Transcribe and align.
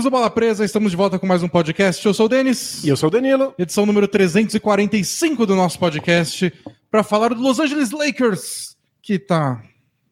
amigos 0.00 0.04
do 0.04 0.10
Bola 0.10 0.30
Presa, 0.30 0.64
estamos 0.64 0.90
de 0.90 0.96
volta 0.96 1.18
com 1.18 1.26
mais 1.26 1.42
um 1.42 1.48
podcast. 1.48 2.04
Eu 2.04 2.14
sou 2.14 2.24
o 2.24 2.28
Denis. 2.28 2.82
E 2.82 2.88
eu 2.88 2.96
sou 2.96 3.08
o 3.08 3.10
Danilo. 3.10 3.54
Edição 3.58 3.84
número 3.84 4.08
345 4.08 5.44
do 5.44 5.54
nosso 5.54 5.78
podcast, 5.78 6.50
para 6.90 7.02
falar 7.02 7.34
do 7.34 7.40
Los 7.40 7.58
Angeles 7.58 7.90
Lakers, 7.90 8.76
que 9.02 9.18
tá 9.18 9.62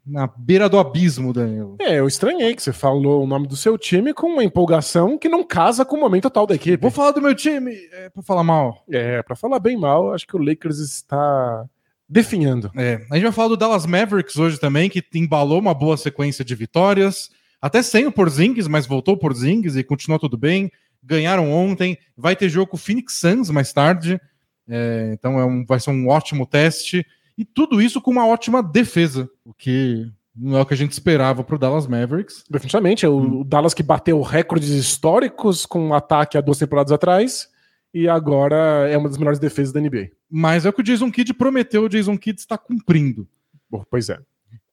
na 0.05 0.27
beira 0.27 0.69
do 0.69 0.79
abismo, 0.79 1.33
Danilo. 1.33 1.77
É, 1.81 1.99
eu 2.01 2.07
estranhei 2.07 2.55
que 2.55 2.63
você 2.63 2.73
falou 2.73 3.25
o 3.25 3.27
nome 3.27 3.47
do 3.47 3.57
seu 3.57 3.79
time 3.79 4.13
com 4.13 4.27
uma 4.27 4.45
empolgação 4.45 5.17
que 5.17 5.29
não 5.29 5.43
casa 5.43 5.85
com 5.85 5.97
o 5.97 6.01
momento 6.01 6.29
atual 6.29 6.47
da 6.47 6.55
equipe. 6.55 6.83
Vou 6.83 6.91
falar 6.91 7.13
do 7.13 7.23
meu 7.23 7.35
time, 7.35 7.75
é 7.93 8.11
pra 8.11 8.23
falar 8.23 8.45
mal. 8.45 8.85
É, 8.91 9.23
pra 9.23 9.37
falar 9.37 9.59
bem 9.59 9.77
mal, 9.77 10.13
acho 10.13 10.27
que 10.27 10.37
o 10.37 10.43
Lakers 10.43 10.79
está 10.81 11.65
definhando. 12.07 12.71
É, 12.77 13.07
a 13.11 13.15
gente 13.15 13.25
vai 13.25 13.33
falar 13.33 13.49
do 13.49 13.57
Dallas 13.57 13.87
Mavericks 13.87 14.37
hoje 14.37 14.61
também, 14.61 14.91
que 14.91 15.03
embalou 15.15 15.59
uma 15.59 15.73
boa 15.73 15.97
sequência 15.97 16.45
de 16.45 16.55
vitórias, 16.55 17.31
até 17.61 17.83
sem 17.83 18.07
o 18.07 18.13
Porzingis, 18.13 18.69
mas 18.69 18.87
voltou 18.87 19.15
o 19.15 19.19
Porzingis 19.19 19.77
e 19.77 19.85
continuou 19.85 20.19
tudo 20.19 20.37
bem. 20.37 20.71
Ganharam 21.03 21.51
ontem, 21.53 21.97
vai 22.17 22.35
ter 22.35 22.49
jogo 22.49 22.71
com 22.71 22.77
o 22.77 22.81
Phoenix 22.81 23.15
Suns 23.15 23.51
mais 23.51 23.73
tarde, 23.73 24.21
é, 24.69 25.11
então 25.13 25.39
é 25.39 25.45
um, 25.45 25.65
vai 25.65 25.81
ser 25.81 25.91
um 25.91 26.09
ótimo 26.09 26.47
teste. 26.47 27.07
E 27.37 27.45
tudo 27.45 27.81
isso 27.81 28.01
com 28.01 28.11
uma 28.11 28.27
ótima 28.27 28.63
defesa, 28.63 29.31
o 29.45 29.55
que 29.55 30.11
não 30.35 30.59
é 30.59 30.63
o 30.63 30.67
que 30.67 30.75
a 30.75 30.77
gente 30.77 30.93
esperava 30.93 31.43
para 31.43 31.57
o 31.57 31.59
Dallas 31.59 31.87
Mavericks. 31.87 32.45
Definitivamente, 32.49 33.05
é 33.05 33.09
o, 33.09 33.41
o 33.41 33.45
Dallas 33.45 33.75
que 33.75 33.83
bateu 33.83 34.21
recordes 34.23 34.71
históricos 34.71 35.67
com 35.67 35.89
um 35.89 35.95
ataque 35.95 36.39
há 36.39 36.41
duas 36.41 36.59
temporadas 36.59 36.93
atrás 36.93 37.49
e 37.93 38.09
agora 38.09 38.89
é 38.89 38.97
uma 38.97 39.09
das 39.09 39.19
melhores 39.19 39.39
defesas 39.39 39.73
da 39.73 39.81
NBA. 39.81 40.11
Mas 40.31 40.65
é 40.65 40.69
o 40.69 40.73
que 40.73 40.81
o 40.81 40.85
Jason 40.85 41.11
Kidd 41.11 41.35
prometeu, 41.35 41.85
o 41.85 41.89
Jason 41.89 42.17
Kidd 42.17 42.39
está 42.39 42.57
cumprindo. 42.57 43.27
Bom, 43.69 43.85
pois 43.91 44.09
é. 44.09 44.19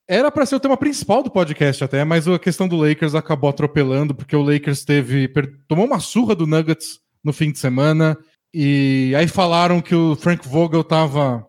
Era 0.07 0.31
para 0.31 0.45
ser 0.45 0.55
o 0.55 0.59
tema 0.59 0.77
principal 0.77 1.23
do 1.23 1.31
podcast 1.31 1.83
até, 1.83 2.03
mas 2.03 2.27
a 2.27 2.37
questão 2.37 2.67
do 2.67 2.75
Lakers 2.75 3.15
acabou 3.15 3.49
atropelando, 3.49 4.13
porque 4.13 4.35
o 4.35 4.43
Lakers 4.43 4.83
teve 4.85 5.27
tomou 5.67 5.85
uma 5.85 5.99
surra 5.99 6.35
do 6.35 6.45
Nuggets 6.45 6.99
no 7.23 7.33
fim 7.33 7.51
de 7.51 7.57
semana, 7.57 8.15
e 8.53 9.13
aí 9.17 9.27
falaram 9.27 9.81
que 9.81 9.95
o 9.95 10.15
Frank 10.15 10.47
Vogel 10.47 10.81
estava 10.81 11.45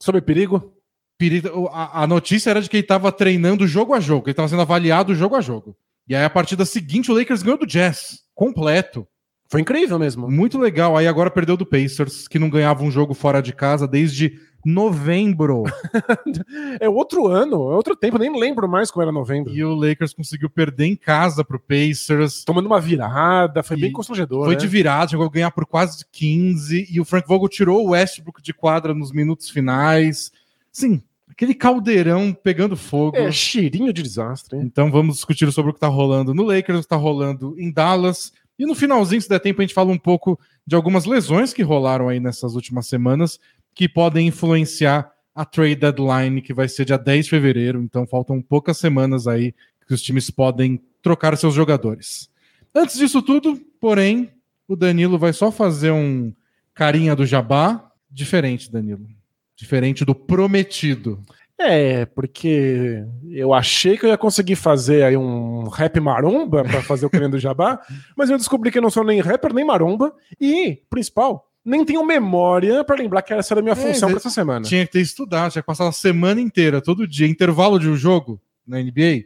Sobre 0.00 0.20
perigo? 0.20 0.72
perigo- 1.18 1.68
A, 1.72 2.04
a 2.04 2.06
notícia 2.06 2.50
era 2.50 2.62
de 2.62 2.70
que 2.70 2.76
ele 2.76 2.84
estava 2.84 3.10
treinando 3.10 3.66
jogo 3.66 3.92
a 3.92 3.98
jogo, 4.00 4.26
ele 4.26 4.30
estava 4.32 4.48
sendo 4.48 4.62
avaliado 4.62 5.12
jogo 5.14 5.34
a 5.34 5.40
jogo. 5.40 5.76
E 6.08 6.14
aí 6.14 6.24
a 6.24 6.30
partida 6.30 6.64
seguinte 6.64 7.10
o 7.10 7.14
Lakers 7.14 7.42
ganhou 7.42 7.58
do 7.58 7.66
Jazz, 7.66 8.20
completo. 8.34 9.06
Foi 9.50 9.60
incrível 9.60 9.98
mesmo. 9.98 10.30
Muito 10.30 10.58
legal. 10.58 10.96
Aí 10.96 11.06
agora 11.08 11.30
perdeu 11.30 11.56
do 11.56 11.66
Pacers, 11.66 12.28
que 12.28 12.38
não 12.38 12.48
ganhava 12.48 12.84
um 12.84 12.90
jogo 12.90 13.12
fora 13.14 13.40
de 13.42 13.52
casa 13.52 13.88
desde 13.88 14.38
novembro. 14.64 15.64
É 16.80 16.88
outro 16.88 17.26
ano, 17.26 17.54
é 17.70 17.74
outro 17.74 17.96
tempo, 17.96 18.18
nem 18.18 18.38
lembro 18.38 18.68
mais 18.68 18.90
como 18.90 19.02
era 19.02 19.10
novembro. 19.12 19.52
e 19.54 19.64
o 19.64 19.74
Lakers 19.74 20.12
conseguiu 20.12 20.48
perder 20.50 20.86
em 20.86 20.96
casa 20.96 21.44
pro 21.44 21.58
Pacers. 21.58 22.44
Tomando 22.44 22.66
uma 22.66 22.80
virada, 22.80 23.62
foi 23.62 23.76
E 23.76 23.80
bem 23.80 23.92
constrangedor. 23.92 24.44
Foi 24.44 24.54
né? 24.54 24.60
de 24.60 24.66
virada, 24.66 25.10
chegou 25.10 25.26
a 25.26 25.30
ganhar 25.30 25.50
por 25.50 25.66
quase 25.66 26.04
15. 26.12 26.86
E 26.90 27.00
o 27.00 27.04
Frank 27.04 27.26
Vogel 27.26 27.48
tirou 27.48 27.84
o 27.86 27.90
Westbrook 27.90 28.42
de 28.42 28.52
quadra 28.52 28.94
nos 28.94 29.12
minutos 29.12 29.50
finais. 29.50 30.30
Sim, 30.70 31.02
aquele 31.28 31.54
caldeirão 31.54 32.32
pegando 32.32 32.76
fogo. 32.76 33.16
É, 33.16 33.32
cheirinho 33.32 33.92
de 33.92 34.02
desastre. 34.02 34.56
hein? 34.56 34.62
Então 34.64 34.90
vamos 34.90 35.16
discutir 35.16 35.50
sobre 35.52 35.70
o 35.70 35.74
que 35.74 35.80
tá 35.80 35.88
rolando 35.88 36.34
no 36.34 36.44
Lakers, 36.44 36.80
o 36.80 36.82
que 36.82 36.88
tá 36.88 36.96
rolando 36.96 37.54
em 37.58 37.72
Dallas. 37.72 38.32
E 38.58 38.66
no 38.66 38.74
finalzinho, 38.74 39.22
se 39.22 39.28
der 39.28 39.38
tempo, 39.38 39.60
a 39.60 39.64
gente 39.64 39.74
fala 39.74 39.90
um 39.90 39.98
pouco 39.98 40.38
de 40.66 40.74
algumas 40.74 41.04
lesões 41.04 41.52
que 41.52 41.62
rolaram 41.62 42.08
aí 42.08 42.18
nessas 42.20 42.54
últimas 42.54 42.86
semanas 42.88 43.38
que 43.78 43.88
podem 43.88 44.26
influenciar 44.26 45.08
a 45.32 45.44
trade 45.44 45.76
deadline, 45.76 46.42
que 46.42 46.52
vai 46.52 46.66
ser 46.66 46.84
dia 46.84 46.98
10 46.98 47.26
de 47.26 47.30
fevereiro. 47.30 47.80
Então 47.80 48.04
faltam 48.08 48.42
poucas 48.42 48.76
semanas 48.76 49.28
aí 49.28 49.54
que 49.86 49.94
os 49.94 50.02
times 50.02 50.30
podem 50.30 50.82
trocar 51.00 51.36
seus 51.36 51.54
jogadores. 51.54 52.28
Antes 52.74 52.98
disso 52.98 53.22
tudo, 53.22 53.56
porém, 53.80 54.32
o 54.66 54.74
Danilo 54.74 55.16
vai 55.16 55.32
só 55.32 55.52
fazer 55.52 55.92
um 55.92 56.34
carinha 56.74 57.14
do 57.14 57.24
jabá 57.24 57.92
diferente, 58.10 58.68
Danilo. 58.68 59.06
Diferente 59.54 60.04
do 60.04 60.12
prometido. 60.12 61.22
É, 61.56 62.04
porque 62.04 63.04
eu 63.30 63.54
achei 63.54 63.96
que 63.96 64.06
eu 64.06 64.10
ia 64.10 64.18
conseguir 64.18 64.56
fazer 64.56 65.04
aí 65.04 65.16
um 65.16 65.68
rap 65.68 66.00
maromba 66.00 66.64
pra 66.64 66.82
fazer 66.82 67.06
o 67.06 67.10
Querendo 67.10 67.38
Jabá, 67.38 67.80
mas 68.16 68.30
eu 68.30 68.38
descobri 68.38 68.70
que 68.70 68.78
eu 68.78 68.82
não 68.82 68.90
sou 68.90 69.02
nem 69.02 69.20
rapper, 69.20 69.52
nem 69.52 69.64
maromba, 69.64 70.14
e, 70.40 70.82
principal, 70.88 71.47
nem 71.68 71.84
tenho 71.84 72.04
memória 72.04 72.82
pra 72.84 72.96
lembrar 72.96 73.22
que 73.22 73.32
essa 73.34 73.52
era 73.54 73.60
a 73.60 73.62
minha 73.62 73.72
É, 73.72 73.76
função 73.76 74.08
mas 74.08 74.20
pra 74.22 74.28
essa 74.28 74.30
semana. 74.30 74.64
Tinha 74.64 74.86
que 74.86 74.92
ter 74.92 75.00
estudado, 75.00 75.52
tinha 75.52 75.62
que 75.62 75.66
passar 75.66 75.86
a 75.86 75.92
semana 75.92 76.40
inteira, 76.40 76.80
todo 76.80 77.06
dia, 77.06 77.26
intervalo 77.26 77.78
de 77.78 77.88
um 77.88 77.96
jogo 77.96 78.40
na 78.66 78.78
NBA. 78.82 79.24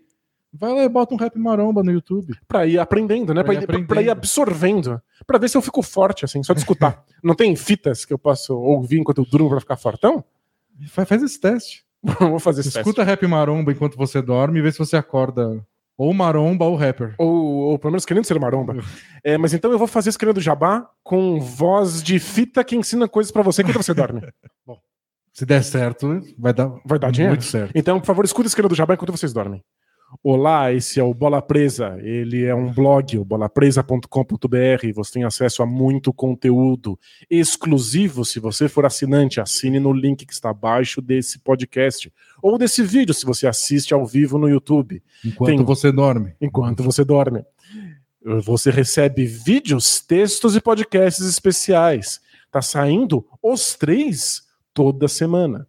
Vai 0.52 0.70
lá 0.74 0.84
e 0.84 0.88
bota 0.88 1.14
um 1.14 1.16
rap 1.16 1.38
maromba 1.38 1.82
no 1.82 1.90
YouTube. 1.90 2.34
Pra 2.46 2.66
ir 2.66 2.78
aprendendo, 2.78 3.32
né? 3.32 3.42
Pra 3.42 3.52
Pra, 3.52 3.54
ir 3.54 3.56
ir, 3.62 3.66
pra- 3.66 3.74
pra 3.76 3.84
aprendendo. 3.84 4.06
ir 4.06 4.10
absorvendo. 4.10 5.00
Pra 5.26 5.38
ver 5.38 5.48
se 5.48 5.56
eu 5.56 5.62
fico 5.62 5.82
forte, 5.82 6.24
assim, 6.26 6.42
só 6.42 6.52
de 6.52 6.58
escutar. 6.60 7.02
não 7.24 7.34
tem 7.34 7.56
fitas 7.56 8.04
que 8.04 8.12
eu 8.12 8.18
posso 8.18 8.54
ouvir 8.54 8.98
enquanto 8.98 9.18
eu 9.18 9.24
durmo 9.24 9.48
pra 9.48 9.60
ficar 9.60 9.76
fortão? 9.78 10.22
Faz, 10.88 11.08
faz 11.08 11.22
esse 11.22 11.40
teste. 11.40 11.84
Vou 12.20 12.38
fazer 12.38 12.60
esse 12.60 12.68
teste. 12.70 12.80
Escuta 12.80 13.02
rap 13.02 13.26
maromba 13.26 13.72
enquanto 13.72 13.96
você 13.96 14.20
dorme 14.20 14.58
e 14.58 14.62
vê 14.62 14.70
se 14.72 14.78
você 14.78 14.96
acorda 14.96 15.64
ou 16.02 16.12
maromba 16.12 16.64
ou 16.64 16.74
rapper. 16.76 17.14
Ou, 17.18 17.28
ou 17.70 17.78
pelo 17.78 17.92
menos 17.92 18.04
querendo 18.04 18.24
ser 18.24 18.38
maromba. 18.40 18.74
É, 19.24 19.38
mas 19.38 19.54
então 19.54 19.70
eu 19.70 19.78
vou 19.78 19.86
fazer 19.86 20.08
esse 20.08 20.18
querendo 20.18 20.40
jabá 20.40 20.84
com 21.04 21.38
voz 21.38 22.02
de 22.02 22.18
fita 22.18 22.64
que 22.64 22.74
ensina 22.74 23.06
coisas 23.06 23.30
pra 23.30 23.40
você 23.40 23.62
enquanto 23.62 23.76
você 23.82 23.94
dorme. 23.94 24.20
Se 25.32 25.46
der 25.46 25.62
certo, 25.62 26.20
vai 26.36 26.52
dar, 26.52 26.70
Vai 26.84 26.98
dar 26.98 27.10
dinheiro? 27.12 27.32
muito 27.34 27.44
certo. 27.44 27.70
Então, 27.74 27.98
por 28.00 28.06
favor, 28.06 28.24
escuta 28.24 28.46
esse 28.48 28.56
querendo 28.56 28.74
jabá 28.74 28.94
enquanto 28.94 29.12
vocês 29.12 29.32
dormem. 29.32 29.62
Olá, 30.20 30.72
esse 30.72 31.00
é 31.00 31.02
o 31.02 31.14
Bola 31.14 31.40
Presa. 31.40 31.96
Ele 32.02 32.44
é 32.44 32.54
um 32.54 32.72
blog, 32.72 33.18
o 33.18 33.24
bolapresa.com.br. 33.24 34.92
Você 34.94 35.12
tem 35.12 35.24
acesso 35.24 35.62
a 35.62 35.66
muito 35.66 36.12
conteúdo 36.12 36.98
exclusivo. 37.30 38.24
Se 38.24 38.38
você 38.38 38.68
for 38.68 38.84
assinante, 38.84 39.40
assine 39.40 39.80
no 39.80 39.92
link 39.92 40.26
que 40.26 40.32
está 40.32 40.50
abaixo 40.50 41.00
desse 41.00 41.38
podcast 41.38 42.12
ou 42.42 42.58
desse 42.58 42.82
vídeo, 42.82 43.14
se 43.14 43.24
você 43.24 43.46
assiste 43.46 43.94
ao 43.94 44.04
vivo 44.04 44.38
no 44.38 44.48
YouTube. 44.48 45.02
Enquanto 45.24 45.56
Tem- 45.56 45.64
você 45.64 45.90
dorme. 45.90 46.34
enquanto 46.40 46.82
você 46.82 47.04
dorme. 47.04 47.44
Você 48.44 48.70
recebe 48.70 49.24
vídeos, 49.24 50.00
textos 50.00 50.54
e 50.54 50.60
podcasts 50.60 51.26
especiais. 51.26 52.20
Tá 52.50 52.60
saindo 52.60 53.26
os 53.42 53.74
três 53.74 54.42
toda 54.74 55.08
semana. 55.08 55.66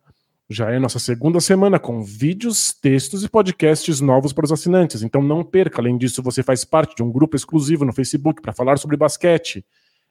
Já 0.49 0.71
é 0.71 0.77
nossa 0.77 0.99
segunda 0.99 1.39
semana 1.39 1.79
com 1.79 2.03
vídeos, 2.03 2.73
textos 2.73 3.23
e 3.23 3.29
podcasts 3.29 4.01
novos 4.01 4.33
para 4.33 4.45
os 4.45 4.51
assinantes. 4.51 5.01
Então 5.01 5.21
não 5.21 5.43
perca. 5.43 5.81
Além 5.81 5.97
disso, 5.97 6.21
você 6.21 6.43
faz 6.43 6.65
parte 6.65 6.95
de 6.95 7.01
um 7.01 7.11
grupo 7.11 7.35
exclusivo 7.35 7.85
no 7.85 7.93
Facebook 7.93 8.41
para 8.41 8.51
falar 8.51 8.77
sobre 8.77 8.97
basquete. 8.97 9.65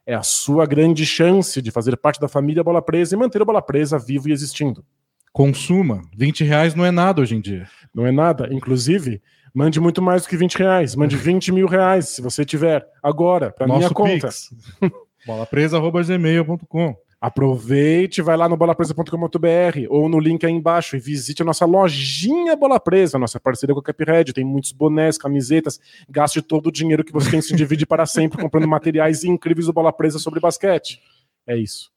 É 0.06 0.14
a 0.14 0.22
sua 0.22 0.66
grande 0.66 1.04
chance 1.04 1.60
de 1.60 1.70
fazer 1.70 1.96
parte 1.96 2.18
da 2.18 2.28
família 2.28 2.64
Bola 2.64 2.82
Presa 2.82 3.14
e 3.14 3.18
manter 3.18 3.42
a 3.42 3.44
Bola 3.44 3.62
Presa 3.62 3.98
vivo 3.98 4.28
e 4.28 4.32
existindo. 4.32 4.84
Consuma. 5.32 6.02
20 6.16 6.44
reais 6.44 6.74
não 6.74 6.84
é 6.84 6.90
nada 6.90 7.20
hoje 7.20 7.36
em 7.36 7.40
dia. 7.40 7.68
Não 7.94 8.06
é 8.06 8.10
nada. 8.10 8.48
Inclusive, 8.50 9.22
mande 9.54 9.78
muito 9.80 10.00
mais 10.00 10.22
do 10.22 10.28
que 10.28 10.36
20 10.36 10.56
reais. 10.56 10.96
Mande 10.96 11.14
20 11.16 11.52
mil 11.52 11.66
reais, 11.66 12.08
se 12.08 12.22
você 12.22 12.44
tiver, 12.44 12.84
agora, 13.02 13.50
para 13.50 13.66
minha 13.66 13.90
conta. 13.90 14.28
Pix. 14.28 14.50
bolapresa.gmail.com 15.26 16.96
Aproveite, 17.22 18.20
vai 18.20 18.36
lá 18.36 18.48
no 18.48 18.56
bolapresa.com.br 18.56 19.86
ou 19.88 20.08
no 20.08 20.18
link 20.18 20.44
aí 20.44 20.50
embaixo 20.52 20.96
e 20.96 20.98
visite 20.98 21.40
a 21.40 21.44
nossa 21.44 21.64
lojinha 21.64 22.56
Bola 22.56 22.80
Presa, 22.80 23.16
nossa 23.16 23.38
parceria 23.38 23.72
com 23.72 23.78
a 23.80 23.82
Capred. 23.82 24.32
Tem 24.32 24.44
muitos 24.44 24.72
bonés, 24.72 25.16
camisetas. 25.16 25.78
Gaste 26.10 26.42
todo 26.42 26.66
o 26.66 26.72
dinheiro 26.72 27.04
que 27.04 27.12
você 27.12 27.30
tem, 27.30 27.40
se 27.40 27.54
divide 27.54 27.86
para 27.86 28.06
sempre 28.06 28.42
comprando 28.42 28.66
materiais 28.66 29.22
incríveis 29.22 29.66
do 29.66 29.72
Bola 29.72 29.92
Presa 29.92 30.18
sobre 30.18 30.40
basquete. 30.40 31.00
É 31.46 31.56
isso. 31.56 31.92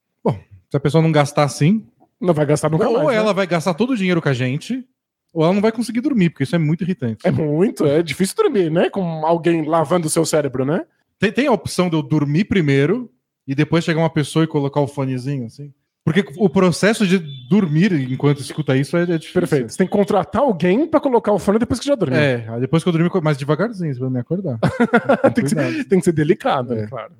Se 0.69 0.77
a 0.77 0.79
pessoa 0.79 1.01
não 1.01 1.11
gastar 1.11 1.43
assim, 1.43 1.83
Não 2.21 2.33
vai 2.33 2.45
gastar 2.45 2.69
nunca 2.69 2.87
ou 2.87 2.97
mais. 2.97 3.07
né? 3.07 3.15
ela 3.15 3.33
vai 3.33 3.47
gastar 3.47 3.73
todo 3.73 3.93
o 3.93 3.97
dinheiro 3.97 4.21
com 4.21 4.29
a 4.29 4.33
gente, 4.33 4.85
ou 5.33 5.43
ela 5.43 5.53
não 5.53 5.61
vai 5.61 5.71
conseguir 5.71 6.01
dormir, 6.01 6.29
porque 6.29 6.43
isso 6.43 6.55
é 6.55 6.59
muito 6.59 6.83
irritante. 6.83 7.25
É 7.27 7.31
muito, 7.31 7.85
é 7.87 8.03
difícil 8.03 8.35
dormir, 8.35 8.69
né? 8.69 8.91
Com 8.91 9.25
alguém 9.25 9.65
lavando 9.65 10.05
o 10.05 10.09
seu 10.09 10.23
cérebro, 10.23 10.65
né? 10.65 10.85
Tem, 11.17 11.31
tem 11.31 11.47
a 11.47 11.51
opção 11.51 11.89
de 11.89 11.95
eu 11.95 12.03
dormir 12.03 12.43
primeiro 12.45 13.09
e 13.47 13.53
depois 13.55 13.83
chegar 13.83 13.99
uma 13.99 14.09
pessoa 14.09 14.43
e 14.45 14.47
colocar 14.47 14.81
o 14.81 14.87
fonezinho, 14.87 15.45
assim? 15.45 15.73
Porque 16.03 16.23
o 16.37 16.47
processo 16.47 17.05
de 17.07 17.17
dormir 17.49 17.91
enquanto 18.11 18.39
escuta 18.39 18.77
isso 18.77 18.95
é, 18.95 19.01
é 19.03 19.17
difícil. 19.17 19.33
Perfeito. 19.41 19.71
Você 19.71 19.77
tem 19.79 19.87
que 19.87 19.93
contratar 19.93 20.43
alguém 20.43 20.85
para 20.87 20.99
colocar 20.99 21.31
o 21.31 21.39
fone 21.39 21.57
depois 21.57 21.79
que 21.79 21.85
já 21.87 21.95
dormiu. 21.95 22.19
É, 22.19 22.59
depois 22.59 22.83
que 22.83 22.89
eu 22.89 22.93
dormir, 22.93 23.09
mais 23.23 23.37
devagarzinho, 23.37 23.97
pra 23.97 24.09
me 24.09 24.19
acordar. 24.19 24.59
tem, 25.33 25.43
que 25.43 25.49
ser, 25.49 25.83
tem 25.85 25.97
que 25.99 26.05
ser 26.05 26.11
delicado, 26.11 26.73
É. 26.73 26.81
né? 26.81 26.87
Claro. 26.87 27.11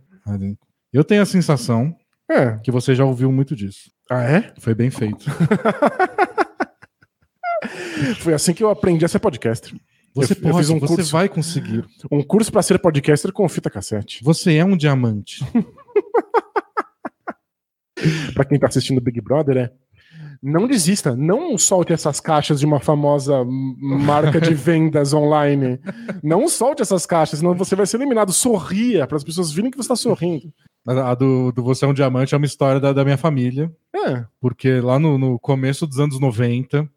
Eu 0.93 1.03
tenho 1.03 1.23
a 1.23 1.25
sensação 1.25 1.95
É. 2.29 2.57
que 2.63 2.69
você 2.71 2.93
já 2.93 3.03
ouviu 3.03 3.31
muito 3.31 3.55
disso. 3.55 3.89
Ah, 4.09 4.23
é? 4.23 4.53
Foi 4.59 4.75
bem 4.75 4.91
feito. 4.91 5.25
Foi 8.19 8.33
assim 8.33 8.53
que 8.53 8.63
eu 8.63 8.69
aprendi 8.69 9.03
a 9.03 9.07
ser 9.07 9.19
podcaster. 9.19 9.73
Você 10.13 10.33
Eu- 10.33 10.37
eu 10.37 10.41
pode, 10.43 10.57
fiz 10.57 10.69
um 10.69 10.79
você 10.79 10.95
curso. 10.95 11.11
vai 11.11 11.27
conseguir. 11.27 11.83
Um 12.11 12.21
curso 12.21 12.51
para 12.51 12.61
ser 12.61 12.77
podcaster 12.79 13.31
com 13.31 13.47
fita 13.49 13.69
cassete. 13.69 14.23
Você 14.23 14.55
é 14.55 14.63
um 14.65 14.77
diamante. 14.77 15.43
Para 18.33 18.45
quem 18.45 18.59
tá 18.59 18.67
assistindo 18.67 19.01
Big 19.01 19.21
Brother, 19.21 19.57
é. 19.57 19.71
Não 20.41 20.67
desista, 20.67 21.15
não 21.15 21.57
solte 21.57 21.93
essas 21.93 22.19
caixas 22.19 22.59
de 22.59 22.65
uma 22.65 22.79
famosa 22.79 23.43
marca 23.45 24.39
de 24.39 24.53
vendas 24.53 25.13
online. 25.13 25.79
Não 26.21 26.47
solte 26.47 26.81
essas 26.81 27.05
caixas, 27.05 27.39
senão 27.39 27.55
você 27.55 27.75
vai 27.75 27.85
ser 27.85 27.97
eliminado. 27.97 28.31
Sorria 28.31 29.07
para 29.07 29.17
as 29.17 29.23
pessoas 29.23 29.51
virem 29.51 29.71
que 29.71 29.77
você 29.77 29.85
está 29.85 29.95
sorrindo. 29.95 30.53
A 30.85 31.15
do, 31.15 31.51
do 31.51 31.63
Você 31.63 31.83
é 31.83 31.87
um 31.87 31.93
Diamante 31.93 32.35
é 32.35 32.37
uma 32.37 32.45
história 32.45 32.79
da, 32.79 32.93
da 32.93 33.03
minha 33.03 33.17
família. 33.17 33.73
É. 33.95 34.25
Porque 34.39 34.79
lá 34.81 34.99
no, 34.99 35.17
no 35.17 35.39
começo 35.39 35.87
dos 35.87 35.99
anos 35.99 36.19
90, 36.19 36.87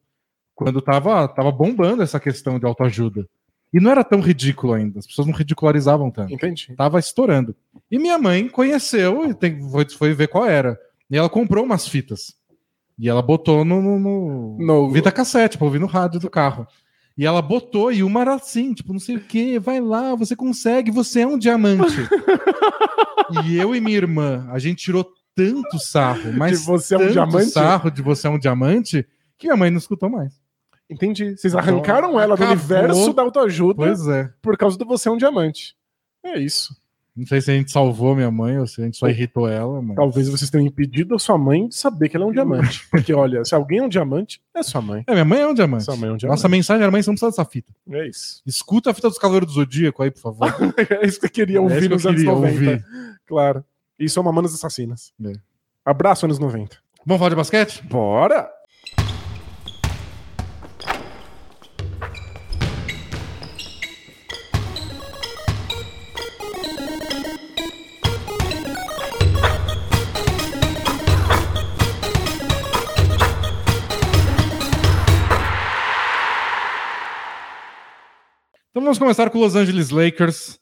quando 0.54 0.82
tava, 0.82 1.26
tava 1.28 1.50
bombando 1.50 2.02
essa 2.02 2.20
questão 2.20 2.58
de 2.58 2.66
autoajuda. 2.66 3.26
E 3.72 3.80
não 3.80 3.90
era 3.90 4.02
tão 4.02 4.20
ridículo 4.20 4.72
ainda, 4.72 4.98
as 4.98 5.06
pessoas 5.06 5.26
não 5.26 5.34
ridicularizavam 5.34 6.10
tanto. 6.10 6.32
Entendi. 6.32 6.74
Tava 6.76 6.98
estourando. 6.98 7.54
E 7.90 7.98
minha 7.98 8.18
mãe 8.18 8.48
conheceu 8.48 9.28
e 9.28 9.34
tem, 9.34 9.60
foi, 9.70 9.88
foi 9.90 10.14
ver 10.14 10.28
qual 10.28 10.46
era. 10.46 10.78
E 11.10 11.16
ela 11.16 11.28
comprou 11.28 11.64
umas 11.64 11.86
fitas. 11.86 12.34
E 12.98 13.08
ela 13.08 13.22
botou 13.22 13.64
no, 13.64 13.80
no, 13.80 13.98
no... 13.98 14.56
No- 14.58 14.90
Vita 14.90 15.12
cassete 15.12 15.56
pra 15.58 15.66
ouvir 15.66 15.78
no 15.78 15.86
rádio 15.86 16.18
do 16.18 16.30
carro. 16.30 16.66
E 17.16 17.26
ela 17.26 17.42
botou, 17.42 17.92
e 17.92 18.02
uma 18.02 18.20
era 18.20 18.34
assim, 18.34 18.72
tipo, 18.72 18.92
não 18.92 19.00
sei 19.00 19.16
o 19.16 19.20
que, 19.20 19.58
vai 19.58 19.80
lá, 19.80 20.14
você 20.14 20.34
consegue, 20.36 20.90
você 20.90 21.20
é 21.20 21.26
um 21.26 21.36
diamante. 21.38 21.96
e 23.44 23.56
eu 23.56 23.74
e 23.74 23.80
minha 23.80 23.96
irmã, 23.96 24.48
a 24.50 24.58
gente 24.58 24.84
tirou 24.84 25.06
tanto 25.34 25.78
sarro, 25.78 26.32
mas 26.32 26.60
De 26.60 26.66
você 26.66 26.94
é 26.94 26.96
um 26.98 27.00
tanto 27.00 27.12
diamante? 27.12 27.50
sarro 27.50 27.90
de 27.90 28.02
você 28.02 28.26
é 28.26 28.30
um 28.30 28.38
diamante, 28.38 29.06
que 29.36 29.46
minha 29.46 29.56
mãe 29.56 29.70
não 29.70 29.78
escutou 29.78 30.08
mais. 30.08 30.32
Entendi. 30.90 31.36
Vocês 31.36 31.52
Então, 31.52 31.60
arrancaram 31.60 32.18
ela 32.18 32.36
do 32.36 32.42
acabou. 32.42 32.54
universo 32.54 33.12
da 33.12 33.22
autoajuda 33.22 33.74
Pois 33.76 34.06
é. 34.08 34.30
por 34.40 34.56
causa 34.56 34.76
do 34.78 34.84
você 34.86 35.08
é 35.08 35.12
um 35.12 35.16
diamante. 35.16 35.76
É 36.24 36.38
isso. 36.38 36.74
Não 37.16 37.26
sei 37.26 37.40
se 37.40 37.50
a 37.50 37.54
gente 37.54 37.72
salvou 37.72 38.14
minha 38.14 38.30
mãe 38.30 38.56
ou 38.60 38.66
se 38.66 38.80
a 38.80 38.84
gente 38.84 38.96
só 38.96 39.08
irritou 39.08 39.48
ela, 39.48 39.82
mas... 39.82 39.96
Talvez 39.96 40.28
vocês 40.28 40.48
tenham 40.50 40.64
impedido 40.64 41.16
a 41.16 41.18
sua 41.18 41.36
mãe 41.36 41.66
de 41.66 41.74
saber 41.74 42.08
que 42.08 42.16
ela 42.16 42.24
é 42.24 42.28
um 42.28 42.32
diamante. 42.32 42.86
Porque, 42.92 43.12
olha, 43.12 43.44
se 43.44 43.56
alguém 43.56 43.78
é 43.80 43.82
um 43.82 43.88
diamante, 43.88 44.40
é 44.54 44.62
sua 44.62 44.80
mãe. 44.80 45.02
É, 45.04 45.12
minha 45.12 45.24
mãe 45.24 45.40
é 45.40 45.46
um 45.48 45.52
diamante. 45.52 45.84
Sua 45.84 45.96
mãe 45.96 46.10
é 46.10 46.12
um 46.12 46.16
diamante. 46.16 46.36
Nossa 46.38 46.48
mensagem 46.48 46.80
era, 46.82 46.92
mãe, 46.92 47.02
você 47.02 47.10
não 47.10 47.16
precisa 47.16 47.30
dessa 47.32 47.44
fita. 47.44 47.72
É 47.90 48.06
isso. 48.06 48.40
Escuta 48.46 48.90
a 48.92 48.94
fita 48.94 49.08
dos 49.08 49.18
Cavaleiros 49.18 49.48
do 49.52 49.54
Zodíaco 49.60 50.00
aí, 50.02 50.12
por 50.12 50.20
favor. 50.20 50.46
É 51.02 51.04
isso 51.06 51.18
que 51.18 51.26
eu 51.26 51.30
queria 51.30 51.58
É 51.58 51.60
ouvir 51.60 51.74
isso 51.78 51.88
que 51.88 51.94
nos 51.94 52.06
anos 52.06 52.20
queria 52.20 52.34
90. 52.34 52.54
ouvir. 52.54 52.84
Claro. 53.26 53.64
Isso 53.98 54.20
é 54.20 54.22
Mamonas 54.22 54.54
Assassinas. 54.54 55.12
É. 55.24 55.32
Abraço, 55.84 56.24
anos 56.24 56.38
90. 56.38 56.76
Vamos 57.04 57.18
falar 57.18 57.30
de 57.30 57.36
basquete? 57.36 57.82
Bora! 57.82 58.48
Vamos 78.88 78.98
começar 78.98 79.28
com 79.28 79.36
o 79.36 79.42
Los 79.42 79.54
Angeles 79.54 79.90
Lakers, 79.90 80.58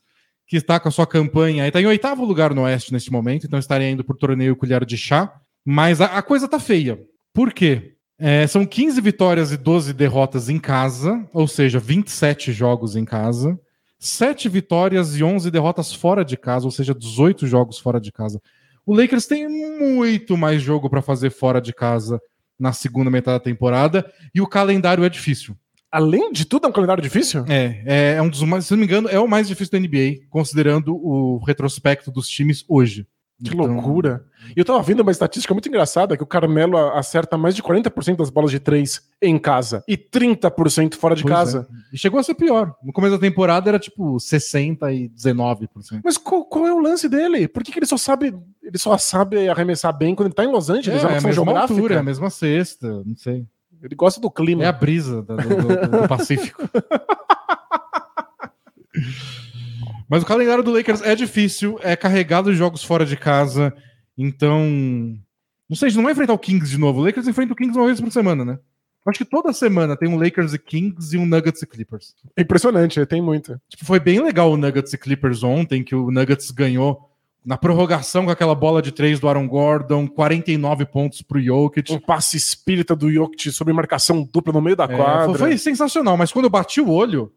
que 0.49 0.57
está 0.57 0.81
com 0.81 0.89
a 0.89 0.91
sua 0.91 1.07
campanha. 1.07 1.65
Está 1.65 1.81
em 1.81 1.87
oitavo 1.87 2.25
lugar 2.25 2.53
no 2.53 2.63
Oeste 2.63 2.93
neste 2.93 3.13
momento, 3.13 3.47
então 3.47 3.57
estaria 3.57 3.89
indo 3.89 4.03
por 4.03 4.17
torneio 4.17 4.57
colher 4.57 4.85
de 4.85 4.97
chá. 4.97 5.33
Mas 5.65 6.01
a, 6.01 6.07
a 6.07 6.23
coisa 6.23 6.49
tá 6.49 6.59
feia. 6.59 6.99
Por 7.33 7.53
quê? 7.53 7.95
É, 8.19 8.45
são 8.49 8.67
15 8.67 9.01
vitórias 9.01 9.53
e 9.53 9.57
12 9.57 9.93
derrotas 9.93 10.49
em 10.49 10.59
casa, 10.59 11.25
ou 11.33 11.47
seja, 11.47 11.79
27 11.79 12.51
jogos 12.51 12.97
em 12.97 13.05
casa. 13.05 13.57
7 14.01 14.49
vitórias 14.49 15.15
e 15.15 15.23
11 15.23 15.49
derrotas 15.49 15.95
fora 15.95 16.25
de 16.25 16.37
casa, 16.37 16.65
ou 16.65 16.73
seja, 16.73 16.93
18 16.93 17.47
jogos 17.47 17.79
fora 17.79 18.01
de 18.01 18.11
casa. 18.11 18.43
O 18.85 18.93
Lakers 18.93 19.27
tem 19.27 19.49
muito 19.49 20.37
mais 20.37 20.61
jogo 20.61 20.91
para 20.91 21.01
fazer 21.01 21.31
fora 21.31 21.61
de 21.61 21.73
casa 21.73 22.21
na 22.59 22.73
segunda 22.73 23.09
metade 23.09 23.39
da 23.39 23.45
temporada 23.45 24.05
e 24.35 24.41
o 24.41 24.49
calendário 24.49 25.05
é 25.05 25.09
difícil. 25.09 25.57
Além 25.97 26.31
de 26.31 26.45
tudo, 26.45 26.67
é 26.67 26.69
um 26.69 26.73
calendário 26.73 27.03
difícil? 27.03 27.43
É, 27.49 27.83
é, 27.87 28.15
é 28.17 28.23
um 28.23 28.29
dos 28.29 28.43
mais, 28.43 28.67
se 28.67 28.73
não 28.73 28.79
me 28.79 28.85
engano, 28.85 29.09
é 29.09 29.19
o 29.19 29.27
mais 29.27 29.49
difícil 29.49 29.73
da 29.73 29.81
NBA, 29.81 30.27
considerando 30.29 30.95
o 30.95 31.39
retrospecto 31.39 32.11
dos 32.11 32.29
times 32.29 32.67
hoje. 32.69 33.07
Que 33.43 33.55
Então, 33.55 33.67
loucura. 33.67 34.27
E 34.55 34.61
eu 34.61 34.65
tava 34.65 34.83
vendo 34.83 35.01
uma 35.01 35.11
estatística 35.11 35.55
muito 35.55 35.71
engraçada, 35.71 36.15
que 36.15 36.23
o 36.23 36.27
Carmelo 36.27 36.77
acerta 36.77 37.39
mais 37.39 37.57
de 37.57 37.63
40% 37.63 38.17
das 38.17 38.29
bolas 38.29 38.51
de 38.51 38.61
três 38.61 39.09
em 39.23 39.39
casa 39.39 39.83
e 39.89 39.97
30% 39.97 40.97
fora 40.97 41.15
de 41.15 41.23
pois 41.23 41.35
casa. 41.35 41.67
é. 41.71 41.95
E 41.95 41.99
chegou 41.99 42.21
a 42.21 42.23
ser 42.23 42.35
pior. 42.35 42.75
No 42.85 42.93
começo 42.93 43.15
da 43.15 43.21
temporada 43.21 43.71
era 43.71 43.79
tipo 43.79 44.21
60 44.21 44.93
e 44.93 45.09
19%. 45.09 46.03
Mas 46.05 46.19
qual, 46.19 46.45
qual 46.45 46.67
é 46.67 46.75
o 46.75 46.79
lance 46.79 47.09
dele? 47.09 47.49
Por 47.49 47.63
que, 47.63 47.73
que 47.73 47.79
ele 47.79 47.87
só 47.87 47.97
sabe 47.97 48.35
ele 48.63 48.79
só 48.79 48.99
sabe 48.99 49.49
arremessar 49.49 49.97
bem 49.97 50.15
quando 50.15 50.27
ele 50.27 50.35
tá 50.35 50.45
em 50.45 50.53
Los 50.53 50.69
Angeles? 50.69 51.03
É, 51.03 51.07
é, 51.07 51.09
a 51.09 51.13
mesma 51.13 51.33
geográfica? 51.33 51.73
altura, 51.73 51.95
é 51.95 51.99
a 51.99 52.03
mesma 52.03 52.29
cesta, 52.29 53.03
não 53.05 53.17
sei. 53.17 53.47
Ele 53.83 53.95
gosta 53.95 54.21
do 54.21 54.31
clima. 54.31 54.65
É 54.65 54.67
a 54.67 54.73
brisa 54.73 55.23
do, 55.23 55.37
do- 55.37 56.01
do 56.03 56.09
Pacífico. 56.09 56.63
Mas 60.09 60.23
o 60.23 60.27
calendário 60.27 60.63
do 60.63 60.71
Lakers 60.73 61.03
é 61.03 61.15
difícil, 61.15 61.79
é 61.83 61.97
carregado 61.97 62.51
de 62.51 62.57
jogos 62.57 62.83
fora 62.85 63.05
de 63.05 63.17
casa, 63.17 63.75
então. 64.17 65.19
Não 65.69 65.77
sei, 65.77 65.87
a 65.87 65.89
gente 65.89 65.97
não 65.97 66.05
vai 66.05 66.13
enfrentar 66.13 66.33
o 66.33 66.39
Kings 66.39 66.71
de 66.71 66.79
novo. 66.79 67.01
O 67.01 67.05
Lakers 67.05 67.27
enfrenta 67.27 67.53
o 67.53 67.57
Kings 67.57 67.77
uma 67.77 67.87
vez 67.87 68.01
por 68.01 68.13
semana, 68.13 68.45
né? 68.45 68.59
Acho 69.09 69.19
que 69.19 69.25
toda 69.31 69.53
semana 69.53 69.97
tem 69.97 70.09
um 70.09 70.17
Lakers 70.19 70.53
e 70.55 70.59
Kings 70.59 71.15
e 71.15 71.19
um 71.19 71.27
Nuggets 71.27 71.63
e 71.63 71.67
Clippers. 71.67 72.15
É 72.37 72.43
impressionante, 72.43 73.05
tem 73.07 73.21
muita. 73.23 73.61
Tipo, 73.69 73.85
foi 73.85 73.99
bem 74.01 74.21
legal 74.21 74.51
o 74.51 74.57
Nuggets 74.57 74.93
e 74.93 74.99
Clippers 74.99 75.43
ontem, 75.43 75.83
que 75.85 75.95
o 75.95 76.11
Nuggets 76.11 76.51
ganhou 76.51 77.11
na 77.47 77.57
prorrogação 77.57 78.25
com 78.25 78.31
aquela 78.33 78.57
bola 78.57 78.83
de 78.83 78.91
três 78.91 79.21
do 79.21 79.29
Aaron 79.29 79.47
Gordon, 79.47 80.09
49 80.09 80.85
pontos 80.87 81.23
pro 81.23 81.41
Jokic. 81.41 81.93
Um 81.93 82.01
passe 82.01 82.37
espírita 82.37 82.97
do 82.97 83.09
Jokic 83.11 83.53
sobre 83.53 83.73
marcação 83.73 84.25
dupla 84.25 84.53
no 84.53 84.61
meio 84.61 84.75
da 84.75 84.85
É, 84.85 84.97
quadra. 84.97 85.39
foi, 85.39 85.57
sensacional, 85.57 86.17
mas 86.17 86.33
quando 86.33 86.47
eu 86.47 86.51
bati 86.51 86.81
o 86.81 86.91
olho, 86.91 87.33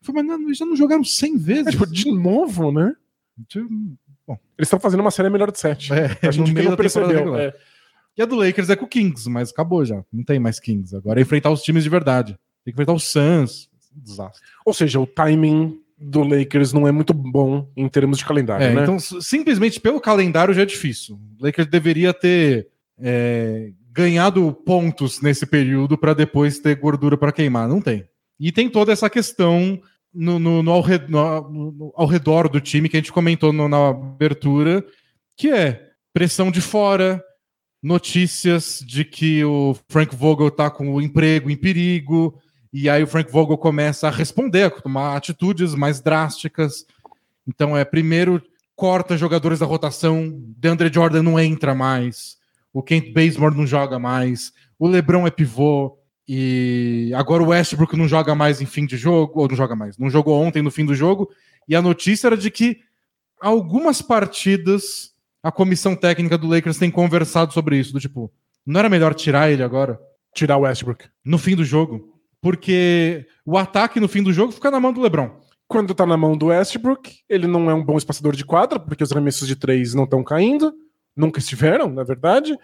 eu 0.00 0.06
falei, 0.06 0.24
mas 0.24 0.38
não, 0.38 0.46
eles 0.46 0.58
já 0.58 0.66
não 0.66 0.74
jogaram 0.74 1.04
100 1.04 1.36
vezes. 1.38 1.66
É, 1.68 1.70
tipo, 1.70 1.86
de 1.86 2.10
novo, 2.10 2.72
né? 2.72 2.92
Tipo, 3.48 3.68
Eles 4.58 4.66
estão 4.66 4.80
fazendo 4.80 5.00
uma 5.00 5.12
série 5.12 5.30
melhor 5.30 5.52
de 5.52 5.60
sete. 5.60 5.92
É, 5.94 6.18
a 6.26 6.30
gente 6.32 6.52
não 6.52 6.76
percebeu. 6.76 7.36
É. 7.36 7.54
E 8.18 8.20
a 8.22 8.26
do 8.26 8.34
Lakers 8.34 8.68
é 8.68 8.74
com 8.76 8.84
o 8.84 8.88
Kings, 8.88 9.30
mas 9.30 9.50
acabou 9.50 9.84
já. 9.84 10.04
Não 10.12 10.24
tem 10.24 10.40
mais 10.40 10.58
Kings. 10.58 10.94
Agora 10.96 11.20
é 11.20 11.22
enfrentar 11.22 11.50
os 11.50 11.62
times 11.62 11.84
de 11.84 11.88
verdade. 11.88 12.32
Tem 12.64 12.72
que 12.72 12.72
enfrentar 12.72 12.92
o 12.94 12.98
Suns. 12.98 13.70
Desastre. 13.94 14.42
Ou 14.66 14.74
seja, 14.74 14.98
o 14.98 15.06
timing 15.06 15.80
do 16.02 16.22
Lakers 16.22 16.72
não 16.72 16.86
é 16.86 16.92
muito 16.92 17.14
bom 17.14 17.70
em 17.76 17.88
termos 17.88 18.18
de 18.18 18.24
calendário, 18.24 18.66
É, 18.66 18.74
né? 18.74 18.82
Então, 18.82 18.98
simplesmente 18.98 19.80
pelo 19.80 20.00
calendário 20.00 20.52
já 20.54 20.62
é 20.62 20.66
difícil. 20.66 21.16
O 21.40 21.44
Lakers 21.44 21.68
deveria 21.68 22.12
ter 22.12 22.68
é, 23.00 23.70
ganhado 23.90 24.52
pontos 24.66 25.20
nesse 25.20 25.46
período 25.46 25.96
para 25.98 26.14
depois 26.14 26.58
ter 26.58 26.76
gordura 26.76 27.16
para 27.16 27.32
queimar. 27.32 27.68
Não 27.68 27.80
tem. 27.80 28.04
E 28.38 28.50
tem 28.52 28.68
toda 28.68 28.92
essa 28.92 29.08
questão 29.08 29.80
no, 30.12 30.38
no- 30.38 30.62
no 30.62 30.70
ao, 30.70 30.80
re- 30.80 31.06
no- 31.08 31.92
ao 31.96 32.06
redor 32.06 32.48
do 32.48 32.60
time 32.60 32.88
que 32.88 32.96
a 32.96 33.00
gente 33.00 33.12
comentou 33.12 33.52
na 33.52 33.88
abertura, 33.88 34.84
que 35.36 35.48
é 35.50 35.88
pressão 36.12 36.50
de 36.50 36.60
fora, 36.60 37.22
notícias 37.82 38.82
de 38.86 39.04
que 39.04 39.44
o 39.44 39.76
Frank 39.88 40.14
Vogel 40.14 40.50
tá 40.50 40.70
com 40.70 40.90
o 40.94 41.00
emprego 41.00 41.50
em 41.50 41.56
perigo, 41.56 42.38
e 42.72 42.88
aí 42.88 43.02
o 43.02 43.06
Frank 43.06 43.30
Vogel 43.30 43.58
começa 43.58 44.08
a 44.08 44.10
responder, 44.10 44.64
a 44.64 44.70
tomar 44.70 45.16
atitudes 45.16 45.74
mais 45.74 46.00
drásticas. 46.00 46.86
Então 47.46 47.76
é 47.76 47.84
primeiro 47.84 48.42
corta 48.74 49.16
jogadores 49.16 49.58
da 49.58 49.66
rotação, 49.66 50.32
DeAndre 50.56 50.90
Jordan 50.92 51.22
não 51.22 51.38
entra 51.38 51.74
mais, 51.74 52.38
o 52.72 52.82
Kent 52.82 53.12
Bazemore 53.12 53.56
não 53.56 53.66
joga 53.66 53.98
mais, 53.98 54.52
o 54.78 54.88
LeBron 54.88 55.26
é 55.26 55.30
pivô 55.30 55.98
e 56.26 57.12
agora 57.14 57.42
o 57.42 57.48
Westbrook 57.48 57.96
não 57.96 58.08
joga 58.08 58.34
mais 58.34 58.60
em 58.60 58.66
fim 58.66 58.86
de 58.86 58.96
jogo, 58.96 59.40
ou 59.40 59.48
não 59.48 59.54
joga 59.54 59.76
mais, 59.76 59.98
não 59.98 60.08
jogou 60.08 60.40
ontem 60.40 60.62
no 60.62 60.70
fim 60.70 60.84
do 60.84 60.94
jogo, 60.94 61.28
e 61.68 61.76
a 61.76 61.82
notícia 61.82 62.28
era 62.28 62.36
de 62.36 62.50
que 62.50 62.78
algumas 63.40 64.00
partidas 64.00 65.12
a 65.42 65.50
comissão 65.50 65.94
técnica 65.96 66.38
do 66.38 66.46
Lakers 66.46 66.78
tem 66.78 66.90
conversado 66.90 67.52
sobre 67.52 67.76
isso, 67.76 67.92
do 67.92 68.00
tipo, 68.00 68.32
não 68.64 68.78
era 68.78 68.88
melhor 68.88 69.14
tirar 69.14 69.50
ele 69.50 69.62
agora 69.62 70.00
Tirar 70.34 70.56
o 70.56 70.60
Westbrook. 70.60 71.04
no 71.22 71.36
fim 71.36 71.54
do 71.54 71.62
jogo, 71.62 72.11
porque 72.42 73.24
o 73.46 73.56
ataque 73.56 74.00
no 74.00 74.08
fim 74.08 74.22
do 74.22 74.32
jogo 74.32 74.52
fica 74.52 74.70
na 74.70 74.80
mão 74.80 74.92
do 74.92 75.00
LeBron. 75.00 75.30
Quando 75.68 75.94
tá 75.94 76.04
na 76.04 76.16
mão 76.18 76.36
do 76.36 76.46
Westbrook, 76.46 77.20
ele 77.28 77.46
não 77.46 77.70
é 77.70 77.74
um 77.74 77.82
bom 77.82 77.96
espaçador 77.96 78.36
de 78.36 78.44
quadra, 78.44 78.78
porque 78.78 79.02
os 79.02 79.12
arremessos 79.12 79.48
de 79.48 79.56
três 79.56 79.94
não 79.94 80.04
estão 80.04 80.22
caindo, 80.22 80.74
nunca 81.16 81.38
estiveram, 81.38 81.88
na 81.88 82.02
verdade. 82.02 82.54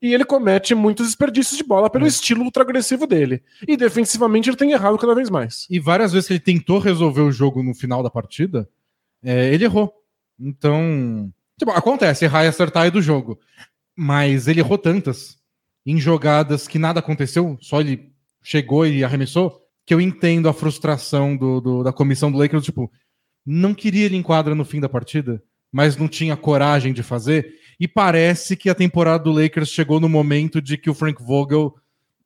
E 0.00 0.12
ele 0.12 0.24
comete 0.24 0.74
muitos 0.74 1.06
desperdícios 1.06 1.56
de 1.56 1.64
bola 1.64 1.88
pelo 1.88 2.04
É. 2.04 2.08
estilo 2.08 2.44
ultra-agressivo 2.44 3.06
dele. 3.06 3.42
E 3.66 3.76
defensivamente 3.76 4.48
ele 4.50 4.56
tem 4.56 4.72
errado 4.72 4.98
cada 4.98 5.14
vez 5.14 5.30
mais. 5.30 5.66
E 5.70 5.80
várias 5.80 6.12
vezes 6.12 6.26
que 6.28 6.34
ele 6.34 6.40
tentou 6.40 6.78
resolver 6.78 7.22
o 7.22 7.32
jogo 7.32 7.62
no 7.62 7.74
final 7.74 8.02
da 8.02 8.10
partida, 8.10 8.68
é, 9.24 9.52
ele 9.52 9.64
errou. 9.64 9.92
Então, 10.38 11.32
tipo, 11.58 11.70
acontece, 11.72 12.24
errar 12.24 12.44
e 12.44 12.48
acertar 12.48 12.86
é 12.86 12.90
do 12.90 13.00
jogo. 13.00 13.38
Mas 13.96 14.46
ele 14.46 14.60
errou 14.60 14.76
tantas 14.76 15.38
em 15.86 15.98
jogadas 15.98 16.68
que 16.68 16.78
nada 16.78 17.00
aconteceu, 17.00 17.56
só 17.60 17.80
ele 17.80 18.11
chegou 18.42 18.86
e 18.86 19.04
arremessou, 19.04 19.60
que 19.84 19.92
eu 19.94 20.00
entendo 20.00 20.48
a 20.48 20.52
frustração 20.52 21.36
do, 21.36 21.60
do- 21.60 21.82
da 21.82 21.92
comissão 21.92 22.30
do 22.30 22.38
Lakers, 22.38 22.64
tipo, 22.64 22.90
não 23.44 23.74
queria 23.74 24.04
ele 24.06 24.16
em 24.16 24.22
quadra 24.22 24.54
no 24.54 24.64
fim 24.64 24.80
da 24.80 24.88
partida, 24.88 25.42
mas 25.72 25.96
não 25.96 26.06
tinha 26.08 26.36
coragem 26.36 26.92
de 26.92 27.02
fazer. 27.02 27.54
E 27.80 27.88
parece 27.88 28.56
que 28.56 28.70
a 28.70 28.74
temporada 28.74 29.24
do 29.24 29.32
Lakers 29.32 29.70
chegou 29.70 29.98
no 29.98 30.08
momento 30.08 30.60
de 30.60 30.76
que 30.76 30.88
o 30.90 30.94
Frank 30.94 31.22
Vogel 31.22 31.74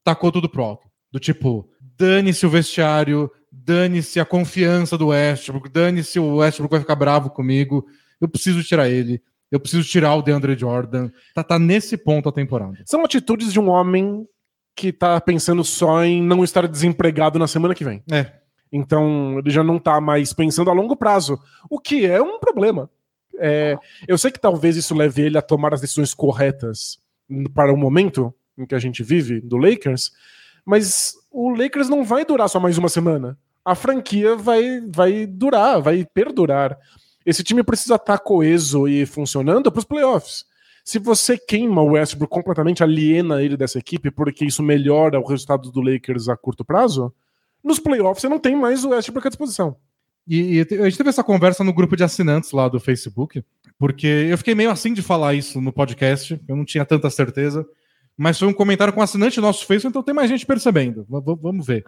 tacou 0.04 0.30
tudo 0.30 0.48
pro 0.48 0.62
alto. 0.62 0.86
Do 1.10 1.18
tipo, 1.18 1.68
dane-se 1.96 2.44
o 2.44 2.50
vestiário, 2.50 3.30
dane-se 3.50 4.20
a 4.20 4.24
confiança 4.24 4.98
do 4.98 5.06
Westbrook, 5.08 5.70
dane-se 5.70 6.18
o 6.18 6.36
Westbrook 6.36 6.72
vai 6.72 6.80
ficar 6.80 6.96
bravo 6.96 7.30
comigo, 7.30 7.86
eu 8.20 8.28
preciso 8.28 8.62
tirar 8.62 8.90
ele, 8.90 9.22
eu 9.50 9.58
preciso 9.60 9.88
tirar 9.88 10.14
o 10.14 10.22
DeAndre 10.22 10.58
Jordan. 10.58 11.10
Tá, 11.34 11.42
tá 11.42 11.58
nesse 11.58 11.96
ponto 11.96 12.28
a 12.28 12.32
temporada. 12.32 12.82
São 12.84 13.04
atitudes 13.04 13.52
de 13.52 13.60
um 13.60 13.70
homem 13.70 14.26
que 14.76 14.92
tá 14.92 15.18
pensando 15.20 15.64
só 15.64 16.04
em 16.04 16.22
não 16.22 16.44
estar 16.44 16.68
desempregado 16.68 17.38
na 17.38 17.48
semana 17.48 17.74
que 17.74 17.84
vem. 17.84 18.04
É. 18.12 18.30
Então, 18.70 19.38
ele 19.38 19.50
já 19.50 19.64
não 19.64 19.78
tá 19.78 20.00
mais 20.00 20.34
pensando 20.34 20.70
a 20.70 20.74
longo 20.74 20.94
prazo, 20.94 21.40
o 21.70 21.80
que 21.80 22.04
é 22.04 22.20
um 22.20 22.38
problema. 22.38 22.90
É, 23.38 23.76
eu 24.06 24.18
sei 24.18 24.30
que 24.30 24.38
talvez 24.38 24.76
isso 24.76 24.94
leve 24.94 25.22
ele 25.22 25.38
a 25.38 25.42
tomar 25.42 25.72
as 25.72 25.80
decisões 25.80 26.12
corretas 26.12 26.98
para 27.54 27.72
o 27.72 27.76
momento 27.76 28.34
em 28.56 28.66
que 28.66 28.74
a 28.74 28.78
gente 28.78 29.02
vive 29.02 29.40
do 29.40 29.56
Lakers, 29.56 30.12
mas 30.64 31.14
o 31.30 31.50
Lakers 31.50 31.88
não 31.88 32.04
vai 32.04 32.24
durar 32.24 32.48
só 32.48 32.60
mais 32.60 32.76
uma 32.76 32.88
semana. 32.88 33.38
A 33.64 33.74
franquia 33.74 34.36
vai, 34.36 34.80
vai 34.88 35.26
durar, 35.26 35.80
vai 35.80 36.04
perdurar. 36.04 36.78
Esse 37.24 37.42
time 37.42 37.62
precisa 37.62 37.96
estar 37.96 38.18
coeso 38.18 38.86
e 38.86 39.06
funcionando 39.06 39.70
para 39.72 39.78
os 39.78 39.84
playoffs. 39.84 40.44
Se 40.86 41.00
você 41.00 41.36
queima 41.36 41.82
o 41.82 41.94
Westbrook 41.94 42.32
completamente, 42.32 42.80
aliena 42.80 43.42
ele 43.42 43.56
dessa 43.56 43.76
equipe, 43.76 44.08
porque 44.08 44.44
isso 44.44 44.62
melhora 44.62 45.18
o 45.18 45.26
resultado 45.26 45.72
do 45.72 45.80
Lakers 45.80 46.28
a 46.28 46.36
curto 46.36 46.64
prazo, 46.64 47.12
nos 47.62 47.80
playoffs 47.80 48.20
você 48.20 48.28
não 48.28 48.38
tem 48.38 48.54
mais 48.54 48.84
o 48.84 48.90
Westbrook 48.90 49.26
à 49.26 49.30
disposição. 49.30 49.76
E, 50.28 50.58
e, 50.58 50.60
a 50.60 50.84
gente 50.84 50.96
teve 50.96 51.08
essa 51.08 51.24
conversa 51.24 51.64
no 51.64 51.72
grupo 51.72 51.96
de 51.96 52.04
assinantes 52.04 52.52
lá 52.52 52.68
do 52.68 52.78
Facebook, 52.78 53.44
porque 53.76 54.06
eu 54.06 54.38
fiquei 54.38 54.54
meio 54.54 54.70
assim 54.70 54.94
de 54.94 55.02
falar 55.02 55.34
isso 55.34 55.60
no 55.60 55.72
podcast, 55.72 56.40
eu 56.46 56.54
não 56.54 56.64
tinha 56.64 56.84
tanta 56.84 57.10
certeza, 57.10 57.66
mas 58.16 58.38
foi 58.38 58.46
um 58.46 58.54
comentário 58.54 58.92
com 58.92 59.02
assinante 59.02 59.40
do 59.40 59.42
nosso 59.42 59.66
Facebook, 59.66 59.90
então 59.90 60.04
tem 60.04 60.14
mais 60.14 60.30
gente 60.30 60.46
percebendo. 60.46 61.04
V 61.10 61.36
vamos 61.42 61.66
ver. 61.66 61.84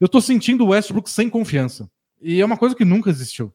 Eu 0.00 0.08
tô 0.08 0.20
sentindo 0.20 0.64
o 0.64 0.68
Westbrook 0.68 1.10
sem 1.10 1.28
confiança. 1.28 1.90
E 2.22 2.40
é 2.40 2.44
uma 2.44 2.56
coisa 2.56 2.76
que 2.76 2.84
nunca 2.84 3.10
existiu 3.10 3.52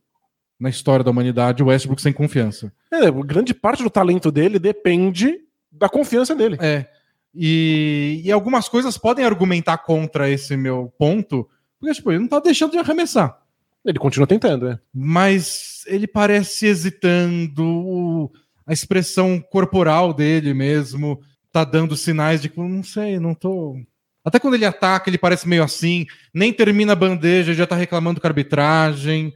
na 0.59 0.69
história 0.69 1.01
da 1.01 1.11
humanidade, 1.11 1.63
o 1.63 1.67
Westbrook 1.67 2.01
sem 2.01 2.11
confiança. 2.11 2.73
É, 2.91 3.09
grande 3.23 3.53
parte 3.53 3.83
do 3.83 3.89
talento 3.89 4.31
dele 4.31 4.59
depende 4.59 5.39
da 5.71 5.87
confiança 5.87 6.35
dele. 6.35 6.57
É. 6.59 6.85
E, 7.33 8.21
e 8.25 8.31
algumas 8.31 8.67
coisas 8.67 8.97
podem 8.97 9.23
argumentar 9.23 9.77
contra 9.77 10.29
esse 10.29 10.57
meu 10.57 10.93
ponto, 10.97 11.47
porque, 11.79 11.95
tipo, 11.95 12.11
ele 12.11 12.19
não 12.19 12.27
tá 12.27 12.39
deixando 12.39 12.71
de 12.71 12.77
arremessar. 12.77 13.39
Ele 13.85 13.97
continua 13.97 14.27
tentando, 14.27 14.67
é. 14.67 14.79
Mas 14.93 15.83
ele 15.87 16.05
parece 16.05 16.67
hesitando, 16.67 18.29
a 18.65 18.73
expressão 18.73 19.39
corporal 19.39 20.13
dele 20.13 20.53
mesmo 20.53 21.19
tá 21.51 21.63
dando 21.63 21.97
sinais 21.97 22.41
de 22.41 22.49
que, 22.49 22.59
não 22.59 22.83
sei, 22.83 23.19
não 23.19 23.33
tô. 23.33 23.75
Até 24.23 24.39
quando 24.39 24.53
ele 24.53 24.65
ataca, 24.65 25.09
ele 25.09 25.17
parece 25.17 25.47
meio 25.47 25.63
assim, 25.63 26.05
nem 26.33 26.53
termina 26.53 26.93
a 26.93 26.95
bandeja, 26.95 27.53
já 27.53 27.65
tá 27.65 27.75
reclamando 27.75 28.21
com 28.21 28.27
a 28.27 28.29
arbitragem. 28.29 29.33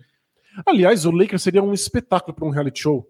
Aliás, 0.65 1.05
o 1.05 1.11
Lakers 1.11 1.41
seria 1.41 1.63
um 1.63 1.73
espetáculo 1.73 2.35
para 2.35 2.45
um 2.45 2.51
reality 2.51 2.81
show, 2.83 3.09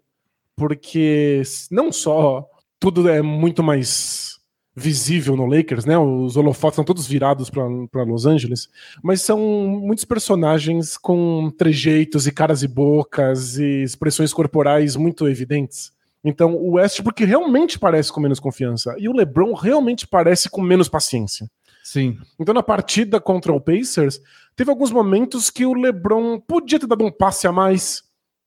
porque 0.56 1.42
não 1.70 1.92
só 1.92 2.48
tudo 2.80 3.08
é 3.10 3.22
muito 3.22 3.62
mais 3.64 4.36
visível 4.76 5.38
no 5.38 5.46
Lakers, 5.46 5.86
né? 5.86 5.98
Os 5.98 6.36
holofotes 6.36 6.76
são 6.76 6.84
todos 6.84 7.08
virados 7.08 7.50
para 7.50 8.04
Los 8.04 8.26
Angeles, 8.26 8.68
mas 9.02 9.22
são 9.22 9.40
muitos 9.40 10.04
personagens 10.04 10.98
com 10.98 11.50
trejeitos 11.58 12.28
e 12.28 12.32
caras 12.32 12.62
e 12.62 12.68
bocas 12.68 13.58
e 13.58 13.84
expressões 13.84 14.34
corporais 14.34 14.96
muito 14.98 15.28
evidentes. 15.28 15.94
Então, 16.24 16.56
o 16.56 16.72
Westbrook 16.74 17.24
realmente 17.24 17.80
parece 17.80 18.12
com 18.12 18.20
menos 18.20 18.40
confiança 18.40 18.96
e 18.98 19.08
o 19.08 19.14
LeBron 19.14 19.54
realmente 19.54 20.08
parece 20.08 20.50
com 20.50 20.62
menos 20.62 20.90
paciência. 20.90 21.50
Sim. 21.84 22.18
Então, 22.40 22.54
na 22.54 22.64
partida 22.64 23.22
contra 23.22 23.54
o 23.54 23.62
Pacers, 23.62 24.20
teve 24.56 24.72
alguns 24.72 24.92
momentos 24.92 25.52
que 25.52 25.66
o 25.66 25.74
LeBron 25.74 26.40
podia 26.40 26.80
ter 26.80 26.88
dado 26.88 27.06
um 27.06 27.12
passe 27.12 27.48
a 27.48 27.52
mais, 27.52 28.04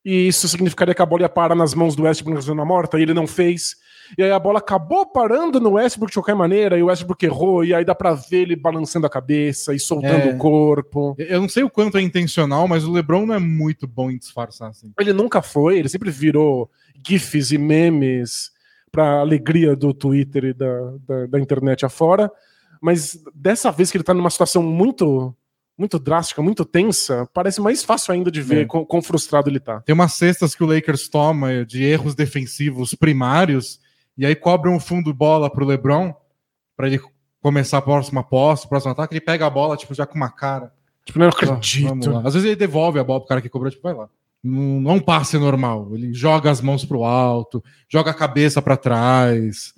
e 0.09 0.29
isso 0.29 0.49
significaria 0.49 0.95
que 0.95 1.03
a 1.03 1.07
bola 1.07 1.23
ia 1.23 1.29
parar 1.29 1.55
nas 1.55 1.75
mãos 1.75 1.95
do 1.95 2.05
Westbrook 2.05 2.35
na 2.35 2.41
zona 2.41 2.65
morta, 2.65 2.99
e 2.99 3.03
ele 3.03 3.13
não 3.13 3.27
fez. 3.27 3.77
E 4.17 4.23
aí 4.23 4.31
a 4.31 4.39
bola 4.39 4.59
acabou 4.59 5.05
parando 5.05 5.61
no 5.61 5.73
Westbrook 5.73 6.11
de 6.11 6.19
qualquer 6.19 6.35
maneira, 6.35 6.79
e 6.79 6.83
o 6.83 6.87
Westbrook 6.87 7.23
errou, 7.27 7.65
e 7.65 7.75
aí 7.75 7.85
dá 7.85 7.95
pra 7.95 8.15
ver 8.15 8.43
ele 8.43 8.57
balançando 8.57 9.07
a 9.07 9.11
cabeça 9.11 9.75
e 9.75 9.79
soltando 9.79 10.29
é. 10.29 10.35
o 10.35 10.39
corpo. 10.39 11.15
Eu 11.19 11.43
não 11.43 11.49
sei 11.49 11.63
o 11.63 11.71
quanto 11.71 11.99
é 11.99 12.01
intencional, 12.01 12.67
mas 12.67 12.85
o 12.85 12.93
LeBron 12.93 13.27
não 13.27 13.35
é 13.35 13.39
muito 13.39 13.87
bom 13.87 14.11
em 14.11 14.17
disfarçar 14.17 14.71
assim. 14.71 14.93
Ele 14.99 15.13
nunca 15.13 15.43
foi, 15.43 15.79
ele 15.79 15.89
sempre 15.89 16.11
virou 16.11 16.71
gifs 17.07 17.53
e 17.53 17.59
memes 17.59 18.51
pra 18.91 19.21
alegria 19.21 19.77
do 19.77 19.93
Twitter 19.93 20.45
e 20.45 20.53
da, 20.55 20.95
da, 21.07 21.27
da 21.27 21.39
internet 21.39 21.85
afora 21.85 22.33
mas 22.81 23.19
dessa 23.35 23.71
vez 23.71 23.91
que 23.91 23.97
ele 23.97 24.05
tá 24.05 24.15
numa 24.15 24.31
situação 24.31 24.63
muito 24.63 25.35
muito 25.79 25.99
drástica, 25.99 26.43
muito 26.43 26.65
tensa, 26.65 27.29
parece 27.33 27.61
mais 27.61 27.85
fácil 27.85 28.13
ainda 28.13 28.33
de 28.33 28.43
ver 28.43 28.63
é. 28.63 28.65
quão, 28.65 28.85
quão, 28.85 29.01
frustrado 29.01 29.49
ele 29.49 29.61
tá. 29.61 29.81
Tem 29.83 29.95
umas 29.95 30.13
cestas 30.15 30.55
que 30.55 30.65
o 30.65 30.67
Lakers 30.67 31.09
toma 31.09 31.65
de 31.65 31.85
erros 31.85 32.17
defensivos 32.17 32.95
primários, 32.95 33.81
e 34.17 34.27
aí 34.27 34.35
cobram 34.35 34.75
um 34.75 34.81
fundo 34.81 35.15
bola 35.15 35.49
pro 35.49 35.65
LeBron, 35.65 36.13
para 36.77 36.89
ele 36.89 37.01
começar 37.41 37.79
a 37.79 37.83
próxima 37.83 38.25
posse, 38.25 38.67
o 38.67 38.69
próximo 38.69 38.93
ataque, 38.93 39.15
ele 39.15 39.21
pega 39.21 39.47
a 39.47 39.51
bola, 39.51 39.77
tipo, 39.77 39.95
já 39.95 40.05
com 40.05 40.17
uma 40.17 40.31
cara. 40.31 40.73
Tipo, 41.05 41.21
não 41.21 41.29
acredito. 41.29 42.19
Às 42.19 42.35
vezes 42.35 42.45
ele 42.45 42.57
devolve 42.57 42.99
a 42.99 43.05
bola 43.05 43.21
pro 43.21 43.29
cara 43.29 43.41
que 43.41 43.49
cobrou, 43.49 43.71
tipo, 43.71 43.85
vai 43.85 43.95
lá. 43.95 44.09
Não, 44.43 44.81
não 44.81 44.91
é 44.91 44.95
um 44.95 45.01
passe 45.01 45.39
normal. 45.39 45.91
Ele 45.95 46.13
joga 46.13 46.51
as 46.51 46.61
mãos 46.61 46.85
pro 46.85 47.05
alto, 47.05 47.63
joga 47.89 48.11
a 48.11 48.15
cabeça 48.15 48.61
para 48.61 48.77
trás. 48.77 49.73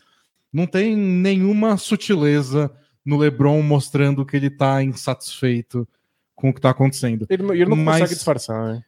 Não 0.53 0.67
tem 0.67 0.97
nenhuma 0.97 1.77
sutileza 1.77 2.71
no 3.11 3.17
LeBron 3.17 3.61
mostrando 3.61 4.25
que 4.25 4.37
ele 4.37 4.49
tá 4.49 4.83
insatisfeito 4.83 5.87
com 6.37 6.51
o 6.51 6.55
que 6.55 6.61
tá 6.61 6.71
acontecendo. 6.71 7.27
Ele, 7.29 7.43
ele 7.53 7.67
não 7.67 7.77
mas, 7.77 8.01
consegue 8.01 8.15
disfarçar, 8.15 8.65
né? 8.73 8.83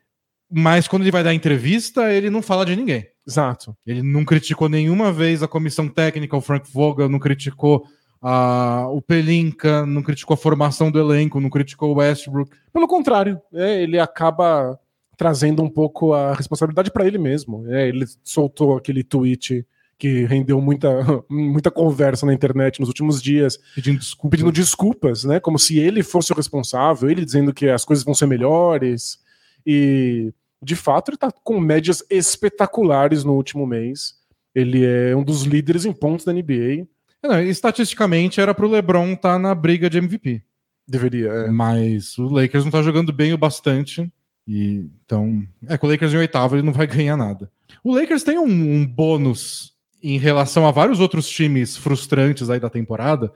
Mas 0.48 0.86
quando 0.86 1.02
ele 1.02 1.10
vai 1.10 1.24
dar 1.24 1.34
entrevista, 1.34 2.12
ele 2.12 2.30
não 2.30 2.40
fala 2.40 2.64
de 2.64 2.76
ninguém. 2.76 3.08
Exato. 3.26 3.76
Ele 3.84 4.02
não 4.02 4.24
criticou 4.24 4.68
nenhuma 4.68 5.12
vez 5.12 5.42
a 5.42 5.48
comissão 5.48 5.88
técnica, 5.88 6.36
o 6.36 6.40
Frank 6.40 6.70
Vogel, 6.70 7.08
não 7.08 7.18
criticou 7.18 7.84
a, 8.20 8.86
o 8.90 9.02
Pelinka, 9.02 9.84
não 9.86 10.02
criticou 10.02 10.34
a 10.34 10.36
formação 10.36 10.90
do 10.90 11.00
elenco, 11.00 11.40
não 11.40 11.50
criticou 11.50 11.92
o 11.92 11.96
Westbrook. 11.96 12.50
Pelo 12.72 12.86
contrário, 12.86 13.40
é, 13.52 13.82
ele 13.82 13.98
acaba 13.98 14.78
trazendo 15.16 15.62
um 15.62 15.70
pouco 15.70 16.12
a 16.12 16.34
responsabilidade 16.34 16.90
para 16.90 17.06
ele 17.06 17.18
mesmo. 17.18 17.64
É, 17.68 17.88
ele 17.88 18.06
soltou 18.22 18.76
aquele 18.76 19.02
tweet 19.02 19.66
que 19.98 20.24
rendeu 20.24 20.60
muita, 20.60 20.88
muita 21.28 21.70
conversa 21.70 22.26
na 22.26 22.34
internet 22.34 22.80
nos 22.80 22.88
últimos 22.88 23.22
dias, 23.22 23.58
pedindo 23.74 23.98
desculpas. 23.98 24.30
pedindo 24.30 24.52
desculpas, 24.52 25.24
né? 25.24 25.40
Como 25.40 25.58
se 25.58 25.78
ele 25.78 26.02
fosse 26.02 26.32
o 26.32 26.36
responsável, 26.36 27.10
ele 27.10 27.24
dizendo 27.24 27.52
que 27.52 27.68
as 27.68 27.84
coisas 27.84 28.04
vão 28.04 28.14
ser 28.14 28.26
melhores. 28.26 29.18
E 29.66 30.32
de 30.62 30.76
fato 30.76 31.10
ele 31.10 31.16
está 31.16 31.30
com 31.30 31.60
médias 31.60 32.04
espetaculares 32.10 33.24
no 33.24 33.34
último 33.34 33.66
mês. 33.66 34.14
Ele 34.54 34.84
é 34.84 35.16
um 35.16 35.24
dos 35.24 35.42
líderes 35.42 35.84
em 35.84 35.92
pontos 35.92 36.24
da 36.24 36.32
NBA. 36.32 36.86
É, 37.22 37.28
não, 37.28 37.40
estatisticamente 37.40 38.40
era 38.40 38.54
para 38.54 38.66
o 38.66 38.70
LeBron 38.70 39.12
estar 39.12 39.34
tá 39.34 39.38
na 39.38 39.54
briga 39.54 39.88
de 39.88 39.98
MVP. 39.98 40.42
Deveria, 40.86 41.28
é. 41.28 41.50
Mas 41.50 42.18
o 42.18 42.24
Lakers 42.24 42.64
não 42.64 42.68
está 42.68 42.82
jogando 42.82 43.12
bem 43.12 43.32
o 43.32 43.38
bastante. 43.38 44.12
E 44.46 44.84
então, 45.04 45.46
é 45.68 45.78
que 45.78 45.86
o 45.86 45.88
Lakers 45.88 46.12
em 46.12 46.18
oitavo 46.18 46.56
ele 46.56 46.62
não 46.62 46.72
vai 46.72 46.86
ganhar 46.88 47.16
nada. 47.16 47.50
O 47.82 47.94
Lakers 47.94 48.22
tem 48.22 48.38
um, 48.38 48.44
um 48.44 48.86
bônus 48.86 49.71
em 50.02 50.18
relação 50.18 50.66
a 50.66 50.70
vários 50.70 51.00
outros 51.00 51.28
times 51.28 51.76
frustrantes 51.76 52.50
aí 52.50 52.58
da 52.58 52.68
temporada, 52.68 53.32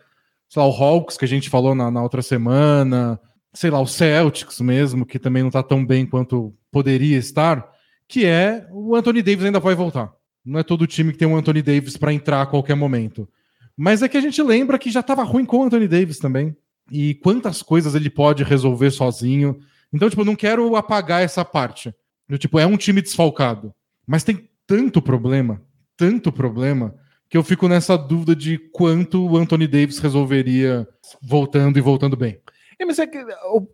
sei 0.48 0.60
lá, 0.60 0.68
o 0.68 0.72
Hawks, 0.72 1.16
que 1.16 1.24
a 1.24 1.28
gente 1.28 1.48
falou 1.48 1.74
na, 1.74 1.90
na 1.90 2.02
outra 2.02 2.22
semana, 2.22 3.20
sei 3.54 3.70
lá, 3.70 3.80
o 3.80 3.86
Celtics 3.86 4.60
mesmo, 4.60 5.06
que 5.06 5.18
também 5.18 5.42
não 5.42 5.50
tá 5.50 5.62
tão 5.62 5.84
bem 5.84 6.04
quanto 6.04 6.54
poderia 6.70 7.16
estar, 7.16 7.66
que 8.08 8.24
é 8.26 8.66
o 8.70 8.94
Anthony 8.94 9.22
Davis 9.22 9.44
ainda 9.44 9.60
vai 9.60 9.74
voltar. 9.74 10.12
Não 10.44 10.60
é 10.60 10.62
todo 10.62 10.86
time 10.86 11.12
que 11.12 11.18
tem 11.18 11.26
um 11.26 11.36
Anthony 11.36 11.62
Davis 11.62 11.96
para 11.96 12.12
entrar 12.12 12.42
a 12.42 12.46
qualquer 12.46 12.76
momento. 12.76 13.28
Mas 13.76 14.02
é 14.02 14.08
que 14.08 14.16
a 14.16 14.20
gente 14.20 14.40
lembra 14.42 14.78
que 14.78 14.90
já 14.90 15.00
estava 15.00 15.22
ruim 15.24 15.44
com 15.44 15.58
o 15.58 15.62
Anthony 15.64 15.88
Davis 15.88 16.18
também. 16.18 16.56
E 16.90 17.14
quantas 17.16 17.62
coisas 17.62 17.94
ele 17.94 18.08
pode 18.08 18.44
resolver 18.44 18.90
sozinho. 18.90 19.58
Então, 19.92 20.08
tipo, 20.08 20.24
não 20.24 20.36
quero 20.36 20.76
apagar 20.76 21.22
essa 21.22 21.44
parte. 21.44 21.92
Eu, 22.28 22.38
tipo, 22.38 22.58
é 22.58 22.66
um 22.66 22.76
time 22.76 23.02
desfalcado. 23.02 23.74
Mas 24.06 24.22
tem 24.22 24.48
tanto 24.66 25.02
problema, 25.02 25.60
tanto 25.96 26.30
problema 26.32 26.94
que 27.28 27.36
eu 27.36 27.42
fico 27.42 27.68
nessa 27.68 27.96
dúvida 27.96 28.36
de 28.36 28.58
quanto 28.58 29.26
o 29.26 29.36
Anthony 29.36 29.66
Davis 29.66 29.98
resolveria 29.98 30.86
voltando 31.20 31.78
e 31.78 31.80
voltando 31.80 32.16
bem. 32.16 32.38
É, 32.78 32.84
mas 32.84 32.98
é 32.98 33.06
que 33.06 33.18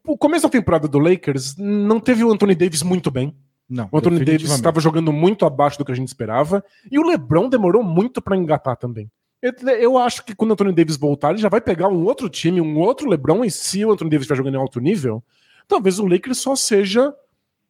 o, 0.07 0.17
começo 0.17 0.45
da 0.45 0.51
temporada 0.51 0.87
do 0.87 0.99
Lakers 0.99 1.57
não 1.57 1.99
teve 1.99 2.25
o 2.25 2.33
Anthony 2.33 2.55
Davis 2.55 2.83
muito 2.83 3.11
bem. 3.11 3.35
Não. 3.69 3.89
O 3.91 3.99
Anthony 3.99 4.25
Davis 4.25 4.51
estava 4.51 4.81
jogando 4.81 5.13
muito 5.13 5.45
abaixo 5.45 5.79
do 5.79 5.85
que 5.85 5.93
a 5.93 5.95
gente 5.95 6.09
esperava. 6.09 6.65
E 6.91 6.99
o 6.99 7.07
LeBron 7.07 7.49
demorou 7.49 7.83
muito 7.83 8.23
para 8.23 8.37
engatar 8.37 8.77
também. 8.77 9.11
Eu, 9.41 9.53
eu, 9.71 9.99
acho 9.99 10.25
que 10.25 10.35
quando 10.35 10.51
o 10.51 10.53
Anthony 10.55 10.73
Davis 10.73 10.97
voltar, 10.97 11.31
ele 11.31 11.41
já 11.41 11.49
vai 11.49 11.61
pegar 11.61 11.89
um 11.89 12.05
outro 12.05 12.29
time, 12.29 12.61
um 12.61 12.79
outro 12.79 13.09
LeBron. 13.09 13.45
E 13.45 13.51
se 13.51 13.85
o 13.85 13.91
Anthony 13.91 14.11
Davis 14.11 14.25
estiver 14.25 14.37
jogando 14.37 14.55
em 14.55 14.59
alto 14.59 14.79
nível, 14.79 15.23
talvez 15.67 15.99
o 15.99 16.07
Lakers 16.07 16.39
só 16.39 16.55
seja 16.55 17.13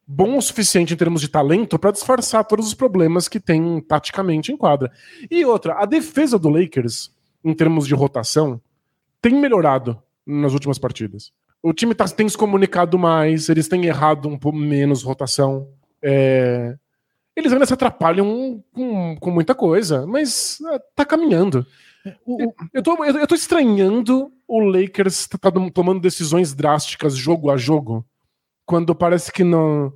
bom 0.05 0.37
o 0.37 0.41
suficiente 0.41 0.93
em 0.93 0.97
termos 0.97 1.21
de 1.21 1.27
talento 1.27 1.79
para 1.79 1.91
disfarçar 1.91 2.43
todos 2.45 2.67
os 2.67 2.73
problemas 2.73 3.27
que 3.27 3.39
tem 3.39 3.81
taticamente 3.81 4.51
em 4.51 4.57
quadra. 4.57 4.91
E 5.29 5.45
outra, 5.45 5.75
a 5.75 5.85
defesa 5.85 6.37
do 6.37 6.49
Lakers, 6.49 7.11
em 7.43 7.53
termos 7.53 7.87
de 7.87 7.95
rotação, 7.95 8.61
tem 9.21 9.33
melhorado 9.33 10.01
nas 10.25 10.53
últimas 10.53 10.77
partidas. 10.77 11.31
O 11.61 11.73
time 11.73 11.95
tá, 11.95 12.05
tem 12.05 12.27
se 12.27 12.37
comunicado 12.37 12.99
mais, 12.99 13.47
eles 13.47 13.67
têm 13.67 13.85
errado 13.85 14.27
um 14.27 14.37
pouco 14.37 14.57
menos 14.57 15.03
rotação. 15.03 15.69
É, 16.01 16.75
eles 17.35 17.53
ainda 17.53 17.65
se 17.65 17.73
atrapalham 17.73 18.61
com, 18.73 19.15
com 19.17 19.31
muita 19.31 19.55
coisa, 19.55 20.05
mas 20.05 20.59
é, 20.71 20.79
tá 20.93 21.05
caminhando. 21.05 21.65
O, 22.25 22.47
o, 22.47 22.53
eu, 22.73 22.83
tô, 22.83 23.03
eu, 23.05 23.17
eu 23.17 23.27
tô 23.27 23.33
estranhando 23.33 24.29
o 24.45 24.59
Lakers 24.59 25.27
tá, 25.27 25.37
tá 25.37 25.51
tomando 25.73 26.01
decisões 26.01 26.53
drásticas 26.53 27.15
jogo 27.15 27.49
a 27.49 27.57
jogo, 27.57 28.05
quando 28.65 28.95
parece 28.95 29.31
que 29.31 29.43
não. 29.43 29.93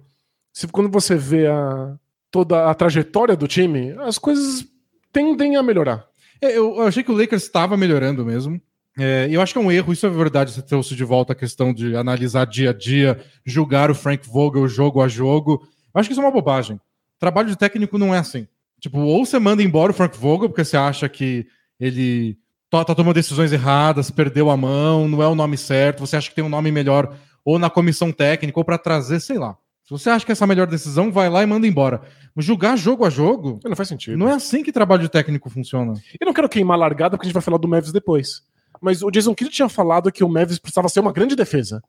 Se, 0.53 0.67
quando 0.67 0.89
você 0.89 1.15
vê 1.15 1.47
a, 1.47 1.95
toda 2.31 2.69
a 2.69 2.73
trajetória 2.73 3.35
do 3.35 3.47
time, 3.47 3.91
as 3.99 4.17
coisas 4.17 4.65
tendem 5.11 5.55
a 5.55 5.63
melhorar. 5.63 6.05
É, 6.41 6.57
eu 6.57 6.81
achei 6.81 7.03
que 7.03 7.11
o 7.11 7.17
Lakers 7.17 7.43
estava 7.43 7.77
melhorando 7.77 8.25
mesmo. 8.25 8.61
É, 8.99 9.27
eu 9.29 9.41
acho 9.41 9.53
que 9.53 9.59
é 9.59 9.61
um 9.61 9.71
erro, 9.71 9.93
isso 9.93 10.05
é 10.05 10.09
verdade. 10.09 10.51
Você 10.51 10.61
trouxe 10.61 10.95
de 10.95 11.03
volta 11.03 11.33
a 11.33 11.35
questão 11.35 11.73
de 11.73 11.95
analisar 11.95 12.45
dia 12.45 12.71
a 12.71 12.73
dia, 12.73 13.23
julgar 13.45 13.91
o 13.91 13.95
Frank 13.95 14.27
Vogel 14.27 14.67
jogo 14.67 15.01
a 15.01 15.07
jogo. 15.07 15.61
Eu 15.93 15.99
acho 15.99 16.09
que 16.09 16.13
isso 16.13 16.21
é 16.21 16.25
uma 16.25 16.31
bobagem. 16.31 16.79
Trabalho 17.19 17.49
de 17.49 17.55
técnico 17.55 17.97
não 17.97 18.13
é 18.13 18.19
assim. 18.19 18.47
Tipo, 18.79 18.99
ou 18.99 19.25
você 19.25 19.39
manda 19.39 19.63
embora 19.63 19.91
o 19.91 19.95
Frank 19.95 20.17
Vogel 20.17 20.49
porque 20.49 20.63
você 20.63 20.77
acha 20.77 21.07
que 21.07 21.47
ele 21.79 22.37
tá, 22.69 22.83
tá 22.83 22.95
tomando 22.95 23.15
decisões 23.15 23.51
erradas, 23.51 24.11
perdeu 24.11 24.49
a 24.49 24.57
mão, 24.57 25.07
não 25.07 25.21
é 25.21 25.27
o 25.27 25.35
nome 25.35 25.57
certo, 25.57 26.01
você 26.01 26.15
acha 26.15 26.29
que 26.29 26.35
tem 26.35 26.43
um 26.43 26.49
nome 26.49 26.71
melhor 26.71 27.15
ou 27.47 27.57
na 27.57 27.69
comissão 27.69 28.11
técnica 28.11 28.59
ou 28.59 28.65
para 28.65 28.77
trazer, 28.77 29.21
sei 29.21 29.37
lá. 29.37 29.57
Se 29.85 29.91
você 29.91 30.09
acha 30.09 30.25
que 30.25 30.33
essa 30.33 30.43
é 30.43 30.45
a 30.45 30.47
melhor 30.49 30.67
decisão, 30.67 31.09
vai 31.09 31.29
lá 31.29 31.41
e 31.41 31.45
manda 31.45 31.65
embora. 31.65 32.01
Mas 32.35 32.43
julgar 32.43 32.77
jogo 32.77 33.05
a 33.05 33.09
jogo. 33.09 33.57
Não 33.63 33.73
faz 33.73 33.87
sentido. 33.87 34.17
Não 34.17 34.27
é 34.27 34.33
assim 34.33 34.61
que 34.61 34.69
trabalho 34.69 35.03
de 35.03 35.07
técnico 35.07 35.49
funciona. 35.49 35.93
Eu 36.19 36.25
não 36.25 36.33
quero 36.33 36.49
queimar 36.49 36.75
a 36.75 36.81
largada 36.81 37.11
porque 37.11 37.25
a 37.25 37.29
gente 37.29 37.33
vai 37.33 37.41
falar 37.41 37.57
do 37.57 37.69
Mavis 37.69 37.93
depois. 37.93 38.41
Mas 38.81 39.01
o 39.01 39.09
Jason 39.09 39.33
Kidd 39.33 39.49
tinha 39.49 39.69
falado 39.69 40.11
que 40.11 40.25
o 40.25 40.27
Mavis 40.27 40.59
precisava 40.59 40.89
ser 40.89 40.99
uma 40.99 41.13
grande 41.13 41.37
defesa. 41.37 41.81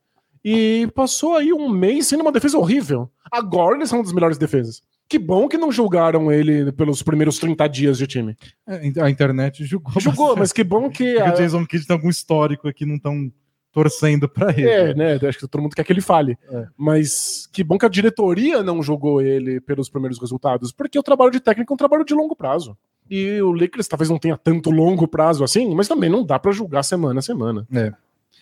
E 0.45 0.89
passou 0.95 1.35
aí 1.35 1.53
um 1.53 1.69
mês 1.69 2.07
sendo 2.07 2.21
uma 2.21 2.31
defesa 2.31 2.57
horrível. 2.57 3.11
Agora 3.29 3.75
eles 3.75 3.89
são 3.89 3.99
uma 3.99 4.05
das 4.05 4.13
melhores 4.13 4.39
defesas. 4.39 4.81
Que 5.09 5.19
bom 5.19 5.49
que 5.49 5.59
não 5.59 5.73
julgaram 5.73 6.31
ele 6.31 6.71
pelos 6.71 7.03
primeiros 7.03 7.37
30 7.41 7.67
dias 7.67 7.99
de 7.99 8.07
time. 8.07 8.37
É, 8.65 9.03
a 9.03 9.11
internet 9.11 9.65
julgou. 9.65 10.01
Julgou, 10.01 10.37
mas 10.37 10.53
que 10.53 10.63
bom 10.63 10.89
que. 10.89 11.19
A... 11.19 11.33
O 11.33 11.37
Jason 11.37 11.67
Kidd 11.67 11.85
tem 11.85 11.97
algum 11.97 12.11
histórico 12.11 12.69
aqui, 12.69 12.87
não 12.87 12.95
estão 12.95 13.29
torcendo 13.73 14.29
para 14.29 14.51
ele. 14.53 14.69
É, 14.69 14.95
né? 14.95 15.19
Acho 15.29 15.39
que 15.39 15.49
todo 15.49 15.63
mundo 15.63 15.75
quer 15.75 15.85
que 15.85 15.93
ele 15.93 16.01
fale. 16.01 16.39
É. 16.51 16.67
Mas 16.77 17.49
que 17.53 17.63
bom 17.63 17.79
que 17.79 17.87
a 17.87 17.89
diretoria 17.89 18.63
não 18.63 18.83
julgou 18.83 19.21
ele 19.21 19.61
pelos 19.61 19.89
primeiros 19.89 20.19
resultados, 20.19 20.73
porque 20.73 20.99
o 20.99 21.03
trabalho 21.03 21.31
de 21.31 21.41
técnico 21.41 21.73
é 21.73 21.75
um 21.75 21.79
trabalho 21.79 22.05
de 22.05 22.15
longo 22.15 22.35
prazo. 22.35 22.77
E 23.11 23.41
o 23.41 23.53
Lakers 23.53 23.89
talvez 23.89 24.11
não 24.11 24.19
tenha 24.19 24.37
tanto 24.37 24.71
longo 24.71 25.09
prazo 25.09 25.43
assim, 25.43 25.75
mas 25.75 25.89
também 25.89 26.11
não 26.11 26.25
dá 26.25 26.39
para 26.39 26.53
julgar 26.53 26.83
semana 26.83 27.21
a 27.21 27.23
semana. 27.23 27.67
É. 27.73 27.93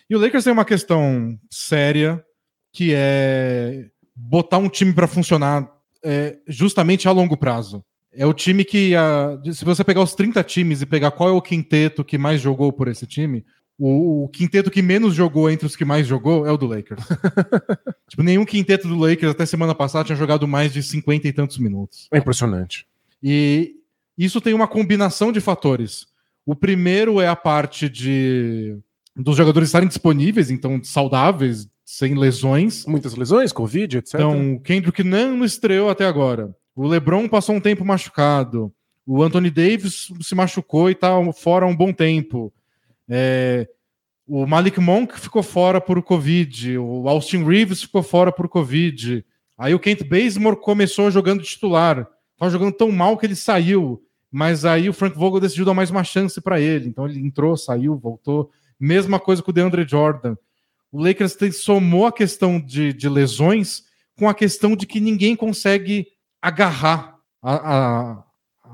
E 0.09 0.15
o 0.15 0.19
Lakers 0.19 0.43
tem 0.43 0.53
uma 0.53 0.65
questão 0.65 1.37
séria 1.49 2.23
que 2.71 2.93
é 2.95 3.89
botar 4.15 4.57
um 4.57 4.69
time 4.69 4.93
para 4.93 5.07
funcionar 5.07 5.69
é, 6.03 6.37
justamente 6.47 7.07
a 7.07 7.11
longo 7.11 7.37
prazo. 7.37 7.83
É 8.11 8.25
o 8.25 8.33
time 8.33 8.65
que, 8.65 8.95
a, 8.95 9.37
se 9.53 9.63
você 9.63 9.83
pegar 9.83 10.01
os 10.01 10.15
30 10.15 10.43
times 10.43 10.81
e 10.81 10.85
pegar 10.85 11.11
qual 11.11 11.29
é 11.29 11.31
o 11.31 11.41
quinteto 11.41 12.03
que 12.03 12.17
mais 12.17 12.41
jogou 12.41 12.73
por 12.73 12.87
esse 12.87 13.05
time, 13.05 13.45
o, 13.79 14.23
o, 14.23 14.29
quinteto 14.29 14.71
que 14.71 14.81
menos 14.81 15.13
jogou 15.13 15.49
entre 15.49 15.67
os 15.67 15.75
que 15.75 15.85
mais 15.85 16.07
jogou 16.07 16.47
é 16.47 16.51
o 16.51 16.57
do 16.57 16.65
Lakers. 16.65 17.03
tipo, 18.09 18.23
nenhum 18.23 18.45
quinteto 18.45 18.87
do 18.87 18.97
Lakers 18.97 19.31
até 19.31 19.45
semana 19.45 19.75
passada 19.75 20.05
tinha 20.05 20.15
jogado 20.15 20.47
mais 20.47 20.73
de 20.73 20.81
50 20.81 21.27
e 21.27 21.33
tantos 21.33 21.57
minutos. 21.57 22.07
É 22.11 22.17
impressionante. 22.17 22.87
E 23.21 23.75
isso 24.17 24.41
tem 24.41 24.53
uma 24.53 24.67
combinação 24.67 25.31
de 25.31 25.39
fatores. 25.39 26.07
O 26.45 26.55
primeiro 26.55 27.21
é 27.21 27.27
a 27.27 27.35
parte 27.35 27.87
de 27.89 28.77
dos 29.15 29.35
jogadores 29.35 29.69
estarem 29.69 29.87
disponíveis, 29.87 30.51
então 30.51 30.79
saudáveis, 30.83 31.67
sem 31.83 32.15
lesões. 32.15 32.85
Muitas 32.85 33.15
lesões, 33.15 33.51
Covid, 33.51 33.97
etc. 33.97 34.15
Então, 34.15 34.53
o 34.53 34.59
Kendrick 34.59 35.03
não 35.03 35.43
estreou 35.43 35.89
até 35.89 36.05
agora. 36.05 36.55
O 36.75 36.87
LeBron 36.87 37.27
passou 37.27 37.55
um 37.55 37.59
tempo 37.59 37.83
machucado. 37.83 38.71
O 39.05 39.23
Anthony 39.23 39.49
Davis 39.49 40.09
se 40.21 40.35
machucou 40.35 40.89
e 40.89 40.93
está 40.93 41.09
fora 41.33 41.65
há 41.65 41.67
um 41.67 41.75
bom 41.75 41.91
tempo. 41.91 42.53
É, 43.09 43.67
o 44.27 44.45
Malik 44.45 44.79
Monk 44.79 45.19
ficou 45.19 45.41
fora 45.41 45.79
por 45.79 46.01
Covid. 46.03 46.77
O 46.77 47.07
Austin 47.07 47.43
Reeves 47.43 47.81
ficou 47.81 48.03
fora 48.03 48.31
por 48.31 48.49
Covid. 48.49 49.25
Aí 49.57 49.73
o 49.73 49.79
Kent 49.79 50.03
Bazemore 50.03 50.57
começou 50.57 51.09
jogando 51.09 51.43
titular. 51.43 52.07
Estava 52.33 52.51
jogando 52.51 52.73
tão 52.73 52.91
mal 52.91 53.17
que 53.17 53.25
ele 53.25 53.35
saiu. 53.35 54.03
Mas 54.31 54.65
aí 54.65 54.89
o 54.89 54.93
Frank 54.93 55.17
Vogel 55.17 55.39
decidiu 55.39 55.65
dar 55.65 55.73
mais 55.73 55.89
uma 55.89 56.03
chance 56.03 56.41
para 56.41 56.59
ele. 56.59 56.89
Então 56.89 57.07
ele 57.07 57.19
entrou, 57.19 57.55
saiu, 57.55 57.97
voltou. 57.97 58.51
Mesma 58.79 59.19
coisa 59.19 59.41
com 59.41 59.51
o 59.51 59.53
DeAndre 59.53 59.87
Jordan 59.87 60.35
o 60.91 61.03
Lakers 61.03 61.35
tem, 61.35 61.51
somou 61.51 62.05
a 62.05 62.11
questão 62.11 62.59
de, 62.59 62.93
de, 62.93 63.09
lesões 63.09 63.83
com 64.17 64.27
a 64.27 64.33
questão 64.33 64.75
de 64.75 64.85
que 64.85 64.99
ninguém 64.99 65.35
consegue 65.35 66.07
agarrar 66.41 67.17
a, 67.41 67.55
a, 67.55 68.23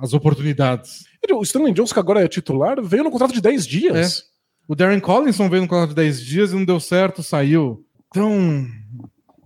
as 0.02 0.14
oportunidades. 0.14 1.06
O 1.32 1.42
Stanley 1.42 1.74
Jones, 1.74 1.92
que 1.92 2.00
agora 2.00 2.24
é 2.24 2.28
titular, 2.28 2.82
veio 2.82 3.04
no 3.04 3.12
contrato 3.12 3.34
de 3.34 3.42
10 3.42 3.68
dias. 3.68 4.20
É. 4.20 4.33
O 4.68 4.76
Darren 4.76 5.00
Collinson 5.00 5.50
veio 5.50 5.64
no 5.64 5.68
contrato 5.68 5.90
de 5.90 5.96
10 5.96 6.22
dias 6.22 6.52
e 6.52 6.56
não 6.56 6.66
deu 6.66 6.80
certo, 6.80 7.22
saiu. 7.22 7.86
Então, 8.08 8.66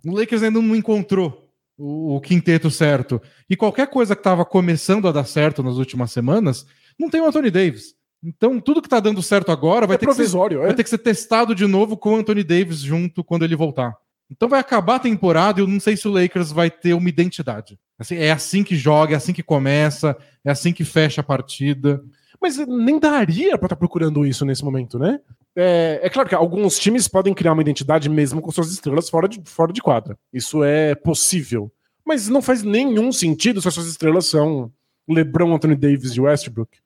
o 0.06 0.16
Lakers 0.16 0.44
ainda 0.44 0.62
não 0.62 0.76
encontrou 0.76 1.50
o, 1.78 2.16
o 2.16 2.22
quinteto 2.22 2.70
certo. 2.70 3.22
E 3.50 3.56
qualquer 3.56 3.88
coisa 3.88 4.16
que 4.16 4.20
estava 4.20 4.46
começando 4.46 5.08
a 5.08 5.12
dar 5.12 5.26
certo 5.26 5.64
nas 5.64 5.78
últimas 5.78 6.12
semanas, 6.12 6.66
não 7.00 7.10
tem 7.10 7.22
o 7.22 7.26
Anthony 7.26 7.50
Davis. 7.50 7.96
Então, 8.24 8.60
tudo 8.60 8.82
que 8.82 8.90
tá 8.90 9.00
dando 9.00 9.22
certo 9.22 9.52
agora 9.52 9.86
vai, 9.88 9.96
é 9.96 9.98
ter, 9.98 10.06
provisório, 10.06 10.58
que 10.58 10.62
ser, 10.62 10.64
é? 10.64 10.68
vai 10.68 10.76
ter 10.76 10.84
que 10.84 10.90
ser 10.90 10.98
testado 10.98 11.56
de 11.56 11.66
novo 11.66 11.96
com 11.96 12.14
o 12.14 12.16
Anthony 12.18 12.44
Davis 12.44 12.80
junto 12.80 13.24
quando 13.24 13.44
ele 13.44 13.56
voltar. 13.56 13.96
Então 14.30 14.50
vai 14.50 14.60
acabar 14.60 14.96
a 14.96 15.00
temporada 15.00 15.60
e 15.60 15.64
eu 15.64 15.68
não 15.68 15.80
sei 15.80 15.96
se 15.96 16.08
o 16.08 16.12
Lakers 16.12 16.52
vai 16.52 16.70
ter 16.70 16.94
uma 16.94 17.08
identidade. 17.08 17.80
Assim, 17.98 18.16
é 18.16 18.32
assim 18.32 18.64
que 18.64 18.76
joga, 18.76 19.14
é 19.14 19.18
assim 19.18 19.34
que 19.34 19.42
começa, 19.42 20.18
é 20.44 20.52
assim 20.52 20.74
que 20.74 20.84
fecha 20.84 21.22
a 21.22 21.24
partida. 21.24 22.04
Mas 22.42 22.58
nem 22.68 23.00
daria 23.00 23.58
para 23.58 23.66
estar 23.66 23.70
tá 23.70 23.76
procurando 23.76 24.26
isso 24.26 24.46
nesse 24.46 24.64
momento, 24.64 25.00
né? 25.00 25.20
É, 25.56 26.00
é, 26.04 26.10
claro 26.10 26.30
que 26.30 26.36
alguns 26.36 26.78
times 26.78 27.08
podem 27.08 27.34
criar 27.34 27.54
uma 27.54 27.62
identidade 27.62 28.08
mesmo 28.10 28.42
com 28.42 28.52
suas 28.52 28.72
estrelas 28.72 29.10
fora 29.10 29.28
de, 29.28 29.42
fora 29.46 29.74
de 29.74 29.82
quadra. 29.82 30.18
Isso 30.32 30.64
é 30.64 30.94
possível. 30.94 31.72
Mas 32.06 32.30
não 32.30 32.42
faz 32.42 32.64
nenhum 32.64 33.12
sentido 33.12 33.62
se 33.62 33.68
as 33.68 33.74
suas 33.74 33.88
estrelas 33.88 34.28
são 34.28 34.72
LeBron, 35.08 35.56
Anthony 35.56 35.76
Davis 35.76 36.12
e 36.12 36.22
Westbrook 36.22 36.78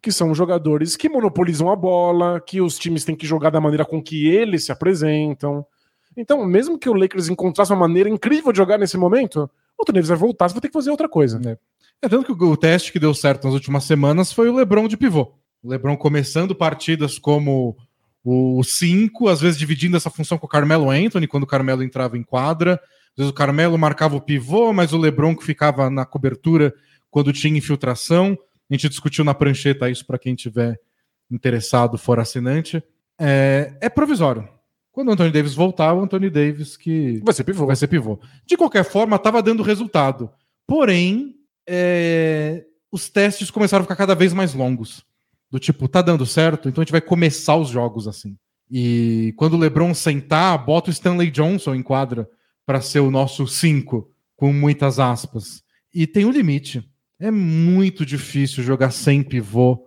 que 0.00 0.12
são 0.12 0.34
jogadores 0.34 0.96
que 0.96 1.08
monopolizam 1.08 1.70
a 1.70 1.76
bola, 1.76 2.40
que 2.40 2.60
os 2.60 2.78
times 2.78 3.04
têm 3.04 3.16
que 3.16 3.26
jogar 3.26 3.50
da 3.50 3.60
maneira 3.60 3.84
com 3.84 4.02
que 4.02 4.28
eles 4.28 4.64
se 4.64 4.72
apresentam. 4.72 5.66
Então, 6.16 6.44
mesmo 6.44 6.78
que 6.78 6.88
o 6.88 6.94
Lakers 6.94 7.28
encontrasse 7.28 7.72
uma 7.72 7.80
maneira 7.80 8.08
incrível 8.08 8.52
de 8.52 8.58
jogar 8.58 8.78
nesse 8.78 8.96
momento, 8.96 9.50
o 9.76 9.84
Tony 9.84 10.00
vai 10.00 10.16
voltar, 10.16 10.48
você 10.48 10.54
vai 10.54 10.60
ter 10.60 10.68
que 10.68 10.74
fazer 10.74 10.90
outra 10.90 11.08
coisa. 11.08 11.40
É. 11.44 11.58
é 12.02 12.08
tanto 12.08 12.36
que 12.36 12.44
o 12.44 12.56
teste 12.56 12.92
que 12.92 12.98
deu 12.98 13.12
certo 13.12 13.44
nas 13.44 13.54
últimas 13.54 13.84
semanas 13.84 14.32
foi 14.32 14.48
o 14.48 14.54
LeBron 14.54 14.86
de 14.86 14.96
pivô. 14.96 15.34
O 15.62 15.68
LeBron 15.68 15.96
começando 15.96 16.54
partidas 16.54 17.18
como 17.18 17.76
o 18.24 18.62
5, 18.62 19.28
às 19.28 19.40
vezes 19.40 19.58
dividindo 19.58 19.96
essa 19.96 20.10
função 20.10 20.38
com 20.38 20.46
o 20.46 20.48
Carmelo 20.48 20.90
Anthony, 20.90 21.26
quando 21.26 21.44
o 21.44 21.46
Carmelo 21.46 21.82
entrava 21.82 22.16
em 22.16 22.22
quadra. 22.22 22.74
Às 22.74 23.16
vezes 23.16 23.30
o 23.30 23.34
Carmelo 23.34 23.76
marcava 23.78 24.16
o 24.16 24.20
pivô, 24.20 24.72
mas 24.72 24.92
o 24.92 24.98
LeBron 24.98 25.34
que 25.34 25.44
ficava 25.44 25.90
na 25.90 26.04
cobertura 26.04 26.72
quando 27.10 27.32
tinha 27.32 27.58
infiltração. 27.58 28.38
A 28.70 28.74
gente 28.74 28.88
discutiu 28.88 29.24
na 29.24 29.34
prancheta 29.34 29.90
isso 29.90 30.06
para 30.06 30.18
quem 30.18 30.34
tiver 30.34 30.78
interessado, 31.30 31.98
for 31.98 32.20
assinante. 32.20 32.82
É, 33.18 33.76
é 33.80 33.88
provisório. 33.88 34.48
Quando 34.92 35.08
o 35.08 35.12
Anthony 35.12 35.30
Davis 35.30 35.54
voltar, 35.54 35.94
o 35.94 36.02
Anthony 36.02 36.30
Davis 36.30 36.76
que 36.76 37.20
vai 37.24 37.34
ser 37.34 37.44
pivô. 37.44 37.66
Vai 37.66 37.76
ser 37.76 37.86
pivô. 37.88 38.20
De 38.46 38.56
qualquer 38.56 38.84
forma, 38.84 39.16
estava 39.16 39.42
dando 39.42 39.62
resultado. 39.62 40.30
Porém, 40.66 41.37
é, 41.68 42.64
os 42.90 43.08
testes 43.08 43.50
começaram 43.50 43.82
a 43.82 43.84
ficar 43.84 43.96
cada 43.96 44.14
vez 44.14 44.32
mais 44.32 44.54
longos. 44.54 45.04
Do 45.50 45.58
tipo, 45.58 45.88
tá 45.88 46.02
dando 46.02 46.26
certo, 46.26 46.68
então 46.68 46.82
a 46.82 46.84
gente 46.84 46.92
vai 46.92 47.00
começar 47.00 47.56
os 47.56 47.68
jogos 47.68 48.06
assim. 48.06 48.36
E 48.70 49.32
quando 49.36 49.54
o 49.54 49.58
LeBron 49.58 49.94
sentar, 49.94 50.64
bota 50.64 50.90
o 50.90 50.92
Stanley 50.92 51.30
Johnson 51.30 51.74
em 51.74 51.82
quadra 51.82 52.28
para 52.66 52.80
ser 52.80 53.00
o 53.00 53.10
nosso 53.10 53.46
5, 53.46 54.10
com 54.36 54.52
muitas 54.52 54.98
aspas. 54.98 55.62
E 55.94 56.06
tem 56.06 56.24
um 56.26 56.30
limite. 56.30 56.86
É 57.18 57.30
muito 57.30 58.04
difícil 58.04 58.62
jogar 58.62 58.90
sem 58.90 59.22
pivô 59.22 59.86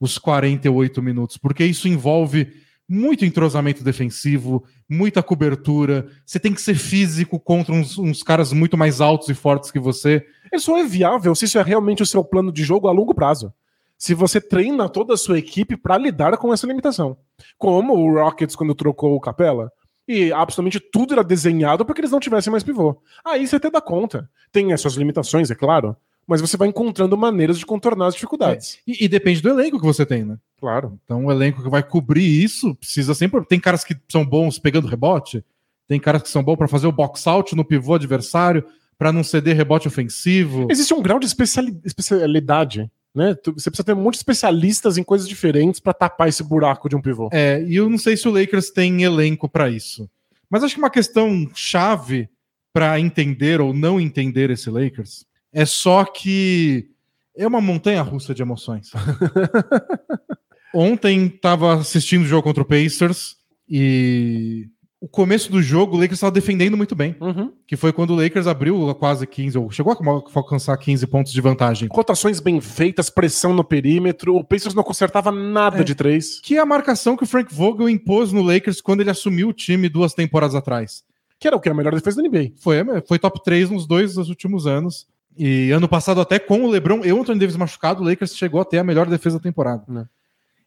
os 0.00 0.18
48 0.18 1.02
minutos, 1.02 1.36
porque 1.36 1.64
isso 1.64 1.88
envolve 1.88 2.52
muito 2.88 3.24
entrosamento 3.24 3.82
defensivo, 3.82 4.64
muita 4.88 5.22
cobertura. 5.22 6.08
Você 6.24 6.38
tem 6.38 6.52
que 6.52 6.60
ser 6.60 6.74
físico 6.74 7.40
contra 7.40 7.74
uns, 7.74 7.98
uns, 7.98 8.22
caras 8.22 8.52
muito 8.52 8.76
mais 8.76 9.00
altos 9.00 9.28
e 9.28 9.34
fortes 9.34 9.70
que 9.70 9.78
você. 9.78 10.24
Isso 10.52 10.76
é 10.76 10.84
viável 10.84 11.34
se 11.34 11.44
isso 11.44 11.58
é 11.58 11.62
realmente 11.62 12.02
o 12.02 12.06
seu 12.06 12.24
plano 12.24 12.52
de 12.52 12.64
jogo 12.64 12.88
a 12.88 12.92
longo 12.92 13.14
prazo. 13.14 13.52
Se 13.98 14.14
você 14.14 14.40
treina 14.40 14.88
toda 14.88 15.14
a 15.14 15.16
sua 15.16 15.38
equipe 15.38 15.76
para 15.76 15.96
lidar 15.96 16.36
com 16.36 16.52
essa 16.52 16.66
limitação. 16.66 17.16
Como 17.56 17.94
o 17.94 18.14
Rockets 18.14 18.54
quando 18.54 18.74
trocou 18.74 19.14
o 19.14 19.20
Capela. 19.20 19.72
E 20.06 20.32
absolutamente 20.32 20.78
tudo 20.78 21.14
era 21.14 21.24
desenhado 21.24 21.84
para 21.84 21.94
que 21.94 22.00
eles 22.00 22.12
não 22.12 22.20
tivessem 22.20 22.50
mais 22.50 22.62
pivô. 22.62 23.00
Aí 23.24 23.46
você 23.46 23.56
até 23.56 23.70
dá 23.70 23.80
conta. 23.80 24.30
Tem 24.52 24.72
as 24.72 24.80
suas 24.80 24.94
limitações, 24.94 25.50
é 25.50 25.54
claro 25.54 25.96
mas 26.26 26.40
você 26.40 26.56
vai 26.56 26.68
encontrando 26.68 27.16
maneiras 27.16 27.58
de 27.58 27.64
contornar 27.64 28.08
as 28.08 28.14
dificuldades. 28.14 28.78
E, 28.86 29.04
e 29.04 29.08
depende 29.08 29.40
do 29.40 29.48
elenco 29.48 29.78
que 29.78 29.86
você 29.86 30.04
tem, 30.04 30.24
né? 30.24 30.36
Claro. 30.58 30.98
Então, 31.04 31.24
o 31.24 31.30
elenco 31.30 31.62
que 31.62 31.68
vai 31.68 31.82
cobrir 31.82 32.26
isso 32.26 32.74
precisa 32.74 33.14
sempre. 33.14 33.44
Tem 33.44 33.60
caras 33.60 33.84
que 33.84 33.96
são 34.08 34.26
bons 34.26 34.58
pegando 34.58 34.88
rebote, 34.88 35.44
tem 35.86 36.00
caras 36.00 36.22
que 36.22 36.28
são 36.28 36.42
bons 36.42 36.56
para 36.56 36.66
fazer 36.66 36.88
o 36.88 36.92
box 36.92 37.26
out 37.28 37.54
no 37.54 37.64
pivô 37.64 37.94
adversário, 37.94 38.66
para 38.98 39.12
não 39.12 39.22
ceder 39.22 39.56
rebote 39.56 39.88
ofensivo. 39.88 40.66
Existe 40.70 40.94
um 40.94 41.02
grau 41.02 41.18
de 41.18 41.26
especiali- 41.26 41.78
especialidade, 41.84 42.90
né? 43.14 43.36
Você 43.54 43.70
precisa 43.70 43.84
ter 43.84 43.92
um 43.92 44.02
monte 44.02 44.14
de 44.14 44.18
especialistas 44.18 44.96
em 44.96 45.02
coisas 45.02 45.28
diferentes 45.28 45.80
pra 45.80 45.92
tapar 45.92 46.28
esse 46.28 46.42
buraco 46.42 46.88
de 46.88 46.96
um 46.96 47.02
pivô. 47.02 47.28
É, 47.32 47.62
e 47.62 47.76
eu 47.76 47.88
não 47.90 47.98
sei 47.98 48.16
se 48.16 48.26
o 48.28 48.32
Lakers 48.32 48.70
tem 48.70 49.02
elenco 49.02 49.48
para 49.48 49.68
isso. 49.68 50.08
Mas 50.48 50.62
acho 50.62 50.74
que 50.74 50.80
uma 50.80 50.90
questão 50.90 51.50
chave 51.54 52.28
para 52.72 52.98
entender 53.00 53.60
ou 53.60 53.72
não 53.74 54.00
entender 54.00 54.50
esse 54.50 54.70
Lakers 54.70 55.24
é 55.52 55.64
só 55.64 56.04
que 56.04 56.90
é 57.36 57.46
uma 57.46 57.60
montanha 57.60 58.02
russa 58.02 58.34
de 58.34 58.42
emoções. 58.42 58.90
Ontem 60.74 61.26
estava 61.26 61.74
assistindo 61.74 62.22
o 62.22 62.26
jogo 62.26 62.42
contra 62.42 62.62
o 62.62 62.66
Pacers 62.66 63.36
e 63.68 64.68
o 65.00 65.06
começo 65.08 65.50
do 65.52 65.60
jogo 65.62 65.94
o 65.94 66.00
Lakers 66.00 66.16
estava 66.18 66.32
defendendo 66.32 66.76
muito 66.76 66.94
bem, 66.94 67.14
Uhum. 67.20 67.52
que 67.66 67.76
foi 67.76 67.92
quando 67.92 68.10
o 68.10 68.16
Lakers 68.16 68.46
abriu 68.46 68.94
quase 68.94 69.26
15 69.26 69.58
ou 69.58 69.70
chegou 69.70 69.92
a 69.92 69.96
alcançar 70.38 70.76
15 70.78 71.06
pontos 71.06 71.32
de 71.32 71.40
vantagem. 71.40 71.88
Rotações 71.92 72.40
bem 72.40 72.60
feitas, 72.60 73.10
pressão 73.10 73.52
no 73.52 73.62
perímetro. 73.62 74.34
O 74.36 74.42
Pacers 74.44 74.74
não 74.74 74.82
consertava 74.82 75.30
nada 75.30 75.80
É. 75.80 75.84
de 75.84 75.94
três. 75.94 76.40
Que 76.40 76.56
é 76.56 76.60
a 76.60 76.66
marcação 76.66 77.16
que 77.16 77.24
o 77.24 77.26
Frank 77.26 77.54
Vogel 77.54 77.88
impôs 77.88 78.32
no 78.32 78.42
Lakers 78.42 78.80
quando 78.80 79.00
ele 79.02 79.10
assumiu 79.10 79.48
o 79.48 79.52
time 79.52 79.88
duas 79.88 80.14
temporadas 80.14 80.54
atrás. 80.54 81.04
Que 81.38 81.46
era 81.46 81.56
o 81.56 81.60
que? 81.60 81.68
A 81.68 81.74
melhor 81.74 81.94
defesa 81.94 82.22
da 82.22 82.26
NBA. 82.28 82.52
Foi, 82.56 82.76
foi 83.06 83.18
top 83.18 83.44
3 83.44 83.68
nos 83.68 83.86
dois 83.86 84.14
dos 84.14 84.30
últimos 84.30 84.66
anos. 84.66 85.06
E 85.38 85.70
ano 85.70 85.86
passado, 85.86 86.18
até 86.22 86.38
com 86.38 86.64
o 86.64 86.70
LeBron 86.70 87.04
e 87.04 87.12
o 87.12 87.20
Anthony 87.20 87.38
Davis 87.38 87.56
machucado, 87.56 88.00
o 88.02 88.06
Lakers 88.06 88.34
chegou 88.34 88.58
a 88.58 88.64
ter 88.64 88.78
a 88.78 88.84
melhor 88.84 89.06
defesa 89.06 89.36
da 89.36 89.42
temporada. 89.42 89.84
Né. 89.86 90.06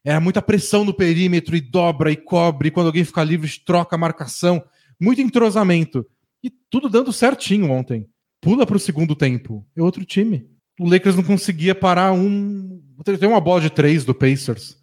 Era 0.04 0.20
muita 0.20 0.42
pressão 0.42 0.86
no 0.86 0.94
perímetro, 0.94 1.56
e 1.56 1.62
dobra, 1.62 2.12
e 2.12 2.16
cobre, 2.16 2.70
e 2.70 2.72
quando 2.72 2.88
alguém 2.88 3.04
fica 3.04 3.24
livre, 3.24 3.50
troca 3.66 3.96
a 3.96 4.00
marcação. 4.00 4.64
Muito 5.00 5.22
entrosamento. 5.22 6.06
E 6.44 6.50
tudo 6.70 6.90
dando 6.90 7.12
certinho 7.12 7.70
ontem. 7.72 8.08
Pula 8.42 8.66
pro 8.66 8.80
segundo 8.80 9.16
tempo. 9.16 9.66
É 9.76 9.82
outro 9.82 10.06
time. 10.06 10.46
O 10.80 10.90
Lakers 10.90 11.16
não 11.16 11.24
conseguia 11.24 11.76
parar 11.76 12.14
um. 12.14 12.82
Tem 13.04 13.28
uma 13.28 13.42
bola 13.42 13.60
de 13.60 13.70
três 13.70 14.06
do 14.06 14.16
Pacers. 14.16 14.78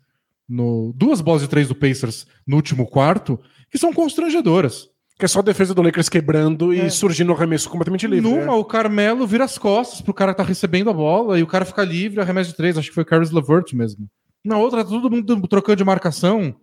No... 0.49 0.93
Duas 0.95 1.21
bolas 1.21 1.43
de 1.43 1.49
três 1.49 1.69
do 1.69 1.75
Pacers 1.75 2.27
no 2.47 2.57
último 2.57 2.87
quarto, 2.87 3.41
que 3.71 3.79
são 3.79 3.93
constrangedoras. 3.93 4.89
Que 5.19 5.25
é 5.25 5.29
só 5.29 5.39
a 5.39 5.43
defesa 5.43 5.73
do 5.75 5.81
Lakers 5.81 6.11
quebrando 6.11 6.75
É. 6.75 6.87
e 6.87 6.91
surgindo 6.91 7.33
o 7.33 7.35
arremesso 7.35 7.71
completamente 7.71 8.07
livre. 8.07 8.29
Numa, 8.29 8.45
né? 8.45 8.53
o 8.53 8.65
Carmelo 8.65 9.27
vira 9.27 9.45
as 9.45 9.57
costas 9.57 10.03
pro 10.03 10.13
cara 10.13 10.33
que 10.33 10.39
tá 10.39 10.45
recebendo 10.45 10.91
a 10.91 10.93
bola 10.93 11.39
e 11.39 11.43
o 11.43 11.47
cara 11.47 11.65
fica 11.65 11.83
livre, 11.83 12.21
arremesso 12.21 12.51
de 12.51 12.57
três. 12.57 12.77
Acho 12.77 12.89
que 12.89 12.95
foi 12.95 13.03
o 13.03 13.07
Caris 13.07 13.31
LeVert 13.31 13.73
mesmo. 13.73 14.07
Na 14.47 14.59
outra, 14.59 14.85
tá 14.85 14.91
todo 14.91 15.11
mundo 15.11 15.47
trocando 15.49 15.77
de 15.77 15.85
marcação. 15.85 16.55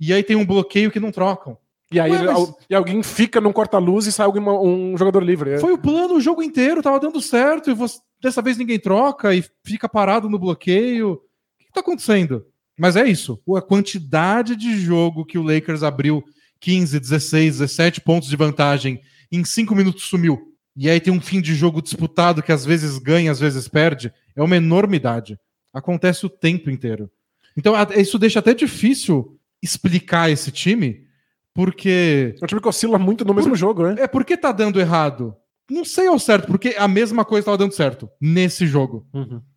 E 0.00 0.12
aí 0.12 0.22
tem 0.22 0.36
um 0.36 0.46
bloqueio 0.46 0.90
que 0.90 1.00
não 1.00 1.10
trocam. 1.10 1.56
E 1.90 1.98
aí 1.98 2.10
Ué, 2.12 2.22
mas- 2.24 2.52
e 2.68 2.74
alguém 2.74 3.02
fica 3.02 3.40
num 3.40 3.52
corta-luz 3.52 4.06
e 4.06 4.12
sai 4.12 4.26
alguém, 4.26 4.42
um 4.42 4.96
jogador 4.98 5.22
livre. 5.22 5.52
É. 5.52 5.58
Foi 5.58 5.72
o 5.72 5.78
plano 5.78 6.16
o 6.16 6.20
jogo 6.20 6.42
inteiro, 6.42 6.82
tava 6.82 7.00
dando 7.00 7.20
certo. 7.20 7.70
E 7.70 7.74
você- 7.74 7.98
dessa 8.20 8.42
vez 8.42 8.58
ninguém 8.58 8.78
troca 8.78 9.34
e 9.34 9.42
fica 9.64 9.88
parado 9.88 10.28
no 10.28 10.38
bloqueio. 10.38 11.12
O 11.12 11.16
que, 11.58 11.66
que 11.66 11.72
tá 11.72 11.80
acontecendo? 11.80 12.44
Mas 12.78 12.94
é 12.94 13.08
isso. 13.08 13.40
A 13.56 13.62
quantidade 13.62 14.54
de 14.54 14.76
jogo 14.78 15.24
que 15.24 15.38
o 15.38 15.42
Lakers 15.42 15.82
abriu 15.82 16.22
15, 16.60 17.00
16, 17.00 17.58
17 17.58 18.00
pontos 18.00 18.28
de 18.28 18.36
vantagem 18.36 19.00
em 19.32 19.44
5 19.44 19.74
minutos 19.74 20.04
sumiu. 20.04 20.38
E 20.76 20.88
aí 20.88 21.00
tem 21.00 21.12
um 21.12 21.20
fim 21.20 21.40
de 21.40 21.54
jogo 21.54 21.80
disputado 21.82 22.42
que 22.42 22.52
às 22.52 22.64
vezes 22.64 22.98
ganha, 22.98 23.32
às 23.32 23.40
vezes 23.40 23.66
perde. 23.66 24.12
É 24.36 24.42
uma 24.42 24.56
enormidade. 24.56 25.38
Acontece 25.72 26.24
o 26.26 26.30
tempo 26.30 26.70
inteiro. 26.70 27.10
Então 27.58 27.74
isso 27.96 28.18
deixa 28.18 28.38
até 28.38 28.54
difícil 28.54 29.36
explicar 29.60 30.30
esse 30.30 30.52
time, 30.52 31.04
porque 31.52 32.36
É 32.40 32.44
um 32.44 32.46
time 32.46 32.60
que 32.60 32.68
oscila 32.68 32.98
muito 32.98 33.24
no 33.24 33.34
mesmo 33.34 33.56
jogo, 33.56 33.82
né? 33.82 33.96
é 33.98 34.06
porque 34.06 34.36
tá 34.36 34.52
dando 34.52 34.78
errado. 34.80 35.34
Não 35.68 35.84
sei 35.84 36.06
ao 36.06 36.18
certo, 36.18 36.46
porque 36.46 36.76
a 36.78 36.86
mesma 36.86 37.24
coisa 37.24 37.46
tava 37.46 37.58
dando 37.58 37.74
certo 37.74 38.08
nesse 38.20 38.66
jogo, 38.66 39.06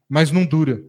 mas 0.10 0.32
não 0.32 0.46
dura. 0.46 0.82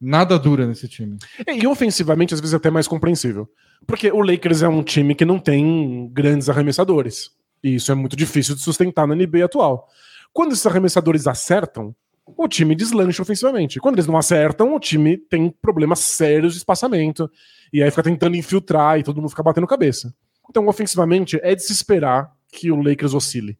Nada 0.00 0.38
dura 0.38 0.64
nesse 0.66 0.86
time. 0.86 1.16
E 1.52 1.66
ofensivamente, 1.66 2.32
às 2.32 2.38
vezes, 2.38 2.54
é 2.54 2.56
até 2.56 2.70
mais 2.70 2.86
compreensível. 2.86 3.48
Porque 3.84 4.12
o 4.12 4.20
Lakers 4.22 4.62
é 4.62 4.68
um 4.68 4.82
time 4.84 5.12
que 5.14 5.24
não 5.24 5.40
tem 5.40 6.08
grandes 6.12 6.48
arremessadores. 6.48 7.30
E 7.64 7.74
isso 7.74 7.90
é 7.90 7.94
muito 7.96 8.14
difícil 8.14 8.54
de 8.54 8.60
sustentar 8.60 9.08
na 9.08 9.16
NBA 9.16 9.44
atual. 9.44 9.88
Quando 10.32 10.52
esses 10.52 10.64
arremessadores 10.66 11.26
acertam, 11.26 11.92
o 12.36 12.48
time 12.48 12.74
deslancha 12.74 13.22
ofensivamente. 13.22 13.80
Quando 13.80 13.96
eles 13.96 14.06
não 14.06 14.16
acertam, 14.16 14.74
o 14.74 14.80
time 14.80 15.16
tem 15.16 15.50
problemas 15.50 16.00
sérios 16.00 16.52
de 16.52 16.58
espaçamento. 16.58 17.30
E 17.72 17.82
aí 17.82 17.90
fica 17.90 18.02
tentando 18.02 18.36
infiltrar 18.36 18.98
e 18.98 19.02
todo 19.02 19.16
mundo 19.20 19.30
fica 19.30 19.42
batendo 19.42 19.66
cabeça. 19.66 20.14
Então, 20.48 20.66
ofensivamente, 20.66 21.38
é 21.42 21.54
de 21.54 21.62
se 21.62 21.72
esperar 21.72 22.32
que 22.50 22.70
o 22.70 22.80
Lakers 22.80 23.14
oscile. 23.14 23.58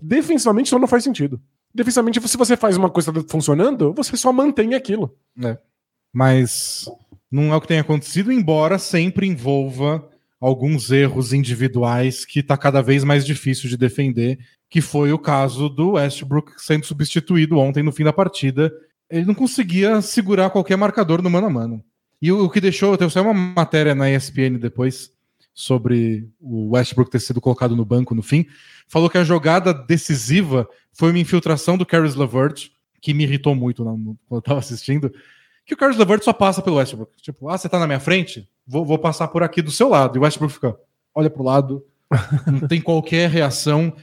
Defensivamente, 0.00 0.70
só 0.70 0.78
não 0.78 0.88
faz 0.88 1.04
sentido. 1.04 1.40
Defensivamente, 1.74 2.26
se 2.26 2.36
você 2.36 2.56
faz 2.56 2.76
uma 2.76 2.90
coisa 2.90 3.12
funcionando, 3.28 3.92
você 3.92 4.16
só 4.16 4.32
mantém 4.32 4.74
aquilo. 4.74 5.14
Mas 6.12 6.86
não 7.30 7.52
é 7.52 7.56
o 7.56 7.60
que 7.60 7.68
tem 7.68 7.78
acontecido, 7.78 8.32
embora 8.32 8.78
sempre 8.78 9.26
envolva 9.26 10.09
alguns 10.40 10.90
erros 10.90 11.32
individuais 11.32 12.24
que 12.24 12.42
tá 12.42 12.56
cada 12.56 12.80
vez 12.80 13.04
mais 13.04 13.26
difícil 13.26 13.68
de 13.68 13.76
defender, 13.76 14.38
que 14.70 14.80
foi 14.80 15.12
o 15.12 15.18
caso 15.18 15.68
do 15.68 15.92
Westbrook 15.92 16.52
sendo 16.56 16.86
substituído 16.86 17.58
ontem 17.58 17.82
no 17.82 17.92
fim 17.92 18.04
da 18.04 18.12
partida. 18.12 18.72
Ele 19.10 19.26
não 19.26 19.34
conseguia 19.34 20.00
segurar 20.00 20.48
qualquer 20.50 20.76
marcador 20.76 21.20
no 21.20 21.28
mano 21.28 21.48
a 21.48 21.50
mano. 21.50 21.84
E 22.22 22.32
o, 22.32 22.48
que 22.48 22.60
deixou, 22.60 22.96
teve 22.96 23.10
só 23.10 23.22
uma 23.22 23.34
matéria 23.34 23.94
na 23.94 24.10
ESPN 24.10 24.58
depois 24.58 25.10
sobre 25.52 26.28
o 26.40 26.70
Westbrook 26.70 27.10
ter 27.10 27.20
sido 27.20 27.40
colocado 27.40 27.76
no 27.76 27.84
banco 27.84 28.14
no 28.14 28.22
fim, 28.22 28.46
falou 28.88 29.10
que 29.10 29.18
a 29.18 29.24
jogada 29.24 29.74
decisiva 29.74 30.68
foi 30.92 31.10
uma 31.10 31.18
infiltração 31.18 31.76
do 31.76 31.84
Caris 31.84 32.14
LeVert, 32.14 32.70
que 33.00 33.12
me 33.12 33.24
irritou 33.24 33.54
muito 33.54 33.82
quando 33.82 34.16
eu 34.30 34.42
tava 34.42 34.60
assistindo, 34.60 35.12
que 35.70 35.74
o 35.74 35.76
Caris 35.76 35.96
LeVert 35.96 36.24
só 36.24 36.32
passa 36.32 36.60
pelo 36.60 36.76
Westbrook. 36.76 37.12
Tipo, 37.22 37.48
ah, 37.48 37.56
você 37.56 37.68
tá 37.68 37.78
na 37.78 37.86
minha 37.86 38.00
frente? 38.00 38.48
Vou, 38.66 38.84
vou 38.84 38.98
passar 38.98 39.28
por 39.28 39.40
aqui 39.40 39.62
do 39.62 39.70
seu 39.70 39.88
lado. 39.88 40.16
E 40.16 40.18
o 40.18 40.22
Westbrook 40.22 40.52
fica, 40.52 40.76
olha 41.14 41.30
pro 41.30 41.44
lado, 41.44 41.84
não 42.44 42.66
tem 42.66 42.80
qualquer 42.80 43.30
reação. 43.30 43.94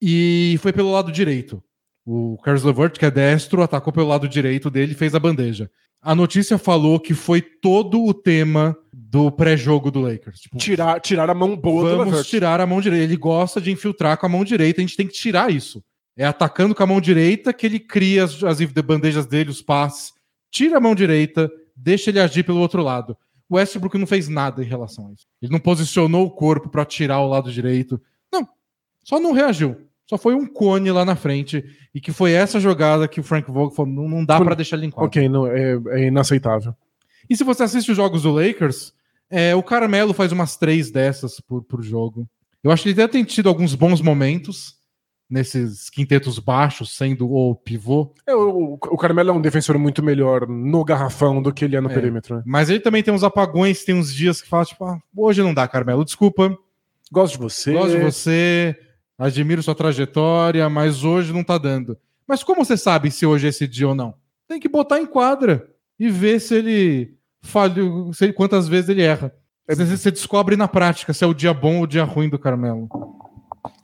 E 0.00 0.56
foi 0.62 0.72
pelo 0.72 0.92
lado 0.92 1.10
direito. 1.10 1.60
O 2.06 2.38
Caris 2.38 2.62
LeVert, 2.62 2.92
que 2.92 3.04
é 3.04 3.10
destro, 3.10 3.62
atacou 3.62 3.92
pelo 3.92 4.06
lado 4.06 4.28
direito 4.28 4.70
dele 4.70 4.92
e 4.92 4.94
fez 4.94 5.12
a 5.12 5.18
bandeja. 5.18 5.68
A 6.00 6.14
notícia 6.14 6.56
falou 6.56 7.00
que 7.00 7.14
foi 7.14 7.42
todo 7.42 8.04
o 8.04 8.14
tema 8.14 8.76
do 8.92 9.28
pré-jogo 9.32 9.90
do 9.90 10.00
Lakers. 10.00 10.38
Tipo, 10.38 10.56
Tirar, 10.56 11.00
tirar 11.00 11.28
a 11.28 11.34
mão 11.34 11.56
boa 11.56 11.90
do 11.90 11.96
vamos 11.96 12.28
tirar 12.28 12.60
a 12.60 12.66
mão 12.66 12.80
direita. 12.80 13.04
Ele 13.04 13.16
gosta 13.16 13.60
de 13.60 13.72
infiltrar 13.72 14.16
com 14.18 14.26
a 14.26 14.28
mão 14.28 14.44
direita, 14.44 14.80
a 14.80 14.82
gente 14.82 14.96
tem 14.96 15.08
que 15.08 15.14
tirar 15.14 15.50
isso. 15.50 15.82
É 16.16 16.24
atacando 16.24 16.76
com 16.76 16.82
a 16.84 16.86
mão 16.86 17.00
direita 17.00 17.52
que 17.52 17.66
ele 17.66 17.80
cria 17.80 18.22
as, 18.22 18.40
as 18.44 18.60
bandejas 18.60 19.26
dele, 19.26 19.50
os 19.50 19.60
passes. 19.60 20.16
Tira 20.50 20.78
a 20.78 20.80
mão 20.80 20.94
direita, 20.94 21.50
deixa 21.76 22.10
ele 22.10 22.20
agir 22.20 22.42
pelo 22.42 22.60
outro 22.60 22.82
lado. 22.82 23.16
O 23.48 23.56
Westbrook 23.56 23.96
não 23.96 24.06
fez 24.06 24.28
nada 24.28 24.62
em 24.62 24.66
relação 24.66 25.08
a 25.08 25.12
isso. 25.12 25.26
Ele 25.40 25.52
não 25.52 25.58
posicionou 25.58 26.26
o 26.26 26.30
corpo 26.30 26.68
para 26.68 26.84
tirar 26.84 27.20
o 27.20 27.28
lado 27.28 27.50
direito. 27.50 28.00
Não, 28.32 28.46
só 29.02 29.18
não 29.18 29.32
reagiu. 29.32 29.76
Só 30.08 30.16
foi 30.16 30.34
um 30.34 30.46
cone 30.46 30.90
lá 30.90 31.04
na 31.04 31.14
frente 31.14 31.62
e 31.94 32.00
que 32.00 32.12
foi 32.12 32.32
essa 32.32 32.58
jogada 32.58 33.06
que 33.06 33.20
o 33.20 33.22
Frank 33.22 33.50
Vogel 33.50 33.74
falou, 33.74 33.92
não, 33.92 34.08
não 34.08 34.24
dá 34.24 34.40
para 34.40 34.54
deixar 34.54 34.76
ele 34.76 34.86
em 34.86 34.90
quadra. 34.90 35.06
Ok, 35.06 35.28
não, 35.28 35.46
é, 35.46 35.78
é 35.88 36.06
inaceitável. 36.06 36.74
E 37.28 37.36
se 37.36 37.44
você 37.44 37.62
assiste 37.62 37.90
os 37.90 37.96
jogos 37.96 38.22
do 38.22 38.32
Lakers, 38.32 38.94
é, 39.28 39.54
o 39.54 39.62
Carmelo 39.62 40.14
faz 40.14 40.32
umas 40.32 40.56
três 40.56 40.90
dessas 40.90 41.40
por, 41.40 41.62
por 41.62 41.82
jogo. 41.82 42.26
Eu 42.64 42.70
acho 42.70 42.82
que 42.82 42.88
ele 42.88 43.02
até 43.02 43.12
tem 43.12 43.24
tido 43.24 43.50
alguns 43.50 43.74
bons 43.74 44.00
momentos 44.00 44.77
nesses 45.30 45.90
quintetos 45.90 46.38
baixos, 46.38 46.96
sendo 46.96 47.30
o 47.30 47.54
pivô, 47.54 48.14
É, 48.26 48.34
o, 48.34 48.74
o 48.80 48.96
Carmelo 48.96 49.30
é 49.30 49.32
um 49.32 49.40
defensor 49.40 49.76
muito 49.78 50.02
melhor 50.02 50.48
no 50.48 50.82
garrafão 50.84 51.42
do 51.42 51.52
que 51.52 51.64
ele 51.64 51.76
é 51.76 51.80
no 51.80 51.90
É. 51.90 51.94
perímetro. 51.94 52.36
né? 52.36 52.42
mas 52.46 52.70
ele 52.70 52.80
também 52.80 53.02
tem 53.02 53.12
uns 53.12 53.22
apagões, 53.22 53.84
tem 53.84 53.94
uns 53.94 54.12
dias 54.14 54.40
que 54.40 54.48
fala, 54.48 54.64
tipo, 54.64 54.84
ah, 54.84 54.98
hoje 55.14 55.42
não 55.42 55.52
dá, 55.52 55.68
Carmelo, 55.68 56.04
desculpa, 56.04 56.56
Gosto 57.12 57.34
de 57.34 57.38
você. 57.40 57.72
gosto 57.72 57.90
de 57.96 58.02
você, 58.02 58.76
admiro 59.18 59.62
sua 59.62 59.74
trajetória, 59.74 60.68
mas 60.68 61.04
hoje 61.04 61.32
não 61.32 61.42
tá 61.44 61.56
dando. 61.58 61.96
Mas 62.26 62.42
como 62.42 62.64
você 62.64 62.76
sabe 62.76 63.10
se 63.10 63.24
hoje 63.26 63.46
é 63.46 63.48
esse 63.50 63.66
dia 63.66 63.88
ou 63.88 63.94
não? 63.94 64.14
Tem 64.46 64.60
que 64.60 64.68
botar 64.68 64.98
em 65.00 65.06
quadra 65.06 65.66
e 65.98 66.08
ver 66.10 66.40
se 66.40 66.54
ele 66.54 67.14
falhou, 67.40 68.10
quantas 68.34 68.68
vezes 68.68 68.88
ele 68.90 69.02
erra. 69.02 69.32
Às 69.66 69.78
vezes 69.78 70.00
você 70.00 70.10
descobre 70.10 70.56
na 70.56 70.68
prática 70.68 71.12
se 71.12 71.22
é 71.24 71.26
o 71.26 71.34
dia 71.34 71.52
bom 71.52 71.76
ou 71.78 71.82
o 71.82 71.86
dia 71.86 72.04
ruim 72.04 72.28
do 72.28 72.38
Carmelo. 72.38 72.88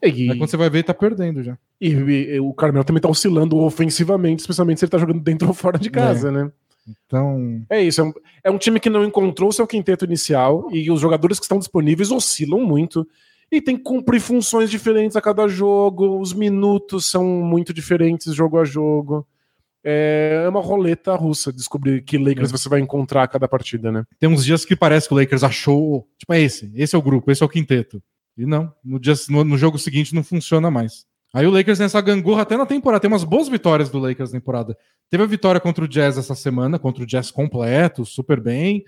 E, 0.02 0.30
Aí 0.30 0.38
quando 0.38 0.50
você 0.50 0.56
vai 0.56 0.68
ver, 0.70 0.78
ele 0.78 0.84
tá 0.84 0.94
perdendo 0.94 1.42
já. 1.42 1.56
e- 1.80 1.88
e 1.88 2.40
o 2.40 2.52
Carmelo 2.54 2.84
também 2.84 3.00
tá 3.00 3.08
oscilando 3.08 3.56
ofensivamente, 3.58 4.40
especialmente 4.40 4.78
se 4.78 4.84
ele 4.84 4.90
tá 4.90 4.98
jogando 4.98 5.20
dentro 5.20 5.48
ou 5.48 5.54
fora 5.54 5.78
de 5.78 5.90
casa, 5.90 6.30
né? 6.30 6.50
Então, 7.06 7.62
É 7.70 7.82
isso, 7.82 8.00
é 8.00 8.04
um, 8.04 8.12
é 8.44 8.50
um 8.50 8.58
time 8.58 8.78
que 8.78 8.90
não 8.90 9.04
encontrou 9.04 9.50
seu 9.50 9.66
quinteto 9.66 10.04
inicial 10.04 10.68
e 10.70 10.90
os 10.90 11.00
jogadores 11.00 11.38
que 11.38 11.44
estão 11.44 11.58
disponíveis 11.58 12.10
oscilam 12.10 12.60
muito 12.60 13.08
e 13.50 13.60
tem 13.60 13.76
que 13.76 13.82
cumprir 13.82 14.20
funções 14.20 14.70
diferentes 14.70 15.16
a 15.16 15.20
cada 15.22 15.48
jogo, 15.48 16.18
os 16.20 16.34
minutos 16.34 17.10
são 17.10 17.24
muito 17.24 17.72
diferentes 17.72 18.34
jogo 18.34 18.58
a 18.58 18.64
jogo. 18.64 19.26
é 19.86 20.46
uma 20.48 20.60
roleta 20.60 21.14
russa 21.14 21.52
descobrir 21.52 22.02
que 22.02 22.16
Lakers 22.18 22.50
você 22.50 22.68
vai 22.70 22.80
encontrar 22.80 23.22
a 23.22 23.28
cada 23.28 23.46
partida, 23.48 23.92
né? 23.92 24.04
Tem 24.18 24.28
uns 24.28 24.44
dias 24.44 24.64
que 24.64 24.74
parece 24.74 25.06
que 25.08 25.14
o 25.14 25.16
Lakers 25.18 25.42
achou, 25.44 26.06
tipo, 26.18 26.32
é 26.32 26.40
esse, 26.40 26.70
esse 26.74 26.94
é 26.94 26.98
o 26.98 27.02
grupo, 27.02 27.30
esse 27.30 27.42
é 27.42 27.46
o 27.46 27.48
quinteto. 27.50 28.02
E 28.36 28.44
não, 28.46 28.72
no, 28.84 28.98
dia, 28.98 29.14
no, 29.28 29.44
no 29.44 29.56
jogo 29.56 29.78
seguinte 29.78 30.14
não 30.14 30.24
funciona 30.24 30.70
mais. 30.70 31.06
Aí 31.32 31.46
o 31.46 31.50
Lakers 31.50 31.80
nessa 31.80 32.00
gangorra 32.00 32.42
até 32.42 32.56
na 32.56 32.66
temporada. 32.66 33.00
Tem 33.00 33.10
umas 33.10 33.24
boas 33.24 33.48
vitórias 33.48 33.90
do 33.90 33.98
Lakers 33.98 34.32
na 34.32 34.38
temporada. 34.38 34.76
Teve 35.10 35.22
a 35.22 35.26
vitória 35.26 35.60
contra 35.60 35.84
o 35.84 35.88
Jazz 35.88 36.16
essa 36.16 36.34
semana, 36.34 36.78
contra 36.78 37.02
o 37.02 37.06
Jazz 37.06 37.30
completo, 37.30 38.04
super 38.04 38.40
bem. 38.40 38.84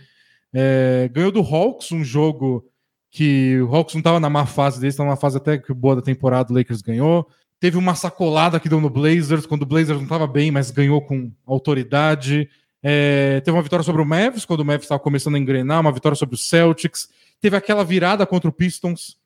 É, 0.53 1.11
ganhou 1.13 1.33
do 1.33 1.41
Hawks, 1.41 1.91
um 1.93 2.05
jogo 2.05 2.65
que 3.11 3.61
o 3.61 3.75
Hawks 3.75 3.95
não 3.95 4.01
estava 4.01 4.21
na 4.21 4.31
má 4.31 4.47
fase 4.47 4.81
deles, 4.81 4.95
estava 4.95 5.09
numa 5.09 5.17
fase 5.17 5.37
até 5.37 5.59
que 5.59 5.73
boa 5.73 5.97
da 5.97 6.03
temporada, 6.03 6.53
o 6.53 6.57
Lakers 6.57 6.83
ganhou. 6.83 7.27
Teve 7.59 7.79
uma 7.79 7.95
sacolada 7.95 8.61
que 8.61 8.69
deu 8.69 8.81
no 8.81 8.91
Blazers, 8.91 9.47
quando 9.47 9.63
o 9.63 9.67
Blazers 9.67 9.97
não 9.97 10.05
estava 10.05 10.27
bem, 10.27 10.51
mas 10.51 10.71
ganhou 10.71 11.01
com 11.01 11.33
autoridade. 11.47 12.49
É, 12.83 13.41
teve 13.41 13.57
uma 13.57 13.63
vitória 13.63 13.83
sobre 13.83 14.03
o 14.03 14.05
Mavs, 14.05 14.45
quando 14.45 14.61
o 14.61 14.65
Mavs 14.65 14.85
estava 14.85 15.01
começando 15.01 15.35
a 15.35 15.39
engrenar, 15.39 15.81
uma 15.81 15.93
vitória 15.93 16.15
sobre 16.15 16.35
o 16.35 16.39
Celtics. 16.39 17.09
Teve 17.41 17.57
aquela 17.57 17.83
virada 17.83 18.27
contra 18.27 18.49
o 18.49 18.53
Pistons, 18.53 19.17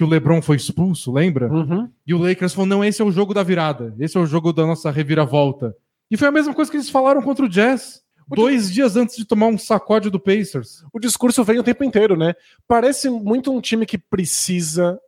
que 0.00 0.04
o 0.04 0.08
LeBron 0.08 0.40
foi 0.40 0.56
expulso, 0.56 1.12
lembra? 1.12 1.52
Uhum. 1.52 1.86
E 2.06 2.14
o 2.14 2.18
Lakers 2.18 2.54
falou: 2.54 2.66
não, 2.66 2.82
esse 2.82 3.02
é 3.02 3.04
o 3.04 3.10
jogo 3.10 3.34
da 3.34 3.42
virada, 3.42 3.94
esse 3.98 4.16
é 4.16 4.20
o 4.20 4.24
jogo 4.24 4.50
da 4.50 4.64
nossa 4.64 4.90
reviravolta. 4.90 5.76
E 6.10 6.16
foi 6.16 6.26
a 6.26 6.32
mesma 6.32 6.54
coisa 6.54 6.70
que 6.70 6.78
eles 6.78 6.88
falaram 6.88 7.20
contra 7.20 7.44
o 7.44 7.48
Jazz. 7.48 8.00
O 8.26 8.34
Dois 8.34 8.68
di... 8.68 8.76
dias 8.76 8.96
antes 8.96 9.14
de 9.14 9.26
tomar 9.26 9.48
um 9.48 9.58
sacode 9.58 10.08
do 10.08 10.18
Pacers. 10.18 10.82
O 10.90 10.98
discurso 10.98 11.44
vem 11.44 11.58
o 11.58 11.62
tempo 11.62 11.84
inteiro, 11.84 12.16
né? 12.16 12.32
Parece 12.66 13.10
muito 13.10 13.52
um 13.52 13.60
time 13.60 13.84
que 13.84 13.98
precisa 13.98 14.98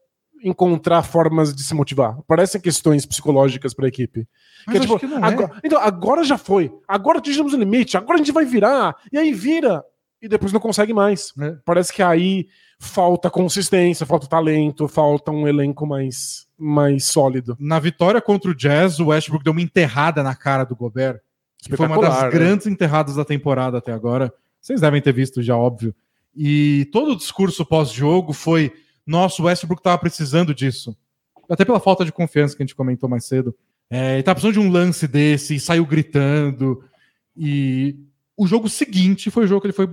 encontrar 0.44 1.02
formas 1.04 1.54
de 1.54 1.62
se 1.62 1.72
motivar. 1.72 2.18
Parecem 2.28 2.60
questões 2.60 3.06
psicológicas 3.06 3.72
para 3.72 3.86
a 3.86 3.88
equipe. 3.88 4.28
Que 4.70 4.76
é, 4.76 4.80
tipo, 4.80 5.00
agora, 5.22 5.52
Então, 5.64 5.80
agora 5.80 6.22
já 6.22 6.36
foi. 6.36 6.70
Agora 6.86 7.16
atingimos 7.16 7.54
o 7.54 7.56
limite. 7.56 7.96
Agora 7.96 8.16
a 8.16 8.18
gente 8.18 8.32
vai 8.32 8.44
virar. 8.44 8.94
E 9.10 9.16
aí 9.16 9.32
vira. 9.32 9.82
E 10.22 10.28
depois 10.28 10.52
não 10.52 10.60
consegue 10.60 10.94
mais. 10.94 11.32
É. 11.40 11.56
Parece 11.64 11.92
que 11.92 12.00
aí 12.00 12.46
falta 12.78 13.28
consistência, 13.28 14.06
falta 14.06 14.28
talento, 14.28 14.86
falta 14.86 15.32
um 15.32 15.48
elenco 15.48 15.84
mais, 15.84 16.46
mais 16.56 17.06
sólido. 17.06 17.56
Na 17.58 17.80
vitória 17.80 18.20
contra 18.20 18.50
o 18.50 18.54
Jazz, 18.54 19.00
o 19.00 19.06
Westbrook 19.06 19.42
deu 19.42 19.52
uma 19.52 19.60
enterrada 19.60 20.22
na 20.22 20.34
cara 20.34 20.64
do 20.64 20.76
Gobert. 20.76 21.20
Que 21.58 21.76
foi 21.76 21.86
uma 21.86 22.00
das 22.00 22.22
né? 22.22 22.30
grandes 22.30 22.66
enterradas 22.66 23.16
da 23.16 23.24
temporada 23.24 23.78
até 23.78 23.92
agora. 23.92 24.32
Vocês 24.60 24.80
devem 24.80 25.02
ter 25.02 25.12
visto 25.12 25.42
já, 25.42 25.56
óbvio. 25.56 25.94
E 26.34 26.88
todo 26.92 27.12
o 27.12 27.16
discurso 27.16 27.64
pós-jogo 27.64 28.32
foi: 28.32 28.72
nossa, 29.06 29.42
o 29.42 29.46
Westbrook 29.46 29.80
estava 29.80 29.98
precisando 29.98 30.54
disso. 30.54 30.96
Até 31.48 31.64
pela 31.64 31.80
falta 31.80 32.04
de 32.04 32.12
confiança 32.12 32.56
que 32.56 32.62
a 32.62 32.66
gente 32.66 32.74
comentou 32.74 33.08
mais 33.08 33.24
cedo. 33.24 33.54
É, 33.90 34.14
ele 34.14 34.22
tava 34.22 34.36
precisando 34.36 34.60
de 34.60 34.68
um 34.68 34.72
lance 34.72 35.06
desse 35.06 35.56
e 35.56 35.60
saiu 35.60 35.84
gritando. 35.84 36.82
E 37.36 37.96
o 38.36 38.46
jogo 38.46 38.68
seguinte 38.68 39.30
foi 39.30 39.44
o 39.44 39.46
jogo 39.46 39.60
que 39.60 39.66
ele 39.66 39.74
foi 39.74 39.88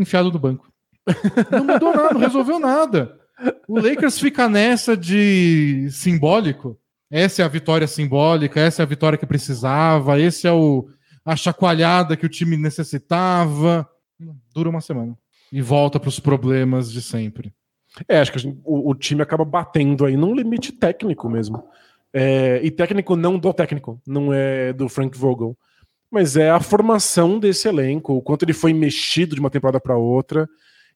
enfiado 0.00 0.30
no 0.32 0.38
banco. 0.38 0.70
Não 1.50 1.64
mudou 1.64 1.94
nada, 1.94 2.14
não 2.14 2.20
resolveu 2.20 2.58
nada. 2.58 3.18
O 3.66 3.80
Lakers 3.80 4.18
fica 4.18 4.48
nessa 4.48 4.96
de 4.96 5.88
simbólico. 5.90 6.78
Essa 7.10 7.42
é 7.42 7.44
a 7.44 7.48
vitória 7.48 7.86
simbólica, 7.86 8.60
essa 8.60 8.82
é 8.82 8.84
a 8.84 8.86
vitória 8.88 9.18
que 9.18 9.26
precisava, 9.26 10.20
esse 10.20 10.46
é 10.46 10.52
o 10.52 10.88
a 11.24 11.34
chacoalhada 11.36 12.16
que 12.16 12.24
o 12.26 12.28
time 12.28 12.56
necessitava. 12.56 13.88
Dura 14.54 14.68
uma 14.68 14.80
semana 14.80 15.16
e 15.52 15.60
volta 15.60 15.98
para 15.98 16.08
os 16.08 16.20
problemas 16.20 16.90
de 16.92 17.02
sempre. 17.02 17.52
É, 18.08 18.20
acho 18.20 18.30
que 18.32 18.38
gente- 18.38 18.60
o, 18.64 18.90
o 18.90 18.94
time 18.94 19.22
acaba 19.22 19.44
batendo 19.44 20.04
aí 20.04 20.16
num 20.16 20.34
limite 20.34 20.70
técnico 20.72 21.28
mesmo. 21.28 21.64
É, 22.12 22.60
e 22.62 22.70
técnico 22.70 23.16
não 23.16 23.38
do 23.38 23.52
técnico, 23.52 24.00
não 24.06 24.32
é 24.32 24.72
do 24.72 24.88
Frank 24.88 25.16
Vogel. 25.18 25.56
Mas 26.10 26.36
é 26.36 26.50
a 26.50 26.60
formação 26.60 27.38
desse 27.38 27.68
elenco, 27.68 28.14
o 28.14 28.22
quanto 28.22 28.44
ele 28.44 28.52
foi 28.52 28.72
mexido 28.72 29.34
de 29.34 29.40
uma 29.40 29.50
temporada 29.50 29.78
para 29.78 29.96
outra, 29.96 30.48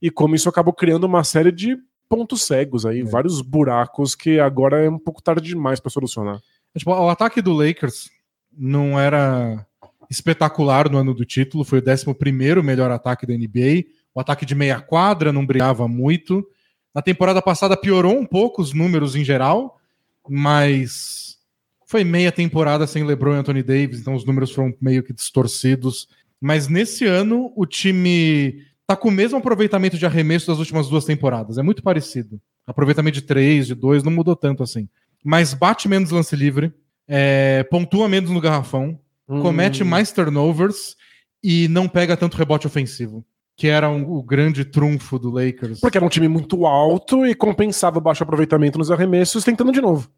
e 0.03 0.11
como 0.11 0.35
isso 0.35 0.48
acabou 0.48 0.72
criando 0.72 1.05
uma 1.05 1.22
série 1.22 1.53
de 1.53 1.77
pontos 2.09 2.42
cegos 2.42 2.85
aí, 2.85 3.03
vários 3.03 3.40
buracos 3.40 4.14
que 4.14 4.38
agora 4.38 4.85
é 4.85 4.88
um 4.88 4.98
pouco 4.98 5.22
tarde 5.22 5.48
demais 5.48 5.81
para 5.81 5.90
solucionar. 5.90 6.40
É, 6.74 6.79
tipo, 6.79 6.90
o 6.90 7.09
ataque 7.09 7.40
do 7.40 7.53
Lakers 7.53 8.11
não 8.53 8.98
era 8.98 9.64
espetacular 10.11 10.90
no 10.90 10.98
ano 10.98 11.14
do 11.14 11.24
título, 11.24 11.64
foi 11.64 11.81
o 11.81 11.83
11 11.83 12.62
melhor 12.62 12.90
ataque 12.90 13.27
da 13.27 13.35
NBA. 13.35 13.85
O 14.14 14.20
ataque 14.20 14.44
de 14.44 14.55
meia 14.55 14.81
quadra 14.81 15.33
não 15.33 15.46
brilhava 15.46 15.88
muito. 15.88 16.46
Na 16.94 17.03
temporada 17.03 17.42
passada 17.42 17.77
piorou 17.77 18.16
um 18.16 18.27
pouco 18.27 18.62
os 18.62 18.72
números 18.72 19.16
em 19.16 19.24
geral, 19.24 19.79
mas 20.29 21.24
foi 21.95 22.03
meia 22.03 22.33
temporada 22.33 22.89
sem 22.89 23.05
LeBron 23.05 23.35
e 23.35 23.39
Anthony 23.39 23.63
Davis, 23.63 24.01
então 24.01 24.17
os 24.17 24.25
números 24.25 24.51
foram 24.51 24.75
meio 24.81 25.01
que 25.05 25.13
distorcidos. 25.13 26.09
Mas 26.41 26.67
nesse 26.67 27.07
ano 27.07 27.53
o 27.55 27.65
time 27.65 28.63
tá 28.85 28.97
com 28.97 29.11
o 29.11 29.13
mesmo 29.13 29.39
aproveitamento 29.39 29.97
de 29.97 30.05
arremesso 30.05 30.49
das 30.49 30.59
últimas 30.59 30.89
duas 30.89 31.05
temporadas, 31.05 31.57
é 31.57 31.63
muito 31.63 31.85
parecido. 31.85 32.41
Aproveitamento 32.67 33.15
de 33.15 33.23
três, 33.23 33.69
de 33.69 33.77
dois, 33.77 34.03
não 34.03 34.11
mudou 34.11 34.35
tanto 34.35 34.61
assim. 34.65 34.89
Mas 35.23 35.55
bate 35.55 35.87
menos 35.89 36.11
lance 36.11 36.35
livre, 36.35 36.73
é, 37.07 37.63
pontua 37.71 38.09
menos 38.09 38.29
no 38.29 38.41
garrafão, 38.41 38.99
comete 39.41 39.85
Hum. 39.85 39.87
mais 39.87 40.11
turnovers 40.11 40.97
e 41.45 41.69
não 41.69 41.87
pega 41.87 42.17
tanto 42.17 42.37
rebote 42.37 42.67
ofensivo, 42.67 43.25
que 43.57 43.69
era 43.69 43.89
um- 43.89 44.11
o 44.11 44.21
grande 44.21 44.65
trunfo 44.65 45.17
do 45.17 45.31
Lakers. 45.31 45.79
Porque 45.79 45.97
era 45.97 46.05
um 46.05 46.09
time 46.11 46.27
muito 46.27 46.67
alto 46.67 47.25
e 47.25 47.37
compensava 47.37 47.99
o 47.99 48.03
baixo 48.03 48.25
aproveitamento 48.25 48.79
nos 48.79 48.91
arremessos, 48.91 49.45
tentando 49.45 49.71
de 49.71 49.81
novo. 49.81 50.11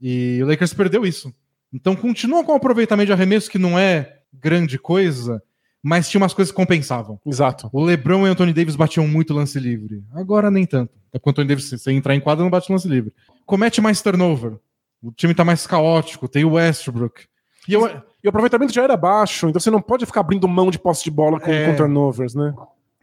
E 0.00 0.40
o 0.42 0.46
Lakers 0.46 0.74
perdeu 0.74 1.04
isso. 1.04 1.32
Então 1.72 1.94
continua 1.96 2.44
com 2.44 2.52
o 2.52 2.56
aproveitamento 2.56 3.06
de 3.06 3.12
arremesso 3.12 3.50
que 3.50 3.58
não 3.58 3.78
é 3.78 4.18
grande 4.32 4.78
coisa, 4.78 5.42
mas 5.82 6.08
tinha 6.08 6.20
umas 6.20 6.32
coisas 6.32 6.50
que 6.52 6.56
compensavam. 6.56 7.20
Exato. 7.26 7.68
O 7.72 7.82
LeBron 7.84 8.26
e 8.26 8.30
o 8.30 8.32
Anthony 8.32 8.52
Davis 8.52 8.76
batiam 8.76 9.06
muito 9.06 9.34
lance 9.34 9.58
livre. 9.58 10.02
Agora 10.14 10.50
nem 10.50 10.64
tanto. 10.64 10.92
Até 11.08 11.18
porque 11.18 11.28
o 11.28 11.32
Anthony 11.32 11.48
Davis, 11.48 11.64
se 11.68 11.78
você 11.78 11.92
entrar 11.92 12.14
em 12.14 12.20
quadra, 12.20 12.42
não 12.42 12.50
bate 12.50 12.70
lance 12.72 12.88
livre. 12.88 13.12
Comete 13.44 13.80
mais 13.80 14.00
turnover. 14.00 14.56
O 15.02 15.12
time 15.12 15.34
tá 15.34 15.44
mais 15.44 15.66
caótico. 15.66 16.28
Tem 16.28 16.44
o 16.44 16.52
Westbrook. 16.52 17.24
E 17.68 17.74
eu, 17.74 17.86
E 17.86 18.26
o 18.26 18.30
aproveitamento 18.30 18.72
já 18.72 18.82
era 18.82 18.96
baixo, 18.96 19.48
então 19.48 19.60
você 19.60 19.70
não 19.70 19.80
pode 19.80 20.04
ficar 20.06 20.20
abrindo 20.20 20.48
mão 20.48 20.70
de 20.70 20.78
posse 20.78 21.04
de 21.04 21.10
bola 21.10 21.38
com, 21.38 21.50
É. 21.50 21.66
com 21.70 21.76
turnovers, 21.76 22.34
né? 22.34 22.52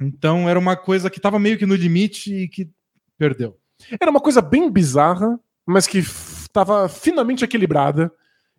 então 0.02 0.50
era 0.50 0.60
uma 0.60 0.76
coisa 0.76 1.10
que 1.10 1.22
tava 1.22 1.40
meio 1.40 1.58
que 1.58 1.66
no 1.66 1.74
limite 1.76 2.34
e 2.34 2.48
que 2.50 2.70
perdeu. 3.18 3.56
Era 4.00 4.12
uma 4.12 4.20
coisa 4.20 4.42
bem 4.42 4.70
bizarra, 4.70 5.40
mas 5.66 5.88
que 5.88 6.02
estava 6.60 6.88
finamente 6.90 7.44
equilibrada. 7.44 8.12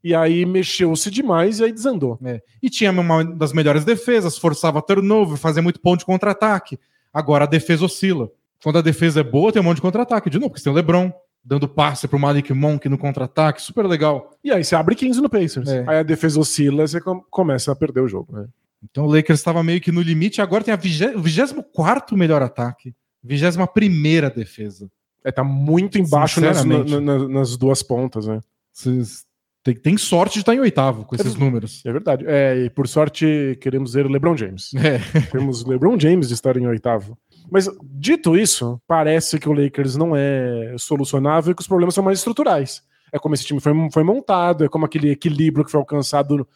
E 0.05 0.15
aí 0.15 0.47
mexeu-se 0.47 1.11
demais 1.11 1.59
e 1.59 1.65
aí 1.65 1.73
desandou. 1.73 2.17
É. 2.25 2.41
E 2.63 2.71
tinha 2.71 2.93
uma 2.93 3.25
das 3.25 3.53
melhores 3.53 3.85
defesas, 3.85 4.39
forçava 4.39 4.81
turnover, 4.81 5.37
fazia 5.37 5.61
muito 5.63 5.81
ponto 5.81 6.01
de 6.01 6.05
contra-ataque. 6.05 6.79
Agora 7.13 7.45
a 7.45 7.49
defesa 7.49 7.85
oscila. 7.87 8.31
Quando 8.63 8.79
a 8.79 8.83
defesa 8.83 9.21
é 9.21 9.25
boa, 9.25 9.51
tem 9.53 9.61
um 9.61 9.65
monte 9.65 9.77
de 9.77 9.83
contra-ataque. 9.83 10.31
De 10.31 10.39
novo, 10.39 10.51
porque 10.51 10.61
você 10.61 10.65
tem 10.65 10.73
o 10.73 10.77
LeBron 10.77 11.13
dando 11.45 11.67
passe 11.69 12.07
pro 12.07 12.19
Malik 12.19 12.53
Monk 12.53 12.89
no 12.89 12.99
contra-ataque, 12.99 13.61
super 13.63 13.85
legal. 13.87 14.31
E 14.45 14.51
aí 14.53 14.63
você 14.65 14.77
abre 14.77 14.95
15 14.95 15.21
no 15.21 15.29
Pacers. 15.29 15.69
É. 15.69 15.85
Aí 15.89 15.99
a 15.99 16.03
defesa 16.03 16.39
oscila 16.39 16.85
e 16.85 16.89
você 16.89 17.01
com- 17.01 17.23
começa 17.31 17.73
a 17.73 17.77
perder 17.77 18.01
o 18.01 18.09
jogo. 18.09 18.37
Né? 18.37 18.47
Então 18.85 19.07
o 19.07 19.11
Lakers 19.13 19.41
estava 19.41 19.63
meio 19.63 19.81
que 19.81 19.91
no 19.91 20.03
limite, 20.03 20.41
agora 20.41 20.63
tem 20.63 20.75
a 20.75 20.77
vigé- 20.77 21.17
o 21.17 21.21
24 21.21 22.17
melhor 22.17 22.43
ataque, 22.43 22.95
21 23.25 23.67
primeira 23.67 24.29
defesa. 24.31 24.89
É, 25.27 25.33
tá 25.33 25.43
muito 25.43 25.99
embaixo 25.99 26.41
nas, 26.41 26.59
Sinceramente. 26.59 26.93
na- 27.01 27.19
na- 27.19 27.29
nas 27.29 27.57
duas 27.57 27.83
pontas, 27.83 28.27
né? 28.27 28.41
Vocês 28.73 29.25
tem, 29.65 29.75
tem 29.75 29.99
sorte 29.99 30.35
de 30.35 30.41
estar 30.41 30.55
em 30.55 30.61
oitavo 30.61 31.05
com 31.05 31.17
esses 31.17 31.35
É. 31.35 31.39
números. 31.39 31.83
É 31.85 31.93
verdade. 31.93 32.25
É, 32.29 32.57
e 32.67 32.71
por 32.71 32.87
sorte, 32.87 33.59
queremos 33.61 33.95
ver 33.95 34.07
o 34.07 34.09
LeBron 34.09 34.37
James. 34.37 34.71
É. 34.75 34.99
Temos 35.33 35.62
o 35.62 35.69
LeBron 35.69 35.99
James 35.99 36.29
de 36.29 36.35
estar 36.35 36.57
em 36.57 36.69
oitavo. 36.69 37.19
Mas, 37.51 37.69
dito 37.83 38.37
isso, 38.37 38.81
parece 38.87 39.39
que 39.41 39.49
o 39.49 39.53
Lakers 39.53 39.97
não 39.97 40.15
é 40.15 40.75
solucionável 40.79 41.51
e 41.51 41.55
que 41.55 41.62
os 41.62 41.67
problemas 41.69 41.95
são 41.97 42.05
mais 42.05 42.19
estruturais. 42.19 42.83
É 43.12 43.19
como 43.19 43.35
esse 43.35 43.45
time 43.45 43.61
foi, 43.61 43.73
foi 43.93 44.05
montado, 44.05 44.65
é 44.65 44.69
como 44.69 44.85
aquele 44.85 45.11
equilíbrio 45.11 45.65
que 45.65 45.71
foi 45.73 45.81
alcançado 45.81 46.47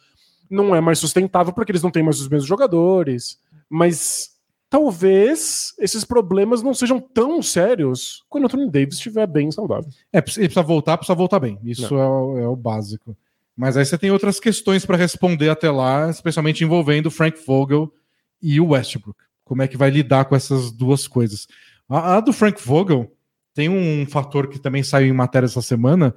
não 0.49 0.73
é 0.75 0.79
mais 0.81 0.99
sustentável 0.99 1.51
porque 1.53 1.71
eles 1.73 1.81
não 1.83 1.91
têm 1.91 2.03
mais 2.03 2.19
os 2.21 2.27
mesmos 2.29 2.47
jogadores. 2.47 3.37
Mas 3.69 4.30
talvez 4.71 5.75
esses 5.77 6.05
problemas 6.05 6.63
não 6.63 6.73
sejam 6.73 6.97
tão 6.97 7.43
sérios 7.43 8.23
quando 8.29 8.45
o 8.45 8.47
Anthony 8.47 8.71
Davis 8.71 8.95
estiver 8.95 9.27
bem 9.27 9.51
saudável. 9.51 9.91
É, 10.13 10.19
ele 10.19 10.23
precisa 10.23 10.63
voltar, 10.63 10.97
precisa 10.97 11.13
voltar 11.13 11.41
bem. 11.41 11.59
Isso 11.61 11.93
é 11.93 12.07
o, 12.07 12.39
é 12.39 12.47
o 12.47 12.55
básico. 12.55 13.15
Mas 13.55 13.75
aí 13.75 13.85
você 13.85 13.97
tem 13.97 14.11
outras 14.11 14.39
questões 14.39 14.85
para 14.85 14.95
responder 14.95 15.49
até 15.49 15.69
lá, 15.69 16.09
especialmente 16.09 16.63
envolvendo 16.63 17.07
o 17.07 17.11
Frank 17.11 17.37
Vogel 17.45 17.93
e 18.41 18.61
o 18.61 18.69
Westbrook. 18.69 19.19
Como 19.43 19.61
é 19.61 19.67
que 19.67 19.75
vai 19.75 19.89
lidar 19.89 20.23
com 20.23 20.37
essas 20.37 20.71
duas 20.71 21.05
coisas? 21.05 21.49
A, 21.89 22.15
a 22.15 22.19
do 22.21 22.31
Frank 22.31 22.65
Vogel 22.65 23.11
tem 23.53 23.67
um 23.67 24.05
fator 24.05 24.47
que 24.47 24.57
também 24.57 24.83
saiu 24.83 25.09
em 25.09 25.13
matéria 25.13 25.47
essa 25.47 25.61
semana, 25.61 26.15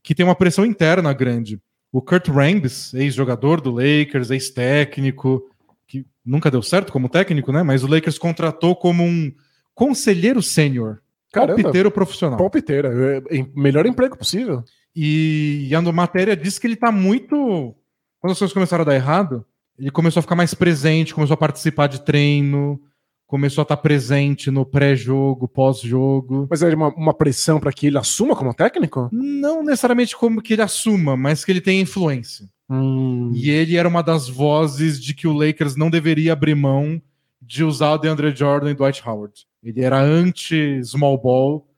que 0.00 0.14
tem 0.14 0.24
uma 0.24 0.36
pressão 0.36 0.64
interna 0.64 1.12
grande. 1.12 1.60
O 1.90 2.00
Kurt 2.00 2.28
Rambis, 2.28 2.94
ex-jogador 2.94 3.60
do 3.60 3.72
Lakers, 3.72 4.30
ex-técnico, 4.30 5.50
nunca 6.26 6.50
deu 6.50 6.60
certo 6.60 6.92
como 6.92 7.08
técnico, 7.08 7.52
né? 7.52 7.62
Mas 7.62 7.84
o 7.84 7.86
Lakers 7.86 8.18
contratou 8.18 8.74
como 8.74 9.04
um 9.04 9.32
conselheiro 9.74 10.42
sênior, 10.42 10.98
palpiteiro 11.32 11.90
profissional. 11.90 12.38
Palpiteira, 12.38 12.92
é, 12.92 13.38
é, 13.38 13.46
melhor 13.54 13.86
emprego 13.86 14.16
possível. 14.16 14.64
E, 14.94 15.68
e 15.70 15.74
a 15.74 15.80
matéria 15.80 16.36
diz 16.36 16.58
que 16.58 16.66
ele 16.66 16.76
tá 16.76 16.90
muito. 16.90 17.74
quando 18.18 18.32
as 18.32 18.38
coisas 18.38 18.52
começaram 18.52 18.82
a 18.82 18.86
dar 18.86 18.94
errado, 18.94 19.44
ele 19.78 19.90
começou 19.90 20.20
a 20.20 20.22
ficar 20.22 20.34
mais 20.34 20.54
presente, 20.54 21.14
começou 21.14 21.34
a 21.34 21.38
participar 21.38 21.86
de 21.86 22.00
treino, 22.00 22.80
começou 23.26 23.62
a 23.62 23.64
estar 23.64 23.76
presente 23.76 24.50
no 24.50 24.64
pré-jogo, 24.64 25.46
pós-jogo. 25.46 26.46
Mas 26.50 26.62
é 26.62 26.74
uma, 26.74 26.88
uma 26.94 27.14
pressão 27.14 27.60
para 27.60 27.72
que 27.72 27.88
ele 27.88 27.98
assuma 27.98 28.34
como 28.34 28.54
técnico? 28.54 29.10
Não 29.12 29.62
necessariamente 29.62 30.16
como 30.16 30.40
que 30.40 30.54
ele 30.54 30.62
assuma, 30.62 31.16
mas 31.16 31.44
que 31.44 31.52
ele 31.52 31.60
tenha 31.60 31.82
influência. 31.82 32.48
Hum. 32.68 33.30
E 33.34 33.50
ele 33.50 33.76
era 33.76 33.88
uma 33.88 34.02
das 34.02 34.28
vozes 34.28 35.00
de 35.00 35.14
que 35.14 35.28
o 35.28 35.32
Lakers 35.32 35.76
não 35.76 35.88
deveria 35.88 36.32
abrir 36.32 36.54
mão 36.54 37.00
de 37.40 37.62
usar 37.62 37.92
o 37.92 37.98
DeAndre 37.98 38.34
Jordan 38.34 38.70
e 38.70 38.74
Dwight 38.74 39.02
Howard. 39.08 39.46
Ele 39.62 39.82
era 39.82 40.00
anti-small 40.00 41.16
ball, 41.18 41.68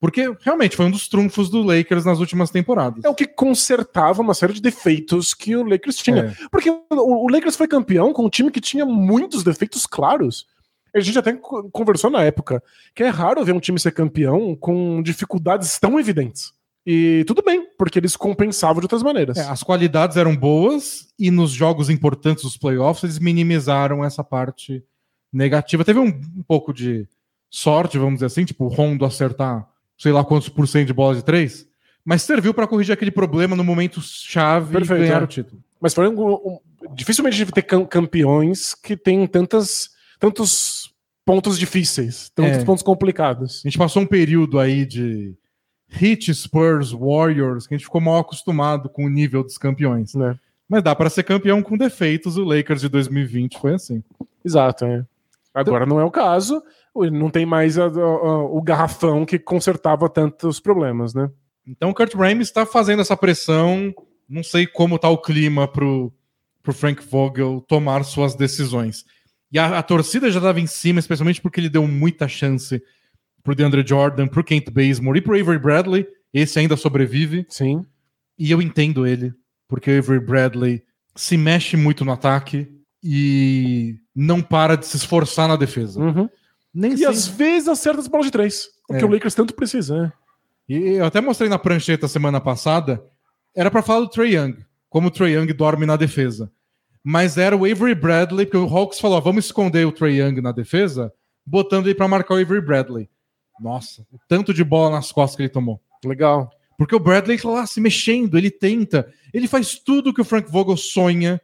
porque 0.00 0.32
realmente 0.40 0.76
foi 0.76 0.86
um 0.86 0.90
dos 0.90 1.08
trunfos 1.08 1.50
do 1.50 1.62
Lakers 1.62 2.04
nas 2.04 2.18
últimas 2.18 2.50
temporadas. 2.50 3.04
É 3.04 3.08
o 3.08 3.14
que 3.14 3.26
consertava 3.26 4.22
uma 4.22 4.32
série 4.34 4.52
de 4.54 4.62
defeitos 4.62 5.34
que 5.34 5.54
o 5.56 5.64
Lakers 5.64 5.96
tinha. 5.96 6.36
É. 6.40 6.48
Porque 6.50 6.70
o, 6.70 7.28
Lakers 7.30 7.56
foi 7.56 7.68
campeão 7.68 8.12
com 8.12 8.24
um 8.24 8.30
time 8.30 8.50
que 8.50 8.60
tinha 8.60 8.86
muitos 8.86 9.42
defeitos 9.42 9.86
claros. 9.86 10.46
A 10.94 11.00
gente 11.00 11.18
até 11.18 11.34
co- 11.34 11.68
conversou 11.70 12.10
na 12.10 12.22
época 12.22 12.62
que 12.94 13.02
é 13.02 13.08
raro 13.08 13.44
ver 13.44 13.52
um 13.52 13.60
time 13.60 13.78
ser 13.78 13.92
campeão 13.92 14.56
com 14.56 15.02
dificuldades 15.02 15.78
tão 15.78 16.00
evidentes. 16.00 16.52
E 16.90 17.22
tudo 17.26 17.42
bem, 17.42 17.66
porque 17.76 17.98
eles 17.98 18.16
compensavam 18.16 18.80
de 18.80 18.86
outras 18.86 19.02
maneiras. 19.02 19.36
É, 19.36 19.42
as 19.42 19.62
qualidades 19.62 20.16
eram 20.16 20.34
boas 20.34 21.08
e 21.18 21.30
nos 21.30 21.50
jogos 21.50 21.90
importantes 21.90 22.44
dos 22.44 22.56
playoffs 22.56 23.04
eles 23.04 23.18
minimizaram 23.18 24.02
essa 24.02 24.24
parte 24.24 24.82
negativa. 25.30 25.84
Teve 25.84 25.98
um, 25.98 26.06
um 26.08 26.42
pouco 26.46 26.72
de 26.72 27.06
sorte, 27.50 27.98
vamos 27.98 28.14
dizer 28.14 28.26
assim, 28.26 28.44
tipo 28.46 28.64
o 28.64 28.68
Rondo 28.68 29.04
acertar 29.04 29.68
sei 29.98 30.12
lá 30.12 30.24
quantos 30.24 30.48
por 30.48 30.66
cento 30.66 30.86
de 30.86 30.92
bola 30.94 31.16
de 31.16 31.24
três, 31.24 31.66
mas 32.04 32.22
serviu 32.22 32.54
para 32.54 32.66
corrigir 32.66 32.92
aquele 32.94 33.10
problema 33.10 33.54
no 33.54 33.64
momento 33.64 34.00
chave 34.00 34.72
Perfeito, 34.72 35.02
e 35.02 35.06
ganhar 35.08 35.20
é. 35.20 35.24
o 35.24 35.26
título. 35.26 35.60
Mas 35.80 35.92
foi 35.92 36.08
um, 36.08 36.14
um- 36.34 36.58
dificilmente 36.94 37.34
a 37.34 37.38
gente 37.38 37.46
vai 37.48 37.52
ter 37.54 37.62
cam- 37.68 37.84
campeões 37.84 38.74
que 38.74 38.96
têm 38.96 39.26
tantas, 39.26 39.90
tantos 40.18 40.94
pontos 41.24 41.58
difíceis, 41.58 42.30
tantos 42.34 42.58
É. 42.58 42.64
pontos 42.64 42.82
complicados. 42.82 43.60
A 43.64 43.68
gente 43.68 43.76
passou 43.76 44.00
um 44.02 44.06
período 44.06 44.58
aí 44.58 44.86
de 44.86 45.34
Heat, 45.90 46.32
Spurs, 46.34 46.92
Warriors, 46.92 47.66
que 47.66 47.74
a 47.74 47.76
gente 47.78 47.86
ficou 47.86 48.00
mal 48.00 48.18
acostumado 48.18 48.88
com 48.88 49.04
o 49.04 49.08
nível 49.08 49.42
dos 49.42 49.56
campeões. 49.58 50.14
Né? 50.14 50.38
Mas 50.68 50.82
dá 50.82 50.94
para 50.94 51.08
ser 51.10 51.22
campeão 51.22 51.62
com 51.62 51.76
defeitos. 51.76 52.36
O 52.36 52.44
Lakers 52.44 52.80
de 52.82 52.88
2020 52.88 53.58
foi 53.58 53.74
assim. 53.74 54.02
Exato, 54.44 54.84
é. 54.84 55.04
Agora 55.54 55.86
não 55.86 55.98
é 55.98 56.04
o 56.04 56.10
caso, 56.10 56.62
não 56.94 57.30
tem 57.30 57.44
mais 57.46 57.78
a- 57.78 57.86
a- 57.86 58.38
o 58.44 58.60
garrafão 58.62 59.24
que 59.24 59.38
consertava 59.38 60.08
tantos 60.08 60.60
problemas, 60.60 61.14
né? 61.14 61.30
Então 61.66 61.90
o 61.90 61.94
Kurt 61.94 62.14
Rambis 62.14 62.48
está 62.48 62.64
fazendo 62.64 63.00
essa 63.00 63.16
pressão. 63.16 63.92
Não 64.28 64.42
sei 64.42 64.66
como 64.66 64.98
tá 64.98 65.08
o 65.08 65.18
clima 65.18 65.66
pro, 65.66 66.12
pro 66.62 66.72
Frank 66.72 67.02
Vogel 67.04 67.64
tomar 67.66 68.04
suas 68.04 68.34
decisões. 68.34 69.04
E 69.50 69.58
a, 69.58 69.78
a 69.78 69.82
torcida 69.82 70.30
já 70.30 70.38
estava 70.38 70.60
em 70.60 70.66
cima, 70.66 71.00
especialmente 71.00 71.40
porque 71.40 71.58
ele 71.58 71.70
deu 71.70 71.86
muita 71.88 72.28
chance 72.28 72.80
pro 73.48 73.54
DeAndre 73.54 73.82
Jordan, 73.86 74.26
pro 74.28 74.44
Kent 74.44 74.68
Bazemore 74.70 75.18
e 75.18 75.22
pro 75.22 75.38
Avery 75.40 75.58
Bradley. 75.58 76.06
Esse 76.34 76.58
ainda 76.58 76.76
sobrevive. 76.76 77.46
Sim. 77.48 77.82
E 78.38 78.50
eu 78.50 78.60
entendo 78.60 79.06
ele, 79.06 79.32
porque 79.66 79.90
o 79.90 79.98
Avery 79.98 80.20
Bradley 80.20 80.82
se 81.16 81.38
mexe 81.38 81.74
muito 81.76 82.04
no 82.04 82.12
ataque 82.12 82.68
e 83.02 83.96
não 84.14 84.42
para 84.42 84.76
de 84.76 84.84
se 84.86 84.98
esforçar 84.98 85.48
na 85.48 85.56
defesa. 85.56 85.98
Uhum. 85.98 86.28
Nem 86.74 86.92
E 86.92 86.98
sempre- 86.98 87.12
às 87.14 87.26
vezes 87.26 87.68
acerta 87.68 88.00
as 88.00 88.06
bolas 88.06 88.26
de 88.26 88.32
três. 88.32 88.66
O 88.88 88.92
que 88.94 89.02
É. 89.02 89.04
o 89.06 89.08
Lakers 89.10 89.34
tanto 89.34 89.54
precisa, 89.54 90.02
né? 90.02 90.12
E 90.68 90.76
eu 90.96 91.06
até 91.06 91.20
mostrei 91.22 91.48
na 91.48 91.58
prancheta 91.58 92.06
semana 92.06 92.40
passada, 92.42 93.02
era 93.56 93.70
pra 93.70 93.80
falar 93.80 94.00
do 94.00 94.10
Trey 94.10 94.34
Young, 94.36 94.58
como 94.90 95.08
o 95.08 95.10
Trey 95.10 95.34
Young 95.34 95.50
dorme 95.54 95.86
na 95.86 95.96
defesa. 95.96 96.52
Mas 97.02 97.38
era 97.38 97.56
o 97.56 97.64
Avery 97.64 97.94
Bradley, 97.94 98.44
porque 98.44 98.58
o 98.58 98.66
Hawks 98.76 99.00
falou: 99.00 99.16
ó, 99.16 99.20
vamos 99.22 99.46
esconder 99.46 99.86
o 99.86 99.92
Trey 99.92 100.20
Young 100.20 100.42
na 100.42 100.52
defesa, 100.52 101.10
botando 101.46 101.86
ele 101.86 101.94
pra 101.94 102.06
marcar 102.06 102.34
o 102.34 102.38
Avery 102.38 102.60
Bradley. 102.60 103.08
Nossa, 103.60 104.06
o 104.12 104.18
tanto 104.28 104.52
de 104.54 104.62
bola 104.64 104.96
nas 104.96 105.10
costas 105.12 105.36
que 105.36 105.42
ele 105.42 105.48
tomou. 105.48 105.80
Legal. 106.04 106.50
Porque 106.76 106.94
o 106.94 107.00
Bradley 107.00 107.38
tá 107.38 107.48
lá 107.48 107.66
se 107.66 107.80
mexendo, 107.80 108.38
ele 108.38 108.50
tenta, 108.50 109.12
ele 109.34 109.48
faz 109.48 109.74
tudo 109.78 110.14
que 110.14 110.20
o 110.20 110.24
Frank 110.24 110.50
Vogel 110.50 110.76
sonha 110.76 111.40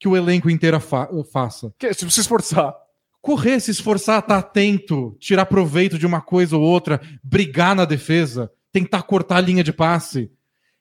que 0.00 0.08
o 0.08 0.16
elenco 0.16 0.48
inteiro 0.48 0.80
fa- 0.80 1.08
faça. 1.30 1.74
Que, 1.78 1.92
se 1.92 2.04
você 2.04 2.20
esforçar. 2.20 2.74
Correr, 3.20 3.60
se 3.60 3.70
esforçar, 3.70 4.20
estar 4.20 4.38
atento, 4.38 5.14
tirar 5.18 5.44
proveito 5.46 5.98
de 5.98 6.06
uma 6.06 6.20
coisa 6.20 6.56
ou 6.56 6.62
outra, 6.62 7.00
brigar 7.22 7.74
na 7.74 7.84
defesa, 7.84 8.50
tentar 8.72 9.02
cortar 9.02 9.36
a 9.36 9.40
linha 9.40 9.62
de 9.64 9.72
passe. 9.72 10.30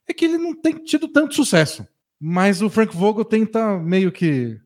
É 0.07 0.13
que 0.13 0.23
ele 0.25 0.37
não 0.37 0.53
tem 0.55 0.75
tido 0.75 1.07
tanto 1.07 1.33
sucesso. 1.35 1.85
Mas 2.19 2.61
o 2.61 2.69
Frank 2.69 2.95
Vogel 2.95 3.25
tenta 3.25 3.77
meio 3.79 4.11
que 4.11 4.57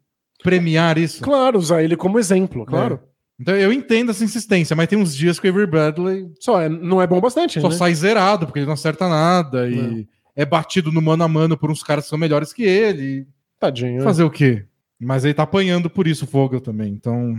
premiar 0.44 0.98
isso. 0.98 1.24
Claro, 1.24 1.58
usar 1.58 1.82
ele 1.82 1.96
como 1.98 2.20
exemplo, 2.20 2.66
claro. 2.66 3.00
Então 3.42 3.56
eu 3.56 3.74
entendo 3.74 4.12
essa 4.12 4.24
insistência, 4.24 4.76
mas 4.76 4.88
tem 4.88 5.00
uns 5.00 5.16
dias 5.16 5.40
que 5.40 5.48
o 5.48 5.52
Avery 5.52 5.66
Bradley 5.66 6.32
Só 6.40 6.62
é, 6.62 6.70
não 6.70 7.02
é 7.02 7.08
bom 7.08 7.20
bastante, 7.20 7.60
só 7.60 7.70
né? 7.70 7.76
sai 7.76 7.96
zerado, 7.96 8.46
porque 8.46 8.60
ele 8.60 8.68
não 8.68 8.74
acerta 8.74 9.10
nada 9.10 9.68
e 9.68 10.08
é 10.36 10.46
batido 10.46 10.92
no 10.92 11.02
mano 11.02 11.24
a 11.24 11.28
mano 11.28 11.58
por 11.58 11.72
uns 11.72 11.82
caras 11.82 12.04
que 12.04 12.10
são 12.12 12.20
melhores 12.20 12.54
que 12.54 12.62
ele. 12.62 13.28
Tadinho. 13.60 14.04
Fazer 14.04 14.24
o 14.24 14.30
quê? 14.30 14.66
Mas 15.00 15.26
ele 15.26 15.34
tá 15.34 15.42
apanhando 15.44 15.90
por 15.90 16.08
isso, 16.08 16.26
o 16.26 16.28
Vogel 16.28 16.62
também. 16.62 16.94
Então. 16.94 17.36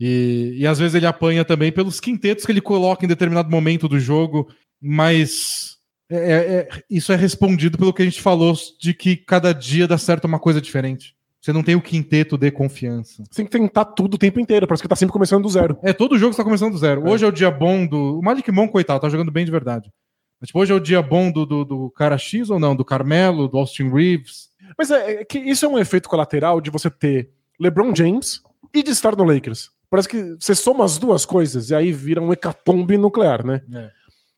E, 0.00 0.56
e 0.58 0.66
às 0.66 0.80
vezes 0.80 0.96
ele 0.96 1.06
apanha 1.06 1.44
também 1.44 1.70
pelos 1.70 2.00
quintetos 2.00 2.44
que 2.44 2.50
ele 2.50 2.60
coloca 2.60 3.04
em 3.04 3.08
determinado 3.08 3.48
momento 3.48 3.86
do 3.86 4.00
jogo, 4.00 4.48
mas 4.80 5.76
é- 6.10 6.16
é- 6.16 6.54
é- 6.54 6.68
isso 6.90 7.12
é 7.12 7.16
respondido 7.16 7.78
pelo 7.78 7.92
que 7.92 8.02
a 8.02 8.04
gente 8.04 8.20
falou 8.20 8.52
de 8.80 8.92
que 8.92 9.16
cada 9.16 9.52
dia 9.52 9.86
dá 9.86 9.96
certo 9.96 10.24
uma 10.24 10.40
coisa 10.40 10.60
diferente. 10.60 11.14
Você 11.42 11.52
não 11.52 11.64
tem 11.64 11.74
o 11.74 11.82
quinteto 11.82 12.38
de 12.38 12.52
confiança. 12.52 13.24
Você 13.28 13.42
tem 13.42 13.46
que 13.46 13.50
tentar 13.50 13.84
tudo 13.84 14.14
o 14.14 14.18
tempo 14.18 14.38
inteiro, 14.38 14.64
parece 14.64 14.80
que 14.80 14.88
tá 14.88 14.94
sempre 14.94 15.12
começando 15.12 15.42
do 15.42 15.48
zero. 15.48 15.76
É, 15.82 15.92
todo 15.92 16.16
jogo 16.16 16.30
está 16.30 16.44
começando 16.44 16.70
do 16.70 16.78
zero. 16.78 17.04
É. 17.04 17.10
Hoje 17.10 17.24
é 17.24 17.28
o 17.28 17.32
dia 17.32 17.50
bom 17.50 17.84
do. 17.84 18.20
O 18.20 18.22
Malik 18.22 18.48
Monk, 18.52 18.70
coitado, 18.70 19.00
tá 19.00 19.08
jogando 19.08 19.32
bem 19.32 19.44
de 19.44 19.50
verdade. 19.50 19.92
Mas, 20.40 20.46
tipo, 20.46 20.60
hoje 20.60 20.72
é 20.72 20.76
o 20.76 20.80
dia 20.80 21.02
bom 21.02 21.32
do, 21.32 21.44
do, 21.44 21.64
do 21.64 21.90
cara 21.90 22.16
X 22.16 22.48
ou 22.48 22.60
não? 22.60 22.76
Do 22.76 22.84
Carmelo, 22.84 23.48
do 23.48 23.58
Austin 23.58 23.90
Reeves. 23.90 24.50
Mas 24.78 24.92
é, 24.92 25.22
é 25.22 25.24
que 25.24 25.36
isso 25.36 25.64
é 25.64 25.68
um 25.68 25.80
efeito 25.80 26.08
colateral 26.08 26.60
de 26.60 26.70
você 26.70 26.88
ter 26.88 27.30
LeBron 27.58 27.92
James 27.92 28.40
e 28.72 28.80
de 28.80 28.92
estar 28.92 29.16
no 29.16 29.24
Lakers. 29.24 29.70
Parece 29.90 30.08
que 30.08 30.36
você 30.38 30.54
soma 30.54 30.84
as 30.84 30.96
duas 30.96 31.26
coisas 31.26 31.70
e 31.70 31.74
aí 31.74 31.92
vira 31.92 32.22
um 32.22 32.32
hecatombe 32.32 32.96
nuclear, 32.96 33.44
né? 33.44 33.62
É. 33.74 33.90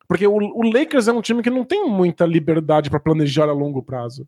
Porque 0.09 0.27
o, 0.27 0.37
o 0.37 0.63
Lakers 0.63 1.07
é 1.07 1.13
um 1.13 1.21
time 1.21 1.43
que 1.43 1.51
não 1.51 1.65
tem 1.65 1.87
muita 1.87 2.25
liberdade 2.25 2.89
para 2.89 2.99
planejar 2.99 3.49
a 3.51 3.53
longo 3.53 3.83
prazo. 3.83 4.27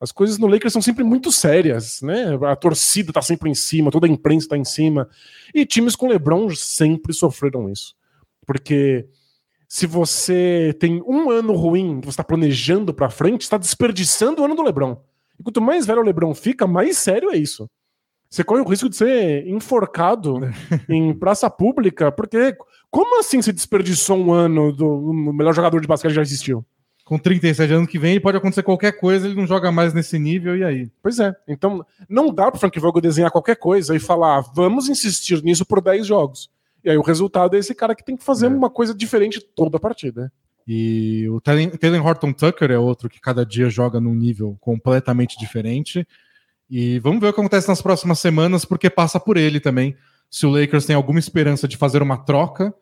As 0.00 0.12
coisas 0.12 0.36
no 0.36 0.46
Lakers 0.46 0.72
são 0.72 0.82
sempre 0.82 1.02
muito 1.02 1.32
sérias, 1.32 2.02
né? 2.02 2.38
A 2.46 2.54
torcida 2.54 3.12
tá 3.12 3.22
sempre 3.22 3.48
em 3.48 3.54
cima, 3.54 3.90
toda 3.90 4.06
a 4.06 4.10
imprensa 4.10 4.50
tá 4.50 4.56
em 4.56 4.64
cima. 4.64 5.08
E 5.54 5.64
times 5.64 5.96
com 5.96 6.08
LeBron 6.08 6.50
sempre 6.54 7.14
sofreram 7.14 7.70
isso. 7.70 7.94
Porque 8.46 9.08
se 9.66 9.86
você 9.86 10.76
tem 10.78 11.02
um 11.06 11.30
ano 11.30 11.54
ruim 11.54 12.00
que 12.00 12.06
você 12.06 12.10
está 12.10 12.24
planejando 12.24 12.92
para 12.92 13.10
frente, 13.10 13.42
está 13.42 13.56
desperdiçando 13.56 14.42
o 14.42 14.44
ano 14.44 14.54
do 14.54 14.62
LeBron. 14.62 15.00
E 15.38 15.42
quanto 15.42 15.60
mais 15.60 15.86
velho 15.86 16.00
o 16.00 16.04
LeBron 16.04 16.34
fica, 16.34 16.66
mais 16.66 16.98
sério 16.98 17.30
é 17.30 17.36
isso. 17.36 17.68
Você 18.28 18.44
corre 18.44 18.60
o 18.60 18.68
risco 18.68 18.88
de 18.88 18.96
ser 18.96 19.46
enforcado 19.46 20.40
em 20.88 21.14
praça 21.14 21.48
pública, 21.48 22.12
porque 22.12 22.56
como 22.90 23.18
assim 23.18 23.40
você 23.40 23.52
desperdiçou 23.52 24.18
um 24.18 24.32
ano 24.32 24.72
do 24.72 25.12
melhor 25.32 25.54
jogador 25.54 25.80
de 25.80 25.88
basquete 25.88 26.10
que 26.10 26.16
já 26.16 26.22
existiu? 26.22 26.64
Com 27.06 27.18
37 27.20 27.72
anos 27.72 27.88
que 27.88 28.00
vem, 28.00 28.20
pode 28.20 28.36
acontecer 28.36 28.64
qualquer 28.64 28.98
coisa, 28.98 29.28
ele 29.28 29.36
não 29.36 29.46
joga 29.46 29.70
mais 29.70 29.94
nesse 29.94 30.18
nível, 30.18 30.56
e 30.56 30.64
aí? 30.64 30.90
Pois 31.00 31.20
é. 31.20 31.32
Então, 31.46 31.86
não 32.08 32.34
dá 32.34 32.50
pro 32.50 32.58
Frank 32.58 32.80
Vogel 32.80 33.00
desenhar 33.00 33.30
qualquer 33.30 33.54
coisa 33.54 33.94
e 33.94 34.00
falar, 34.00 34.38
"Ah, 34.40 34.44
vamos 34.52 34.88
insistir 34.88 35.40
nisso 35.44 35.64
por 35.64 35.80
10 35.80 36.04
jogos. 36.04 36.50
E 36.84 36.90
aí 36.90 36.96
o 36.98 37.02
resultado 37.02 37.54
é 37.54 37.60
esse 37.60 37.76
cara 37.76 37.94
que 37.94 38.04
tem 38.04 38.16
que 38.16 38.24
fazer 38.24 38.46
É. 38.46 38.48
uma 38.48 38.68
coisa 38.68 38.92
diferente 38.92 39.40
toda 39.40 39.76
a 39.76 39.80
partida. 39.80 40.32
E 40.66 41.28
o 41.28 41.40
Taylor 41.40 42.04
Horton 42.04 42.32
Tucker 42.32 42.72
é 42.72 42.78
outro 42.78 43.08
que 43.08 43.20
cada 43.20 43.46
dia 43.46 43.70
joga 43.70 44.00
num 44.00 44.12
nível 44.14 44.56
completamente 44.60 45.38
diferente. 45.38 46.04
E 46.68 46.98
vamos 46.98 47.20
ver 47.20 47.28
o 47.28 47.32
que 47.32 47.38
acontece 47.38 47.68
nas 47.68 47.80
próximas 47.80 48.18
semanas, 48.18 48.64
porque 48.64 48.90
passa 48.90 49.20
por 49.20 49.36
ele 49.36 49.60
também. 49.60 49.94
Se 50.28 50.44
o 50.44 50.50
Lakers 50.50 50.84
tem 50.86 50.96
alguma 50.96 51.20
esperança 51.20 51.68
de 51.68 51.76
fazer 51.76 52.02
uma 52.02 52.16
troca, 52.16 52.74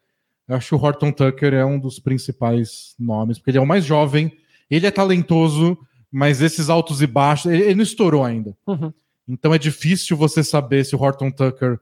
eu 0.49 0.57
acho 0.57 0.69
que 0.69 0.75
o 0.75 0.79
Horton 0.79 1.11
Tucker 1.13 1.55
é 1.55 1.65
um 1.65 1.79
dos 1.79 1.99
principais 1.99 2.95
nomes, 2.99 3.39
porque 3.39 3.51
ele 3.51 3.59
é 3.59 3.61
o 3.63 3.67
mais 3.67 3.85
jovem, 3.85 4.33
ele 4.71 4.87
é 4.87 4.91
talentoso, 4.91 5.79
mas 6.11 6.41
esses 6.41 6.69
altos 6.69 7.03
e 7.03 7.07
baixos, 7.07 7.51
ele, 7.51 7.63
ele 7.63 7.75
não 7.77 7.83
estourou 7.83 8.25
ainda. 8.25 8.57
Uhum. 8.67 8.93
Então 9.27 9.55
é 9.55 9.59
difícil 9.59 10.17
você 10.17 10.45
saber 10.45 10.85
se 10.85 10.95
o 10.95 11.01
Horton 11.01 11.31
Tucker 11.31 11.79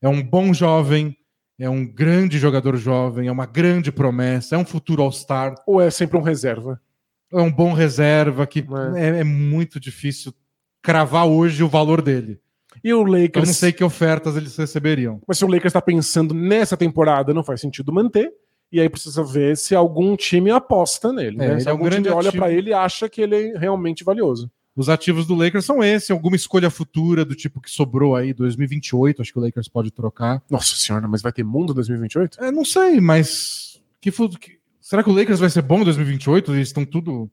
é 0.00 0.08
um 0.08 0.22
bom 0.22 0.52
jovem, 0.52 1.16
é 1.58 1.68
um 1.70 1.86
grande 1.86 2.38
jogador 2.38 2.76
jovem, 2.76 3.28
é 3.28 3.32
uma 3.32 3.46
grande 3.46 3.90
promessa, 3.92 4.56
é 4.56 4.58
um 4.58 4.64
futuro 4.64 5.02
All-Star 5.02 5.54
Ou 5.66 5.80
é 5.80 5.90
sempre 5.90 6.18
um 6.18 6.22
reserva? 6.22 6.80
é 7.32 7.40
um 7.40 7.50
bom 7.50 7.72
reserva 7.72 8.46
que 8.46 8.60
É. 8.94 9.08
é, 9.08 9.20
é 9.20 9.24
muito 9.24 9.80
difícil 9.80 10.34
cravar 10.82 11.26
hoje 11.26 11.62
o 11.62 11.68
valor 11.68 12.02
dele. 12.02 12.38
E 12.84 12.92
o 12.92 13.00
Eu 13.00 13.04
Lakers. 13.04 13.46
não 13.48 13.54
sei 13.54 13.72
que 13.72 13.84
ofertas 13.84 14.36
eles 14.36 14.56
receberiam. 14.56 15.20
Mas 15.26 15.38
se 15.38 15.44
o 15.44 15.48
Lakers 15.48 15.66
está 15.66 15.80
pensando 15.80 16.34
nessa 16.34 16.76
temporada, 16.76 17.32
não 17.34 17.44
faz 17.44 17.60
sentido 17.60 17.92
manter. 17.92 18.32
E 18.70 18.80
aí 18.80 18.88
precisa 18.88 19.22
ver 19.22 19.56
se 19.56 19.74
algum 19.74 20.16
time 20.16 20.50
aposta 20.50 21.12
nele. 21.12 21.36
É, 21.42 21.48
né? 21.54 21.60
Se 21.60 21.68
é 21.68 21.70
um 21.70 21.74
algum 21.74 21.84
time 21.90 22.02
grande 22.02 22.08
olha 22.08 22.28
ativo. 22.30 22.42
para 22.42 22.52
ele 22.52 22.70
e 22.70 22.74
acha 22.74 23.08
que 23.08 23.20
ele 23.20 23.36
é 23.36 23.58
realmente 23.58 24.02
valioso. 24.02 24.50
Os 24.74 24.88
ativos 24.88 25.26
do 25.26 25.34
Lakers 25.34 25.66
são 25.66 25.84
esse, 25.84 26.10
alguma 26.12 26.34
escolha 26.34 26.70
futura 26.70 27.26
do 27.26 27.34
tipo 27.34 27.60
que 27.60 27.70
sobrou 27.70 28.16
aí, 28.16 28.32
2028, 28.32 29.20
acho 29.20 29.30
que 29.30 29.38
o 29.38 29.42
Lakers 29.42 29.68
pode 29.68 29.90
trocar. 29.90 30.42
Nossa 30.50 30.74
senhora, 30.76 31.06
mas 31.06 31.20
vai 31.20 31.30
ter 31.30 31.44
mundo 31.44 31.74
2028? 31.74 32.42
É, 32.42 32.50
não 32.50 32.64
sei, 32.64 32.98
mas 32.98 33.78
que, 34.00 34.10
que- 34.10 34.58
será 34.80 35.02
que 35.04 35.10
o 35.10 35.14
Lakers 35.14 35.38
vai 35.40 35.50
ser 35.50 35.60
bom 35.60 35.80
em 35.82 35.84
2028? 35.84 36.54
Eles 36.54 36.68
estão 36.68 36.86
tudo 36.86 37.30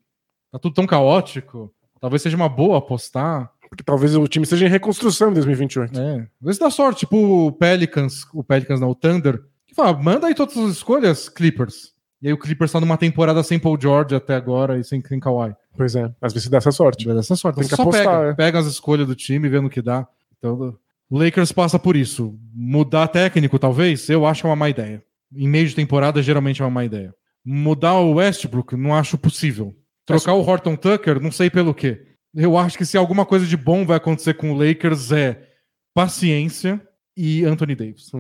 tá 0.52 0.60
tudo 0.60 0.74
tão 0.74 0.86
caótico. 0.86 1.74
Talvez 2.02 2.22
seja 2.22 2.36
uma 2.36 2.50
boa 2.50 2.78
apostar. 2.80 3.50
Porque 3.70 3.84
talvez 3.84 4.15
o 4.15 4.28
time 4.28 4.43
esteja 4.43 4.65
em 4.65 4.70
reconstrução 4.70 5.30
em 5.30 5.34
2028. 5.34 5.99
É, 5.99 6.28
vê 6.41 6.53
se 6.53 6.59
dá 6.59 6.70
sorte, 6.70 7.01
tipo 7.01 7.17
o 7.17 7.51
Pelicans, 7.51 8.26
o 8.34 8.43
Pelicans 8.43 8.80
não, 8.80 8.89
o 8.89 8.95
Thunder, 8.95 9.41
que 9.67 9.76
fala, 9.76 9.93
manda 9.93 10.28
aí 10.28 10.34
todas 10.34 10.57
as 10.57 10.72
escolhas, 10.72 11.30
Clippers. 11.30 11.93
E 12.22 12.28
aí 12.28 12.34
o 12.34 12.38
Clippers 12.38 12.72
tá 12.72 12.80
numa 12.80 12.97
temporada 12.97 13.41
sem 13.43 13.59
Paul 13.59 13.80
George 13.80 14.13
até 14.13 14.36
agora 14.36 14.78
e 14.78 14.84
sem, 14.84 15.01
sem 15.05 15.20
Kawhi. 15.20 15.55
Pois 15.78 15.95
é, 15.95 16.11
às 16.22 16.34
vezes 16.34 16.49
dá 16.49 16.57
essa 16.57 16.72
sorte. 16.72 16.99
Tiver 16.99 17.15
dessa 17.15 17.36
sorte. 17.36 17.57
Tem 17.57 17.67
que 17.67 17.76
só 17.76 17.84
apostar, 17.84 18.05
pega, 18.05 18.32
é. 18.32 18.34
pega 18.34 18.59
as 18.59 18.65
escolhas 18.65 19.07
do 19.07 19.15
time, 19.15 19.47
vê 19.47 19.61
no 19.61 19.70
que 19.70 19.82
dá. 19.82 20.05
Então, 20.38 20.78
o 21.09 21.17
Lakers 21.17 21.51
passa 21.51 21.80
por 21.80 21.95
isso. 21.95 22.38
Mudar 22.53 23.07
técnico, 23.07 23.57
talvez, 23.57 24.09
eu 24.09 24.26
acho 24.26 24.45
é 24.45 24.49
uma 24.49 24.55
má 24.55 24.70
ideia. 24.70 25.01
Em 25.34 25.47
meio 25.47 25.67
de 25.67 25.76
temporada, 25.76 26.22
geralmente 26.22 26.61
é 26.61 26.65
uma 26.65 26.72
má 26.72 26.84
ideia. 26.84 27.13
Mudar 27.45 27.95
o 27.95 28.15
Westbrook, 28.15 28.76
não 28.76 28.93
acho 28.93 29.17
possível. 29.17 29.74
Trocar 30.05 30.34
o 30.34 30.41
Horton 30.41 30.76
Tucker, 30.76 31.22
não 31.22 31.32
sei 31.32 31.49
pelo 31.49 31.74
quê. 31.74 32.05
Eu 32.34 32.57
acho 32.57 32.77
que 32.77 32.86
se 32.86 32.97
alguma 32.97 33.25
coisa 33.25 33.45
de 33.45 33.57
bom 33.57 33.86
vai 33.86 33.97
acontecer 33.97 34.36
com 34.36 34.51
o 34.51 34.57
Lakers 34.57 35.11
é 35.11 35.47
paciência 35.93 36.82
e 37.15 37.43
Anthony 37.43 37.75
Davis. 37.75 38.11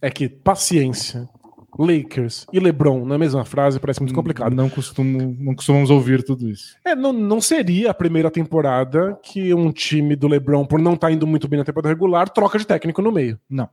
É 0.00 0.10
que 0.10 0.28
paciência, 0.28 1.28
Lakers 1.78 2.46
e 2.52 2.58
LeBron 2.58 3.04
na 3.04 3.18
mesma 3.18 3.44
frase 3.44 3.78
parece 3.78 4.00
muito 4.00 4.14
complicado. 4.14 4.54
Não, 4.54 4.68
costumo, 4.68 5.36
não 5.38 5.54
costumamos 5.54 5.90
ouvir 5.90 6.22
tudo 6.24 6.48
isso. 6.48 6.76
É, 6.84 6.94
não, 6.94 7.12
não 7.12 7.40
seria 7.40 7.90
a 7.90 7.94
primeira 7.94 8.30
temporada 8.30 9.18
que 9.22 9.52
um 9.54 9.70
time 9.70 10.16
do 10.16 10.26
LeBron, 10.26 10.64
por 10.64 10.80
não 10.80 10.94
estar 10.94 11.12
indo 11.12 11.26
muito 11.26 11.46
bem 11.46 11.58
na 11.58 11.64
temporada 11.64 11.88
regular, 11.88 12.28
troca 12.28 12.58
de 12.58 12.66
técnico 12.66 13.02
no 13.02 13.12
meio. 13.12 13.38
Não. 13.48 13.68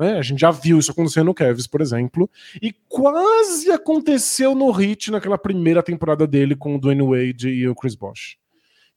É, 0.00 0.12
a 0.12 0.22
gente 0.22 0.40
já 0.40 0.50
viu 0.50 0.78
isso 0.78 0.90
acontecer 0.90 1.22
no 1.22 1.34
Cavs, 1.34 1.66
por 1.66 1.82
exemplo, 1.82 2.30
e 2.62 2.74
quase 2.88 3.70
aconteceu 3.70 4.54
no 4.54 4.70
Heat 4.80 5.10
naquela 5.10 5.36
primeira 5.36 5.82
temporada 5.82 6.26
dele 6.26 6.56
com 6.56 6.74
o 6.74 6.80
Dwayne 6.80 7.02
Wade 7.02 7.50
e 7.50 7.68
o 7.68 7.74
Chris 7.74 7.94
Bosh. 7.94 8.38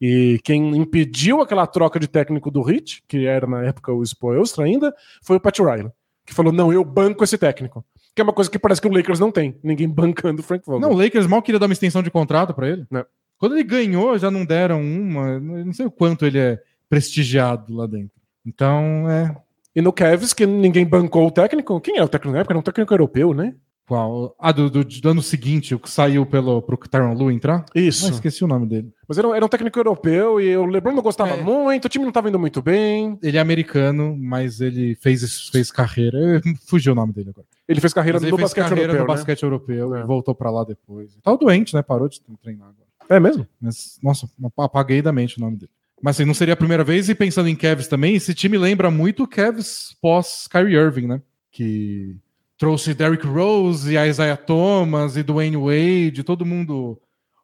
E 0.05 0.37
quem 0.43 0.75
impediu 0.75 1.39
aquela 1.39 1.65
troca 1.65 1.97
de 1.97 2.09
técnico 2.09 2.51
do 2.51 2.69
Heat, 2.69 3.05
que 3.07 3.25
era 3.25 3.47
na 3.47 3.63
época 3.63 3.93
o 3.93 4.03
Spoelstra 4.03 4.65
ainda, 4.65 4.93
foi 5.21 5.37
o 5.37 5.39
Pat 5.39 5.57
Riley, 5.59 5.89
que 6.25 6.33
falou: 6.33 6.51
"Não, 6.51 6.73
eu 6.73 6.83
banco 6.83 7.23
esse 7.23 7.37
técnico". 7.37 7.85
Que 8.13 8.19
é 8.19 8.23
uma 8.25 8.33
coisa 8.33 8.51
que 8.51 8.59
parece 8.59 8.81
que 8.81 8.87
o 8.89 8.91
Lakers 8.91 9.21
não 9.21 9.31
tem, 9.31 9.57
ninguém 9.63 9.87
bancando 9.87 10.41
o 10.41 10.43
Frank 10.43 10.65
Vogel. 10.65 10.81
Não, 10.81 10.93
o 10.93 11.01
Lakers 11.01 11.25
mal 11.25 11.41
queria 11.41 11.57
dar 11.57 11.67
uma 11.67 11.73
extensão 11.73 12.03
de 12.03 12.11
contrato 12.11 12.53
pra 12.53 12.67
ele. 12.67 12.85
Não. 12.91 13.05
Quando 13.37 13.55
ele 13.55 13.63
ganhou, 13.63 14.17
já 14.17 14.29
não 14.29 14.43
deram 14.43 14.81
uma. 14.81 15.39
Não 15.39 15.71
sei 15.71 15.85
o 15.85 15.91
quanto 15.91 16.25
ele 16.25 16.37
é 16.37 16.61
prestigiado 16.89 17.73
lá 17.73 17.87
dentro. 17.87 18.11
Então, 18.45 19.09
é. 19.09 19.33
E 19.73 19.81
no 19.81 19.93
Cavs, 19.93 20.33
que 20.33 20.45
ninguém 20.45 20.85
bancou 20.85 21.27
o 21.27 21.31
técnico. 21.31 21.79
Quem 21.79 21.95
era 21.95 22.05
o 22.05 22.09
técnico 22.09 22.33
na 22.33 22.39
época? 22.41 22.51
Era 22.51 22.59
um 22.59 22.63
técnico 22.63 22.93
europeu, 22.93 23.33
né? 23.33 23.55
Qual? 23.85 24.33
Ah, 24.39 24.51
do, 24.53 24.69
do, 24.69 24.83
do 24.83 25.09
ano 25.09 25.21
seguinte, 25.21 25.75
o 25.75 25.79
que 25.79 25.89
saiu 25.89 26.25
pelo, 26.25 26.61
pro 26.61 26.77
Tyron 26.77 27.13
Lu 27.13 27.29
entrar? 27.29 27.65
Isso. 27.75 28.07
Ah, 28.07 28.09
esqueci 28.11 28.43
o 28.43 28.47
nome 28.47 28.65
dele. 28.65 28.93
Mas 29.07 29.17
era, 29.17 29.35
era 29.35 29.45
um 29.45 29.49
técnico 29.49 29.77
europeu 29.77 30.39
e 30.39 30.55
o 30.55 30.65
LeBron 30.65 30.93
não 30.93 31.01
gostava 31.03 31.31
É. 31.35 31.41
muito, 31.43 31.85
o 31.85 31.89
time 31.89 32.03
não 32.05 32.09
estava 32.09 32.29
indo 32.29 32.39
muito 32.39 32.61
bem. 32.61 33.19
Ele 33.21 33.37
é 33.37 33.41
americano, 33.41 34.15
mas 34.17 34.61
ele 34.61 34.95
fez, 34.95 35.49
fez 35.49 35.69
carreira. 35.69 36.17
eu- 36.17 36.41
Fugiu 36.65 36.93
o 36.93 36.95
nome 36.95 37.11
dele 37.11 37.31
agora. 37.31 37.45
Ele 37.67 37.81
fez 37.81 37.93
carreira 37.93 38.15
Mas 38.17 38.23
ele 38.23 38.31
no 38.31 38.37
fez 38.37 38.49
basquete 38.49 38.63
carreira 38.69 38.91
europeu. 38.93 39.03
no 39.05 39.07
né? 39.11 39.15
basquete 39.15 39.43
europeu 39.43 39.95
É. 39.95 40.03
voltou 40.05 40.33
pra 40.33 40.49
lá 40.49 40.63
depois. 40.63 41.17
Tava 41.21 41.37
doente, 41.37 41.73
né? 41.75 41.81
Parou 41.81 42.07
de 42.07 42.21
treinar 42.41 42.69
agora. 42.69 42.87
É 43.09 43.19
mesmo? 43.19 43.45
Mas, 43.61 43.99
nossa, 44.01 44.29
apaguei 44.57 45.01
da 45.01 45.11
mente 45.11 45.37
o 45.37 45.41
nome 45.41 45.57
dele. 45.57 45.71
Mas 46.01 46.15
assim, 46.15 46.25
não 46.25 46.33
seria 46.33 46.53
a 46.53 46.57
primeira 46.57 46.83
vez, 46.85 47.09
e 47.09 47.15
pensando 47.15 47.49
em 47.49 47.55
Cavs 47.55 47.87
também, 47.87 48.15
esse 48.15 48.33
time 48.33 48.57
lembra 48.57 48.89
muito 48.89 49.23
o 49.23 49.27
Cavs 49.27 49.95
pós 50.01 50.47
Kyrie 50.47 50.75
Irving, 50.75 51.07
né? 51.07 51.21
Que 51.51 52.15
trouxe 52.57 52.93
Derrick 52.93 53.25
Rose 53.25 53.93
e 53.93 53.97
Isaiah 53.97 54.37
Thomas 54.37 55.17
e 55.17 55.23
Dwayne 55.23 55.57
Wade, 55.57 56.23
todo 56.23 56.45
mundo 56.45 56.99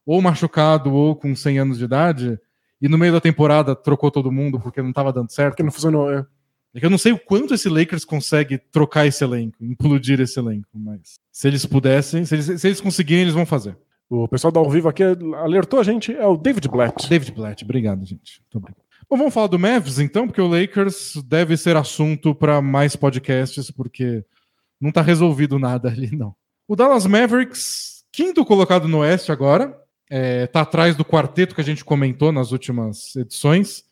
ou 0.06 0.22
machucado 0.22 0.94
ou 0.94 1.16
com 1.16 1.36
100 1.36 1.60
anos 1.60 1.78
de 1.78 1.84
idade, 1.84 2.40
e 2.82 2.88
no 2.88 2.98
meio 2.98 3.14
da 3.14 3.22
temporada 3.22 3.76
trocou 3.76 4.10
todo 4.10 4.32
mundo 4.32 4.60
porque 4.60 4.82
não 4.82 4.94
tava 4.94 5.14
dando 5.14 5.32
certo. 5.32 5.52
Porque 5.52 5.64
não 5.64 5.72
funcionou. 5.72 6.12
É. 6.12 6.26
É 6.74 6.80
que 6.80 6.86
eu 6.86 6.90
não 6.90 6.98
sei 6.98 7.12
o 7.12 7.20
quanto 7.20 7.54
esse 7.54 7.68
Lakers 7.68 8.06
consegue 8.06 8.58
trocar 8.58 9.06
esse 9.08 9.24
elenco, 9.24 9.58
implodir 9.60 10.20
esse 10.22 10.40
elenco, 10.40 10.70
mas 10.74 11.20
se 11.32 11.48
eles 11.48 11.66
pudessem, 11.66 12.26
se 12.26 12.36
eles, 12.36 12.62
se 12.62 12.68
eles 12.68 12.80
conseguirem, 12.80 13.24
eles 13.24 13.34
vão 13.34 13.46
fazer. 13.46 13.76
O 14.08 14.28
pessoal 14.28 14.52
da 14.52 14.60
Ao 14.60 14.70
Vivo 14.70 14.88
aqui 14.88 15.04
alertou 15.04 15.80
a 15.80 15.84
gente, 15.84 16.12
é 16.14 16.26
o 16.26 16.38
David 16.38 16.68
Blatt. 16.68 17.10
David 17.10 17.32
Blatt, 17.32 17.64
obrigado, 17.64 18.06
gente. 18.06 18.42
Muito 18.42 18.58
obrigado. 18.58 18.84
Bom, 19.10 19.18
vamos 19.18 19.34
falar 19.34 19.48
do 19.48 19.58
Mavs 19.58 20.00
então, 20.00 20.28
porque 20.28 20.42
o 20.42 20.48
Lakers 20.48 21.16
deve 21.26 21.58
ser 21.58 21.76
assunto 21.76 22.36
para 22.36 22.62
mais 22.62 22.96
podcasts, 22.96 23.72
porque 23.72 24.24
não 24.80 24.92
tá 24.92 25.02
resolvido 25.02 25.60
nada 25.60 25.90
ali, 25.90 26.16
não. 26.16 26.36
O 26.68 26.76
Dallas 26.76 27.06
Mavericks, 27.06 28.04
quinto 28.12 28.46
colocado 28.46 28.88
no 28.88 29.00
Oeste 29.00 29.32
agora, 29.32 29.76
é, 30.10 30.48
tá 30.48 30.62
atrás 30.62 30.96
do 30.96 31.06
quarteto 31.06 31.54
que 31.54 31.62
a 31.62 31.64
gente 31.64 31.86
comentou 31.86 32.32
nas 32.32 32.52
últimas 32.52 33.16
edições. 33.16 33.84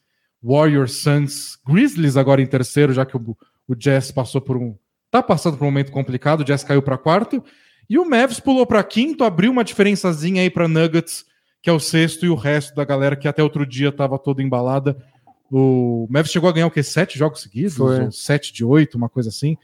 Warriors, 0.42 0.94
Suns, 1.02 1.60
Grizzlies 1.68 2.16
agora 2.16 2.42
em 2.42 2.46
terceiro, 2.46 2.94
já 2.94 3.06
que 3.06 3.18
o, 3.18 3.38
o 3.68 3.76
Jazz 3.76 4.12
passou 4.12 4.40
por 4.40 4.58
um. 4.58 4.76
tá 5.12 5.22
passando 5.22 5.58
por 5.58 5.66
um 5.66 5.68
momento 5.68 5.92
complicado, 5.92 6.42
o 6.42 6.44
Jazz 6.44 6.64
caiu 6.64 6.82
para 6.82 6.98
quarto. 6.98 7.44
E 7.90 7.98
o 7.98 8.08
Mavs 8.08 8.40
pulou 8.40 8.66
para 8.66 8.84
quinto, 8.84 9.24
abriu 9.24 9.52
uma 9.52 9.64
diferençazinha 9.64 10.42
aí 10.42 10.50
para 10.50 10.68
Nuggets, 10.68 11.26
que 11.62 11.70
é 11.70 11.74
o 11.74 11.80
sexto, 11.80 12.26
e 12.26 12.30
o 12.30 12.36
resto 12.36 12.76
da 12.76 12.84
galera 12.84 13.16
que 13.16 13.28
até 13.28 13.42
outro 13.42 13.66
dia 13.66 13.90
estava 13.90 14.20
toda 14.20 14.44
embalada. 14.44 14.98
O 15.50 16.06
Mavs 16.10 16.32
chegou 16.32 16.50
a 16.50 16.54
ganhar 16.54 16.68
o 16.68 16.72
quê? 16.72 16.84
Sete 16.84 17.18
jogos 17.18 17.42
seguidos? 17.42 17.78
Foi. 17.78 18.06
Ou 18.06 18.12
sete 18.12 18.54
de 18.54 18.66
oito, 18.66 18.98
uma 18.98 19.08
coisa 19.08 19.30
assim. 19.30 19.58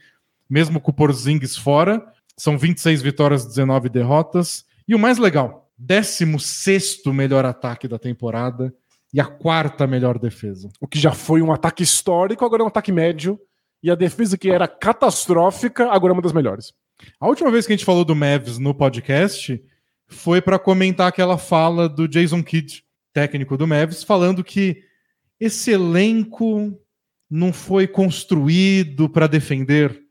Mesmo 0.48 0.80
com 0.80 0.90
o 0.90 0.94
Porzingis 0.94 1.56
fora. 1.56 2.04
São 2.36 2.58
26 2.58 3.02
vitórias, 3.02 3.46
19 3.46 3.88
derrotas. 3.88 4.64
E 4.86 4.94
o 4.94 4.98
mais 4.98 5.18
legal, 5.18 5.70
16 5.78 7.02
melhor 7.06 7.44
ataque 7.44 7.88
da 7.88 7.98
temporada 7.98 8.74
e 9.12 9.20
a 9.20 9.24
quarta 9.24 9.86
melhor 9.86 10.18
defesa. 10.18 10.68
O 10.80 10.88
que 10.88 10.98
já 10.98 11.12
foi 11.12 11.40
um 11.40 11.52
ataque 11.52 11.84
histórico, 11.84 12.44
agora 12.44 12.62
é 12.62 12.64
um 12.64 12.68
ataque 12.68 12.90
médio. 12.90 13.38
E 13.82 13.90
a 13.90 13.94
defesa 13.94 14.36
que 14.36 14.50
era 14.50 14.66
catastrófica, 14.66 15.90
agora 15.90 16.12
é 16.12 16.14
uma 16.14 16.22
das 16.22 16.32
melhores. 16.32 16.72
A 17.20 17.28
última 17.28 17.50
vez 17.50 17.66
que 17.66 17.72
a 17.72 17.76
gente 17.76 17.84
falou 17.84 18.04
do 18.04 18.16
Mavs 18.16 18.58
no 18.58 18.74
podcast 18.74 19.62
foi 20.08 20.40
para 20.40 20.58
comentar 20.58 21.06
aquela 21.06 21.38
fala 21.38 21.88
do 21.88 22.08
Jason 22.08 22.42
Kidd, 22.42 22.84
técnico 23.12 23.56
do 23.56 23.66
Mavs, 23.66 24.02
falando 24.02 24.42
que 24.42 24.82
esse 25.38 25.70
elenco 25.70 26.76
não 27.30 27.52
foi 27.52 27.86
construído 27.86 29.08
para 29.08 29.26
defender 29.26 30.03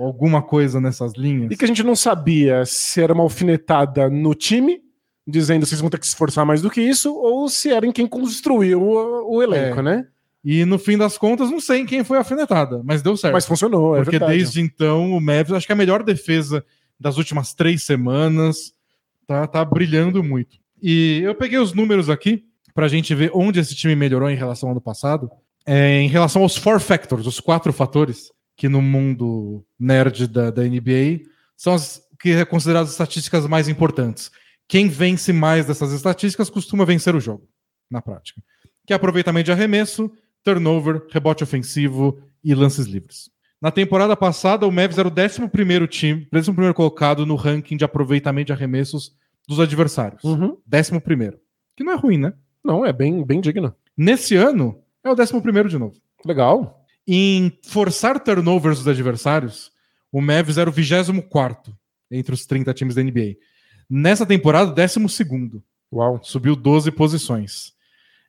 alguma 0.00 0.42
coisa 0.42 0.80
nessas 0.80 1.12
linhas. 1.14 1.50
E 1.50 1.56
que 1.56 1.64
a 1.64 1.68
gente 1.68 1.82
não 1.82 1.96
sabia 1.96 2.64
se 2.64 3.00
era 3.00 3.12
uma 3.12 3.22
alfinetada 3.22 4.08
no 4.08 4.34
time, 4.34 4.80
dizendo 5.26 5.62
que 5.62 5.68
vocês 5.68 5.80
vão 5.80 5.90
ter 5.90 5.98
que 5.98 6.06
se 6.06 6.12
esforçar 6.12 6.44
mais 6.46 6.62
do 6.62 6.70
que 6.70 6.80
isso, 6.80 7.14
ou 7.14 7.48
se 7.48 7.70
era 7.70 7.86
em 7.86 7.92
quem 7.92 8.06
construiu 8.06 8.82
o, 8.82 9.36
o 9.36 9.42
elenco, 9.42 9.80
É. 9.80 9.82
né? 9.82 10.06
E 10.44 10.64
no 10.64 10.78
fim 10.78 10.96
das 10.96 11.18
contas, 11.18 11.50
não 11.50 11.60
sei 11.60 11.80
em 11.80 11.86
quem 11.86 12.04
foi 12.04 12.16
a 12.16 12.20
alfinetada, 12.20 12.80
mas 12.84 13.02
deu 13.02 13.16
certo. 13.16 13.34
Mas 13.34 13.44
funcionou, 13.44 13.94
é 13.96 13.98
Porque 13.98 14.12
verdade. 14.18 14.38
desde 14.38 14.60
então 14.60 15.12
o 15.12 15.20
Mavs, 15.20 15.52
acho 15.52 15.66
que 15.66 15.72
é 15.72 15.74
a 15.74 15.76
melhor 15.76 16.02
defesa 16.02 16.64
das 16.98 17.18
últimas 17.18 17.52
três 17.52 17.82
semanas, 17.82 18.72
tá, 19.26 19.46
tá 19.46 19.64
brilhando 19.64 20.22
muito. 20.22 20.56
E 20.80 21.20
eu 21.24 21.34
peguei 21.34 21.58
os 21.58 21.72
números 21.74 22.08
aqui 22.08 22.44
pra 22.72 22.86
gente 22.88 23.14
ver 23.14 23.30
onde 23.34 23.58
esse 23.58 23.74
time 23.74 23.96
melhorou 23.96 24.30
em 24.30 24.36
relação 24.36 24.68
ao 24.68 24.72
ano 24.72 24.80
passado. 24.80 25.28
É, 25.66 26.00
em 26.00 26.08
relação 26.08 26.42
aos 26.42 26.56
four 26.56 26.80
factors, 26.80 27.26
os 27.26 27.40
quatro 27.40 27.72
fatores, 27.72 28.30
que 28.58 28.68
no 28.68 28.82
mundo 28.82 29.64
nerd 29.78 30.26
da, 30.26 30.50
da 30.50 30.64
NBA 30.64 31.22
são 31.56 31.74
as 31.74 32.02
que 32.20 32.32
é 32.32 32.44
consideradas 32.44 32.88
as 32.88 32.94
estatísticas 32.94 33.46
mais 33.46 33.68
importantes. 33.68 34.32
Quem 34.66 34.88
vence 34.88 35.32
mais 35.32 35.64
dessas 35.64 35.92
estatísticas 35.92 36.50
costuma 36.50 36.84
vencer 36.84 37.14
o 37.14 37.20
jogo, 37.20 37.48
na 37.88 38.02
prática. 38.02 38.42
Que 38.84 38.92
é 38.92 38.96
aproveitamento 38.96 39.44
de 39.44 39.52
arremesso, 39.52 40.10
turnover, 40.42 41.06
rebote 41.10 41.44
ofensivo 41.44 42.20
e 42.42 42.52
lances 42.52 42.86
livres. 42.86 43.30
Na 43.62 43.70
temporada 43.70 44.16
passada, 44.16 44.66
o 44.66 44.72
Mavs 44.72 44.98
era 44.98 45.08
o 45.08 45.12
11 45.12 45.86
time, 45.86 46.28
11 46.34 46.52
colocado 46.74 47.24
no 47.24 47.36
ranking 47.36 47.76
de 47.76 47.84
aproveitamento 47.84 48.46
de 48.46 48.52
arremessos 48.52 49.16
dos 49.46 49.60
adversários. 49.60 50.22
Uhum. 50.24 50.58
11 50.72 50.90
Que 51.76 51.84
não 51.84 51.92
é 51.92 51.96
ruim, 51.96 52.18
né? 52.18 52.32
Não, 52.64 52.84
é 52.84 52.92
bem, 52.92 53.24
bem 53.24 53.40
digno. 53.40 53.72
Nesse 53.96 54.34
ano, 54.34 54.80
é 55.04 55.08
o 55.08 55.12
11 55.12 55.68
de 55.68 55.78
novo. 55.78 55.94
Legal. 56.24 56.77
Em 57.10 57.50
forçar 57.62 58.22
turnovers 58.22 58.80
dos 58.80 58.88
adversários, 58.88 59.72
o 60.12 60.20
Mavs 60.20 60.58
era 60.58 60.68
o 60.68 60.72
24 60.72 61.74
entre 62.10 62.34
os 62.34 62.44
30 62.44 62.74
times 62.74 62.94
da 62.96 63.02
NBA. 63.02 63.36
Nessa 63.88 64.26
temporada, 64.26 64.70
12 64.72 65.62
Uau. 65.90 66.20
subiu 66.22 66.54
12 66.54 66.90
posições. 66.90 67.72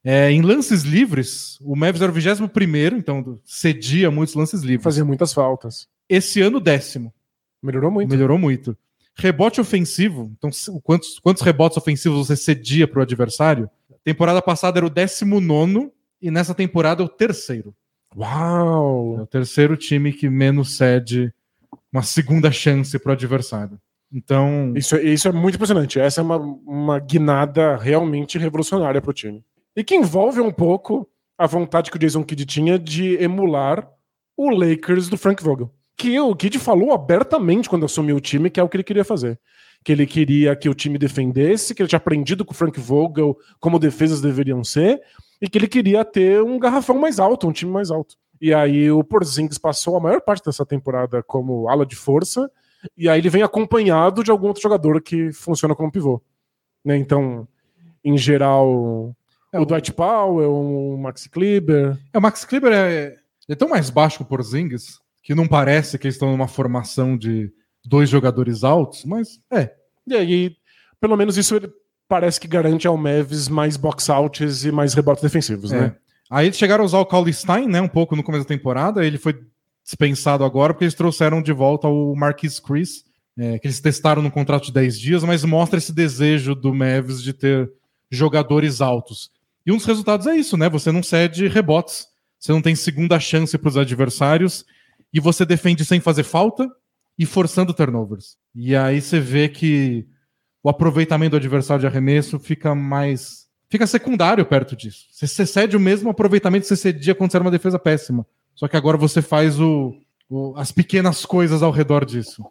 É, 0.01 0.31
em 0.31 0.41
lances 0.41 0.83
livres, 0.83 1.57
o 1.59 1.75
Mavs 1.75 2.01
era 2.01 2.09
o 2.09 2.15
21, 2.15 2.97
então 2.97 3.37
cedia 3.43 4.09
muitos 4.09 4.33
lances 4.33 4.61
livres. 4.61 4.85
Fazia 4.85 5.03
muitas 5.03 5.33
faltas. 5.33 5.85
Esse 6.07 6.39
ano, 6.39 6.61
décimo. 6.61 7.13
Melhorou 7.61 7.91
muito. 7.91 8.09
Melhorou 8.09 8.37
muito. 8.37 8.77
Rebote 9.13 9.59
ofensivo, 9.59 10.33
então 10.37 10.49
quantos, 10.81 11.19
quantos 11.19 11.43
rebotes 11.43 11.77
ofensivos 11.77 12.25
você 12.25 12.37
cedia 12.37 12.87
para 12.87 12.99
o 12.99 13.01
adversário? 13.01 13.69
Temporada 14.05 14.41
passada 14.41 14.79
era 14.79 14.85
o 14.85 14.89
19 14.89 15.91
e 16.21 16.31
nessa 16.31 16.55
temporada 16.55 17.03
é 17.03 17.05
o 17.05 17.09
terceiro. 17.09 17.75
É 18.15 18.19
Uau! 18.19 19.21
o 19.21 19.27
terceiro 19.27 19.77
time 19.77 20.11
que 20.11 20.29
menos 20.29 20.75
cede 20.77 21.33
uma 21.91 22.01
segunda 22.03 22.51
chance 22.51 22.97
pro 22.99 23.11
adversário. 23.11 23.79
Então, 24.11 24.73
Isso, 24.75 24.95
é- 24.95 25.03
isso 25.03 25.27
é 25.27 25.31
muito 25.31 25.55
impressionante. 25.55 25.99
Essa 25.99 26.21
é 26.21 26.23
uma, 26.23 26.37
uma 26.37 26.99
guinada 26.99 27.75
realmente 27.77 28.37
revolucionária 28.39 29.01
pro 29.01 29.13
time. 29.13 29.43
E 29.75 29.83
que 29.83 29.95
envolve 29.95 30.41
um 30.41 30.51
pouco 30.51 31.07
a 31.37 31.45
vontade 31.45 31.91
que 31.91 31.97
o 31.97 31.99
Jason 31.99 32.23
Kidd 32.23 32.45
tinha 32.45 32.77
de 32.79 33.15
emular 33.21 33.87
o 34.35 34.49
Lakers 34.49 35.07
do 35.09 35.17
Frank 35.17 35.43
Vogel. 35.43 35.71
Que 35.95 36.19
o 36.19 36.35
Kidd 36.35 36.57
falou 36.57 36.91
abertamente 36.93 37.69
quando 37.69 37.85
assumiu 37.85 38.15
o 38.15 38.21
time 38.21 38.49
que 38.49 38.59
é 38.59 38.63
o 38.63 38.67
que 38.69 38.77
ele 38.77 38.83
queria 38.83 39.05
fazer. 39.05 39.39
Que 39.83 39.91
ele 39.91 40.07
queria 40.07 40.55
que 40.55 40.67
o 40.67 40.73
time 40.73 40.97
defendesse, 40.97 41.75
que 41.75 41.81
ele 41.81 41.89
tinha 41.89 41.97
aprendido 41.97 42.43
com 42.43 42.51
o 42.51 42.55
Frank 42.55 42.79
Vogel 42.79 43.37
como 43.59 43.77
defesas 43.79 44.21
deveriam 44.21 44.63
ser, 44.63 44.99
e 45.41 45.47
que 45.49 45.57
ele 45.57 45.67
queria 45.67 46.03
ter 46.05 46.41
um 46.43 46.57
garrafão 46.59 46.97
mais 46.97 47.19
alto, 47.19 47.47
um 47.47 47.51
time 47.51 47.71
mais 47.71 47.89
alto. 47.91 48.15
E 48.41 48.53
aí 48.53 48.89
o 48.91 49.03
Porzingis 49.03 49.57
passou 49.57 49.97
a 49.97 49.99
maior 49.99 50.21
parte 50.21 50.45
dessa 50.45 50.65
temporada 50.65 51.21
como 51.23 51.67
ala 51.69 51.85
de 51.85 51.95
força, 51.95 52.49
e 52.97 53.09
aí 53.09 53.19
ele 53.19 53.29
vem 53.29 53.43
acompanhado 53.43 54.23
de 54.23 54.31
algum 54.31 54.47
outro 54.47 54.61
jogador 54.63 55.01
que 55.01 55.31
funciona 55.33 55.75
como 55.75 55.91
pivô. 55.91 56.21
Né? 56.83 56.95
Então, 56.97 57.47
em 58.03 58.17
geral, 58.17 59.13
É, 59.51 59.59
o 59.59 59.63
o- 59.63 59.65
Dwight 59.65 59.91
Powell, 59.93 60.53
o 60.53 60.97
Maxi 60.97 61.29
Kleber. 61.29 61.97
é, 62.13 62.17
o 62.17 62.21
Max 62.21 62.45
Kleber 62.45 62.71
é, 62.71 63.17
é 63.49 63.55
tão 63.55 63.67
mais 63.67 63.89
baixo 63.89 64.17
que 64.17 64.23
o 64.23 64.27
Porzingis 64.27 64.99
que 65.21 65.35
não 65.35 65.47
parece 65.47 65.97
que 65.99 66.07
eles 66.07 66.15
estão 66.15 66.31
numa 66.31 66.47
formação 66.47 67.17
de 67.17 67.51
dois 67.85 68.09
jogadores 68.09 68.63
altos, 68.63 69.03
mas 69.05 69.39
é. 69.51 69.75
E 70.07 70.15
aí, 70.15 70.55
pelo 70.99 71.15
menos 71.17 71.37
isso 71.37 71.55
ele 71.55 71.69
parece 72.09 72.39
que 72.39 72.47
garante 72.47 72.87
ao 72.87 72.97
Mavis 72.97 73.47
mais 73.47 73.77
box-outs 73.77 74.65
e 74.65 74.71
mais 74.71 74.95
rebotes 74.95 75.21
defensivos, 75.21 75.71
é. 75.71 75.79
né? 75.79 75.95
Aí 76.29 76.47
eles 76.47 76.57
chegaram 76.57 76.83
a 76.83 76.85
usar 76.85 76.99
o 76.99 77.05
Cauley 77.05 77.33
Stein, 77.33 77.67
né, 77.67 77.81
um 77.81 77.87
pouco 77.87 78.15
no 78.15 78.23
começo 78.23 78.43
da 78.43 78.49
temporada, 78.49 79.05
ele 79.05 79.17
foi 79.17 79.39
dispensado 79.83 80.43
agora 80.43 80.73
porque 80.73 80.83
eles 80.83 80.93
trouxeram 80.93 81.41
de 81.41 81.51
volta 81.51 81.87
o 81.87 82.15
Marquis 82.15 82.59
Chris, 82.59 83.03
é, 83.37 83.57
que 83.57 83.65
eles 83.65 83.79
testaram 83.79 84.21
no 84.21 84.29
contrato 84.29 84.65
de 84.65 84.73
10 84.73 84.99
dias, 84.99 85.23
mas 85.23 85.43
mostra 85.43 85.77
esse 85.77 85.93
desejo 85.93 86.53
do 86.53 86.73
Mavis 86.73 87.23
de 87.23 87.33
ter 87.33 87.71
jogadores 88.11 88.81
altos. 88.81 89.31
E 89.65 89.71
um 89.71 89.77
dos 89.77 89.85
resultados 89.85 90.27
é 90.27 90.35
isso, 90.35 90.57
né? 90.57 90.69
Você 90.69 90.91
não 90.91 91.01
cede 91.01 91.47
rebotes, 91.47 92.07
você 92.39 92.51
não 92.51 92.61
tem 92.61 92.75
segunda 92.75 93.19
chance 93.19 93.57
para 93.57 93.69
os 93.69 93.77
adversários 93.77 94.65
e 95.13 95.19
você 95.19 95.45
defende 95.45 95.85
sem 95.85 95.99
fazer 95.99 96.23
falta 96.23 96.67
e 97.17 97.25
forçando 97.25 97.73
turnovers. 97.73 98.37
E 98.55 98.75
aí 98.75 99.01
você 99.01 99.19
vê 99.19 99.49
que 99.49 100.07
o 100.63 100.69
aproveitamento 100.69 101.31
do 101.31 101.37
adversário 101.37 101.81
de 101.81 101.87
arremesso 101.87 102.39
fica 102.39 102.73
mais. 102.75 103.47
fica 103.69 103.87
secundário 103.87 104.45
perto 104.45 104.75
disso. 104.75 105.05
Você, 105.11 105.45
cede 105.45 105.77
o 105.77 105.79
mesmo 105.79 106.09
aproveitamento 106.09 106.63
que 106.63 106.67
você 106.67 106.75
cedia 106.75 107.15
quando 107.15 107.31
você 107.31 107.37
era 107.37 107.43
uma 107.43 107.51
defesa 107.51 107.79
péssima. 107.79 108.25
Só 108.55 108.67
que 108.67 108.75
agora 108.75 108.97
você 108.97 109.21
faz 109.21 109.59
o, 109.59 109.93
o- 110.29 110.53
as 110.57 110.71
pequenas 110.71 111.25
coisas 111.25 111.63
ao 111.63 111.71
redor 111.71 112.03
disso. 112.03 112.43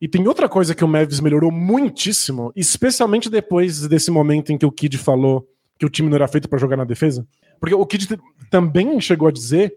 E 0.00 0.06
tem 0.08 0.26
outra 0.28 0.48
coisa 0.48 0.74
que 0.74 0.84
o 0.84 0.88
Mavis 0.88 1.20
melhorou 1.20 1.50
muitíssimo, 1.50 2.52
especialmente 2.54 3.30
depois 3.30 3.86
desse 3.88 4.10
momento 4.10 4.50
em 4.52 4.58
que 4.58 4.66
o 4.66 4.72
Kid 4.72 4.98
falou 4.98 5.48
que 5.78 5.86
o 5.86 5.88
time 5.90 6.08
não 6.08 6.16
era 6.16 6.28
feito 6.28 6.48
para 6.48 6.58
jogar 6.58 6.76
na 6.76 6.84
defesa. 6.84 7.26
Porque 7.58 7.74
o 7.74 7.86
Kid 7.86 8.18
também 8.50 9.00
chegou 9.00 9.28
a 9.28 9.32
dizer 9.32 9.74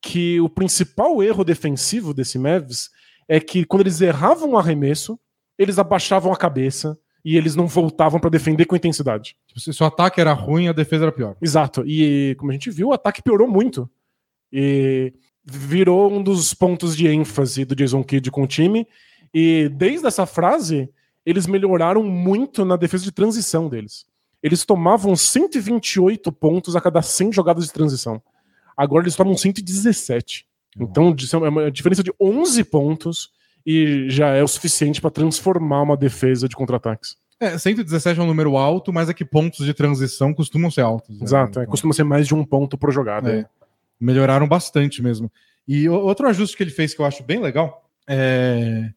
que 0.00 0.40
o 0.40 0.48
principal 0.48 1.22
erro 1.22 1.42
defensivo 1.44 2.14
desse 2.14 2.38
Mavis 2.38 2.90
é 3.26 3.40
que 3.40 3.64
quando 3.64 3.80
eles 3.82 4.00
erravam 4.00 4.50
o 4.52 4.58
arremesso, 4.58 5.18
eles 5.58 5.78
abaixavam 5.78 6.32
a 6.32 6.36
cabeça 6.36 6.96
e 7.24 7.36
eles 7.36 7.56
não 7.56 7.66
voltavam 7.66 8.20
para 8.20 8.28
defender 8.28 8.66
com 8.66 8.76
intensidade. 8.76 9.34
Tipo, 9.46 9.60
se 9.60 9.82
o 9.82 9.86
ataque 9.86 10.20
era 10.20 10.32
ruim, 10.32 10.68
a 10.68 10.72
defesa 10.72 11.04
era 11.04 11.12
pior. 11.12 11.36
Exato. 11.40 11.82
E 11.86 12.34
como 12.38 12.50
a 12.50 12.54
gente 12.54 12.70
viu, 12.70 12.88
o 12.88 12.92
ataque 12.92 13.22
piorou 13.22 13.48
muito. 13.48 13.88
E 14.52 15.12
virou 15.42 16.12
um 16.12 16.22
dos 16.22 16.52
pontos 16.52 16.96
de 16.96 17.08
ênfase 17.08 17.64
do 17.64 17.74
Jason 17.74 18.04
Kidd 18.04 18.30
com 18.30 18.42
o 18.42 18.46
time. 18.46 18.86
E 19.32 19.70
desde 19.70 20.06
essa 20.06 20.26
frase, 20.26 20.88
eles 21.24 21.46
melhoraram 21.46 22.02
muito 22.02 22.64
na 22.64 22.76
defesa 22.76 23.04
de 23.04 23.12
transição 23.12 23.68
deles. 23.68 24.04
Eles 24.42 24.64
tomavam 24.64 25.16
128 25.16 26.30
pontos 26.30 26.76
a 26.76 26.80
cada 26.80 27.00
100 27.00 27.32
jogadas 27.32 27.64
de 27.64 27.72
transição. 27.72 28.22
Agora 28.76 29.04
eles 29.04 29.16
tomam 29.16 29.34
117. 29.34 30.46
Então 30.78 31.14
isso 31.18 31.36
é 31.36 31.48
uma 31.48 31.70
diferença 31.70 32.02
de 32.02 32.12
11 32.20 32.64
pontos 32.64 33.30
e 33.66 34.08
já 34.10 34.28
é 34.28 34.42
o 34.42 34.48
suficiente 34.48 35.00
para 35.00 35.10
transformar 35.10 35.82
uma 35.82 35.96
defesa 35.96 36.48
de 36.48 36.54
contra-ataques. 36.56 37.16
É, 37.40 37.58
117 37.58 38.18
é 38.20 38.22
um 38.22 38.26
número 38.26 38.56
alto, 38.56 38.92
mas 38.92 39.08
é 39.08 39.14
que 39.14 39.24
pontos 39.24 39.66
de 39.66 39.74
transição 39.74 40.32
costumam 40.32 40.70
ser 40.70 40.82
altos. 40.82 41.18
né? 41.18 41.24
Exato, 41.24 41.58
é, 41.58 41.62
Então- 41.62 41.70
costuma 41.70 41.92
ser 41.92 42.04
mais 42.04 42.26
de 42.26 42.34
um 42.34 42.44
ponto 42.44 42.76
por 42.78 42.92
jogada. 42.92 43.32
É. 43.40 43.46
melhoraram 44.00 44.46
bastante 44.46 45.02
mesmo. 45.02 45.30
E 45.66 45.88
outro 45.88 46.28
ajuste 46.28 46.56
que 46.56 46.62
ele 46.62 46.70
fez 46.70 46.92
que 46.92 47.00
eu 47.00 47.06
acho 47.06 47.22
bem 47.22 47.40
legal 47.40 47.88
é, 48.06 48.90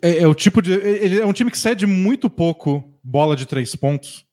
é, 0.00 0.18
é 0.22 0.28
o 0.28 0.34
tipo 0.34 0.62
de. 0.62 0.72
Ele 0.72 1.18
é 1.20 1.26
um 1.26 1.32
time 1.32 1.50
que 1.50 1.58
cede 1.58 1.84
muito 1.86 2.30
pouco 2.30 2.84
bola 3.02 3.34
de 3.34 3.44
três 3.46 3.74
pontos. 3.74 4.24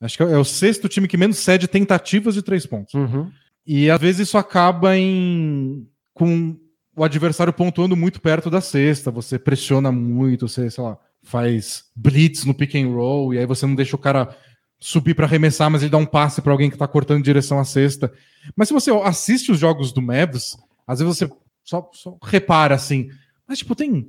Acho 0.00 0.16
que 0.16 0.22
é 0.22 0.36
o 0.36 0.44
sexto 0.44 0.88
time 0.88 1.08
que 1.08 1.16
menos 1.16 1.38
cede 1.38 1.66
tentativas 1.66 2.34
de 2.34 2.42
três 2.42 2.66
pontos. 2.66 2.92
Uhum. 2.94 3.30
E 3.66 3.90
às 3.90 4.00
vezes 4.00 4.28
isso 4.28 4.36
acaba 4.36 4.96
em. 4.96 5.86
com 6.12 6.56
o 6.98 7.04
adversário 7.04 7.52
pontuando 7.52 7.96
muito 7.96 8.20
perto 8.20 8.50
da 8.50 8.60
cesta. 8.60 9.10
Você 9.10 9.38
pressiona 9.38 9.92
muito, 9.92 10.48
você, 10.48 10.68
sei 10.70 10.82
lá, 10.82 10.98
faz 11.22 11.84
blitz 11.94 12.44
no 12.44 12.54
pick 12.54 12.74
and 12.74 12.88
roll, 12.88 13.32
e 13.32 13.38
aí 13.38 13.46
você 13.46 13.66
não 13.66 13.74
deixa 13.74 13.94
o 13.94 13.98
cara 13.98 14.36
subir 14.80 15.14
para 15.14 15.26
arremessar, 15.26 15.70
mas 15.70 15.82
ele 15.82 15.90
dá 15.90 15.98
um 15.98 16.06
passe 16.06 16.40
para 16.40 16.52
alguém 16.52 16.70
que 16.70 16.76
tá 16.76 16.86
cortando 16.86 17.18
em 17.18 17.22
direção 17.22 17.58
à 17.58 17.64
cesta. 17.64 18.12
Mas 18.56 18.68
se 18.68 18.74
você 18.74 18.90
assiste 18.90 19.52
os 19.52 19.58
jogos 19.58 19.92
do 19.92 20.02
Mavs, 20.02 20.56
às 20.86 21.00
vezes 21.00 21.16
você 21.16 21.30
só, 21.64 21.88
só 21.92 22.16
repara 22.22 22.74
assim. 22.74 23.08
Mas, 23.46 23.58
tipo, 23.58 23.74
tem 23.74 24.08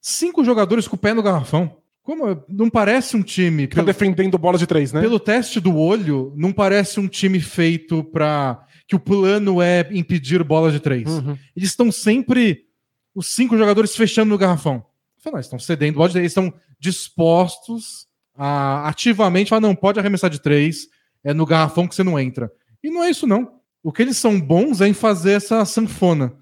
cinco 0.00 0.44
jogadores 0.44 0.88
com 0.88 0.96
o 0.96 0.98
pé 0.98 1.14
no 1.14 1.22
garrafão. 1.22 1.76
Como 2.02 2.44
não 2.48 2.70
parece 2.70 3.16
um 3.16 3.22
time. 3.22 3.66
Que 3.66 3.76
tá 3.76 3.82
defendendo 3.82 4.38
bola 4.38 4.56
de 4.56 4.66
três, 4.66 4.92
né? 4.92 5.00
Pelo 5.00 5.18
teste 5.18 5.58
do 5.58 5.76
olho, 5.76 6.32
não 6.36 6.52
parece 6.52 7.00
um 7.00 7.08
time 7.08 7.40
feito 7.40 8.04
para 8.04 8.64
que 8.86 8.94
o 8.94 9.00
plano 9.00 9.60
é 9.60 9.88
impedir 9.90 10.42
bola 10.44 10.70
de 10.70 10.80
três. 10.80 11.08
Uhum. 11.08 11.36
Eles 11.56 11.70
estão 11.70 11.90
sempre 11.90 12.66
os 13.14 13.34
cinco 13.34 13.56
jogadores 13.56 13.96
fechando 13.96 14.30
no 14.30 14.38
garrafão. 14.38 14.84
Não, 15.24 15.32
eles 15.34 15.46
estão 15.46 15.58
cedendo 15.58 15.96
bola 15.96 16.08
de 16.08 16.12
três, 16.12 16.22
eles 16.22 16.32
estão 16.32 16.54
dispostos 16.78 18.06
a 18.36 18.88
ativamente 18.88 19.48
falar, 19.48 19.60
não, 19.60 19.74
pode 19.74 19.98
arremessar 19.98 20.30
de 20.30 20.40
três, 20.40 20.88
é 21.24 21.34
no 21.34 21.46
garrafão 21.46 21.88
que 21.88 21.94
você 21.94 22.04
não 22.04 22.18
entra. 22.18 22.52
E 22.82 22.90
não 22.90 23.02
é 23.02 23.10
isso, 23.10 23.26
não. 23.26 23.56
O 23.82 23.90
que 23.90 24.02
eles 24.02 24.16
são 24.16 24.40
bons 24.40 24.80
é 24.80 24.86
em 24.86 24.92
fazer 24.92 25.32
essa 25.32 25.64
sanfona. 25.64 26.32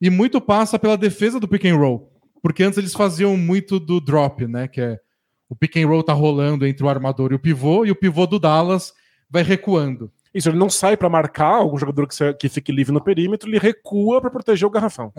E 0.00 0.10
muito 0.10 0.40
passa 0.40 0.78
pela 0.78 0.98
defesa 0.98 1.40
do 1.40 1.48
pick 1.48 1.64
and 1.64 1.76
roll. 1.76 2.12
Porque 2.42 2.62
antes 2.62 2.76
eles 2.76 2.92
faziam 2.92 3.36
muito 3.36 3.80
do 3.80 4.00
drop, 4.00 4.46
né? 4.46 4.68
Que 4.68 4.80
é 4.80 5.00
o 5.48 5.56
pick 5.56 5.76
and 5.76 5.86
roll 5.86 6.02
tá 6.02 6.12
rolando 6.12 6.66
entre 6.66 6.84
o 6.84 6.88
armador 6.88 7.32
e 7.32 7.34
o 7.36 7.38
pivô, 7.38 7.86
e 7.86 7.90
o 7.90 7.96
pivô 7.96 8.26
do 8.26 8.38
Dallas 8.38 8.92
vai 9.30 9.42
recuando. 9.42 10.12
Isso, 10.34 10.48
ele 10.48 10.58
não 10.58 10.68
sai 10.68 10.96
pra 10.96 11.08
marcar 11.08 11.54
algum 11.54 11.78
jogador 11.78 12.06
que, 12.08 12.14
se- 12.14 12.34
que 12.34 12.48
fique 12.48 12.72
livre 12.72 12.92
no 12.92 13.00
perímetro, 13.02 13.48
ele 13.48 13.58
recua 13.58 14.20
pra 14.20 14.30
proteger 14.30 14.66
o 14.66 14.70
garrafão. 14.70 15.12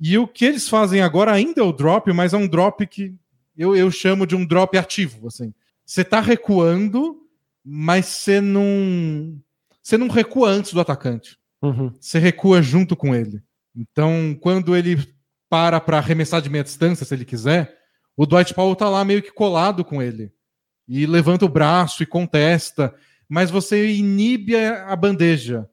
E 0.00 0.16
o 0.18 0.26
que 0.26 0.44
eles 0.44 0.68
fazem 0.68 1.00
agora 1.02 1.32
ainda 1.32 1.60
é 1.60 1.64
o 1.64 1.72
drop, 1.72 2.12
mas 2.12 2.32
é 2.32 2.36
um 2.36 2.46
drop 2.48 2.86
que 2.86 3.14
eu, 3.56 3.74
eu 3.76 3.90
chamo 3.90 4.26
de 4.26 4.34
um 4.36 4.44
drop 4.46 4.76
ativo. 4.78 5.26
Assim. 5.28 5.52
Você 5.84 6.04
tá 6.04 6.20
recuando, 6.20 7.18
mas 7.64 8.06
você 8.06 8.40
não. 8.40 9.36
Você 9.82 9.96
não 9.98 10.08
recua 10.08 10.48
antes 10.48 10.72
do 10.72 10.80
atacante. 10.80 11.36
Uhum. 11.60 11.92
Você 12.00 12.18
recua 12.18 12.62
junto 12.62 12.94
com 12.96 13.14
ele. 13.14 13.42
Então, 13.76 14.36
quando 14.40 14.76
ele 14.76 14.96
para 15.48 15.80
para 15.80 15.98
arremessar 15.98 16.40
de 16.40 16.48
meia 16.48 16.64
distância, 16.64 17.04
se 17.04 17.14
ele 17.14 17.24
quiser, 17.24 17.76
o 18.16 18.24
Dwight 18.26 18.54
Powell 18.54 18.74
tá 18.76 18.88
lá 18.88 19.04
meio 19.04 19.22
que 19.22 19.30
colado 19.32 19.84
com 19.84 20.00
ele. 20.00 20.32
E 20.88 21.04
levanta 21.06 21.44
o 21.44 21.48
braço 21.48 22.02
e 22.02 22.06
contesta, 22.06 22.94
mas 23.32 23.50
você 23.50 23.90
inibe 23.90 24.54
a 24.54 24.94
bandeja, 24.94 25.66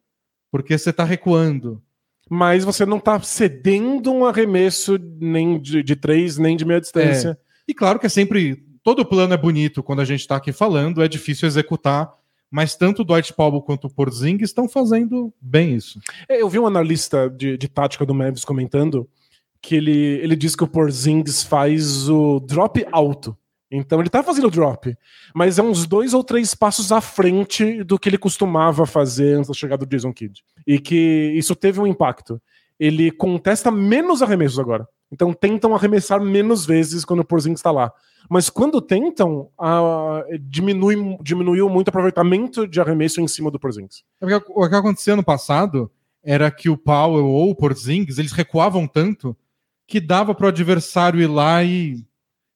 porque 0.50 0.78
você 0.78 0.94
tá 0.94 1.04
recuando. 1.04 1.84
Mas 2.30 2.64
você 2.64 2.86
não 2.86 3.02
tá 3.02 3.20
cedendo 3.20 4.14
um 4.14 4.24
arremesso 4.24 4.98
nem 5.20 5.60
de, 5.60 5.84
de 5.84 5.94
três, 5.94 6.38
nem 6.38 6.56
de 6.56 6.64
meia 6.64 6.80
distância. 6.80 7.38
E 7.68 7.74
claro 7.74 8.00
que 8.00 8.06
é 8.06 8.10
sempre. 8.10 8.64
Todo 8.82 9.06
plano 9.06 9.34
é 9.34 9.38
bonito 9.38 9.84
quando 9.84 10.00
a 10.00 10.06
gente 10.06 10.22
está 10.22 10.38
aqui 10.38 10.54
falando, 10.54 11.04
é 11.04 11.08
difícil 11.10 11.50
executar, 11.50 12.10
mas 12.50 12.78
tanto 12.78 13.02
o 13.02 13.06
Dwight 13.06 13.34
Powell 13.34 13.62
quanto 13.62 13.88
o 13.88 13.94
Porzingis 13.94 14.52
estão 14.52 14.70
fazendo 14.70 15.34
bem 15.42 15.76
isso. 15.76 16.00
É, 16.30 16.42
Eu 16.42 16.48
vi 16.48 16.60
um 16.60 16.66
analista 16.66 17.30
de, 17.30 17.58
de 17.58 17.68
tática 17.68 18.06
do 18.06 18.16
Mavis 18.16 18.46
comentando 18.46 19.06
que 19.62 19.76
ele, 19.76 19.92
ele 19.92 20.38
diz 20.38 20.56
que 20.56 20.64
o 20.64 20.68
Porzingis 20.68 21.44
faz 21.44 22.08
o 22.08 22.40
drop 22.40 22.86
alto. 22.90 23.38
Então 23.72 24.00
ele 24.00 24.10
tá 24.10 24.24
fazendo 24.24 24.50
drop, 24.50 24.98
mas 25.34 25.60
é 25.60 25.64
uns 25.64 25.86
dois 25.86 26.14
ou 26.14 26.24
três 26.24 26.56
passos 26.56 26.92
à 26.92 27.00
frente 27.00 27.84
do 27.84 28.00
que 28.00 28.10
ele 28.10 28.18
costumava 28.18 28.86
fazer 28.86 29.36
antes 29.36 29.48
da 29.48 29.54
chegada 29.54 29.86
do 29.86 29.90
Jason 29.90 30.12
Kidd. 30.12 30.44
E 30.66 30.80
que 30.80 31.34
isso 31.36 31.56
teve 31.56 31.80
um 31.80 31.86
impacto. 31.86 32.42
Ele 32.80 33.12
contesta 33.12 33.70
menos 33.70 34.22
arremessos 34.22 34.58
agora. 34.58 34.88
Então 35.12 35.34
tentam 35.34 35.76
arremessar 35.76 36.22
menos 36.22 36.66
vezes 36.66 37.06
quando 37.06 37.20
o 37.20 37.26
Porzingis 37.26 37.60
está 37.60 37.72
lá. 37.72 37.92
Mas 38.30 38.50
quando 38.50 38.82
tentam, 38.82 39.50
a, 39.58 40.24
diminui, 40.42 41.18
diminuiu 41.22 41.70
muito 41.70 41.88
o 41.88 41.90
aproveitamento 41.90 42.68
de 42.68 42.80
arremesso 42.80 43.22
em 43.22 43.28
cima 43.28 43.52
do 43.52 43.60
Porzingis. 43.60 44.04
É 44.22 44.36
o 44.36 44.70
que 44.70 44.76
acontecia 44.76 45.16
no 45.16 45.24
passado 45.24 45.92
era 46.24 46.52
que 46.52 46.70
o 46.70 46.78
Powell 46.78 47.26
ou 47.26 47.52
o 47.52 47.56
Porzingis, 47.56 48.18
eles 48.18 48.32
recuavam 48.32 48.88
tanto 48.88 49.36
que 49.88 50.00
dava 50.00 50.36
para 50.36 50.46
o 50.46 50.50
adversário 50.50 51.20
ir 51.20 51.28
lá 51.28 51.64
e 51.64 52.06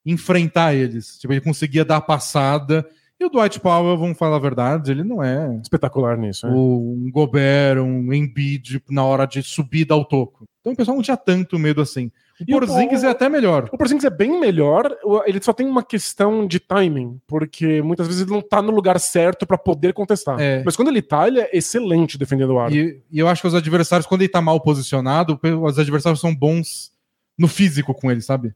enfrentar 0.05 0.73
eles. 0.73 1.17
Tipo, 1.17 1.33
ele 1.33 1.41
conseguia 1.41 1.85
dar 1.85 1.97
a 1.97 2.01
passada. 2.01 2.87
E 3.19 3.25
o 3.25 3.29
Dwight 3.29 3.59
Powell, 3.59 3.97
vamos 3.97 4.17
falar 4.17 4.35
a 4.35 4.39
verdade, 4.39 4.91
ele 4.91 5.03
não 5.03 5.23
é 5.23 5.59
espetacular 5.61 6.17
nisso. 6.17 6.45
É. 6.45 6.49
Um 6.49 7.09
Gobert, 7.11 7.79
um 7.79 8.11
Embiid 8.11 8.83
na 8.89 9.03
hora 9.03 9.25
de 9.25 9.41
subida 9.41 9.93
ao 9.93 10.03
toco. 10.03 10.45
Então 10.59 10.73
o 10.73 10.75
pessoal 10.75 10.95
não 10.95 11.03
tinha 11.03 11.17
tanto 11.17 11.59
medo 11.59 11.81
assim. 11.81 12.09
O 12.41 12.45
Porzingis 12.45 13.03
é 13.03 13.09
até 13.09 13.29
melhor. 13.29 13.69
O 13.71 13.77
Porzingis 13.77 14.05
é 14.05 14.09
bem 14.09 14.39
melhor, 14.39 14.95
ele 15.25 15.41
só 15.41 15.53
tem 15.53 15.67
uma 15.67 15.83
questão 15.83 16.47
de 16.47 16.59
timing, 16.59 17.19
porque 17.27 17.81
muitas 17.81 18.07
vezes 18.07 18.23
ele 18.23 18.31
não 18.31 18.41
tá 18.41 18.61
no 18.61 18.71
lugar 18.71 18.99
certo 18.99 19.45
para 19.45 19.57
poder 19.57 19.93
contestar. 19.93 20.39
É. 20.39 20.63
Mas 20.65 20.75
quando 20.75 20.87
ele 20.87 21.01
tá, 21.01 21.27
ele 21.27 21.39
é 21.39 21.49
excelente 21.53 22.17
defendendo 22.17 22.51
o 22.51 22.59
ar. 22.59 22.73
E, 22.73 23.01
e, 23.11 23.19
eu 23.19 23.27
acho 23.27 23.41
que 23.41 23.47
os 23.47 23.55
adversários, 23.55 24.07
quando 24.07 24.21
ele 24.21 24.29
tá 24.29 24.41
mal 24.41 24.59
posicionado, 24.59 25.39
os 25.61 25.77
adversários 25.77 26.19
são 26.19 26.33
bons 26.33 26.91
no 27.37 27.47
físico 27.47 27.93
com 27.93 28.09
ele, 28.09 28.21
sabe? 28.21 28.53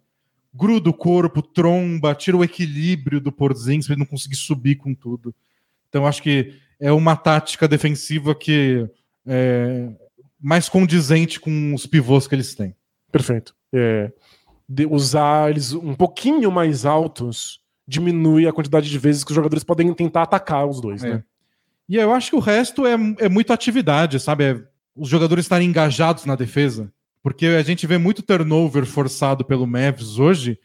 Gruda 0.57 0.89
o 0.89 0.93
corpo, 0.93 1.41
tromba, 1.41 2.15
tira 2.15 2.35
o 2.35 2.43
equilíbrio 2.43 3.21
do 3.21 3.31
Porzingis 3.31 3.85
pra 3.85 3.93
ele 3.93 3.99
não 3.99 4.07
conseguir 4.07 4.35
subir 4.35 4.75
com 4.75 4.93
tudo. 4.93 5.33
Então 5.87 6.07
acho 6.07 6.23
que 6.23 6.53
é 6.79 6.91
uma 6.91 7.15
tática 7.15 7.67
defensiva 7.67 8.33
que 8.33 8.89
é 9.25 9.89
mais 10.39 10.67
condizente 10.67 11.39
com 11.39 11.73
os 11.73 11.85
pivôs 11.85 12.27
que 12.27 12.35
eles 12.35 12.55
têm. 12.55 12.75
Perfeito 13.11 13.57
é, 13.73 14.11
usar 14.89 15.49
eles 15.49 15.73
um 15.73 15.93
pouquinho 15.93 16.51
mais 16.51 16.85
altos 16.85 17.59
diminui 17.87 18.47
a 18.47 18.53
quantidade 18.53 18.89
de 18.89 18.97
vezes 18.97 19.23
que 19.23 19.31
os 19.31 19.35
jogadores 19.35 19.63
podem 19.63 19.93
tentar 19.93 20.23
atacar 20.23 20.67
os 20.67 20.81
dois, 20.81 21.03
é. 21.03 21.09
né? 21.09 21.23
E 21.87 21.95
eu 21.95 22.11
acho 22.11 22.31
que 22.31 22.35
o 22.35 22.41
resto 22.41 22.85
é, 22.85 22.95
é 23.19 23.29
muito 23.29 23.53
atividade, 23.53 24.19
sabe? 24.19 24.43
É, 24.43 24.61
os 24.93 25.07
jogadores 25.07 25.45
estarem 25.45 25.69
engajados 25.69 26.25
na 26.25 26.35
defesa. 26.35 26.91
Porque 27.27 27.45
a 27.45 27.61
gente 27.61 27.85
vê 27.85 27.97
muito 27.97 28.23
turnover 28.23 28.85
forçado 28.85 29.43
pelo 29.43 29.67
Mavs 29.67 30.17
hoje, 30.17 30.57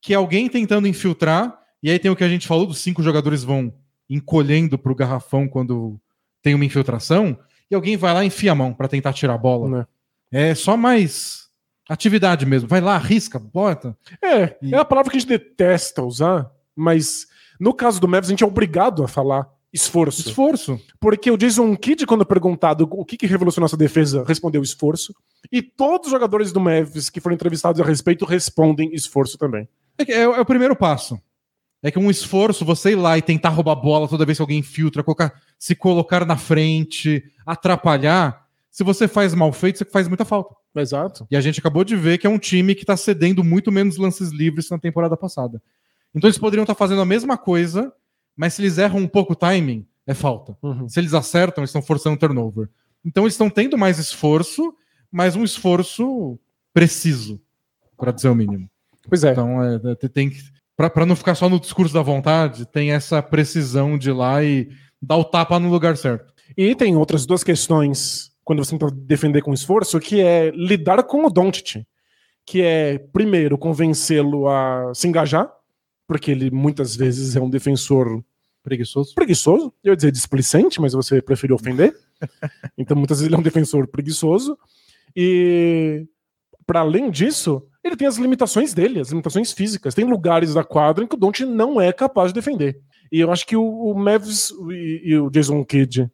que 0.00 0.12
é 0.12 0.16
alguém 0.16 0.48
tentando 0.48 0.88
infiltrar, 0.88 1.56
e 1.80 1.88
aí 1.88 1.96
tem 1.96 2.10
o 2.10 2.16
que 2.16 2.24
a 2.24 2.28
gente 2.28 2.44
falou, 2.44 2.66
dos 2.66 2.78
cinco 2.78 3.04
jogadores 3.04 3.44
vão 3.44 3.72
encolhendo 4.10 4.76
pro 4.76 4.96
garrafão 4.96 5.46
quando 5.46 5.96
tem 6.42 6.56
uma 6.56 6.64
infiltração, 6.64 7.38
e 7.70 7.74
alguém 7.76 7.96
vai 7.96 8.12
lá 8.12 8.24
e 8.24 8.26
enfia 8.26 8.50
a 8.50 8.54
mão 8.56 8.74
para 8.74 8.88
tentar 8.88 9.12
tirar 9.12 9.34
a 9.34 9.38
bola. 9.38 9.88
É. 10.32 10.48
é 10.48 10.54
só 10.56 10.76
mais 10.76 11.48
Atividade 11.88 12.44
mesmo. 12.44 12.68
Vai 12.68 12.80
lá, 12.80 12.96
arrisca, 12.96 13.38
bota. 13.38 13.96
É, 14.20 14.58
e... 14.60 14.74
é 14.74 14.78
a 14.78 14.84
palavra 14.84 15.12
que 15.12 15.18
a 15.18 15.20
gente 15.20 15.28
detesta 15.28 16.02
usar, 16.02 16.50
mas 16.74 17.28
no 17.60 17.72
caso 17.72 18.00
do 18.00 18.08
Mavis 18.08 18.28
a 18.28 18.32
gente 18.32 18.42
é 18.42 18.46
obrigado 18.46 19.04
a 19.04 19.08
falar 19.08 19.48
esforço. 19.72 20.20
Esforço. 20.20 20.80
Porque 21.00 21.30
o 21.30 21.36
Jason 21.36 21.74
Kidd, 21.76 22.06
quando 22.06 22.24
perguntado 22.24 22.88
o 22.90 23.04
que, 23.04 23.16
que 23.16 23.26
revolucionou 23.26 23.66
essa 23.66 23.76
defesa, 23.76 24.24
respondeu 24.26 24.62
esforço. 24.62 25.14
E 25.52 25.62
todos 25.62 26.06
os 26.06 26.12
jogadores 26.12 26.52
do 26.52 26.60
Mavis 26.60 27.10
que 27.10 27.20
foram 27.20 27.34
entrevistados 27.34 27.80
a 27.80 27.84
respeito 27.84 28.24
respondem 28.24 28.94
esforço 28.94 29.36
também. 29.38 29.68
É, 29.98 30.12
é, 30.12 30.22
é, 30.22 30.28
o 30.28 30.44
primeiro 30.44 30.76
passo. 30.76 31.20
É 31.82 31.90
que 31.90 31.98
um 31.98 32.10
esforço, 32.10 32.64
você 32.64 32.92
ir 32.92 32.96
lá 32.96 33.16
e 33.16 33.22
tentar 33.22 33.50
roubar 33.50 33.72
a 33.72 33.76
bola 33.76 34.08
toda 34.08 34.24
vez 34.24 34.38
que 34.38 34.42
alguém 34.42 34.62
filtra, 34.62 35.04
colocar, 35.04 35.32
se 35.58 35.76
colocar 35.76 36.26
na 36.26 36.36
frente, 36.36 37.22
atrapalhar, 37.46 38.48
se 38.78 38.84
você 38.84 39.08
faz 39.08 39.34
mal 39.34 39.52
feito, 39.52 39.78
você 39.78 39.84
faz 39.84 40.08
muita 40.08 40.24
falta. 40.24 40.54
Exato. 40.76 41.26
E 41.30 41.36
a 41.36 41.40
gente 41.40 41.58
acabou 41.58 41.84
de 41.84 41.96
ver 41.96 42.18
que 42.18 42.26
é 42.26 42.30
um 42.30 42.38
time 42.38 42.74
que 42.74 42.82
está 42.82 42.96
cedendo 42.96 43.42
muito 43.42 43.72
menos 43.72 43.96
lances 43.96 44.30
livres 44.30 44.70
na 44.70 44.78
temporada 44.78 45.16
passada. 45.16 45.60
Então 46.14 46.28
eles 46.28 46.38
poderiam 46.38 46.62
estar 46.62 46.74
tá 46.74 46.78
fazendo 46.78 47.00
a 47.00 47.04
mesma 47.04 47.36
coisa, 47.36 47.92
mas 48.38 48.54
se 48.54 48.62
eles 48.62 48.78
erram 48.78 49.00
um 49.00 49.08
pouco 49.08 49.32
o 49.32 49.36
timing, 49.36 49.84
é 50.06 50.14
falta. 50.14 50.56
Uhum. 50.62 50.88
Se 50.88 51.00
eles 51.00 51.12
acertam, 51.12 51.60
eles 51.60 51.70
estão 51.70 51.82
forçando 51.82 52.16
turnover. 52.16 52.68
Então 53.04 53.24
eles 53.24 53.34
estão 53.34 53.50
tendo 53.50 53.76
mais 53.76 53.98
esforço, 53.98 54.72
mas 55.10 55.34
um 55.34 55.42
esforço 55.42 56.38
preciso, 56.72 57.40
para 57.96 58.12
dizer 58.12 58.28
o 58.28 58.34
mínimo. 58.36 58.70
Pois 59.08 59.24
é. 59.24 59.32
Então 59.32 59.60
é, 59.60 59.80
é 59.84 60.08
tem 60.08 60.30
que. 60.30 60.38
Para 60.76 61.04
não 61.04 61.16
ficar 61.16 61.34
só 61.34 61.48
no 61.48 61.58
discurso 61.58 61.92
da 61.92 62.02
vontade, 62.02 62.64
tem 62.64 62.92
essa 62.92 63.20
precisão 63.20 63.98
de 63.98 64.10
ir 64.10 64.12
lá 64.12 64.44
e 64.44 64.70
dar 65.02 65.16
o 65.16 65.24
tapa 65.24 65.58
no 65.58 65.68
lugar 65.68 65.96
certo. 65.96 66.32
E 66.56 66.76
tem 66.76 66.94
outras 66.94 67.26
duas 67.26 67.42
questões 67.42 68.30
quando 68.44 68.64
você 68.64 68.78
tenta 68.78 68.94
defender 68.94 69.42
com 69.42 69.52
esforço, 69.52 69.98
que 69.98 70.20
é 70.20 70.50
lidar 70.52 71.02
com 71.02 71.26
o 71.26 71.30
Doncic, 71.30 71.84
que 72.46 72.62
é 72.62 72.98
primeiro 72.98 73.58
convencê-lo 73.58 74.48
a 74.48 74.92
se 74.94 75.08
engajar, 75.08 75.50
porque 76.08 76.30
ele 76.30 76.50
muitas 76.50 76.96
vezes 76.96 77.36
é 77.36 77.40
um 77.40 77.50
defensor 77.50 78.24
preguiçoso. 78.62 79.14
Preguiçoso, 79.14 79.72
eu 79.84 79.92
ia 79.92 79.96
dizer 79.96 80.10
displicente, 80.10 80.80
mas 80.80 80.94
você 80.94 81.22
preferiu 81.22 81.54
ofender. 81.54 81.94
então 82.76 82.96
muitas 82.96 83.18
vezes 83.18 83.28
ele 83.28 83.36
é 83.36 83.38
um 83.38 83.42
defensor 83.42 83.86
preguiçoso 83.86 84.58
e 85.14 86.06
para 86.66 86.80
além 86.80 87.10
disso, 87.10 87.62
ele 87.82 87.96
tem 87.96 88.06
as 88.06 88.16
limitações 88.16 88.74
dele, 88.74 89.00
as 89.00 89.10
limitações 89.10 89.52
físicas. 89.52 89.94
Tem 89.94 90.04
lugares 90.04 90.54
da 90.54 90.64
quadra 90.64 91.04
em 91.04 91.06
que 91.06 91.14
o 91.14 91.18
Don't 91.18 91.44
não 91.44 91.80
é 91.80 91.92
capaz 91.92 92.30
de 92.30 92.34
defender. 92.34 92.80
E 93.10 93.20
eu 93.20 93.30
acho 93.30 93.46
que 93.46 93.56
o, 93.56 93.62
o 93.64 93.94
Mavis 93.94 94.50
e, 94.70 95.02
e 95.04 95.18
o 95.18 95.30
Jason 95.30 95.64
Kidd 95.64 96.10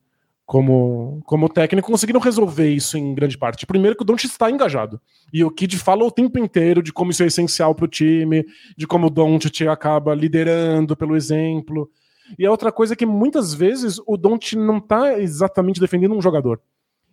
como, 0.47 1.22
como 1.24 1.49
técnico 1.49 1.90
conseguiram 1.90 2.20
resolver 2.20 2.68
isso 2.68 2.99
em 2.99 3.14
grande 3.14 3.38
parte. 3.38 3.66
Primeiro 3.66 3.97
que 3.97 4.03
o 4.03 4.05
Don't 4.05 4.26
está 4.26 4.51
engajado. 4.51 5.01
E 5.32 5.42
o 5.42 5.51
Kid 5.51 5.78
fala 5.78 6.05
o 6.05 6.11
tempo 6.11 6.38
inteiro 6.38 6.82
de 6.82 6.92
como 6.92 7.11
isso 7.11 7.22
é 7.22 7.26
essencial 7.26 7.74
para 7.74 7.86
o 7.86 7.88
time, 7.88 8.45
de 8.76 8.86
como 8.86 9.07
o 9.07 9.11
Don't 9.11 9.68
acaba 9.68 10.14
liderando 10.14 10.97
pelo 10.97 11.16
exemplo. 11.16 11.90
E 12.38 12.45
a 12.45 12.51
outra 12.51 12.70
coisa 12.70 12.92
é 12.92 12.97
que 12.97 13.07
muitas 13.07 13.55
vezes 13.55 13.99
o 14.07 14.16
Don't 14.16 14.57
não 14.57 14.78
está 14.78 15.18
exatamente 15.18 15.80
defendendo 15.80 16.14
um 16.14 16.22
jogador. 16.22 16.61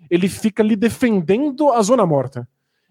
Ele 0.09 0.27
fica 0.27 0.61
ali 0.61 0.75
defendendo 0.75 1.69
a 1.69 1.81
zona 1.81 2.05
morta. 2.05 2.47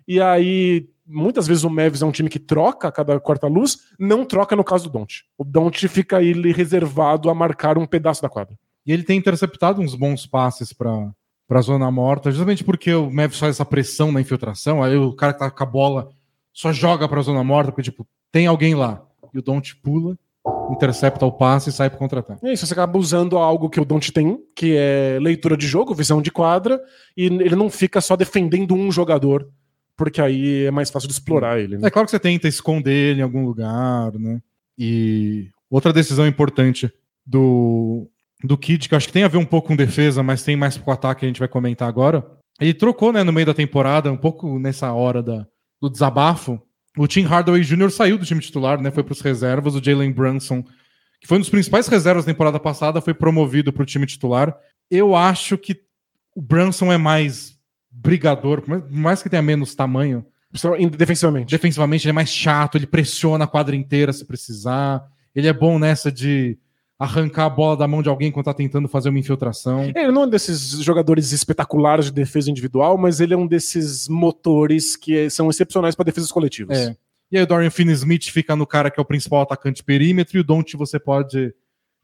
E 0.09 0.20
aí, 0.20 0.88
muitas 1.07 1.47
vezes 1.47 1.64
o 1.64 1.70
Mavis 1.70 2.01
é 2.01 2.07
um 2.07 2.11
time 2.11 2.30
que 2.30 2.38
troca 2.38 2.88
a 2.88 2.93
cada 2.93 3.20
quarta 3.20 3.47
luz, 3.47 3.78
não 3.99 4.24
troca 4.24 4.57
no 4.57 4.64
caso 4.64 4.84
do 4.84 4.99
Don't. 4.99 5.24
O 5.36 5.45
Don't 5.45 5.86
fica 5.86 6.16
aí 6.16 6.32
reservado 6.51 7.28
a 7.28 7.34
marcar 7.34 7.76
um 7.76 7.86
pedaço 7.86 8.22
da 8.22 8.28
quadra. 8.28 8.57
E 8.91 8.93
ele 8.93 9.05
tem 9.05 9.16
interceptado 9.16 9.80
uns 9.80 9.95
bons 9.95 10.26
passes 10.26 10.72
para 10.72 11.14
a 11.49 11.61
zona 11.61 11.88
morta, 11.93 12.32
justamente 12.32 12.64
porque 12.64 12.93
o 12.93 13.09
Mavis 13.09 13.38
faz 13.38 13.55
essa 13.55 13.64
pressão 13.64 14.11
na 14.11 14.20
infiltração, 14.20 14.82
aí 14.82 14.97
o 14.97 15.12
cara 15.12 15.32
que 15.32 15.38
tá 15.38 15.49
com 15.49 15.62
a 15.62 15.66
bola 15.66 16.09
só 16.53 16.72
joga 16.72 17.09
para 17.09 17.20
a 17.20 17.22
zona 17.22 17.45
morta, 17.45 17.70
porque 17.70 17.88
tipo, 17.88 18.05
tem 18.32 18.49
alguém 18.49 18.74
lá. 18.74 19.01
E 19.32 19.38
o 19.38 19.43
Don't 19.43 19.76
pula, 19.76 20.18
intercepta 20.72 21.24
o 21.24 21.30
passe 21.30 21.70
e 21.70 21.72
sai 21.72 21.88
para 21.88 22.01
contra-ataque. 22.01 22.45
É 22.45 22.53
isso, 22.53 22.66
você 22.66 22.72
acaba 22.72 22.99
usando 22.99 23.38
algo 23.38 23.70
que 23.70 23.80
o 23.80 23.84
Don't 23.84 24.11
tem, 24.11 24.43
que 24.57 24.74
é 24.76 25.20
leitura 25.20 25.57
de 25.57 25.68
jogo, 25.68 25.95
visão 25.95 26.20
de 26.20 26.32
quadra, 26.32 26.82
e 27.16 27.26
ele 27.26 27.55
não 27.55 27.70
fica 27.70 28.01
só 28.01 28.16
defendendo 28.16 28.74
um 28.74 28.91
jogador, 28.91 29.49
porque 29.97 30.20
aí 30.20 30.64
é 30.64 30.70
mais 30.72 30.91
fácil 30.91 31.07
de 31.07 31.14
explorar 31.14 31.61
ele. 31.61 31.78
Né? 31.78 31.86
É 31.86 31.91
claro 31.93 32.07
que 32.07 32.11
você 32.11 32.18
tenta 32.18 32.49
esconder 32.49 33.12
ele 33.12 33.20
em 33.20 33.22
algum 33.22 33.45
lugar, 33.45 34.12
né? 34.18 34.43
E 34.76 35.49
outra 35.70 35.93
decisão 35.93 36.26
importante 36.26 36.93
do 37.24 38.11
do 38.43 38.57
Kid, 38.57 38.88
que 38.88 38.95
eu 38.95 38.97
acho 38.97 39.07
que 39.07 39.12
tem 39.12 39.24
a 39.24 39.28
ver 39.28 39.38
um 39.38 39.45
pouco 39.45 39.68
com 39.68 39.76
defesa, 39.76 40.22
mas 40.22 40.43
tem 40.43 40.57
mais 40.57 40.76
com 40.76 40.91
ataque 40.91 41.20
que 41.20 41.26
a 41.26 41.28
gente 41.28 41.38
vai 41.38 41.49
comentar 41.49 41.88
agora. 41.88 42.26
Ele 42.61 42.74
trocou, 42.74 43.12
né, 43.12 43.22
no 43.22 43.32
meio 43.32 43.47
da 43.47 43.55
temporada, 43.55 44.11
um 44.12 44.16
pouco 44.16 44.59
nessa 44.59 44.93
hora 44.93 45.22
da, 45.22 45.47
do 45.80 45.88
desabafo. 45.91 46.61
O 46.97 47.07
Tim 47.07 47.22
Hardaway 47.22 47.62
Jr. 47.62 47.91
saiu 47.91 48.18
do 48.18 48.26
time 48.26 48.41
titular, 48.41 48.80
né, 48.80 48.91
foi 48.91 49.03
para 49.03 49.12
os 49.12 49.20
reservas. 49.20 49.74
O 49.74 49.82
Jalen 49.82 50.12
Brunson, 50.12 50.62
que 51.20 51.26
foi 51.26 51.36
um 51.36 51.41
dos 51.41 51.51
principais 51.51 51.86
reservas 51.86 52.24
da 52.24 52.32
temporada 52.32 52.59
passada, 52.59 53.01
foi 53.01 53.14
promovido 53.14 53.72
para 53.72 53.82
o 53.82 53.86
time 53.86 54.07
titular. 54.07 54.57
Eu 54.91 55.14
acho 55.14 55.57
que 55.57 55.80
o 56.34 56.43
Brunson 56.43 56.93
é 56.93 56.99
mais 56.99 57.59
brigador, 57.91 58.62
por 58.62 58.91
mais 58.91 59.22
que 59.22 59.28
tenha 59.28 59.43
menos 59.43 59.74
tamanho. 59.74 60.24
Defensivamente. 60.97 61.51
Defensivamente, 61.51 62.05
ele 62.05 62.11
é 62.11 62.12
mais 62.12 62.30
chato, 62.30 62.76
ele 62.76 62.86
pressiona 62.86 63.45
a 63.45 63.49
quadra 63.49 63.76
inteira 63.76 64.12
se 64.12 64.24
precisar. 64.24 65.05
Ele 65.34 65.47
é 65.47 65.53
bom 65.53 65.78
nessa 65.78 66.11
de 66.11 66.59
arrancar 67.01 67.46
a 67.46 67.51
bola 67.51 67.78
da 67.78 67.88
mão 67.88 68.03
de 68.03 68.11
alguém 68.11 68.30
quando 68.30 68.44
tá 68.44 68.53
tentando 68.53 68.86
fazer 68.86 69.09
uma 69.09 69.18
infiltração. 69.18 69.84
Ele 69.84 70.12
não 70.12 70.22
é 70.22 70.26
um 70.26 70.28
desses 70.28 70.82
jogadores 70.82 71.32
espetaculares 71.32 72.05
de 72.05 72.12
defesa 72.12 72.51
individual, 72.51 72.98
mas 72.98 73.20
ele 73.20 73.32
é 73.32 73.36
um 73.36 73.46
desses 73.46 74.07
motores 74.07 74.96
que 74.96 75.30
são 75.30 75.48
excepcionais 75.48 75.94
para 75.94 76.05
defesas 76.05 76.30
coletivas. 76.30 76.76
É. 76.76 76.96
E 77.32 77.38
aí 77.38 77.42
o 77.42 77.46
Dorian 77.46 77.70
Finney-Smith 77.70 78.28
fica 78.30 78.55
no 78.55 78.66
cara 78.66 78.90
que 78.90 79.01
é 79.01 79.03
o 79.03 79.07
principal 79.07 79.40
atacante 79.40 79.82
perímetro 79.82 80.36
e 80.36 80.40
o 80.40 80.44
Don't 80.44 80.76
você 80.76 81.01
pode 81.01 81.55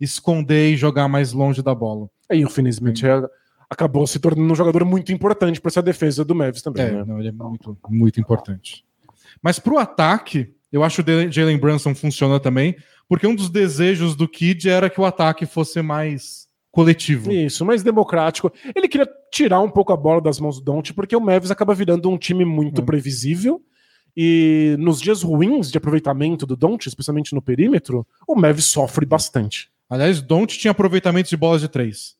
esconder 0.00 0.72
e 0.72 0.76
jogar 0.78 1.08
mais 1.08 1.34
longe 1.34 1.62
da 1.62 1.74
bola. 1.74 2.08
Aí 2.30 2.42
o 2.42 2.48
Finney-Smith 2.48 3.04
é, 3.04 3.22
acabou 3.68 4.06
se 4.06 4.18
tornando 4.18 4.50
um 4.50 4.56
jogador 4.56 4.82
muito 4.86 5.12
importante 5.12 5.60
para 5.60 5.68
essa 5.68 5.82
defesa 5.82 6.24
do 6.24 6.34
Mavis 6.34 6.62
também. 6.62 6.86
É, 6.86 6.92
né? 6.92 7.04
não, 7.06 7.18
ele 7.18 7.28
é 7.28 7.32
muito, 7.32 7.76
muito 7.90 8.18
importante. 8.18 8.82
Mas 9.42 9.58
pro 9.58 9.76
ataque, 9.76 10.54
eu 10.76 10.84
acho 10.84 11.02
que 11.02 11.10
o 11.10 11.32
Jalen 11.32 11.56
Brunson 11.56 11.94
funciona 11.94 12.38
também, 12.38 12.76
porque 13.08 13.26
um 13.26 13.34
dos 13.34 13.48
desejos 13.48 14.14
do 14.14 14.28
Kid 14.28 14.68
era 14.68 14.90
que 14.90 15.00
o 15.00 15.06
ataque 15.06 15.46
fosse 15.46 15.80
mais 15.80 16.46
coletivo. 16.70 17.32
Isso, 17.32 17.64
mais 17.64 17.82
democrático. 17.82 18.52
Ele 18.74 18.86
queria 18.86 19.08
tirar 19.32 19.60
um 19.60 19.70
pouco 19.70 19.90
a 19.94 19.96
bola 19.96 20.20
das 20.20 20.38
mãos 20.38 20.58
do 20.58 20.64
Don't, 20.64 20.92
porque 20.92 21.16
o 21.16 21.20
Mavis 21.20 21.50
acaba 21.50 21.74
virando 21.74 22.10
um 22.10 22.18
time 22.18 22.44
muito 22.44 22.82
hum. 22.82 22.84
previsível 22.84 23.62
E 24.14 24.76
nos 24.78 25.00
dias 25.00 25.22
ruins 25.22 25.70
de 25.70 25.78
aproveitamento 25.78 26.44
do 26.44 26.54
Don't, 26.54 26.86
especialmente 26.86 27.34
no 27.34 27.40
perímetro, 27.40 28.06
o 28.28 28.36
Mavis 28.36 28.66
sofre 28.66 29.06
bastante. 29.06 29.70
Aliás, 29.88 30.20
Don't 30.20 30.58
tinha 30.58 30.72
aproveitamento 30.72 31.30
de 31.30 31.36
bolas 31.38 31.62
de 31.62 31.68
três. 31.68 32.16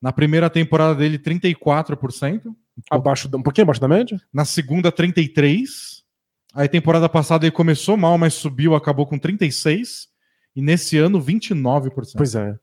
Na 0.00 0.12
primeira 0.12 0.48
temporada 0.48 0.94
dele, 0.94 1.18
34%. 1.18 2.54
Abaixo, 2.88 3.28
um 3.34 3.42
pouquinho 3.42 3.64
abaixo 3.64 3.80
da 3.80 3.88
média? 3.88 4.20
Na 4.32 4.44
segunda, 4.44 4.92
33%. 4.92 5.95
Aí, 6.56 6.68
temporada 6.68 7.08
passada, 7.08 7.44
ele 7.44 7.52
começou 7.52 7.96
mal, 7.96 8.16
mas 8.16 8.34
subiu, 8.34 8.74
acabou 8.74 9.06
com 9.06 9.18
36%. 9.18 10.08
E 10.56 10.62
nesse 10.62 10.96
ano, 10.96 11.20
29%. 11.20 12.14
Pois 12.16 12.34
é. 12.34 12.58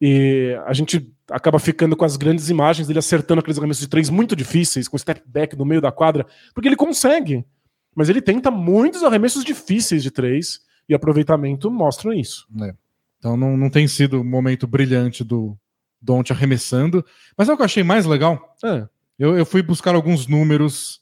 E 0.00 0.58
a 0.66 0.72
gente 0.72 1.14
acaba 1.30 1.58
ficando 1.58 1.94
com 1.94 2.04
as 2.06 2.16
grandes 2.16 2.48
imagens 2.48 2.88
dele 2.88 2.98
acertando 2.98 3.40
aqueles 3.40 3.58
arremessos 3.58 3.82
de 3.82 3.88
três 3.88 4.08
muito 4.08 4.34
difíceis, 4.34 4.88
com 4.88 4.96
step 4.96 5.22
back 5.26 5.56
no 5.56 5.64
meio 5.66 5.80
da 5.80 5.92
quadra, 5.92 6.26
porque 6.54 6.68
ele 6.68 6.76
consegue. 6.76 7.44
Mas 7.94 8.08
ele 8.08 8.22
tenta 8.22 8.50
muitos 8.50 9.02
arremessos 9.02 9.44
difíceis 9.44 10.02
de 10.02 10.10
três, 10.10 10.60
e 10.88 10.94
aproveitamento 10.94 11.70
mostra 11.70 12.14
isso. 12.14 12.46
É. 12.62 12.74
Então 13.18 13.36
não, 13.36 13.56
não 13.56 13.70
tem 13.70 13.88
sido 13.88 14.20
um 14.20 14.24
momento 14.24 14.66
brilhante 14.66 15.24
do 15.24 15.56
Don't 16.00 16.32
arremessando. 16.32 17.04
Mas 17.36 17.48
é 17.48 17.52
o 17.52 17.56
que 17.56 17.62
eu 17.62 17.66
achei 17.66 17.82
mais 17.82 18.04
legal. 18.04 18.54
É. 18.64 18.86
Eu, 19.18 19.36
eu 19.36 19.46
fui 19.46 19.62
buscar 19.62 19.94
alguns 19.94 20.26
números. 20.26 21.00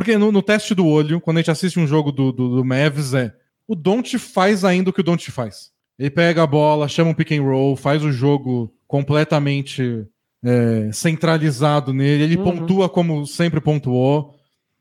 Porque 0.00 0.16
no, 0.16 0.32
no, 0.32 0.40
teste 0.40 0.74
do 0.74 0.86
olho, 0.86 1.20
quando 1.20 1.36
a 1.36 1.40
gente 1.40 1.50
assiste 1.50 1.78
um 1.78 1.86
jogo 1.86 2.10
do, 2.10 2.32
do, 2.32 2.56
do 2.56 2.64
Mavs, 2.64 3.12
é 3.12 3.34
o 3.68 3.74
Don't 3.74 4.18
faz 4.18 4.64
ainda 4.64 4.88
o 4.88 4.92
que 4.94 5.02
o 5.02 5.04
Don't 5.04 5.30
faz. 5.30 5.72
Ele 5.98 6.08
pega 6.08 6.42
a 6.42 6.46
bola, 6.46 6.88
chama 6.88 7.10
um 7.10 7.14
pick 7.14 7.32
and 7.32 7.42
roll, 7.42 7.76
faz 7.76 8.02
o 8.02 8.10
jogo 8.10 8.72
completamente 8.88 10.06
é, 10.42 10.90
centralizado 10.90 11.92
nele. 11.92 12.22
Ele 12.22 12.36
uhum. 12.38 12.44
pontua 12.44 12.88
como 12.88 13.26
sempre 13.26 13.60
pontuou. 13.60 14.34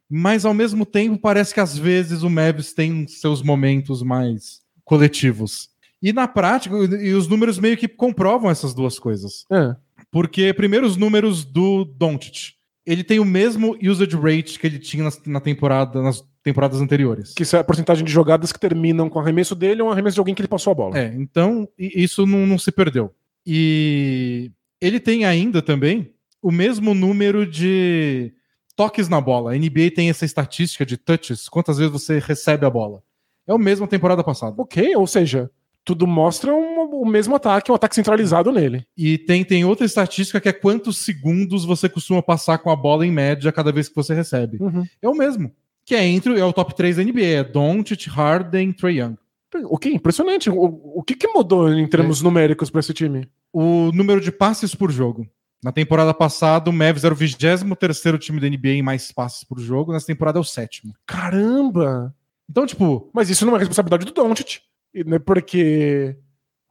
Mas 0.09 0.45
ao 0.45 0.53
mesmo 0.53 0.86
tempo 0.86 1.20
parece 1.20 1.53
que 1.53 1.59
às 1.59 1.78
vezes 1.78 2.24
o 2.24 2.30
Mavs 2.30 2.72
tem 2.72 3.05
seus 3.05 3.41
momentos 3.41 4.01
mais 4.01 4.61
coletivos. 4.86 5.67
E 6.01 6.13
na 6.13 6.30
prática, 6.30 6.74
e 6.78 7.13
os 7.13 7.28
números 7.28 7.59
meio 7.59 7.76
que 7.76 7.89
comprovam 7.89 8.49
essas 8.49 8.74
duas 8.74 8.97
coisas. 8.97 9.43
É. 9.51 9.76
Porque, 10.09 10.53
primeiro, 10.53 10.88
os 10.88 10.95
números 10.95 11.43
do 11.43 11.84
Doncic. 11.84 12.53
Ele 12.90 13.04
tem 13.04 13.20
o 13.20 13.26
mesmo 13.26 13.78
usage 13.84 14.16
rate 14.16 14.58
que 14.58 14.66
ele 14.66 14.80
tinha 14.80 15.08
na 15.28 15.40
temporada, 15.40 16.02
nas 16.02 16.24
temporadas 16.42 16.82
anteriores. 16.82 17.36
Que 17.36 17.44
isso 17.44 17.56
é 17.56 17.60
a 17.60 17.64
porcentagem 17.64 18.04
de 18.04 18.12
jogadas 18.12 18.52
que 18.52 18.60
terminam 18.60 19.08
com 19.08 19.20
arremesso 19.20 19.54
dele 19.54 19.84
ou 19.84 19.90
um 19.90 19.92
arremesso 19.92 20.16
de 20.16 20.20
alguém 20.20 20.34
que 20.34 20.42
ele 20.42 20.48
passou 20.48 20.72
a 20.72 20.76
bola. 20.76 20.98
É, 20.98 21.14
então 21.16 21.70
isso 21.78 22.26
não, 22.26 22.48
não 22.48 22.58
se 22.58 22.72
perdeu. 22.72 23.14
E 23.46 24.52
ele 24.82 25.00
tem 25.00 25.24
ainda 25.24 25.62
também 25.62 26.12
o 26.42 26.52
mesmo 26.52 26.96
número 26.96 27.46
de 27.46 28.34
toques 28.76 29.08
na 29.08 29.22
bola. 29.22 29.54
A 29.54 29.56
NBA 29.56 29.92
tem 29.94 30.10
essa 30.10 30.26
estatística 30.26 30.84
de 30.84 30.98
touches, 30.98 31.48
quantas 31.48 31.78
vezes 31.78 31.92
você 31.92 32.18
recebe 32.18 32.66
a 32.66 32.72
bola. 32.72 33.04
É 33.46 33.54
o 33.54 33.60
mesmo 33.60 33.86
temporada 33.86 34.24
passada. 34.24 34.56
Ok, 34.58 34.96
ou 34.96 35.06
seja, 35.06 35.52
tudo 35.86 36.08
mostra 36.08 36.54
um, 36.54 36.68
o 37.02 37.06
mesmo 37.06 37.36
ataque, 37.36 37.72
um 37.72 37.76
ataque 37.76 37.95
centralizado 37.95 38.52
nele. 38.52 38.86
E 38.97 39.18
tem, 39.18 39.43
tem 39.43 39.66
outra 39.66 39.86
estatística 39.86 40.39
que 40.39 40.50
é 40.50 40.54
quantos 40.54 40.97
segundos 40.97 41.66
você 41.66 41.88
costuma 41.88 42.22
passar 42.22 42.58
com 42.58 42.70
a 42.70 42.76
bola 42.76 43.06
em 43.06 43.12
média 43.12 43.52
cada 43.52 43.72
vez 43.72 43.89
que 43.89 43.95
você 43.95 44.14
recebe. 44.14 44.58
Uhum. 44.60 44.86
É 45.02 45.08
o 45.08 45.16
mesmo 45.16 45.52
que 45.89 45.95
é 45.95 46.06
entre 46.06 46.39
é 46.39 46.45
o 46.45 46.54
top 46.54 46.76
3 46.76 46.97
da 46.97 47.04
NBA, 47.04 47.26
é 47.26 47.43
Doncic, 47.43 48.06
Harden, 48.06 48.72
Trae 48.74 49.00
Young. 49.00 49.18
O 49.64 49.76
que 49.76 49.89
impressionante. 49.89 50.47
O, 50.47 51.00
o 51.00 51.02
que, 51.02 51.16
que 51.16 51.28
mudou 51.28 51.74
em 51.74 51.88
termos 51.88 52.22
é. 52.22 52.24
numéricos 52.24 52.70
para 52.70 52.80
esse 52.80 52.93
time? 52.93 53.28
O 53.52 53.91
número 53.91 54.22
de 54.22 54.32
passes 54.32 54.76
por 54.76 54.91
jogo. 54.91 55.28
Na 55.64 55.72
temporada 55.72 56.14
passada, 56.14 56.70
o 56.70 56.74
Mavs 56.74 57.04
era 57.04 57.12
o 57.12 57.18
23 57.18 58.00
time 58.20 58.39
da 58.39 58.47
NBA 58.47 58.74
em 58.74 58.82
mais 58.84 59.12
passes 59.12 59.43
por 59.43 59.60
jogo. 59.60 59.91
Nessa 59.91 60.06
temporada 60.06 60.38
é 60.38 60.41
o 60.41 60.43
sétimo. 60.43 60.93
Caramba! 61.08 62.14
Então, 62.47 62.68
tipo. 62.68 63.10
Mas 63.12 63.32
isso 63.32 63.43
não 63.43 63.56
é 63.56 63.60
responsabilidade 63.60 64.06
do 64.06 64.12
Doncic. 64.12 64.60
Né? 64.93 65.18
Porque 65.18 66.16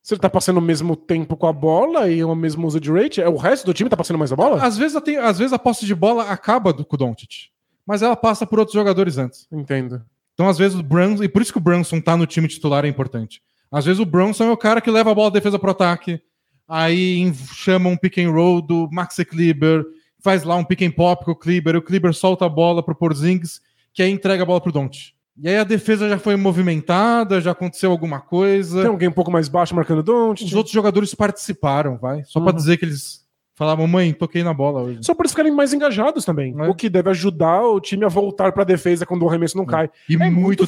se 0.09 0.15
ele 0.15 0.21
tá 0.23 0.31
passando 0.31 0.57
o 0.57 0.63
mesmo 0.63 0.97
tempo 0.97 1.37
com 1.37 1.47
a 1.47 1.53
bola 1.53 2.09
e 2.09 2.25
o 2.25 2.35
mesmo 2.35 2.67
usage 2.67 2.91
rate, 2.91 3.21
é 3.21 3.29
o 3.29 3.37
resto 3.37 3.67
do 3.67 3.75
time 3.75 3.91
tá 3.91 3.97
passando 3.97 4.17
mais 4.17 4.33
a 4.33 4.37
bola? 4.37 4.65
Às 4.65 4.79
vezes, 4.79 4.97
às 4.97 5.39
vezes 5.39 5.53
a 5.53 5.59
posse 5.59 5.85
de 5.85 5.95
bola 5.95 6.31
acaba 6.31 6.73
do, 6.73 6.83
com 6.83 6.97
o 6.97 6.99
Doncic 6.99 7.51
mas 7.87 8.01
ela 8.01 8.17
passa 8.17 8.47
por 8.47 8.59
outros 8.59 8.75
jogadores 8.75 9.19
antes. 9.19 9.47
Entendo. 9.53 10.03
Então, 10.33 10.49
às 10.49 10.57
vezes, 10.57 10.79
o 10.79 10.83
Brunson, 10.83 11.25
e 11.25 11.29
por 11.29 11.43
isso 11.43 11.53
que 11.53 11.59
o 11.59 11.61
Brunson 11.61 12.01
tá 12.01 12.17
no 12.17 12.25
time 12.25 12.49
titular 12.49 12.87
é 12.87 12.89
importante. 12.89 13.43
Às 13.71 13.85
vezes 13.85 14.01
o 14.01 14.07
Brunson 14.07 14.45
é 14.45 14.51
o 14.51 14.57
cara 14.57 14.81
que 14.81 14.91
leva 14.91 15.11
a 15.11 15.15
bola 15.15 15.31
da 15.31 15.39
defesa 15.39 15.59
pro 15.59 15.73
ataque, 15.73 16.19
aí 16.67 17.31
chama 17.53 17.91
um 17.91 17.97
pick 17.97 18.17
and 18.17 18.31
roll 18.31 18.63
do 18.63 18.89
Maxi 18.91 19.27
Kleber, 19.27 19.85
faz 20.21 20.43
lá 20.43 20.57
um 20.57 20.65
pick 20.65 20.81
and 20.81 20.93
pop 20.93 21.23
com 21.23 21.33
o 21.33 21.37
Kleber, 21.37 21.77
o 21.77 21.83
Kleber 21.83 22.15
solta 22.15 22.47
a 22.47 22.49
bola 22.49 22.83
pro 22.83 22.95
Porzingis, 22.95 23.61
que 23.93 24.03
aí 24.03 24.11
entrega 24.11 24.43
a 24.43 24.47
bola 24.47 24.61
pro 24.61 24.73
Don't. 24.73 25.15
E 25.41 25.49
aí 25.49 25.57
a 25.57 25.64
defesa 25.64 26.09
já 26.09 26.18
foi 26.18 26.36
movimentada, 26.36 27.41
já 27.41 27.53
aconteceu 27.53 27.91
alguma 27.91 28.20
coisa. 28.20 28.80
Tem 28.80 28.91
alguém 28.91 29.09
um 29.09 29.12
pouco 29.12 29.30
mais 29.30 29.49
baixo 29.49 29.74
marcando 29.74 30.03
Don't. 30.03 30.45
Os 30.45 30.55
outros 30.55 30.72
jogadores 30.72 31.14
participaram, 31.14 31.97
vai. 31.97 32.24
Só 32.24 32.39
uhum. 32.39 32.47
para 32.47 32.57
dizer 32.57 32.76
que 32.76 32.84
eles 32.84 33.28
Falar, 33.59 33.74
mamãe, 33.74 34.12
toquei 34.12 34.45
na 34.45 34.55
bola 34.55 34.82
hoje. 34.82 35.01
Só 35.03 35.12
para 35.12 35.24
eles 35.24 35.32
ficarem 35.32 35.51
mais 35.51 35.72
engajados 35.72 36.24
também. 36.24 36.55
É. 36.57 36.68
O 36.68 36.76
que 36.76 36.89
deve 36.89 37.11
ajudar 37.11 37.61
o 37.62 37.80
time 37.80 38.05
a 38.05 38.09
voltar 38.09 38.53
para 38.53 38.62
a 38.62 38.64
defesa 38.64 39.05
quando 39.05 39.24
o 39.24 39.28
arremesso 39.28 39.57
não 39.57 39.64
é. 39.64 39.66
cai. 39.66 39.91
E 40.09 40.14
é 40.14 40.16
muito, 40.16 40.41
muito 40.41 40.66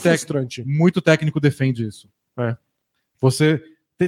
Muito 0.67 1.01
técnico 1.01 1.39
defende 1.39 1.87
isso. 1.87 2.09
É. 2.37 2.57
Você 3.21 3.63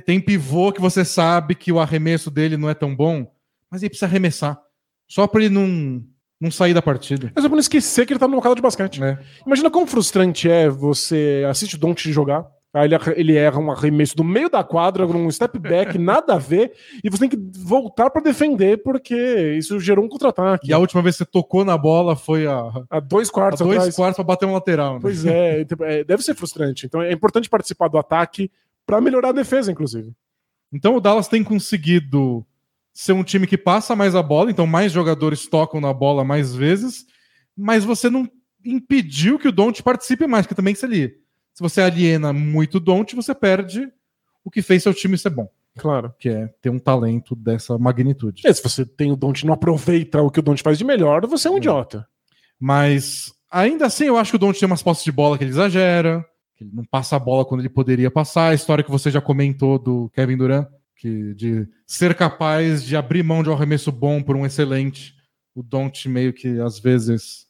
tem 0.05 0.21
pivô 0.21 0.73
que 0.73 0.81
você 0.81 1.05
sabe 1.05 1.55
que 1.55 1.71
o 1.71 1.79
arremesso 1.79 2.29
dele 2.29 2.57
não 2.57 2.69
é 2.69 2.75
tão 2.75 2.93
bom, 2.93 3.33
mas 3.71 3.85
ele 3.85 3.91
precisa 3.91 4.07
arremessar. 4.07 4.61
Só 5.07 5.29
para 5.29 5.45
ele 5.45 5.55
não, 5.55 6.03
não 6.43 6.51
sair 6.51 6.75
da 6.75 6.83
partida. 6.83 7.33
É 7.35 7.41
só 7.41 7.49
pra 7.49 7.57
não 7.57 7.61
esquecer 7.61 8.05
que 8.05 8.13
ele 8.13 8.21
tá 8.21 8.27
no 8.29 8.37
local 8.37 8.55
de 8.55 8.61
basquete. 8.61 9.03
É. 9.03 9.19
Imagina 9.47 9.71
quão 9.71 9.87
frustrante 9.87 10.51
é 10.51 10.69
você 10.69 11.45
assiste 11.49 11.77
o 11.77 11.79
Don't 11.79 12.13
jogar 12.13 12.47
Aí 12.75 12.87
ele, 12.87 12.97
ele 13.17 13.37
erra 13.37 13.59
um 13.59 13.71
arremesso 13.71 14.17
do 14.17 14.25
meio 14.25 14.49
da 14.49 14.65
quadra, 14.65 15.07
um 15.07 15.31
step 15.31 15.59
back, 15.59 15.97
nada 16.01 16.35
a 16.35 16.39
ver, 16.39 16.73
e 17.05 17.11
você 17.11 17.29
tem 17.29 17.29
que 17.29 17.59
voltar 17.59 18.09
para 18.09 18.23
defender, 18.23 18.83
porque 18.83 19.15
isso 19.59 19.79
gerou 19.79 20.05
um 20.05 20.09
contra-ataque. 20.09 20.71
E 20.71 20.73
a 20.73 20.79
última 20.79 21.03
vez 21.03 21.17
que 21.17 21.25
você 21.25 21.31
tocou 21.31 21.67
na 21.67 21.77
bola 21.77 22.17
foi 22.17 22.47
a, 22.47 22.73
a 22.89 22.99
dois 22.99 23.31
quartos 23.31 23.61
a 23.61 23.65
dois 23.65 23.77
atrás. 23.77 23.95
quartos 23.95 24.17
para 24.17 24.25
bater 24.25 24.47
um 24.47 24.55
lateral. 24.55 24.95
Né? 24.95 25.01
Pois 25.03 25.27
é, 25.27 25.61
então, 25.69 25.87
é, 25.87 26.03
deve 26.03 26.23
ser 26.23 26.35
frustrante. 26.35 26.87
Então 26.87 27.03
é 27.03 27.13
importante 27.13 27.49
participar 27.51 27.89
do 27.89 27.99
ataque 27.99 28.51
para 28.87 29.03
melhorar 29.03 29.29
a 29.29 29.33
defesa, 29.33 29.71
inclusive. 29.71 30.11
Então 30.73 30.97
o 30.97 31.01
Dallas 31.01 31.29
tem 31.29 31.45
conseguido 31.45 32.43
ser 32.93 33.13
um 33.13 33.25
time 33.25 33.47
que 33.47 33.57
passa 33.57 33.97
mais 33.97 34.15
a 34.15 34.23
bola, 34.23 34.51
então 34.51 34.67
mais 34.67 34.93
jogadores 34.93 35.47
tocam 35.47 35.81
na 35.81 35.93
bola 35.93 36.25
mais 36.25 36.55
vezes, 36.55 37.07
mas 37.57 37.85
você 37.85 38.11
não 38.11 38.29
impediu 38.65 39.39
que 39.39 39.49
o 39.49 39.53
Don't 39.53 39.83
participe 39.83 40.27
mais, 40.27 40.47
que 40.47 40.55
também 40.55 40.75
se 40.75 40.85
ali 40.85 41.23
se 41.55 41.63
você 41.63 41.81
aliena 41.81 42.33
muito 42.33 42.77
o 42.77 42.81
Don't, 42.81 43.15
você 43.15 43.35
perde 43.35 43.89
o 44.45 44.51
que 44.51 44.63
fez 44.63 44.83
seu 44.83 44.95
time 44.95 45.19
ser 45.19 45.31
bom. 45.31 45.49
Claro. 45.77 46.13
Que 46.19 46.29
é 46.29 46.47
ter 46.61 46.71
um 46.71 46.79
talento 46.79 47.35
dessa 47.35 47.79
magnitude. 47.79 48.47
É, 48.47 48.53
se 48.53 48.63
você 48.63 48.85
tem 48.85 49.13
o 49.13 49.17
Don't 49.17 49.43
e 49.43 49.47
não 49.47 49.55
aproveita 49.55 50.21
o 50.23 50.31
que 50.31 50.41
o 50.41 50.43
Don't 50.43 50.63
faz 50.63 50.79
de 50.79 50.85
melhor, 50.85 51.27
você 51.27 51.49
é 51.49 51.51
um 51.51 51.55
é. 51.55 51.59
idiota. 51.59 52.07
Mas 52.59 53.33
ainda 53.51 53.87
assim, 53.87 54.05
eu 54.05 54.17
acho 54.17 54.33
que 54.33 54.37
o 54.37 54.39
Don't 54.39 54.59
tem 54.59 54.67
umas 54.67 54.83
posses 54.83 55.05
de 55.05 55.13
bola 55.13 55.37
que 55.37 55.45
ele 55.45 55.51
exagera, 55.51 56.25
que 56.57 56.65
ele 56.65 56.73
não 56.75 56.85
passa 56.85 57.17
a 57.17 57.19
bola 57.19 57.45
quando 57.45 57.61
ele 57.61 57.69
poderia 57.69 58.11
passar. 58.11 58.49
A 58.49 58.55
história 58.55 58.85
que 58.85 58.91
você 58.91 59.11
já 59.11 59.21
comentou 59.21 59.79
do 59.79 60.11
Kevin 60.15 60.37
Durant, 60.37 60.69
que 61.03 61.35
de 61.35 61.69
ser 61.85 62.15
capaz 62.15 62.85
de 62.85 62.97
abrir 62.97 63.25
mão 63.25 63.43
de 63.43 63.51
um 63.51 63.53
arremesso 63.53 63.91
bom 63.91 64.23
por 64.23 64.37
um 64.37 64.47
excelente. 64.47 65.17
O 65.53 65.63
Don't 65.63 66.09
meio 66.09 66.33
que 66.33 66.61
às 66.61 66.79
vezes 66.79 67.49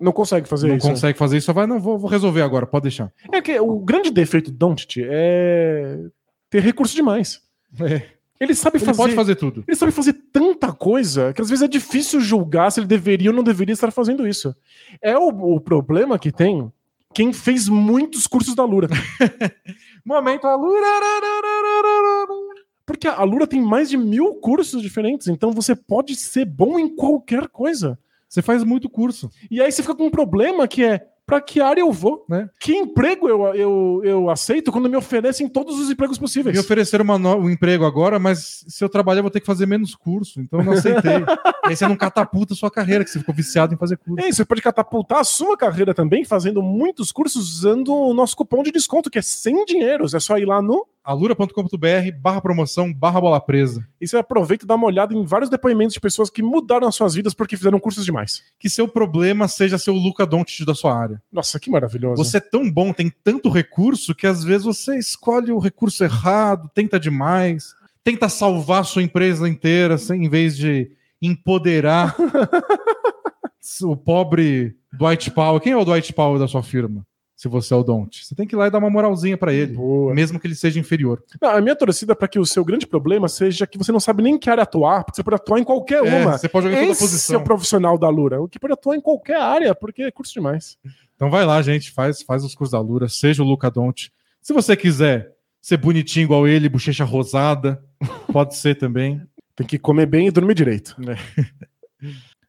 não 0.00 0.12
consegue 0.12 0.48
fazer 0.48 0.68
não 0.68 0.76
isso. 0.76 0.86
Não 0.86 0.94
consegue 0.94 1.18
fazer 1.18 1.36
isso, 1.36 1.46
só 1.46 1.52
vai, 1.52 1.66
não, 1.66 1.80
vou, 1.80 1.98
vou, 1.98 2.08
resolver 2.08 2.42
agora, 2.42 2.66
pode 2.66 2.84
deixar. 2.84 3.12
É 3.32 3.42
que 3.42 3.58
o 3.60 3.78
grande 3.80 4.10
defeito 4.10 4.50
do 4.50 4.56
Doncic 4.56 4.98
é 4.98 5.98
ter 6.48 6.62
recurso 6.62 6.94
demais. 6.94 7.42
É. 7.80 8.02
Ele 8.40 8.54
sabe 8.54 8.78
ele 8.78 8.84
fazer. 8.84 8.96
pode 8.96 9.14
fazer 9.14 9.34
tudo. 9.36 9.64
Ele 9.66 9.76
sabe 9.76 9.92
fazer 9.92 10.14
tanta 10.32 10.72
coisa 10.72 11.32
que 11.32 11.42
às 11.42 11.48
vezes 11.48 11.62
é 11.62 11.68
difícil 11.68 12.20
julgar 12.20 12.70
se 12.70 12.80
ele 12.80 12.86
deveria 12.86 13.30
ou 13.30 13.36
não 13.36 13.44
deveria 13.44 13.72
estar 13.72 13.90
fazendo 13.90 14.26
isso. 14.26 14.54
É 15.00 15.16
o, 15.16 15.28
o 15.28 15.60
problema 15.60 16.18
que 16.18 16.32
tem 16.32 16.72
quem 17.12 17.32
fez 17.32 17.68
muitos 17.68 18.26
cursos 18.26 18.54
da 18.54 18.64
Lura. 18.64 18.88
Momento 20.04 20.46
a 20.46 20.56
Lura. 20.56 20.86
Porque 22.86 23.06
a 23.06 23.22
Lura 23.22 23.46
tem 23.46 23.60
mais 23.60 23.88
de 23.88 23.96
mil 23.96 24.34
cursos 24.34 24.82
diferentes, 24.82 25.28
então 25.28 25.52
você 25.52 25.74
pode 25.74 26.14
ser 26.16 26.44
bom 26.44 26.78
em 26.78 26.94
qualquer 26.94 27.48
coisa. 27.48 27.98
Você 28.28 28.40
faz 28.40 28.64
muito 28.64 28.88
curso. 28.88 29.30
E 29.50 29.60
aí 29.60 29.70
você 29.70 29.82
fica 29.82 29.94
com 29.94 30.06
um 30.06 30.10
problema 30.10 30.66
que 30.66 30.82
é 30.82 31.06
para 31.26 31.40
que 31.40 31.60
área 31.60 31.80
eu 31.80 31.92
vou? 31.92 32.24
Né? 32.28 32.48
Que 32.60 32.74
emprego 32.74 33.28
eu, 33.28 33.54
eu, 33.54 34.00
eu 34.04 34.30
aceito 34.30 34.72
quando 34.72 34.88
me 34.88 34.96
oferecem 34.96 35.48
todos 35.48 35.78
os 35.78 35.90
empregos 35.90 36.18
possíveis? 36.18 36.54
Me 36.54 36.60
ofereceram 36.60 37.04
uma 37.04 37.18
no... 37.18 37.36
um 37.36 37.50
emprego 37.50 37.84
agora, 37.84 38.18
mas 38.18 38.64
se 38.66 38.84
eu 38.84 38.88
trabalhar, 38.88 39.20
eu 39.20 39.24
vou 39.24 39.30
ter 39.30 39.40
que 39.40 39.46
fazer 39.46 39.66
menos 39.66 39.94
curso. 39.94 40.40
Então 40.40 40.60
eu 40.60 40.66
não 40.66 40.72
aceitei. 40.72 41.18
E 41.64 41.68
aí 41.68 41.76
você 41.76 41.86
não 41.86 41.96
catapulta 41.96 42.54
a 42.54 42.56
sua 42.56 42.70
carreira, 42.70 43.04
que 43.04 43.10
você 43.10 43.18
ficou 43.18 43.34
viciado 43.34 43.72
em 43.72 43.78
fazer 43.78 43.96
curso. 43.96 44.24
É, 44.24 44.30
você 44.30 44.44
pode 44.44 44.60
catapultar 44.60 45.20
a 45.20 45.24
sua 45.24 45.56
carreira 45.56 45.94
também 45.94 46.24
fazendo 46.24 46.60
muitos 46.60 47.12
cursos 47.12 47.58
usando 47.58 47.94
o 47.94 48.12
nosso 48.12 48.36
cupom 48.36 48.62
de 48.62 48.72
desconto, 48.72 49.10
que 49.10 49.18
é 49.18 49.22
100 49.22 49.64
dinheiros. 49.64 50.14
É 50.14 50.20
só 50.20 50.36
ir 50.38 50.44
lá 50.44 50.60
no 50.60 50.86
alura.com.br 51.04 52.12
barra 52.20 52.40
promoção 52.40 52.92
barra 52.92 53.20
bola 53.20 53.40
presa. 53.40 53.86
E 54.00 54.06
você 54.06 54.16
aproveita 54.16 54.64
e 54.64 54.68
dá 54.68 54.74
uma 54.74 54.86
olhada 54.86 55.14
em 55.14 55.24
vários 55.24 55.50
depoimentos 55.50 55.94
de 55.94 56.00
pessoas 56.00 56.30
que 56.30 56.42
mudaram 56.42 56.86
as 56.86 56.94
suas 56.94 57.14
vidas 57.14 57.34
porque 57.34 57.56
fizeram 57.56 57.80
cursos 57.80 58.04
demais. 58.04 58.42
Que 58.58 58.70
seu 58.70 58.86
problema 58.86 59.48
seja 59.48 59.78
ser 59.78 59.90
o 59.90 59.96
Luca 59.96 60.24
Doncic 60.24 60.64
da 60.64 60.74
sua 60.74 60.96
área. 60.96 61.22
Nossa, 61.32 61.58
que 61.58 61.70
maravilhoso. 61.70 62.22
Você 62.22 62.36
é 62.36 62.40
tão 62.40 62.70
bom, 62.70 62.92
tem 62.92 63.12
tanto 63.22 63.48
recurso 63.48 64.14
que 64.14 64.26
às 64.26 64.44
vezes 64.44 64.64
você 64.64 64.96
escolhe 64.98 65.50
o 65.50 65.58
recurso 65.58 66.04
errado, 66.04 66.70
tenta 66.74 66.98
demais, 66.98 67.74
tenta 68.04 68.28
salvar 68.28 68.84
sua 68.84 69.02
empresa 69.02 69.48
inteira 69.48 69.98
sem, 69.98 70.24
em 70.24 70.28
vez 70.28 70.56
de 70.56 70.90
empoderar 71.20 72.16
o 73.82 73.96
pobre 73.96 74.76
Dwight 74.92 75.30
Powell. 75.30 75.60
Quem 75.60 75.72
é 75.72 75.76
o 75.76 75.84
Dwight 75.84 76.12
Powell 76.12 76.38
da 76.38 76.48
sua 76.48 76.62
firma? 76.62 77.06
Se 77.42 77.48
você 77.48 77.74
é 77.74 77.76
o 77.76 77.82
Don't. 77.82 78.24
Você 78.24 78.36
tem 78.36 78.46
que 78.46 78.54
ir 78.54 78.56
lá 78.56 78.68
e 78.68 78.70
dar 78.70 78.78
uma 78.78 78.88
moralzinha 78.88 79.36
para 79.36 79.52
ele, 79.52 79.72
Boa. 79.74 80.14
mesmo 80.14 80.38
que 80.38 80.46
ele 80.46 80.54
seja 80.54 80.78
inferior. 80.78 81.20
Não, 81.40 81.50
a 81.50 81.60
minha 81.60 81.74
torcida 81.74 82.12
é 82.12 82.14
para 82.14 82.28
que 82.28 82.38
o 82.38 82.46
seu 82.46 82.64
grande 82.64 82.86
problema 82.86 83.26
seja 83.28 83.66
que 83.66 83.76
você 83.76 83.90
não 83.90 83.98
sabe 83.98 84.22
nem 84.22 84.38
que 84.38 84.48
área 84.48 84.62
atuar, 84.62 85.02
porque 85.02 85.16
você 85.16 85.24
pode 85.24 85.34
atuar 85.42 85.58
em 85.58 85.64
qualquer 85.64 86.06
É, 86.06 86.22
uma. 86.22 86.38
você 86.38 86.48
pode 86.48 86.66
jogar 86.66 86.76
em 86.78 86.82
toda 86.82 86.92
Esse 86.92 87.02
é 87.02 87.06
posição. 87.08 87.40
o 87.40 87.44
profissional 87.44 87.98
da 87.98 88.08
Lura, 88.08 88.40
o 88.40 88.46
que 88.46 88.60
pode 88.60 88.74
atuar 88.74 88.94
em 88.94 89.00
qualquer 89.00 89.38
área, 89.40 89.74
porque 89.74 90.02
é 90.04 90.10
curso 90.12 90.32
demais. 90.34 90.78
Então 91.16 91.30
vai 91.30 91.44
lá, 91.44 91.60
gente, 91.62 91.90
faz, 91.90 92.22
faz 92.22 92.44
os 92.44 92.54
cursos 92.54 92.70
da 92.70 92.80
Lura, 92.80 93.08
seja 93.08 93.42
o 93.42 93.46
Luca 93.46 93.68
Don't. 93.68 94.12
Se 94.40 94.52
você 94.52 94.76
quiser 94.76 95.32
ser 95.60 95.78
bonitinho 95.78 96.22
igual 96.26 96.46
ele, 96.46 96.68
bochecha 96.68 97.02
rosada, 97.04 97.82
pode 98.32 98.54
ser 98.56 98.76
também. 98.76 99.20
Tem 99.56 99.66
que 99.66 99.80
comer 99.80 100.06
bem 100.06 100.28
e 100.28 100.30
dormir 100.30 100.54
direito. 100.54 100.94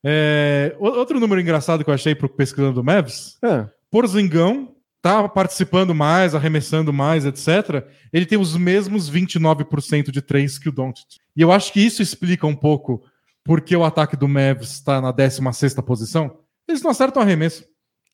É, 0.06 0.76
o- 0.80 0.86
outro 0.88 1.20
número 1.20 1.40
engraçado 1.40 1.84
que 1.84 1.90
eu 1.90 1.94
achei 1.94 2.14
pro 2.14 2.28
pesquisando 2.28 2.74
do 2.74 2.84
Mavs, 2.84 3.38
É. 3.42 3.68
Porzingão 3.90 4.73
tá 5.04 5.28
participando 5.28 5.94
mais, 5.94 6.34
arremessando 6.34 6.94
mais, 6.94 7.26
etc. 7.26 7.86
Ele 8.12 8.26
tem 8.26 8.40
os 8.40 8.56
mesmos 8.56 9.12
29% 9.12 10.10
de 10.10 10.22
três 10.22 10.58
que 10.58 10.70
o 10.70 10.72
Doncic. 10.72 11.18
E 11.36 11.42
eu 11.42 11.52
acho 11.52 11.74
que 11.74 11.86
isso 11.86 12.02
explica 12.02 12.48
um 12.48 12.56
pouco 12.56 13.04
porque 13.44 13.76
o 13.76 13.84
ataque 13.84 14.16
do 14.16 14.30
Mavs 14.30 14.72
está 14.72 15.02
na 15.02 15.12
16ª 15.12 15.84
posição. 15.84 16.38
Eles 16.66 16.82
não 16.82 16.90
acertam 16.90 17.22
arremesso. 17.22 17.66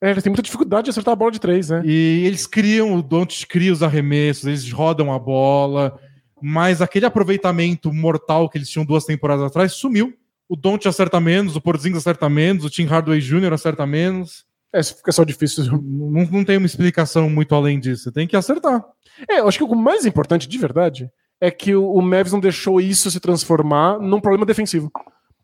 É, 0.01 0.09
ele 0.09 0.21
tem 0.21 0.31
muita 0.31 0.41
dificuldade 0.41 0.85
de 0.85 0.89
acertar 0.89 1.11
a 1.11 1.15
bola 1.15 1.29
de 1.29 1.39
três, 1.39 1.69
né? 1.69 1.83
E 1.85 2.23
eles 2.25 2.47
criam, 2.47 2.95
o 2.95 3.03
Doncic 3.03 3.47
cria 3.47 3.71
os 3.71 3.83
arremessos, 3.83 4.45
eles 4.45 4.71
rodam 4.71 5.13
a 5.13 5.19
bola, 5.19 5.99
mas 6.41 6.81
aquele 6.81 7.05
aproveitamento 7.05 7.93
mortal 7.93 8.49
que 8.49 8.57
eles 8.57 8.69
tinham 8.69 8.85
duas 8.85 9.05
temporadas 9.05 9.45
atrás 9.45 9.73
sumiu. 9.73 10.11
O 10.47 10.55
Doncic 10.55 10.87
acerta 10.87 11.19
menos, 11.19 11.55
o 11.55 11.61
Porzingis 11.61 11.99
acerta 11.99 12.27
menos, 12.27 12.65
o 12.65 12.69
Tim 12.69 12.85
Hardaway 12.85 13.19
Jr. 13.19 13.53
acerta 13.53 13.85
menos. 13.85 14.48
É, 14.73 14.79
isso 14.79 14.95
fica 14.97 15.11
só 15.11 15.23
difícil. 15.23 15.63
Não, 15.81 16.25
não 16.25 16.45
tem 16.45 16.57
uma 16.57 16.65
explicação 16.65 17.29
muito 17.29 17.53
além 17.55 17.79
disso. 17.79 18.03
Você 18.03 18.11
tem 18.11 18.27
que 18.27 18.35
acertar. 18.35 18.83
É, 19.27 19.39
eu 19.39 19.47
acho 19.47 19.57
que 19.57 19.63
o 19.63 19.75
mais 19.75 20.05
importante, 20.05 20.47
de 20.47 20.57
verdade, 20.57 21.09
é 21.41 21.49
que 21.49 21.75
o, 21.75 21.91
o 21.91 22.01
Mavs 22.01 22.31
não 22.33 22.39
deixou 22.39 22.79
isso 22.81 23.09
se 23.09 23.19
transformar 23.19 23.99
num 23.99 24.19
problema 24.19 24.45
defensivo. 24.45 24.91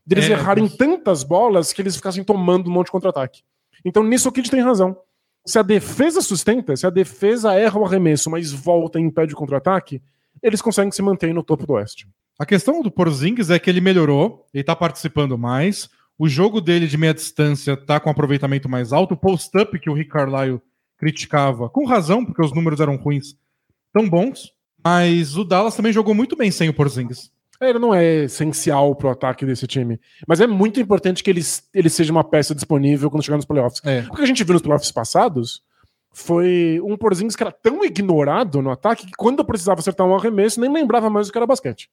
Deles 0.06 0.26
É, 0.26 0.32
errarem 0.32 0.66
isso. 0.66 0.78
tantas 0.78 1.24
bolas 1.24 1.74
que 1.74 1.82
eles 1.82 1.96
ficassem 1.96 2.24
tomando 2.24 2.70
um 2.70 2.74
monte 2.74 2.88
de 2.88 2.92
contra-ataque. 2.92 3.42
Então 3.84 4.04
nisso 4.04 4.30
o 4.30 4.32
Kid 4.32 4.50
tem 4.50 4.62
razão. 4.62 4.96
Se 5.46 5.60
a 5.60 5.62
defesa 5.62 6.22
sustenta, 6.22 6.76
se 6.76 6.86
a 6.86 6.90
defesa 6.90 7.54
erra 7.54 7.80
o 7.80 7.86
arremesso, 7.86 8.30
mas 8.30 8.52
volta 8.52 9.00
e 9.00 9.04
impede 9.04 9.34
o 9.34 9.38
contra-ataque, 9.38 10.02
eles 10.42 10.62
conseguem 10.62 10.92
se 10.92 11.02
manter 11.02 11.34
no 11.34 11.44
topo 11.44 11.66
do 11.66 11.74
Oeste. 11.74 12.08
A 12.38 12.46
questão 12.46 12.82
do 12.82 12.92
Porzingis 12.92 13.50
é 13.50 13.58
que 13.58 13.70
ele 13.70 13.80
melhorou, 13.80 14.46
ele 14.54 14.64
tá 14.64 14.76
participando 14.76 15.38
mais. 15.38 15.90
O 16.18 16.30
jogo 16.30 16.62
dele 16.62 16.88
de 16.88 16.98
meia 16.98 17.14
distância 17.14 17.76
tá 17.76 18.00
com 18.00 18.10
aproveitamento 18.10 18.70
mais 18.70 18.94
alto. 18.94 19.14
O 19.14 19.18
post-up 19.18 19.78
que 19.80 19.90
o 19.90 19.94
Rick 19.94 20.12
Carlisle 20.12 20.62
criticava, 20.98 21.70
com 21.70 21.86
razão, 21.86 22.24
porque 22.24 22.42
os 22.42 22.54
números 22.54 22.80
eram 22.80 22.96
ruins, 22.96 23.36
tão 23.94 24.10
bons. 24.10 24.54
Mas 24.84 25.36
o 25.36 25.44
Dallas 25.44 25.76
também 25.76 25.92
jogou 25.92 26.14
muito 26.14 26.36
bem 26.36 26.52
sem 26.52 26.70
o 26.70 26.74
Porzingis. 26.74 27.32
É, 27.60 27.70
Ele 27.70 27.80
não 27.80 27.94
é 27.94 28.26
essencial 28.26 28.96
pro 28.96 29.10
ataque 29.10 29.46
desse 29.46 29.66
time, 29.66 30.00
mas 30.28 30.42
é 30.42 30.48
muito 30.48 30.80
importante 30.80 31.24
que 31.24 31.30
ele, 31.30 31.42
ele 31.74 31.90
seja 31.90 32.12
uma 32.12 32.24
peça 32.24 32.54
disponível 32.54 33.10
quando 33.10 33.24
chegar 33.24 33.38
nos 33.38 33.46
playoffs. 33.46 33.82
É. 33.84 34.06
O 34.10 34.16
que 34.16 34.22
a 34.22 34.26
gente 34.26 34.44
viu 34.44 34.54
nos 34.54 34.62
playoffs 34.62 34.92
passados 34.92 35.64
foi 36.12 36.80
um 36.84 36.96
Porzingis 36.96 37.36
que 37.36 37.44
era 37.44 37.52
tão 37.52 37.84
ignorado 37.84 38.62
no 38.62 38.70
ataque 38.70 39.06
que 39.06 39.14
quando 39.18 39.44
precisava 39.44 39.80
acertar 39.80 40.06
um 40.06 40.16
arremesso 40.16 40.62
nem 40.62 40.72
lembrava 40.72 41.10
mais 41.10 41.28
o 41.28 41.32
que 41.32 41.38
era 41.38 41.48
basquete. 41.48 41.90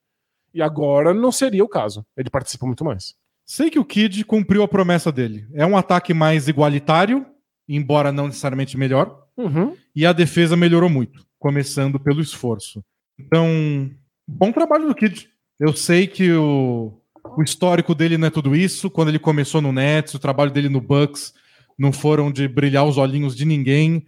E 0.52 0.60
agora 0.60 1.14
não 1.14 1.32
seria 1.32 1.64
o 1.64 1.68
caso. 1.68 2.04
Ele 2.16 2.28
participa 2.28 2.66
muito 2.66 2.84
mais. 2.84 3.14
Sei 3.45 3.70
que 3.70 3.78
o 3.78 3.84
Kid 3.84 4.24
cumpriu 4.24 4.62
a 4.62 4.68
promessa 4.68 5.11
dele. 5.11 5.47
É 5.55 5.66
um 5.66 5.76
ataque 5.76 6.14
mais 6.14 6.49
igualitário, 6.49 7.26
embora 7.68 8.12
não 8.12 8.26
necessariamente 8.26 8.76
melhor. 8.76 9.26
Uhum. 9.36 9.76
E 9.95 10.07
a 10.07 10.12
defesa 10.12 10.57
melhorou 10.57 10.88
muito, 10.88 11.26
começando 11.38 11.99
pelo 11.99 12.20
esforço. 12.20 12.84
Então, 13.18 13.90
bom 14.26 14.53
trabalho 14.53 14.86
do 14.86 14.95
Kid. 14.95 15.28
Eu 15.59 15.74
sei 15.74 16.07
que 16.07 16.32
o, 16.32 16.93
o 17.36 17.43
histórico 17.43 17.95
dele 17.95 18.18
não 18.18 18.28
é 18.28 18.30
tudo 18.30 18.55
isso. 18.55 18.90
Quando 18.90 19.09
ele 19.09 19.18
começou 19.18 19.61
no 19.61 19.72
Nets, 19.72 20.14
o 20.14 20.18
trabalho 20.18 20.51
dele 20.51 20.68
no 20.68 20.80
Bucks 20.80 21.34
não 21.78 21.93
foram 21.93 22.30
de 22.30 22.47
brilhar 22.49 22.84
os 22.84 22.99
olhinhos 22.99 23.36
de 23.36 23.45
ninguém. 23.45 24.07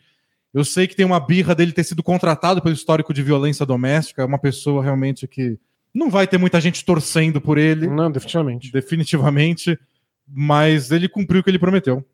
Eu 0.53 0.65
sei 0.65 0.87
que 0.87 0.95
tem 0.95 1.05
uma 1.05 1.19
birra 1.19 1.55
dele 1.55 1.73
ter 1.73 1.85
sido 1.85 2.03
contratado 2.03 2.63
pelo 2.63 2.75
histórico 2.75 3.13
de 3.13 3.23
violência 3.23 3.67
doméstica. 3.67 4.23
É 4.23 4.25
uma 4.25 4.39
pessoa 4.39 4.83
realmente 4.83 5.27
que 5.27 5.59
não 5.95 6.11
vai 6.11 6.27
ter 6.27 6.39
muita 6.39 6.61
gente 6.61 6.85
torcendo 6.85 7.41
por 7.41 7.57
ele 7.57 7.87
Não, 7.87 8.11
definitivamente. 8.11 8.73
definitivamente, 8.73 9.79
mas 10.27 10.91
ele 10.91 11.09
cumpriu 11.09 11.41
o 11.41 11.45
que 11.45 11.51
ele 11.51 11.59
prometeu. 11.59 12.05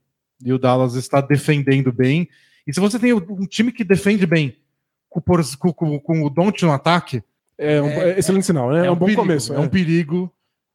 E 0.44 0.52
o 0.52 0.58
Dallas 0.58 0.94
está 0.94 1.20
defendendo 1.20 1.92
bem. 1.92 2.28
E 2.66 2.74
se 2.74 2.80
você 2.80 2.98
tem 2.98 3.12
um 3.12 3.46
time 3.46 3.72
que 3.72 3.82
defende 3.84 4.26
bem, 4.26 4.56
com, 5.08 5.20
o 5.20 5.22
com- 5.58 5.72
com- 5.72 5.98
com 6.00 6.22
o 6.24 6.30
Don't 6.30 6.62
no 6.64 6.72
ataque, 6.72 7.22
É 7.58 7.80
um 7.82 7.88
é 7.88 8.18
excelente 8.18 8.46
sinal, 8.46 8.70
né? 8.70 8.86
É, 8.86 8.90
um, 8.90 8.94
bom 8.96 9.06
perigo, 9.06 9.22
começo. 9.22 9.52
É 9.52 9.58
um 9.58 9.64
é. 9.64 9.68
perigo. 9.68 10.32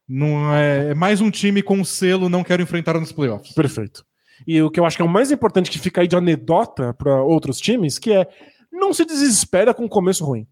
Não 0.08 0.54
é, 0.54 0.90
é 0.90 0.94
mais 0.94 1.20
um 1.20 1.32
time 1.32 1.64
com 1.64 1.84
selo 1.84 2.30
não 2.30 2.44
quero 2.44 2.62
enfrentar 2.62 3.00
nos 3.00 3.12
playoffs. 3.12 3.54
Perfeito. 3.54 4.06
E 4.46 4.62
o 4.62 4.70
que 4.70 4.80
eu 4.80 4.86
acho 4.86 4.96
que 4.98 5.02
é 5.02 5.06
o 5.06 5.10
mais 5.10 5.32
importante 5.32 5.72
que 5.72 5.80
fica 5.80 6.02
aí 6.02 6.08
de 6.08 6.16
anedota 6.16 6.94
para 6.94 7.24
outros 7.24 7.60
times, 7.60 7.98
que 7.98 8.12
é 8.12 8.28
não 8.72 8.94
se 8.94 9.04
desespera 9.06 9.74
com 9.74 9.86
um 9.86 9.88
começo 9.88 10.24
ruim. 10.24 10.46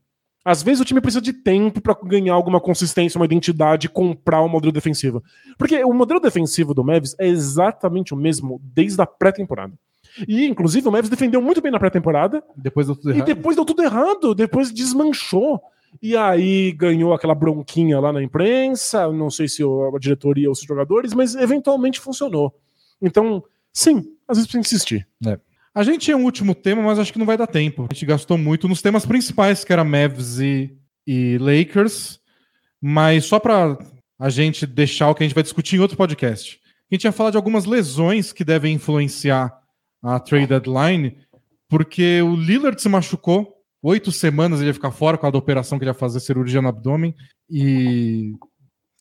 Às 0.45 0.61
vezes 0.61 0.81
o 0.81 0.85
time 0.85 0.99
precisa 0.99 1.21
de 1.21 1.31
tempo 1.31 1.79
para 1.79 1.97
ganhar 2.03 2.33
alguma 2.33 2.59
consistência, 2.59 3.17
uma 3.17 3.25
identidade, 3.25 3.87
comprar 3.87 4.41
um 4.41 4.49
modelo 4.49 4.73
defensivo. 4.73 5.23
Porque 5.57 5.81
o 5.83 5.93
modelo 5.93 6.19
defensivo 6.19 6.73
do 6.73 6.83
Mavs 6.83 7.15
é 7.17 7.27
exatamente 7.27 8.13
o 8.13 8.17
mesmo 8.17 8.59
desde 8.61 9.01
a 9.01 9.05
pré-temporada. 9.05 9.73
E, 10.27 10.45
inclusive, 10.45 10.87
o 10.87 10.91
Mavs 10.91 11.09
defendeu 11.09 11.41
muito 11.41 11.61
bem 11.61 11.71
na 11.71 11.79
pré-temporada 11.79 12.43
Depois 12.55 12.87
deu 12.87 12.95
tudo 12.95 13.11
e 13.11 13.15
errado. 13.15 13.25
depois 13.25 13.55
deu 13.55 13.65
tudo 13.65 13.83
errado, 13.83 14.35
depois 14.35 14.71
desmanchou. 14.71 15.61
E 16.01 16.17
aí 16.17 16.71
ganhou 16.73 17.13
aquela 17.13 17.35
bronquinha 17.35 17.99
lá 17.99 18.11
na 18.11 18.21
imprensa, 18.21 19.11
não 19.11 19.29
sei 19.29 19.47
se 19.47 19.63
a 19.63 19.99
diretoria 19.99 20.47
ou 20.47 20.53
os 20.53 20.59
jogadores, 20.59 21.13
mas 21.13 21.35
eventualmente 21.35 21.99
funcionou. 21.99 22.53
Então, 23.01 23.43
sim, 23.71 24.11
às 24.27 24.37
vezes 24.37 24.51
precisa 24.51 24.75
insistir. 24.75 25.07
A 25.75 25.81
gente 25.83 26.01
tinha 26.01 26.17
um 26.17 26.23
último 26.23 26.53
tema, 26.53 26.83
mas 26.83 26.99
acho 26.99 27.11
que 27.11 27.17
não 27.17 27.25
vai 27.25 27.37
dar 27.37 27.47
tempo. 27.47 27.87
A 27.89 27.93
gente 27.93 28.05
gastou 28.05 28.37
muito 28.37 28.67
nos 28.67 28.81
temas 28.81 29.05
principais, 29.05 29.63
que 29.63 29.73
era 29.73 29.83
Mavs 29.83 30.39
e, 30.39 30.77
e 31.07 31.37
Lakers. 31.39 32.19
Mas 32.79 33.25
só 33.25 33.39
para 33.39 33.77
a 34.19 34.29
gente 34.29 34.67
deixar 34.67 35.09
o 35.09 35.15
que 35.15 35.23
a 35.23 35.27
gente 35.27 35.33
vai 35.33 35.43
discutir 35.43 35.77
em 35.77 35.79
outro 35.79 35.97
podcast. 35.97 36.59
A 36.91 36.95
gente 36.95 37.05
ia 37.05 37.11
falar 37.11 37.31
de 37.31 37.37
algumas 37.37 37.65
lesões 37.65 38.31
que 38.31 38.43
devem 38.43 38.75
influenciar 38.75 39.51
a 40.01 40.19
trade 40.19 40.47
deadline, 40.47 41.17
porque 41.67 42.21
o 42.21 42.35
Lillard 42.35 42.79
se 42.79 42.87
machucou. 42.87 43.51
Oito 43.81 44.11
semanas 44.11 44.59
ele 44.59 44.69
ia 44.69 44.73
ficar 44.73 44.91
fora 44.91 45.17
com 45.17 45.25
a 45.25 45.31
da 45.31 45.37
operação 45.37 45.79
que 45.79 45.83
ele 45.85 45.89
ia 45.89 45.95
fazer 45.95 46.19
cirurgia 46.19 46.61
no 46.61 46.69
abdômen. 46.69 47.15
E 47.49 48.33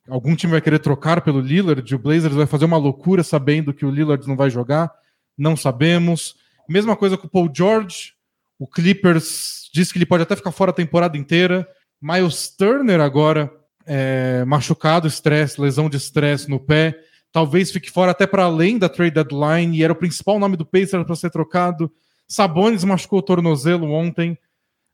algum 0.08 0.34
time 0.34 0.52
vai 0.52 0.60
querer 0.62 0.78
trocar 0.78 1.20
pelo 1.20 1.40
Lillard. 1.40 1.94
O 1.94 1.98
Blazers 1.98 2.34
vai 2.34 2.46
fazer 2.46 2.64
uma 2.64 2.78
loucura 2.78 3.22
sabendo 3.22 3.74
que 3.74 3.84
o 3.84 3.90
Lillard 3.90 4.26
não 4.26 4.36
vai 4.36 4.48
jogar. 4.48 4.90
Não 5.36 5.54
sabemos. 5.54 6.34
Mesma 6.68 6.96
coisa 6.96 7.16
com 7.16 7.26
o 7.26 7.30
Paul 7.30 7.50
George. 7.54 8.14
O 8.58 8.66
Clippers 8.66 9.68
diz 9.72 9.90
que 9.90 9.98
ele 9.98 10.06
pode 10.06 10.22
até 10.22 10.36
ficar 10.36 10.52
fora 10.52 10.70
a 10.70 10.74
temporada 10.74 11.16
inteira. 11.16 11.66
Miles 12.00 12.48
Turner 12.48 13.00
agora 13.00 13.52
é, 13.86 14.44
machucado, 14.44 15.08
estresse, 15.08 15.60
lesão 15.60 15.88
de 15.88 15.96
estresse 15.96 16.48
no 16.48 16.60
pé. 16.60 16.98
Talvez 17.32 17.70
fique 17.70 17.90
fora 17.90 18.10
até 18.10 18.26
para 18.26 18.44
além 18.44 18.78
da 18.78 18.88
trade 18.88 19.14
deadline. 19.14 19.76
E 19.76 19.82
era 19.82 19.92
o 19.92 19.96
principal 19.96 20.38
nome 20.38 20.56
do 20.56 20.66
Pacers 20.66 21.04
para 21.04 21.16
ser 21.16 21.30
trocado. 21.30 21.90
Sabonis 22.28 22.84
machucou 22.84 23.18
o 23.18 23.22
tornozelo 23.22 23.90
ontem. 23.90 24.38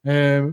É, 0.04 0.44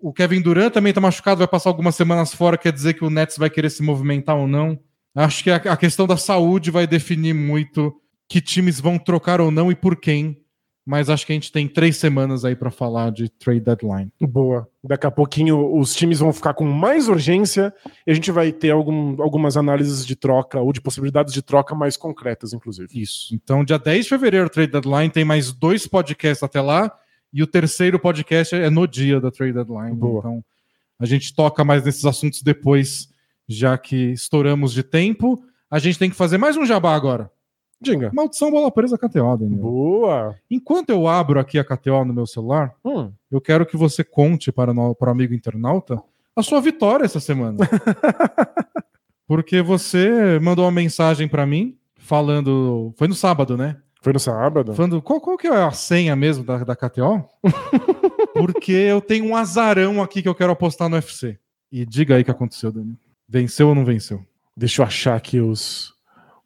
o 0.00 0.12
Kevin 0.12 0.40
Durant 0.40 0.72
também 0.72 0.90
está 0.90 1.00
machucado, 1.00 1.38
vai 1.38 1.48
passar 1.48 1.70
algumas 1.70 1.94
semanas 1.94 2.32
fora. 2.32 2.56
Quer 2.56 2.72
dizer 2.72 2.94
que 2.94 3.04
o 3.04 3.10
Nets 3.10 3.36
vai 3.36 3.50
querer 3.50 3.70
se 3.70 3.82
movimentar 3.82 4.36
ou 4.36 4.46
não. 4.46 4.78
Acho 5.14 5.42
que 5.42 5.50
a 5.50 5.76
questão 5.76 6.06
da 6.06 6.16
saúde 6.16 6.70
vai 6.70 6.86
definir 6.86 7.32
muito 7.32 7.94
que 8.28 8.40
times 8.40 8.78
vão 8.78 8.98
trocar 8.98 9.40
ou 9.40 9.50
não 9.50 9.70
e 9.70 9.74
por 9.74 9.96
quem 9.96 10.44
mas 10.86 11.10
acho 11.10 11.26
que 11.26 11.32
a 11.32 11.34
gente 11.34 11.50
tem 11.50 11.66
três 11.66 11.96
semanas 11.96 12.44
aí 12.44 12.54
para 12.54 12.70
falar 12.70 13.10
de 13.10 13.28
trade 13.28 13.58
deadline. 13.58 14.12
Boa. 14.20 14.68
Daqui 14.84 15.04
a 15.04 15.10
pouquinho 15.10 15.76
os 15.76 15.92
times 15.92 16.20
vão 16.20 16.32
ficar 16.32 16.54
com 16.54 16.64
mais 16.64 17.08
urgência 17.08 17.74
e 18.06 18.12
a 18.12 18.14
gente 18.14 18.30
vai 18.30 18.52
ter 18.52 18.70
algum, 18.70 19.20
algumas 19.20 19.56
análises 19.56 20.06
de 20.06 20.14
troca 20.14 20.60
ou 20.60 20.72
de 20.72 20.80
possibilidades 20.80 21.34
de 21.34 21.42
troca 21.42 21.74
mais 21.74 21.96
concretas, 21.96 22.52
inclusive. 22.52 22.88
Isso. 22.94 23.34
Então, 23.34 23.64
dia 23.64 23.80
10 23.80 24.04
de 24.04 24.08
fevereiro, 24.08 24.48
trade 24.48 24.70
deadline, 24.70 25.10
tem 25.10 25.24
mais 25.24 25.52
dois 25.52 25.88
podcasts 25.88 26.44
até 26.44 26.60
lá 26.60 26.96
e 27.32 27.42
o 27.42 27.48
terceiro 27.48 27.98
podcast 27.98 28.54
é 28.54 28.70
no 28.70 28.86
dia 28.86 29.20
da 29.20 29.32
trade 29.32 29.54
deadline. 29.54 29.96
Boa. 29.96 30.20
Então, 30.20 30.44
a 31.00 31.04
gente 31.04 31.34
toca 31.34 31.64
mais 31.64 31.84
nesses 31.84 32.04
assuntos 32.04 32.42
depois, 32.42 33.08
já 33.48 33.76
que 33.76 34.12
estouramos 34.12 34.72
de 34.72 34.84
tempo. 34.84 35.42
A 35.68 35.80
gente 35.80 35.98
tem 35.98 36.08
que 36.08 36.16
fazer 36.16 36.38
mais 36.38 36.56
um 36.56 36.64
jabá 36.64 36.94
agora. 36.94 37.28
Diga. 37.80 38.10
Maldição 38.14 38.50
bola 38.50 38.70
presa 38.70 38.96
KTO, 38.96 39.36
Daniel. 39.36 39.60
Boa. 39.60 40.36
Enquanto 40.50 40.90
eu 40.90 41.06
abro 41.06 41.38
aqui 41.38 41.58
a 41.58 41.64
KTO 41.64 42.04
no 42.04 42.14
meu 42.14 42.26
celular, 42.26 42.74
Hum. 42.84 43.12
eu 43.30 43.40
quero 43.40 43.66
que 43.66 43.76
você 43.76 44.02
conte 44.02 44.50
para, 44.50 44.72
no, 44.72 44.94
para 44.94 45.08
o 45.08 45.12
amigo 45.12 45.34
internauta 45.34 46.02
a 46.34 46.42
sua 46.42 46.60
vitória 46.60 47.04
essa 47.04 47.20
semana. 47.20 47.58
Porque 49.26 49.60
você 49.60 50.38
mandou 50.40 50.64
uma 50.64 50.70
mensagem 50.70 51.26
para 51.28 51.46
mim 51.46 51.76
falando. 51.96 52.92
Foi 52.96 53.08
no 53.08 53.14
sábado, 53.14 53.56
né? 53.56 53.76
Foi 54.00 54.12
no 54.12 54.20
sábado? 54.20 54.72
Falando 54.74 55.02
qual, 55.02 55.20
qual 55.20 55.36
que 55.36 55.48
é 55.48 55.62
a 55.62 55.72
senha 55.72 56.14
mesmo 56.14 56.44
da, 56.44 56.58
da 56.58 56.76
KTO? 56.76 57.24
Porque 58.34 58.72
eu 58.72 59.00
tenho 59.00 59.24
um 59.26 59.36
azarão 59.36 60.02
aqui 60.02 60.22
que 60.22 60.28
eu 60.28 60.34
quero 60.34 60.52
apostar 60.52 60.88
no 60.88 60.94
UFC. 60.96 61.38
E 61.72 61.84
diga 61.84 62.14
aí 62.14 62.22
o 62.22 62.24
que 62.24 62.30
aconteceu, 62.30 62.70
Daniel. 62.70 62.96
Venceu 63.28 63.68
ou 63.68 63.74
não 63.74 63.84
venceu? 63.84 64.24
Deixa 64.56 64.80
eu 64.80 64.86
achar 64.86 65.16
aqui 65.16 65.40
os, 65.40 65.92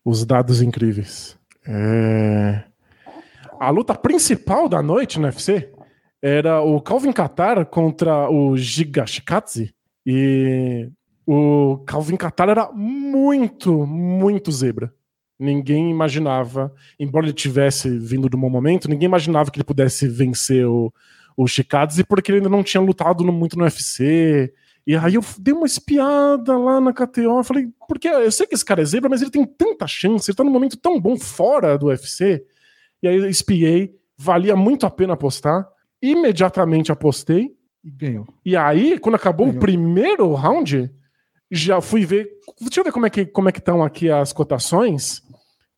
os 0.05 0.25
dados 0.25 0.63
incríveis. 0.63 1.39
É... 1.67 2.65
A 3.59 3.71
luta 3.71 3.95
principal 3.95 4.69
da 4.69 4.83
noite 4.83 5.19
no 5.19 5.27
UFC 5.27 5.71
era 6.23 6.61
o 6.61 6.81
Calvin 6.81 7.13
Qatar 7.13 7.65
contra 7.67 8.31
o 8.31 8.57
Giga 8.57 9.07
Shikadze. 9.07 9.75
E 10.07 10.89
o 11.27 11.79
Calvin 11.87 12.17
Qatar 12.17 12.49
era 12.49 12.71
muito, 12.73 13.87
muito 13.87 14.51
zebra. 14.51 14.93
Ninguém 15.39 15.91
imaginava, 15.91 16.73
embora 16.99 17.27
ele 17.27 17.33
tivesse 17.33 17.99
vindo 17.99 18.29
de 18.29 18.37
um 18.37 18.41
bom 18.41 18.51
momento, 18.51 18.89
ninguém 18.89 19.07
imaginava 19.07 19.51
que 19.51 19.59
ele 19.59 19.65
pudesse 19.65 20.07
vencer 20.07 20.67
o, 20.67 20.93
o 21.37 21.47
Shikadze 21.47 22.05
porque 22.05 22.31
ele 22.31 22.39
ainda 22.39 22.51
não 22.51 22.63
tinha 22.63 22.81
lutado 22.81 23.25
muito 23.33 23.57
no 23.57 23.65
UFC. 23.65 24.53
E 24.87 24.97
aí 24.97 25.15
eu 25.15 25.25
dei 25.39 25.55
uma 25.55 25.67
espiada 25.67 26.57
lá 26.57 26.81
na 26.81 26.93
KTO, 26.93 27.43
falei, 27.45 27.69
porque 27.87 28.09
eu 28.09 28.33
sei 28.33 28.47
que 28.47 28.55
esse 28.55 28.65
cara 28.65 28.83
é 28.83 28.85
zebra, 28.85 29.09
mas 29.11 29.23
ele 29.23 29.31
tem 29.31 29.45
tanta 29.45 29.87
chance, 29.87 30.31
ele 30.31 30.37
tá 30.37 30.43
num 30.43 30.51
momento 30.51 30.77
tão 30.77 31.01
bom 31.01 31.17
fora 31.17 31.77
do 31.77 31.87
UFC. 31.87 32.45
E 33.03 33.09
aí 33.09 33.17
eu 33.17 33.29
espiei, 33.29 33.95
valia 34.17 34.57
muito 34.57 34.87
a 34.87 34.91
pena 34.91 35.15
apostar. 35.15 35.67
Imediatamente 36.03 36.91
apostei. 36.91 37.51
E 37.85 37.91
ganhou. 37.91 38.27
E 38.45 38.57
aí, 38.57 38.99
quando 38.99 39.15
acabou 39.15 39.47
Ganhou. 39.47 39.59
o 39.59 39.61
primeiro 39.61 40.35
round, 40.35 40.91
já 41.51 41.81
fui 41.81 42.05
ver. 42.05 42.29
Deixa 42.61 42.81
eu 42.81 42.85
ver 42.85 42.93
como 42.93 43.07
é 43.07 43.11
que 43.11 43.27
como 43.27 43.49
é 43.49 43.53
que 43.53 43.59
estão 43.59 43.83
aqui 43.83 44.11
as 44.11 44.33
cotações. 44.33 45.23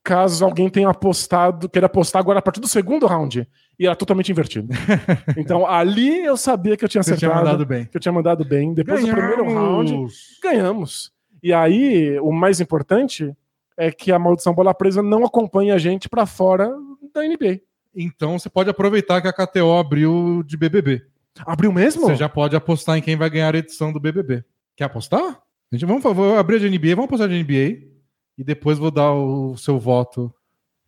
Caso 0.05 0.45
alguém 0.45 0.69
tenha 0.69 0.89
apostado, 0.89 1.69
queira 1.69 1.87
apostar 1.87 2.21
agora 2.21 2.41
a 2.41 2.43
partir 2.43 2.61
do 2.61 2.67
segundo 2.67 3.07
round. 3.07 3.47
E 3.79 3.87
era 3.87 3.95
totalmente 3.95 4.33
invertido. 4.33 4.69
então 5.37 5.65
ali 5.67 6.25
eu 6.25 6.37
sabia 6.37 6.77
que 6.77 6.85
eu 6.85 6.89
tinha 6.89 7.03
Você 7.03 7.17
tinha 7.17 7.31
acertado. 7.31 7.47
mandado 7.47 7.67
bem. 7.67 7.85
Que 7.87 7.97
eu 7.97 8.01
tinha 8.01 8.13
mandado 8.13 8.45
bem. 8.45 8.75
Depois 8.75 9.01
do 9.01 9.11
primeiro 9.11 9.45
round, 9.45 9.91
Ganhamos! 9.91 10.39
ganhamos. 10.43 11.13
E 11.43 11.53
aí, 11.53 12.19
o 12.21 12.33
mais 12.33 12.61
importante 12.61 13.33
é 13.77 13.91
que 13.91 14.13
a 14.13 14.19
maldição 14.19 14.55
bola 14.55 14.75
presa 14.75 15.03
não 15.03 15.25
acompanha 15.25 15.75
a 15.75 15.79
gente 15.79 16.09
pra 16.09 16.27
fora 16.27 16.73
da 17.15 17.23
NBA. 17.23 17.61
Então 17.95 18.39
você 18.39 18.49
pode 18.49 18.71
aproveitar 18.71 19.21
que 19.21 19.29
a 19.29 19.33
KTO 19.33 19.77
abriu 19.79 20.43
de 20.45 20.57
BBB. 20.57 21.03
Abriu 21.47 21.73
mesmo? 21.73 22.03
Você 22.03 22.17
já 22.17 22.29
pode 22.29 22.55
apostar 22.57 22.97
em 22.97 23.03
quem 23.03 23.17
vai 23.17 23.31
ganhar 23.31 23.55
a 23.55 23.59
edição 23.59 23.93
do 23.93 24.01
BBB. 24.01 24.45
Quer 24.77 24.85
apostar? 24.85 25.21
A 25.21 25.77
gente, 25.77 25.87
vamos, 25.87 26.03
vou 26.03 26.37
abrir 26.37 26.61
de 26.61 26.69
NBA, 26.69 26.95
vamos 26.95 27.05
apostar 27.05 27.29
de 27.29 27.43
NBA 27.43 27.91
e 28.37 28.45
depois 28.45 28.78
vou 28.78 28.91
dar 28.91 29.12
o 29.12 29.57
seu 29.57 29.78
voto 29.78 30.33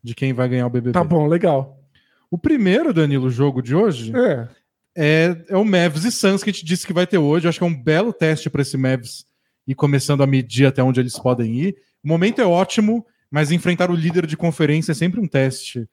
de 0.03 0.14
quem 0.14 0.32
vai 0.32 0.49
ganhar 0.49 0.66
o 0.66 0.70
BBB. 0.70 0.92
Tá 0.92 1.05
bom, 1.05 1.26
legal. 1.26 1.80
O 2.30 2.36
primeiro, 2.38 2.92
Danilo, 2.92 3.30
jogo 3.30 3.62
de 3.62 3.74
hoje 3.74 4.12
É. 4.16 4.49
é, 4.97 5.45
é 5.51 5.57
o 5.57 5.64
Mavs 5.64 6.05
e 6.05 6.11
Suns 6.11 6.42
que 6.42 6.51
a 6.51 6.53
gente 6.53 6.64
disse 6.64 6.86
que 6.86 6.92
vai 6.92 7.07
ter 7.07 7.18
hoje. 7.18 7.47
Eu 7.47 7.49
acho 7.51 7.59
que 7.59 7.64
é 7.64 7.68
um 7.68 7.82
belo 7.82 8.12
teste 8.12 8.51
para 8.51 8.62
esse 8.62 8.76
Mavs 8.76 9.24
ir 9.66 9.74
começando 9.74 10.22
a 10.22 10.26
medir 10.26 10.66
até 10.66 10.82
onde 10.82 11.01
eles 11.01 11.18
podem 11.18 11.55
ir. 11.55 11.76
O 12.05 12.09
momento 12.09 12.40
é 12.40 12.45
ótimo, 12.47 13.07
mas 13.30 13.51
enfrentar 13.51 13.90
o 13.90 13.95
líder 13.95 14.26
de 14.26 14.36
conferência 14.36 14.92
é 14.92 14.95
sempre 14.95 15.20
um 15.20 15.26
teste. 15.28 15.88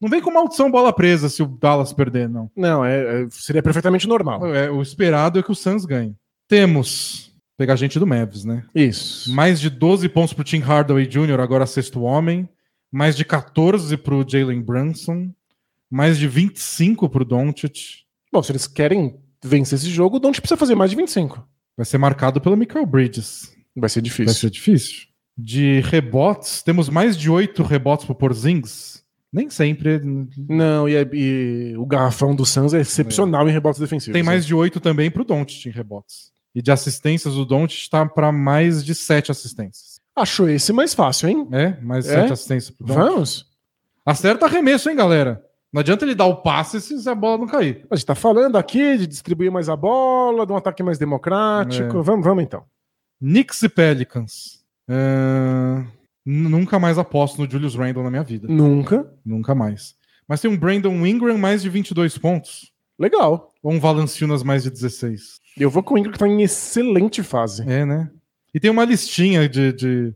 Não 0.00 0.08
vem 0.10 0.20
com 0.20 0.32
maldição 0.32 0.68
bola 0.70 0.92
presa 0.92 1.28
se 1.28 1.42
o 1.42 1.46
Dallas 1.46 1.92
perder, 1.92 2.28
não. 2.28 2.50
Não, 2.56 2.84
é, 2.84 3.22
é- 3.22 3.26
seria 3.30 3.62
perfeitamente 3.62 4.08
normal. 4.08 4.44
É, 4.52 4.68
o 4.70 4.82
esperado 4.82 5.38
é 5.38 5.42
que 5.42 5.52
o 5.52 5.54
Suns 5.54 5.84
ganhe. 5.84 6.16
Temos. 6.48 7.31
Pegar 7.58 7.76
gente 7.76 7.98
do 7.98 8.06
Mavs, 8.06 8.44
né? 8.44 8.64
Isso. 8.74 9.32
Mais 9.32 9.60
de 9.60 9.68
12 9.70 10.08
pontos 10.08 10.32
pro 10.32 10.42
Tim 10.44 10.58
Hardaway 10.60 11.06
Jr., 11.06 11.38
agora 11.40 11.66
sexto 11.66 12.00
homem. 12.02 12.48
Mais 12.90 13.16
de 13.16 13.24
14 13.24 13.96
pro 13.96 14.24
Jalen 14.26 14.60
Brunson. 14.62 15.30
Mais 15.90 16.18
de 16.18 16.26
25 16.26 17.08
pro 17.08 17.24
Doncic. 17.24 18.00
Bom, 18.32 18.42
se 18.42 18.52
eles 18.52 18.66
querem 18.66 19.16
vencer 19.44 19.78
esse 19.78 19.90
jogo, 19.90 20.16
o 20.16 20.20
Don't 20.20 20.40
precisa 20.40 20.56
fazer 20.56 20.74
mais 20.74 20.90
de 20.90 20.96
25. 20.96 21.46
Vai 21.76 21.84
ser 21.84 21.98
marcado 21.98 22.40
pelo 22.40 22.56
Michael 22.56 22.86
Bridges. 22.86 23.54
Vai 23.76 23.88
ser 23.88 24.00
Vai 24.00 24.04
difícil. 24.04 24.34
ser 24.34 24.50
difícil. 24.50 25.02
De 25.36 25.80
rebotes, 25.80 26.62
temos 26.62 26.88
mais 26.88 27.16
de 27.16 27.30
8 27.30 27.62
rebotes 27.62 28.04
pro 28.06 28.14
Porzingis. 28.14 29.02
Nem 29.32 29.48
sempre. 29.48 30.00
Não, 30.48 30.86
e, 30.88 30.94
é- 30.94 31.08
e 31.12 31.74
o 31.78 31.86
garrafão 31.86 32.34
do 32.34 32.44
Suns 32.44 32.74
é 32.74 32.80
excepcional 32.80 33.48
em 33.48 33.52
rebotes 33.52 33.80
defensivos. 33.80 34.12
Tem 34.12 34.22
mais 34.22 34.44
de 34.44 34.54
8 34.54 34.78
também 34.78 35.10
pro 35.10 35.24
Doncic 35.24 35.66
em 35.66 35.70
rebotes. 35.70 36.31
E 36.54 36.60
de 36.60 36.70
assistências, 36.70 37.34
o 37.36 37.44
Doncic 37.44 37.80
está 37.82 38.04
para 38.06 38.30
mais 38.30 38.84
de 38.84 38.94
7 38.94 39.30
assistências. 39.30 40.00
Acho 40.14 40.46
esse 40.48 40.72
mais 40.72 40.92
fácil, 40.92 41.28
hein? 41.28 41.48
É, 41.52 41.80
mais 41.80 42.06
É? 42.06 42.20
7 42.22 42.32
assistências 42.32 42.70
pro. 42.76 42.86
Vamos? 42.92 43.46
Acerta 44.04 44.46
arremesso, 44.46 44.90
hein, 44.90 44.96
galera? 44.96 45.42
Não 45.72 45.80
adianta 45.80 46.04
ele 46.04 46.14
dar 46.14 46.26
o 46.26 46.36
passe 46.42 46.80
se 46.82 47.08
a 47.08 47.14
bola 47.14 47.38
não 47.38 47.46
cair. 47.46 47.86
A 47.90 47.96
gente 47.96 48.04
tá 48.04 48.14
falando 48.14 48.56
aqui 48.56 48.98
de 48.98 49.06
distribuir 49.06 49.50
mais 49.50 49.70
a 49.70 49.76
bola, 49.76 50.44
de 50.44 50.52
um 50.52 50.56
ataque 50.56 50.82
mais 50.82 50.98
democrático. 50.98 51.98
É. 51.98 52.02
Vamos, 52.02 52.24
vamos 52.24 52.44
então. 52.44 52.64
Knicks 53.18 53.62
e 53.62 53.68
Pelicans. 53.70 54.62
N- 54.86 55.86
nunca 56.26 56.78
mais 56.78 56.98
aposto 56.98 57.40
no 57.42 57.50
Julius 57.50 57.74
Randle 57.74 58.02
na 58.04 58.10
minha 58.10 58.22
vida. 58.22 58.46
Nunca. 58.48 59.10
Nunca 59.24 59.54
mais. 59.54 59.94
Mas 60.28 60.40
tem 60.42 60.50
um 60.50 60.56
Brandon 60.58 61.06
Ingram 61.06 61.38
mais 61.38 61.62
de 61.62 61.68
22 61.70 62.18
pontos. 62.18 62.70
Legal. 62.98 63.52
Ou 63.62 63.72
um 63.72 63.80
Valanciunas 63.80 64.42
mais 64.42 64.64
de 64.64 64.70
16. 64.70 65.40
Eu 65.58 65.70
vou 65.70 65.82
com 65.82 65.94
o 65.94 65.98
Ingram 65.98 66.12
que 66.12 66.18
tá 66.18 66.28
em 66.28 66.42
excelente 66.42 67.22
fase. 67.22 67.62
É, 67.70 67.84
né? 67.84 68.10
E 68.54 68.60
tem 68.60 68.70
uma 68.70 68.84
listinha 68.84 69.48
de. 69.48 69.72
de- 69.72 70.14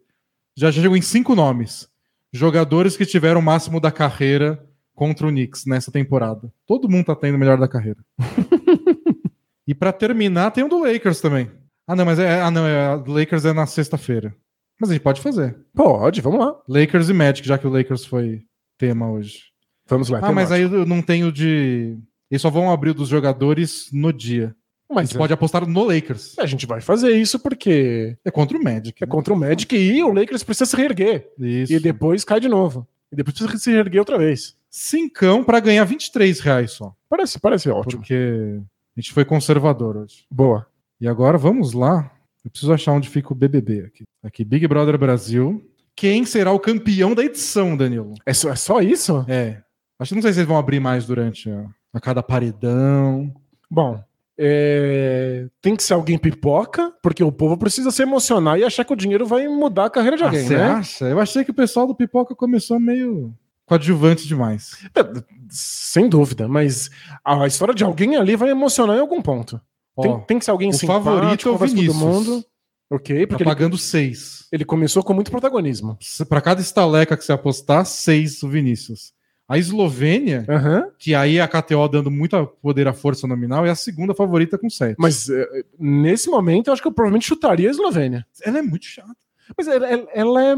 Já 0.57 0.70
chegou 0.72 0.97
em 0.97 1.03
cinco 1.03 1.34
nomes. 1.34 1.89
Jogadores 2.32 2.97
que 2.97 3.07
tiveram 3.07 3.41
o 3.41 3.43
máximo 3.43 3.80
da 3.80 3.91
carreira 3.91 4.62
contra 4.95 5.26
o 5.26 5.30
Knicks 5.30 5.64
nessa 5.66 5.91
temporada. 5.93 6.53
Todo 6.66 6.89
mundo 6.89 7.07
tá 7.07 7.14
tendo 7.16 7.34
o 7.34 7.39
melhor 7.39 7.59
da 7.59 7.68
carreira. 7.68 7.99
e 9.66 9.74
pra 9.74 9.93
terminar, 9.93 10.51
tem 10.51 10.64
um 10.64 10.68
do 10.68 10.82
Lakers 10.82 11.20
também. 11.20 11.51
Ah, 11.87 11.95
não, 11.95 12.05
mas 12.05 12.18
é. 12.18 12.41
Ah, 12.41 12.51
não, 12.51 12.66
é, 12.66 12.95
Lakers 13.07 13.45
é 13.45 13.53
na 13.53 13.66
sexta-feira. 13.66 14.34
Mas 14.80 14.91
a 14.91 14.93
gente 14.95 15.03
pode 15.03 15.20
fazer. 15.20 15.57
Pode, 15.74 16.20
vamos 16.20 16.41
lá. 16.41 16.55
Lakers 16.68 17.09
e 17.09 17.12
Magic, 17.14 17.47
já 17.47 17.57
que 17.57 17.66
o 17.66 17.70
Lakers 17.70 18.05
foi 18.05 18.43
tema 18.76 19.11
hoje. 19.11 19.45
Vamos 19.89 20.09
lá. 20.09 20.18
Ah, 20.22 20.32
mas 20.32 20.51
aí 20.53 20.62
eu 20.62 20.84
não 20.84 21.01
tenho 21.01 21.30
de. 21.32 21.97
Eles 22.30 22.43
só 22.43 22.51
vão 22.51 22.70
abrir 22.70 22.91
o 22.91 22.95
dos 22.95 23.09
jogadores 23.09 23.89
no 23.93 24.12
dia. 24.12 24.55
A 24.89 24.95
Mas 24.95 25.09
gente 25.09 25.18
pode 25.18 25.32
apostar 25.32 25.66
no 25.66 25.84
Lakers. 25.84 26.39
a 26.39 26.47
gente 26.47 26.64
vai 26.66 26.80
fazer 26.80 27.11
isso 27.11 27.39
porque 27.41 28.16
É 28.24 28.30
contra 28.30 28.57
o 28.57 28.62
Magic. 28.62 29.03
é 29.03 29.07
né? 29.07 29.11
contra 29.11 29.34
o 29.34 29.37
Magic 29.37 29.76
e 29.76 30.03
o 30.05 30.12
Lakers 30.12 30.43
precisa 30.45 30.66
se 30.70 30.76
reerguer. 30.76 31.28
Isso. 31.39 31.72
E 31.72 31.80
depois 31.80 32.24
cai 32.24 32.39
de 32.41 32.49
novo. 32.49 32.87
E 33.11 33.16
depois 33.16 33.34
precisa 33.37 33.59
se 33.59 33.70
reerguer 33.70 33.99
outra 34.01 34.16
vez. 34.18 34.57
Cincão 34.70 35.43
pra 35.43 35.59
ganhar 35.61 35.84
23 35.84 36.39
reais 36.41 36.72
só. 36.72 36.95
Parece, 37.09 37.39
parece 37.41 37.68
ótimo. 37.68 38.01
Porque 38.03 38.61
a 38.97 39.01
gente 39.01 39.12
foi 39.12 39.24
conservador 39.24 39.97
hoje. 39.97 40.24
Boa. 40.30 40.66
E 41.01 41.09
agora 41.09 41.37
vamos 41.37 41.72
lá. 41.72 42.11
Eu 42.45 42.51
preciso 42.51 42.72
achar 42.72 42.93
onde 42.93 43.09
fica 43.09 43.32
o 43.32 43.37
BBB 43.37 43.80
aqui. 43.87 44.05
Aqui, 44.22 44.45
Big 44.45 44.66
Brother 44.68 44.97
Brasil. 44.97 45.68
Quem 45.97 46.24
será 46.24 46.53
o 46.53 46.61
campeão 46.61 47.14
da 47.14 47.24
edição, 47.24 47.76
Danilo? 47.76 48.14
É 48.24 48.32
só, 48.34 48.51
é 48.51 48.57
só 48.57 48.80
isso? 48.80 49.24
É. 49.28 49.62
Acho 49.99 50.11
que 50.11 50.14
não 50.14 50.22
sei 50.22 50.32
se 50.32 50.39
eles 50.41 50.49
vão 50.49 50.59
abrir 50.59 50.78
mais 50.78 51.07
durante 51.07 51.51
a, 51.51 51.64
a 51.93 52.01
cada 52.01 52.22
paredão. 52.22 53.34
Bom, 53.70 54.03
é, 54.39 55.47
tem 55.62 55.74
que 55.76 55.82
ser 55.82 55.95
alguém 55.95 56.18
pipoca, 56.18 56.93
porque 57.03 57.22
o 57.24 57.32
povo 57.32 57.57
precisa 57.57 57.91
se 57.91 58.03
emocionar 58.03 58.59
e 58.59 58.64
achar 58.64 58.84
que 58.84 58.93
o 58.93 58.97
dinheiro 58.97 59.26
vai 59.26 59.47
mudar 59.49 59.87
a 59.87 59.91
carreira 59.91 60.16
de 60.16 60.22
Ah, 60.22 60.26
alguém, 60.26 60.45
você 60.47 60.57
né? 60.57 60.64
acha? 60.64 61.05
Eu 61.07 61.20
achei 61.20 61.45
que 61.45 61.51
o 61.51 61.55
pessoal 61.55 61.87
do 61.87 61.95
Pipoca 61.95 62.34
começou 62.34 62.78
meio 62.78 63.34
coadjuvante 63.64 64.26
demais. 64.28 64.76
É, 64.95 65.22
Sem 65.49 66.09
dúvida, 66.09 66.47
mas 66.49 66.91
a 67.24 67.47
história 67.47 67.74
de 67.74 67.82
alguém 67.84 68.16
ali 68.16 68.37
vai 68.37 68.51
emocionar 68.51 68.97
em 68.97 69.01
algum 69.01 69.20
ponto. 69.22 69.61
Ó, 69.97 70.03
tem, 70.03 70.20
tem 70.26 70.39
que 70.39 70.45
ser 70.45 70.51
alguém 70.51 70.70
o 70.70 70.74
simpático, 70.74 71.05
favorito 71.05 71.49
é 71.49 71.51
o 71.51 71.55
com 71.55 71.59
todo 71.59 71.68
Vinícius. 71.74 71.97
mundo. 71.97 72.45
Ok, 72.89 73.20
tá 73.22 73.26
porque 73.28 73.43
ele, 73.43 73.51
pagando 73.51 73.76
seis. 73.76 74.47
ele 74.53 74.64
começou 74.64 75.03
com 75.03 75.12
muito 75.12 75.30
protagonismo. 75.30 75.99
Pra 76.28 76.41
cada 76.41 76.61
estaleca 76.61 77.16
que 77.16 77.24
você 77.24 77.32
apostar, 77.32 77.84
seis 77.84 78.43
o 78.45 78.49
Vinícius. 78.49 79.12
A 79.49 79.57
Eslovênia, 79.59 80.44
Aham. 80.49 80.88
que 80.99 81.14
aí 81.14 81.36
é 81.38 81.40
a 81.40 81.47
KTO 81.47 81.86
dando 81.88 82.11
muito 82.11 82.44
poder 82.61 82.88
à 82.88 82.92
força 82.92 83.26
nominal, 83.28 83.64
é 83.64 83.70
a 83.70 83.76
segunda 83.76 84.12
favorita 84.14 84.59
com 84.59 84.68
7. 84.68 84.97
Mas 84.99 85.28
eh, 85.28 85.62
nesse 85.78 86.28
momento 86.28 86.66
eu 86.66 86.72
acho 86.72 86.82
que 86.82 86.88
eu 86.88 86.92
provavelmente 86.92 87.26
chutaria 87.28 87.68
a 87.68 87.70
Eslovênia. 87.70 88.26
ela 88.44 88.59
é 88.59 88.62
muito 88.62 88.84
chata. 88.86 89.14
Mas 89.57 89.68
ela, 89.68 89.86
ela- 90.12 90.42
é 90.42 90.55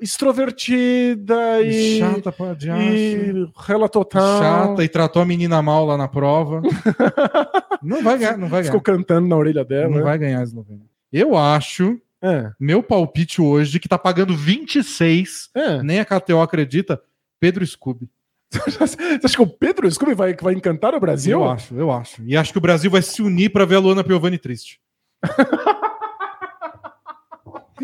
extrovertida 0.00 1.60
e. 1.62 1.98
chata 2.00 2.32
pra 2.32 2.54
diacho. 2.54 2.82
E 2.82 3.46
rela 3.56 3.88
total. 3.88 4.40
Chata 4.42 4.84
e 4.84 4.88
tratou 4.88 5.22
a 5.22 5.24
menina 5.24 5.62
mal 5.62 5.86
lá 5.86 5.96
na 5.96 6.08
prova. 6.08 6.60
não 7.82 8.02
vai 8.02 8.18
ganhar, 8.18 8.36
não 8.36 8.48
vai 8.48 8.62
ganhar. 8.62 8.72
Ficou 8.72 8.80
cantando 8.80 9.28
na 9.28 9.36
orelha 9.36 9.64
dela. 9.64 9.88
Não 9.88 9.98
né? 9.98 10.02
vai 10.02 10.18
ganhar 10.18 10.40
a 10.40 10.42
Eslovênia. 10.42 10.86
Eu 11.12 11.36
acho, 11.36 12.00
É, 12.20 12.50
meu 12.58 12.82
palpite 12.82 13.40
hoje, 13.40 13.78
que 13.78 13.88
tá 13.88 13.98
pagando 13.98 14.34
26, 14.36 15.50
é. 15.54 15.82
nem 15.82 16.00
a 16.00 16.04
KTO 16.04 16.40
acredita, 16.40 17.00
Pedro 17.38 17.64
Scooby. 17.66 18.08
Você 18.68 18.96
acha 19.24 19.36
que 19.36 19.42
o 19.42 19.46
Pedro 19.46 19.90
Scooby 19.90 20.14
vai, 20.14 20.34
vai 20.34 20.54
encantar 20.54 20.94
o 20.94 21.00
Brasil? 21.00 21.38
Eu 21.40 21.48
acho, 21.50 21.74
eu 21.74 21.90
acho. 21.90 22.22
E 22.24 22.36
acho 22.36 22.52
que 22.52 22.58
o 22.58 22.60
Brasil 22.62 22.90
vai 22.90 23.02
se 23.02 23.22
unir 23.22 23.50
pra 23.50 23.64
ver 23.64 23.76
a 23.76 23.80
Luana 23.80 24.04
Piovani 24.04 24.38
triste. 24.38 24.80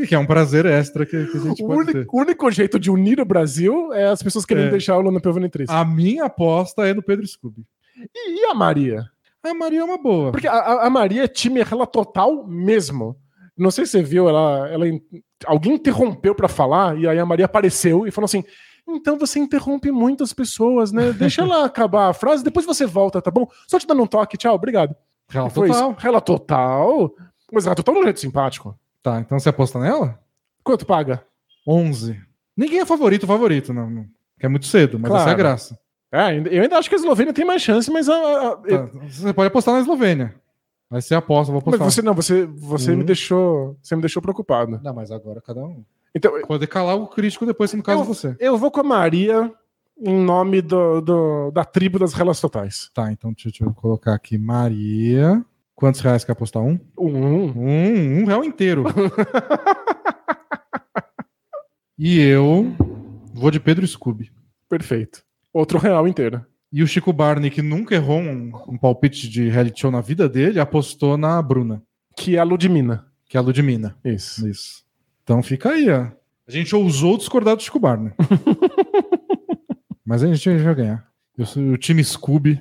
que 0.07 0.15
é 0.15 0.19
um 0.19 0.27
prazer 0.27 0.65
extra 0.67 1.05
que, 1.05 1.27
que 1.27 1.37
a 1.37 1.41
gente 1.41 1.63
O 1.63 1.67
pode 1.67 1.91
único, 1.91 2.17
o 2.17 2.21
único 2.21 2.51
jeito 2.51 2.79
de 2.79 2.91
unir 2.91 3.21
o 3.21 3.25
Brasil 3.25 3.93
é 3.93 4.07
as 4.07 4.23
pessoas 4.23 4.45
querendo 4.45 4.69
É. 4.69 4.71
deixar 4.71 4.97
o 4.97 5.01
Luna 5.01 5.21
Piovani 5.21 5.49
triste. 5.49 5.73
A 5.73 5.85
minha 5.85 6.27
aposta 6.27 6.87
é 6.87 6.95
no 6.95 7.03
Pedro 7.03 7.27
Scooby. 7.27 7.65
E, 8.15 8.43
e 8.43 8.45
a 8.47 8.55
Maria? 8.55 9.05
A 9.43 9.53
Maria 9.55 9.81
é 9.81 9.85
uma 9.85 9.99
boa. 9.99 10.31
Porque 10.31 10.47
a, 10.47 10.53
a- 10.53 10.87
a 10.87 10.91
Maria 10.91 11.25
é 11.25 11.29
time 11.29 11.63
rela 11.63 11.87
total 11.87 12.47
mesmo. 12.47 13.17
Não 13.57 13.73
sei 13.73 13.87
se 13.87 13.93
você 13.93 14.03
viu, 14.03 14.29
ela, 14.29 14.69
ela 14.69 14.85
alguém 15.47 15.75
interrompeu 15.75 16.33
pra 16.33 16.47
falar 16.49 16.97
e 16.97 17.09
aí 17.09 17.19
a 17.19 17.27
Maria 17.27 17.47
apareceu 17.47 18.07
e 18.07 18.11
falou 18.13 18.27
assim: 18.27 18.45
então 18.89 19.19
você 19.19 19.39
interrompe 19.39 19.91
muitas 19.91 20.33
pessoas, 20.33 20.91
né? 20.93 21.13
Deixa 21.13 21.43
ela 21.43 21.65
acabar 21.65 22.09
a 22.09 22.13
frase, 22.15 22.43
depois 22.45 22.65
você 22.67 22.87
volta, 22.87 23.21
tá 23.23 23.31
bom? 23.31 23.49
Só 23.67 23.79
te 23.79 23.87
dando 23.87 24.03
um 24.03 24.07
toque, 24.07 24.37
tchau, 24.37 24.55
obrigado. 24.55 24.95
Foi 25.51 25.69
total. 25.69 25.91
isso. 25.93 26.01
Rela 26.01 26.21
total. 26.21 27.11
Mas 27.53 27.65
rela 27.65 27.77
total 27.77 27.97
é 27.97 27.99
um 28.01 28.03
jeito 28.05 28.21
simpático. 28.21 28.79
Tá, 29.03 29.21
então 29.21 29.39
você 29.39 29.49
aposta 29.49 29.79
nela? 29.79 30.19
Quanto 30.65 30.85
paga? 30.87 31.23
11. 31.67 32.21
Ninguém 32.57 32.81
é 32.81 32.87
favorito, 32.87 33.27
favorito, 33.27 33.73
não. 33.73 33.89
não. 33.89 34.05
Que 34.39 34.47
é 34.47 34.49
muito 34.49 34.67
cedo, 34.67 34.99
mas 34.99 35.09
Claro. 35.11 35.23
essa 35.23 35.31
é 35.31 35.35
a 35.35 35.37
graça. 35.37 35.79
É, 36.11 36.39
eu 36.57 36.63
ainda 36.63 36.79
acho 36.79 36.89
que 36.89 36.95
a 36.95 36.99
Eslovênia 36.99 37.33
tem 37.35 37.45
mais 37.45 37.61
chance, 37.61 37.91
mas 37.91 38.09
a. 38.09 38.15
a- 38.15 38.57
Tá, 38.57 38.89
Você 39.09 39.33
pode 39.33 39.49
apostar 39.49 39.75
na 39.75 39.81
Eslovênia. 39.81 40.35
Vai 40.91 41.03
ser 41.03 41.15
aposta, 41.17 41.53
vou 41.53 41.63
mas 41.67 41.75
apostar. 41.75 41.91
você 41.93 42.03
não, 42.03 42.15
você, 42.15 42.47
você 42.47 42.93
Uhum. 42.93 42.99
me 42.99 43.05
deixou. 43.05 43.77
Você 43.83 43.95
me 43.95 44.01
deixou 44.01 44.23
preocupado. 44.23 44.81
Não, 44.83 44.95
mas 44.95 45.11
agora 45.11 45.41
cada 45.43 45.63
um. 45.63 45.85
Então, 46.19 46.41
Poder 46.43 46.67
calar 46.67 46.97
o 46.97 47.07
crítico 47.07 47.47
depois, 47.47 47.71
se 47.71 47.77
no 47.77 47.83
caso 47.83 48.01
Eu- 48.01 48.05
você. 48.05 48.37
eu 48.41 48.59
vou 48.59 48.71
com 48.71 48.81
a 48.81 48.85
Maria 48.85 49.53
em 50.01 50.17
nome 50.19 50.63
do, 50.63 51.01
do- 51.01 51.51
da 51.51 51.65
tribo 51.65 51.99
das 51.99 52.13
relas 52.13 52.41
totais. 52.41 52.91
Tá, 52.95 53.11
então 53.13 53.33
deixa, 53.33 53.49
deixa 53.51 53.65
eu 53.65 53.75
colocar 53.75 54.15
aqui. 54.15 54.39
Maria. 54.39 55.45
Quantos 55.75 56.01
reais 56.01 56.25
quer 56.25 56.33
apostar? 56.33 56.63
Um? 56.63 56.79
Um. 56.99 57.53
Um, 57.57 58.23
um 58.23 58.25
real 58.25 58.45
inteiro. 58.45 58.85
e 61.99 62.19
eu 62.21 62.73
vou 63.35 63.51
de 63.51 63.61
Pedro 63.61 63.87
Scooby. 63.87 64.31
Perfeito. 64.69 65.23
Outro 65.53 65.79
real 65.79 66.07
inteiro. 66.07 66.45
E 66.73 66.83
o 66.83 66.87
Chico 66.87 67.13
Barney, 67.13 67.51
que 67.51 67.63
nunca 67.63 67.95
errou 67.95 68.19
um, 68.19 68.51
um 68.69 68.77
palpite 68.77 69.29
de 69.29 69.49
reality 69.49 69.81
show 69.81 69.91
na 69.91 70.01
vida 70.03 70.29
dele, 70.29 70.61
apostou 70.61 71.17
na 71.17 71.41
Bruna, 71.41 71.83
Que 72.17 72.37
é 72.37 72.41
a 72.41 72.45
Ludmina. 72.45 73.07
que 73.27 73.37
é 73.37 73.41
a 73.41 73.43
Ludmina. 73.43 73.97
Isso. 74.05 74.47
Isso. 74.47 74.85
Então 75.29 75.43
fica 75.43 75.73
aí, 75.73 75.91
ó. 75.91 76.07
A 76.47 76.51
gente 76.51 76.75
ousou 76.75 77.19
discordar 77.19 77.55
do 77.55 77.63
Chico 77.63 77.79
Barney. 77.79 78.13
Mas 80.03 80.23
a 80.25 80.27
gente 80.33 80.49
vai 80.63 80.75
ganhar. 80.75 81.05
Eu 81.37 81.45
sou- 81.45 81.63
o 81.63 81.77
time 81.77 82.03
Scooby. 82.03 82.59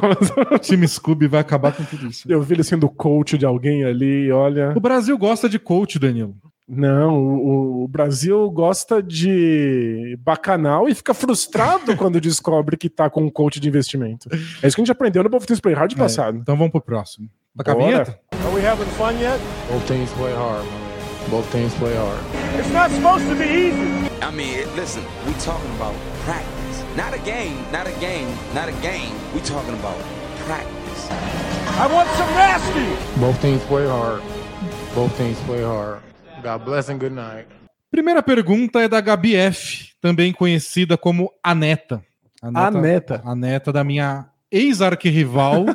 Nossa, 0.00 0.54
O 0.54 0.58
time 0.60 0.86
Scooby 0.86 1.26
vai 1.26 1.40
acabar 1.40 1.72
com 1.72 1.82
tudo 1.82 2.06
isso. 2.06 2.30
eu 2.30 2.40
vi 2.40 2.54
ele 2.54 2.62
sendo 2.62 2.88
coach 2.88 3.36
de 3.36 3.44
alguém 3.44 3.84
ali, 3.84 4.30
olha. 4.30 4.72
O 4.76 4.80
Brasil 4.80 5.18
gosta 5.18 5.48
de 5.48 5.58
coach, 5.58 5.98
Danilo. 5.98 6.36
Não, 6.68 7.18
o, 7.18 7.82
o 7.82 7.88
Brasil 7.88 8.48
gosta 8.52 9.02
de 9.02 10.16
bacanal 10.22 10.88
e 10.88 10.94
fica 10.94 11.12
frustrado 11.12 11.96
quando 11.98 12.20
descobre 12.20 12.76
que 12.76 12.88
tá 12.88 13.10
com 13.10 13.24
um 13.24 13.30
coach 13.30 13.58
de 13.58 13.66
investimento. 13.66 14.28
É 14.62 14.68
isso 14.68 14.76
que 14.76 14.82
a 14.82 14.84
gente 14.84 14.92
aprendeu 14.92 15.24
no 15.24 15.28
Both 15.30 15.46
Things 15.46 15.60
Play 15.60 15.74
Hard 15.74 15.92
É, 15.94 15.96
passado. 15.96 16.38
então 16.38 16.56
vamos 16.56 16.70
pro 16.70 16.80
próximo. 16.80 17.28
Bora. 17.56 18.20
Are 18.46 18.54
we 18.54 18.64
having 18.64 18.84
fun 18.92 19.10
yet? 19.20 19.40
Teams 19.88 20.12
play 20.12 20.32
hard. 20.32 20.87
Both 21.30 21.52
teams 21.52 21.74
play 21.74 21.94
hard. 21.94 22.24
It's 22.58 22.72
not 22.72 22.90
supposed 22.90 23.28
to 23.28 23.34
be 23.36 23.44
easy. 23.44 24.08
I 24.22 24.30
mean, 24.30 24.64
listen, 24.76 25.04
we 25.26 25.34
talking 25.34 25.70
about 25.76 25.94
practice. 26.24 26.82
Not 26.96 27.12
a 27.12 27.18
game, 27.18 27.60
not 27.70 27.86
a 27.86 27.92
game, 28.00 28.28
not 28.54 28.68
a 28.70 28.72
game. 28.80 29.12
We 29.34 29.40
talking 29.40 29.74
about 29.74 29.98
practice. 30.46 31.02
I 31.76 31.86
want 31.92 32.08
some 32.16 32.32
nasty. 32.32 33.20
Both 33.20 33.42
teams 33.42 33.62
play 33.64 33.86
hard. 33.86 34.22
Both 34.94 35.18
teams 35.18 35.38
play 35.40 35.62
hard. 35.62 36.00
God 36.42 36.64
bless 36.64 36.88
and 36.88 36.98
good 36.98 37.12
night. 37.12 37.46
Primeira 37.90 38.22
pergunta 38.22 38.80
é 38.80 38.88
da 38.88 39.00
Gabi 39.00 39.36
F, 39.36 39.92
também 40.00 40.32
conhecida 40.32 40.96
como 40.96 41.30
a 41.44 41.54
Neta. 41.54 42.02
A 42.40 42.70
neta. 42.70 43.20
A 43.22 43.34
neta 43.34 43.70
da 43.70 43.84
minha 43.84 44.30
ex-arquirrival 44.50 45.66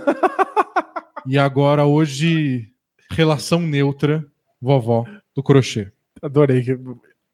e 1.28 1.38
agora 1.38 1.86
hoje 1.86 2.70
relação 3.12 3.60
neutra, 3.60 4.26
vovó 4.60 5.06
do 5.36 5.44
crochê. 5.44 5.92
Adorei 6.22 6.64
que 6.64 6.78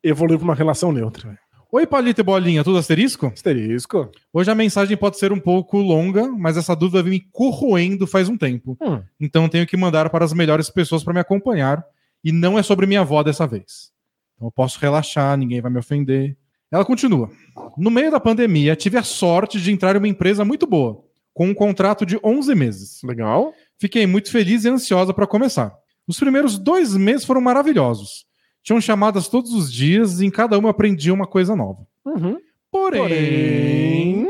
evoluiu 0.04 0.40
pra 0.40 0.46
uma 0.46 0.56
relação 0.56 0.92
neutra. 0.92 1.38
Oi, 1.72 1.86
Palito 1.86 2.22
e 2.22 2.24
Bolinha, 2.24 2.64
tudo 2.64 2.80
asterisco? 2.80 3.28
Asterisco. 3.28 4.10
Hoje 4.34 4.50
a 4.50 4.56
mensagem 4.56 4.98
pode 4.98 5.20
ser 5.20 5.32
um 5.32 5.40
pouco 5.40 5.78
longa, 5.78 6.28
mas 6.28 6.58
essa 6.58 6.76
dúvida 6.76 7.04
vem 7.04 7.12
me 7.12 7.20
corroendo 7.20 8.08
faz 8.08 8.28
um 8.28 8.36
tempo. 8.36 8.76
Hum. 8.82 9.04
Então 9.20 9.48
tenho 9.48 9.68
que 9.68 9.78
mandar 9.78 10.10
para 10.10 10.26
as 10.26 10.34
melhores 10.34 10.70
pessoas 10.70 11.04
para 11.04 11.14
me 11.14 11.20
acompanhar. 11.20 11.86
E 12.24 12.32
não 12.32 12.58
é 12.58 12.64
sobre 12.64 12.88
minha 12.88 13.02
avó 13.02 13.22
dessa 13.22 13.46
vez. 13.46 13.92
Então 14.36 14.48
eu 14.48 14.52
posso 14.52 14.80
relaxar, 14.80 15.38
ninguém 15.38 15.62
vai 15.62 15.72
me 15.72 15.78
ofender. 15.78 16.36
Ela 16.72 16.84
continua. 16.84 17.30
No 17.78 17.92
meio 17.92 18.10
da 18.10 18.20
pandemia, 18.20 18.76
tive 18.76 18.98
a 18.98 19.04
sorte 19.04 19.62
de 19.62 19.72
entrar 19.72 19.96
em 19.96 20.00
uma 20.00 20.08
empresa 20.08 20.44
muito 20.44 20.66
boa, 20.66 21.04
com 21.34 21.48
um 21.48 21.54
contrato 21.54 22.06
de 22.06 22.20
11 22.24 22.56
meses. 22.56 23.04
Legal. 23.04 23.54
Fiquei 23.78 24.08
muito 24.08 24.32
feliz 24.32 24.66
e 24.66 24.70
ansiosa 24.70 25.14
para 25.14 25.28
começar. 25.28 25.74
Os 26.10 26.20
primeiros 26.20 26.58
dois 26.58 26.98
meses 26.98 27.24
foram 27.24 27.40
maravilhosos. 27.40 28.26
Tinham 28.64 28.82
chamadas 28.82 29.28
todos 29.28 29.54
os 29.54 29.72
dias 29.72 30.20
e 30.20 30.26
em 30.26 30.32
cada 30.32 30.58
uma 30.58 30.72
aprendi 30.72 31.12
uma 31.12 31.28
coisa 31.28 31.56
nova. 31.56 31.86
Uhum. 32.04 32.40
Porém, 32.72 33.02
Porém, 33.02 34.28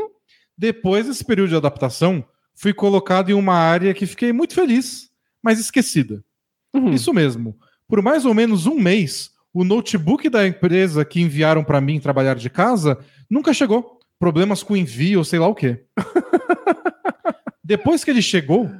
depois 0.58 1.06
desse 1.06 1.24
período 1.24 1.48
de 1.48 1.56
adaptação, 1.56 2.22
fui 2.54 2.74
colocado 2.74 3.30
em 3.30 3.32
uma 3.32 3.54
área 3.54 3.94
que 3.94 4.04
fiquei 4.04 4.30
muito 4.30 4.52
feliz, 4.52 5.08
mas 5.42 5.58
esquecida. 5.58 6.22
Uhum. 6.74 6.92
Isso 6.92 7.14
mesmo. 7.14 7.56
Por 7.88 8.02
mais 8.02 8.26
ou 8.26 8.34
menos 8.34 8.66
um 8.66 8.78
mês, 8.78 9.30
o 9.50 9.64
notebook 9.64 10.28
da 10.28 10.46
empresa 10.46 11.02
que 11.02 11.22
enviaram 11.22 11.64
para 11.64 11.80
mim 11.80 11.98
trabalhar 11.98 12.34
de 12.34 12.50
casa 12.50 12.98
nunca 13.28 13.54
chegou. 13.54 13.98
Problemas 14.18 14.62
com 14.62 14.76
envio, 14.76 15.20
ou 15.20 15.24
sei 15.24 15.38
lá 15.38 15.48
o 15.48 15.54
quê. 15.54 15.82
Depois 17.64 18.04
que 18.04 18.10
ele 18.10 18.20
chegou, 18.20 18.70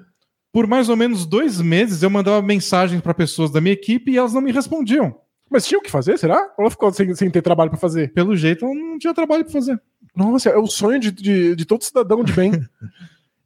por 0.52 0.66
mais 0.66 0.88
ou 0.88 0.96
menos 0.96 1.26
dois 1.26 1.60
meses 1.60 2.02
eu 2.02 2.10
mandava 2.10 2.42
mensagens 2.42 3.00
para 3.00 3.14
pessoas 3.14 3.50
da 3.50 3.60
minha 3.60 3.72
equipe 3.72 4.10
e 4.10 4.18
elas 4.18 4.32
não 4.32 4.40
me 4.40 4.52
respondiam. 4.52 5.16
Mas 5.50 5.66
tinha 5.66 5.78
o 5.78 5.82
que 5.82 5.90
fazer, 5.90 6.16
será? 6.16 6.38
Ou 6.56 6.64
ela 6.64 6.70
ficou 6.70 6.92
sem, 6.92 7.12
sem 7.14 7.30
ter 7.30 7.42
trabalho 7.42 7.70
pra 7.70 7.78
fazer? 7.78 8.12
Pelo 8.12 8.36
jeito, 8.36 8.64
eu 8.64 8.74
não 8.74 8.98
tinha 8.98 9.12
trabalho 9.12 9.44
para 9.44 9.52
fazer. 9.52 9.80
Nossa, 10.14 10.50
é 10.50 10.56
o 10.56 10.66
sonho 10.66 11.00
de, 11.00 11.10
de, 11.10 11.56
de 11.56 11.64
todo 11.64 11.82
cidadão 11.82 12.22
de 12.22 12.32
bem. 12.32 12.52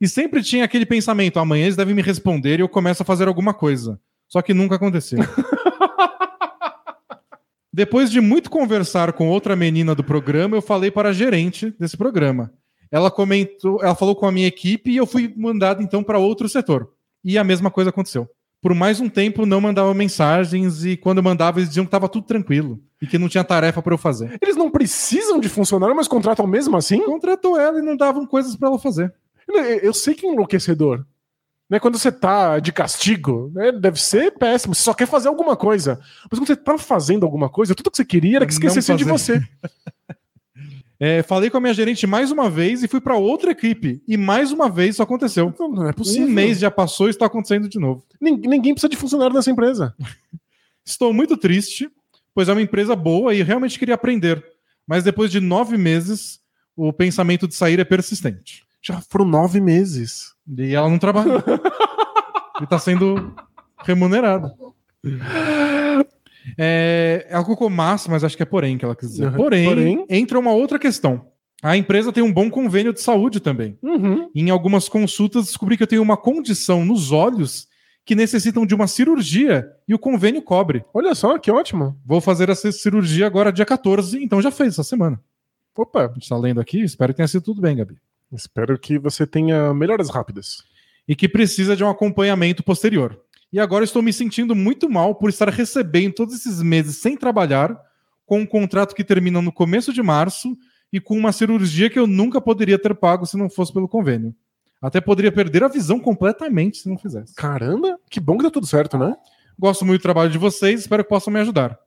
E 0.01 0.09
sempre 0.09 0.43
tinha 0.43 0.65
aquele 0.65 0.85
pensamento: 0.85 1.39
amanhã 1.39 1.65
eles 1.65 1.77
devem 1.77 1.95
me 1.95 2.03
responder 2.03 2.59
e 2.59 2.62
eu 2.62 2.69
começo 2.69 3.03
a 3.03 3.07
fazer 3.07 3.27
alguma 3.27 3.55
coisa. 3.55 3.99
Só 4.28 4.43
que 4.43 4.53
nunca 4.53 4.74
aconteceu. 4.74 5.20
Depois 7.73 8.11
de 8.11 8.20
muito 8.20 8.51
conversar 8.51 9.15
com 9.15 9.28
outra 9.28 9.57
menina 9.57 9.95
do 9.95 10.05
programa, 10.05 10.57
eu 10.57 10.62
falei 10.62 10.91
para 10.91 11.09
a 11.09 11.12
gerente 11.12 11.74
desse 11.78 11.97
programa. 11.97 12.53
Ela 12.91 13.11
comentou, 13.11 13.83
ela 13.83 13.95
falou 13.95 14.15
com 14.15 14.27
a 14.27 14.33
minha 14.33 14.47
equipe 14.47 14.91
e 14.91 14.97
eu 14.97 15.07
fui 15.07 15.33
mandado 15.37 15.83
então 15.83 16.03
para 16.03 16.19
outro 16.19 16.49
setor. 16.49 16.91
E 17.25 17.39
a 17.39 17.45
mesma 17.45 17.71
coisa 17.71 17.91
aconteceu. 17.91 18.29
Por 18.61 18.75
mais 18.75 18.99
um 18.99 19.09
tempo 19.09 19.45
não 19.45 19.61
mandava 19.61 19.93
mensagens 19.93 20.85
e 20.85 20.97
quando 20.97 21.19
eu 21.19 21.25
mandava 21.25 21.59
eles 21.59 21.69
diziam 21.69 21.85
que 21.85 21.89
estava 21.89 22.09
tudo 22.09 22.27
tranquilo 22.27 22.81
e 23.01 23.07
que 23.07 23.19
não 23.19 23.29
tinha 23.29 23.45
tarefa 23.45 23.83
para 23.83 23.93
eu 23.93 23.99
fazer. 23.99 24.39
Eles 24.41 24.57
não 24.57 24.71
precisam 24.71 25.39
de 25.39 25.49
funcionário, 25.49 25.95
mas 25.95 26.09
contratam 26.09 26.47
mesmo 26.47 26.77
assim? 26.77 27.03
Contratou 27.05 27.61
ela 27.61 27.79
e 27.79 27.83
não 27.83 27.97
davam 27.97 28.27
coisas 28.27 28.57
para 28.57 28.69
ela 28.69 28.79
fazer. 28.79 29.13
Eu, 29.47 29.57
eu 29.57 29.95
sei 29.95 30.15
que 30.15 30.27
é 30.27 30.31
enlouquecedor. 30.31 31.05
Né? 31.69 31.79
Quando 31.79 31.99
você 31.99 32.11
tá 32.11 32.59
de 32.59 32.73
castigo, 32.73 33.51
né? 33.55 33.73
deve 33.73 34.01
ser 34.01 34.33
péssimo. 34.33 34.75
Você 34.75 34.83
só 34.83 34.95
quer 34.95 35.07
fazer 35.07 35.29
alguma 35.29 35.57
coisa. 35.57 35.99
Mas 36.31 36.39
quando 36.39 36.47
você 36.47 36.57
tá 36.57 36.79
fazendo 36.79 37.25
alguma 37.25 37.49
coisa, 37.49 37.75
tudo 37.75 37.91
que 37.91 37.97
você 37.97 38.05
queria 38.05 38.37
era 38.37 38.47
que 38.47 38.53
esquecessem 38.53 38.97
de 38.97 39.05
você. 39.05 39.43
É, 41.06 41.22
falei 41.22 41.51
com 41.51 41.59
a 41.59 41.60
minha 41.60 41.74
gerente 41.74 42.06
mais 42.06 42.31
uma 42.31 42.48
vez 42.48 42.82
e 42.82 42.89
fui 42.89 42.98
para 42.98 43.14
outra 43.14 43.51
equipe. 43.51 44.02
E 44.09 44.16
mais 44.16 44.51
uma 44.52 44.70
vez 44.70 44.94
isso 44.94 45.02
aconteceu. 45.02 45.48
Então, 45.55 45.68
não 45.70 45.86
é 45.86 45.93
possível. 45.93 46.26
Um 46.26 46.31
mês 46.31 46.59
já 46.59 46.70
passou 46.70 47.09
e 47.09 47.10
está 47.10 47.26
acontecendo 47.26 47.68
de 47.68 47.78
novo. 47.78 48.02
Nin- 48.18 48.40
Ninguém 48.47 48.72
precisa 48.72 48.89
de 48.89 48.97
funcionário 48.97 49.35
nessa 49.35 49.51
empresa. 49.51 49.94
Estou 50.82 51.12
muito 51.12 51.36
triste, 51.36 51.90
pois 52.35 52.48
é 52.48 52.52
uma 52.52 52.62
empresa 52.62 52.97
boa 52.97 53.35
e 53.35 53.43
realmente 53.43 53.78
queria 53.78 53.94
aprender. 53.97 54.43
Mas 54.86 55.05
depois 55.05 55.31
de 55.31 55.40
nove 55.40 55.76
meses, 55.76 56.40
o 56.74 56.90
pensamento 56.90 57.47
de 57.47 57.55
sair 57.55 57.78
é 57.78 57.85
persistente. 57.85 58.62
Já 58.81 59.02
foram 59.10 59.26
nove 59.26 59.60
meses. 59.60 60.32
E 60.56 60.74
ela 60.74 60.89
não 60.89 60.98
trabalha. 60.98 61.44
e 62.62 62.66
tá 62.66 62.78
sendo 62.78 63.35
remunerada. 63.85 64.55
É, 66.59 67.27
ela 67.29 67.45
colocou 67.45 67.71
massa, 67.71 68.11
mas 68.11 68.25
acho 68.25 68.37
que 68.37 68.43
é 68.43 68.47
porém 68.47 68.77
que 68.79 68.85
ela 68.85 68.97
quis 68.97 69.11
dizer. 69.11 69.27
Uhum. 69.29 69.35
Porém, 69.37 69.65
Porém. 69.66 70.07
entra 70.09 70.39
uma 70.39 70.53
outra 70.53 70.79
questão. 70.79 71.27
A 71.62 71.77
empresa 71.77 72.12
tem 72.12 72.23
um 72.23 72.33
bom 72.33 72.51
convênio 72.51 72.93
de 72.93 73.01
saúde 73.01 73.41
também. 73.41 73.79
Uhum. 73.83 74.29
Em 74.35 74.51
algumas 74.51 74.89
consultas, 74.89 75.47
descobri 75.47 75.77
que 75.77 75.83
eu 75.83 75.87
tenho 75.87 76.03
uma 76.03 76.16
condição 76.16 76.85
nos 76.85 77.11
olhos 77.11 77.66
que 78.05 78.15
necessitam 78.15 78.66
de 78.66 78.75
uma 78.75 78.87
cirurgia 78.87 79.66
e 79.89 79.95
o 79.95 79.99
convênio 79.99 80.43
cobre. 80.43 80.85
Olha 80.93 81.15
só, 81.15 81.39
que 81.39 81.51
ótimo. 81.51 81.99
Vou 82.05 82.21
fazer 82.21 82.51
essa 82.51 82.71
cirurgia 82.71 83.27
agora 83.27 83.51
dia 83.51 83.65
14, 83.65 84.23
então 84.23 84.43
já 84.43 84.51
fez 84.51 84.75
essa 84.75 84.85
semana. 84.85 85.19
Opa, 85.77 86.05
A 86.07 86.12
gente 86.12 86.29
tá 86.29 86.37
lendo 86.37 86.61
aqui, 86.61 86.83
espero 86.83 87.12
que 87.12 87.16
tenha 87.16 87.29
sido 87.29 87.43
tudo 87.43 87.62
bem, 87.62 87.77
Gabi. 87.77 87.97
espero 88.33 88.79
que 88.79 88.99
você 88.99 89.27
tenha 89.27 89.73
melhoras 89.73 90.11
rápidas. 90.11 90.59
E 91.09 91.16
que 91.16 91.29
precisa 91.29 91.75
de 91.75 91.83
um 91.83 91.89
acompanhamento 91.89 92.62
posterior. 92.62 93.19
E 93.55 93.60
agora 93.60 93.85
estou 93.85 94.02
me 94.02 94.12
sentindo 94.12 94.52
muito 94.52 94.90
mal 94.90 95.14
por 95.14 95.31
estar 95.31 95.48
recebendo 95.48 96.14
todos 96.14 96.35
esses 96.35 96.60
meses 96.60 96.97
sem 96.97 97.16
trabalhar, 97.16 97.81
com 98.26 98.40
um 98.40 98.47
contrato 98.47 98.97
que 98.97 99.05
termina 99.05 99.40
no 99.40 99.52
começo 99.52 99.93
de 99.93 100.02
março 100.02 100.59
e 100.93 100.98
com 100.98 101.16
uma 101.16 101.31
cirurgia 101.31 101.89
que 101.89 101.97
eu 101.97 102.05
nunca 102.05 102.40
poderia 102.40 102.76
ter 102.76 102.97
pago 102.97 103.24
se 103.24 103.36
não 103.36 103.48
fosse 103.48 103.72
pelo 103.72 103.86
convênio. 103.86 104.35
Até 104.82 105.01
poderia 105.01 105.31
perder 105.31 105.62
a 105.62 105.68
visão 105.68 106.01
completamente 106.01 106.78
se 106.78 106.89
não 106.89 106.98
fizesse. 106.98 107.32
Caramba, 107.36 107.97
que 108.10 108.18
bom 108.18 108.36
que 108.36 108.43
deu 108.43 108.51
tudo 108.51 108.66
certo, 108.66 108.98
né? 108.98 109.14
Gosto 109.56 109.85
muito 109.85 110.01
do 110.01 110.02
trabalho 110.02 110.31
de 110.31 110.39
vocês, 110.39 110.81
espero 110.81 111.05
que 111.05 111.09
possam 111.09 111.32
me 111.32 111.39
ajudar. 111.39 111.78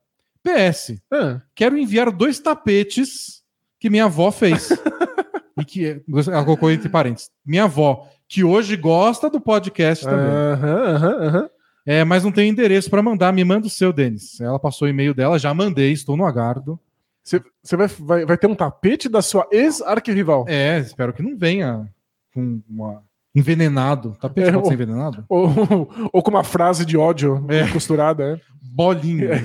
PS, 0.42 1.02
É. 1.12 1.42
quero 1.54 1.78
enviar 1.78 2.14
dois 2.14 2.40
tapetes 2.40 3.44
que 3.78 3.90
minha 3.90 4.06
avó 4.06 4.32
fez. 4.32 4.70
e 5.60 5.66
que 5.66 6.02
ela 6.32 6.46
colocou 6.46 6.72
entre 6.72 6.88
parênteses. 6.88 7.30
Minha 7.46 7.66
avó, 7.66 8.08
que 8.26 8.42
hoje 8.42 8.78
gosta 8.78 9.30
do 9.30 9.42
podcast 9.42 10.06
também. 10.06 10.28
Aham, 10.28 10.96
aham, 10.96 11.28
aham. 11.28 11.50
É, 11.90 12.04
mas 12.04 12.24
não 12.24 12.32
tem 12.34 12.50
endereço 12.50 12.90
para 12.90 13.02
mandar. 13.02 13.32
Me 13.32 13.44
manda 13.46 13.66
o 13.66 13.70
seu, 13.70 13.94
Denis. 13.94 14.42
Ela 14.42 14.60
passou 14.60 14.86
o 14.88 14.90
e-mail 14.90 15.14
dela, 15.14 15.40
já 15.40 15.54
mandei, 15.54 15.94
estou 15.94 16.18
no 16.18 16.26
agardo. 16.26 16.78
Você 17.24 17.42
vai, 17.78 17.88
vai, 17.88 18.26
vai 18.26 18.38
ter 18.38 18.48
um 18.48 18.56
tapete 18.56 19.08
da 19.10 19.22
sua 19.22 19.48
ex-arquirrival. 19.52 20.46
É, 20.50 20.80
espero 20.80 21.14
que 21.14 21.22
não 21.24 21.38
venha 21.38 21.88
com 22.34 22.62
uma 22.70 23.02
envenenado. 23.34 24.18
Tapete 24.20 24.50
É, 24.50 24.52
pode 24.52 24.66
o- 24.66 24.68
ser 24.68 24.74
envenenado? 24.74 25.24
Ou, 25.30 25.90
ou 26.12 26.22
com 26.24 26.30
uma 26.32 26.44
frase 26.44 26.86
de 26.86 26.98
ódio 26.98 27.46
É. 27.50 27.68
costurada. 27.72 28.34
é. 28.36 28.42
Bolinha. 28.62 29.30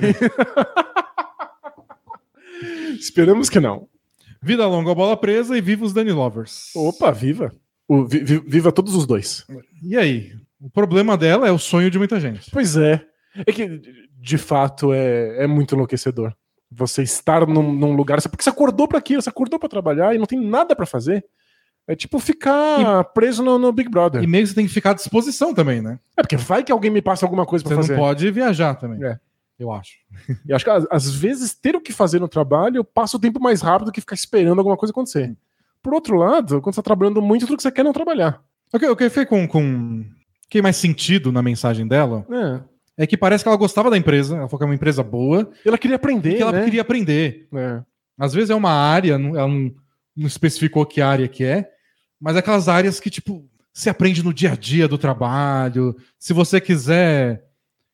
Esperamos 2.99 3.49
que 3.49 3.59
não. 3.59 3.87
Vida 4.41 4.67
longa, 4.67 4.91
a 4.91 4.95
bola 4.95 5.15
presa 5.17 5.57
e 5.57 5.61
viva 5.61 5.85
os 5.85 5.93
Dani 5.93 6.11
Lovers. 6.11 6.71
Opa, 6.75 7.11
viva. 7.11 7.51
O, 7.87 8.05
vi- 8.05 8.23
viva 8.23 8.71
todos 8.71 8.95
os 8.95 9.05
dois. 9.05 9.45
E 9.81 9.97
aí? 9.97 10.33
O 10.63 10.69
problema 10.69 11.17
dela 11.17 11.47
é 11.47 11.51
o 11.51 11.59
sonho 11.59 11.91
de 11.91 11.97
muita 11.97 12.19
gente. 12.19 12.49
Pois 12.49 12.77
é. 12.77 13.05
É 13.45 13.51
que, 13.51 13.81
de 14.17 14.37
fato, 14.37 14.93
é, 14.93 15.43
é 15.43 15.47
muito 15.47 15.75
enlouquecedor. 15.75 16.33
Você 16.71 17.03
estar 17.03 17.45
num, 17.45 17.73
num 17.73 17.93
lugar. 17.93 18.21
Porque 18.21 18.43
você 18.43 18.49
acordou 18.49 18.87
pra 18.87 18.97
aquilo, 18.97 19.21
você 19.21 19.29
acordou 19.29 19.59
pra 19.59 19.67
trabalhar 19.67 20.15
e 20.15 20.17
não 20.17 20.25
tem 20.25 20.39
nada 20.39 20.75
pra 20.75 20.85
fazer. 20.85 21.25
É 21.85 21.95
tipo 21.95 22.17
ficar 22.17 23.03
preso 23.13 23.43
no, 23.43 23.59
no 23.59 23.71
Big 23.73 23.89
Brother. 23.89 24.23
E 24.23 24.27
meio 24.27 24.43
que 24.43 24.49
você 24.49 24.55
tem 24.55 24.65
que 24.65 24.73
ficar 24.73 24.91
à 24.91 24.93
disposição 24.93 25.53
também, 25.53 25.81
né? 25.81 25.99
É 26.15 26.21
porque 26.21 26.37
vai 26.37 26.63
que 26.63 26.71
alguém 26.71 26.89
me 26.89 27.01
passa 27.01 27.25
alguma 27.25 27.45
coisa 27.45 27.63
pra 27.63 27.75
Você 27.75 27.81
fazer. 27.81 27.93
não 27.93 27.99
pode 27.99 28.31
viajar 28.31 28.75
também. 28.75 29.03
É. 29.03 29.19
Eu 29.59 29.71
acho. 29.71 29.97
E 30.47 30.53
acho 30.53 30.63
que 30.63 30.71
às, 30.71 31.13
vezes 31.13 31.53
ter 31.53 31.75
o 31.75 31.81
que 31.81 31.91
fazer 31.91 32.19
no 32.19 32.27
trabalho 32.27 32.83
passa 32.83 33.17
o 33.17 33.19
tempo 33.19 33.39
mais 33.39 33.61
rápido 33.61 33.87
do 33.87 33.91
que 33.91 34.01
ficar 34.01 34.15
esperando 34.15 34.59
alguma 34.59 34.77
coisa 34.77 34.91
acontecer. 34.91 35.35
Por 35.81 35.93
outro 35.93 36.15
lado, 36.15 36.61
quando 36.61 36.73
você 36.73 36.81
tá 36.81 36.85
trabalhando 36.85 37.21
muito, 37.21 37.45
tudo 37.45 37.57
que 37.57 37.63
você 37.63 37.71
quer 37.71 37.81
é 37.81 37.83
não 37.83 37.91
trabalhar. 37.91 38.41
O 38.73 38.79
que, 38.79 38.87
o 38.87 38.95
que 38.95 39.09
foi 39.09 39.25
com, 39.25 39.45
com. 39.47 40.05
O 40.45 40.49
que 40.49 40.61
mais 40.61 40.75
sentido 40.75 41.31
na 41.31 41.41
mensagem 41.41 41.87
dela 41.87 42.25
É. 42.97 43.03
é 43.03 43.07
que 43.07 43.17
parece 43.17 43.43
que 43.43 43.47
ela 43.47 43.57
gostava 43.57 43.89
da 43.89 43.97
empresa, 43.97 44.37
ela 44.37 44.47
falou 44.47 44.59
que 44.59 44.63
é 44.63 44.67
uma 44.67 44.75
empresa 44.75 45.01
boa, 45.03 45.49
Ela 45.65 45.77
queria 45.77 45.95
aprender. 45.95 46.35
que 46.35 46.41
ela 46.41 46.51
né? 46.51 46.63
queria 46.63 46.81
aprender. 46.81 47.47
É. 47.53 47.81
Às 48.19 48.33
vezes 48.33 48.49
é 48.51 48.55
uma 48.55 48.71
área, 48.71 49.13
ela 49.13 49.19
não, 49.47 49.73
não 50.15 50.27
especificou 50.27 50.85
que 50.85 51.01
área 51.01 51.27
que 51.27 51.43
é, 51.43 51.69
mas 52.21 52.35
é 52.35 52.39
aquelas 52.39 52.69
áreas 52.69 52.99
que, 52.99 53.09
tipo, 53.09 53.43
se 53.73 53.89
aprende 53.89 54.23
no 54.23 54.33
dia 54.33 54.51
a 54.51 54.55
dia 54.55 54.87
do 54.87 54.97
trabalho. 54.99 55.95
Se 56.19 56.31
você 56.31 56.61
quiser 56.61 57.43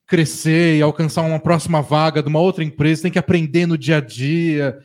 crescer 0.05 0.77
e 0.77 0.81
alcançar 0.81 1.21
uma 1.21 1.39
próxima 1.39 1.81
vaga 1.81 2.21
de 2.21 2.27
uma 2.27 2.39
outra 2.39 2.63
empresa, 2.63 3.03
tem 3.03 3.11
que 3.11 3.17
aprender 3.19 3.65
no 3.65 3.77
dia 3.77 3.97
a 3.97 4.01
dia. 4.01 4.77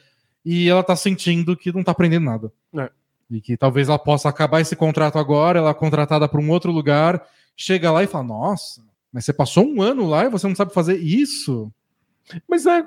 E 0.45 0.69
ela 0.69 0.83
tá 0.85 0.95
sentindo 0.95 1.57
que 1.57 1.73
não 1.73 1.83
tá 1.83 1.91
aprendendo 1.93 2.25
nada. 2.27 2.53
É. 2.79 2.89
E 3.31 3.41
que 3.41 3.57
talvez 3.57 3.89
ela 3.89 3.99
possa 3.99 4.29
acabar 4.29 4.61
esse 4.61 4.77
contrato 4.77 5.19
agora, 5.19 5.59
ela 5.59 5.71
é 5.71 5.75
contratada 5.75 6.29
para 6.29 6.41
um 6.41 6.51
outro 6.51 6.71
lugar, 6.71 7.21
chega 7.57 7.91
lá 7.91 8.03
e 8.03 8.07
fala: 8.07 8.25
Nossa, 8.25 8.83
mas 9.13 9.25
você 9.25 9.33
passou 9.33 9.65
um 9.67 9.81
ano 9.83 10.07
lá 10.07 10.25
e 10.25 10.31
você 10.31 10.47
não 10.47 10.55
sabe 10.55 10.73
fazer 10.73 10.97
isso? 10.97 11.71
Mas 12.49 12.65
é, 12.65 12.83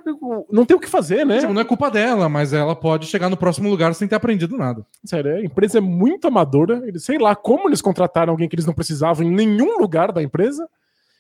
não 0.52 0.66
tem 0.66 0.76
o 0.76 0.80
que 0.80 0.88
fazer, 0.90 1.24
né? 1.24 1.40
Tipo, 1.42 1.54
não 1.54 1.62
é 1.62 1.66
culpa 1.66 1.92
dela, 1.92 2.28
mas 2.28 2.54
ela 2.54 2.76
pode 2.76 3.06
chegar 3.06 3.30
no 3.30 3.38
próximo 3.38 3.70
lugar 3.70 3.94
sem 3.94 4.08
ter 4.08 4.16
aprendido 4.16 4.58
nada. 4.58 4.84
Sério, 5.06 5.36
a 5.36 5.42
empresa 5.44 5.78
é 5.78 5.82
muito 5.82 6.28
amadora. 6.28 6.82
Eles, 6.88 7.04
sei 7.04 7.20
lá 7.20 7.36
como 7.36 7.70
eles 7.70 7.80
contrataram 7.82 8.32
alguém 8.32 8.50
que 8.50 8.56
eles 8.56 8.66
não 8.66 8.74
precisavam 8.74 9.24
em 9.26 9.30
nenhum 9.32 9.78
lugar 9.78 10.12
da 10.12 10.24
empresa. 10.24 10.68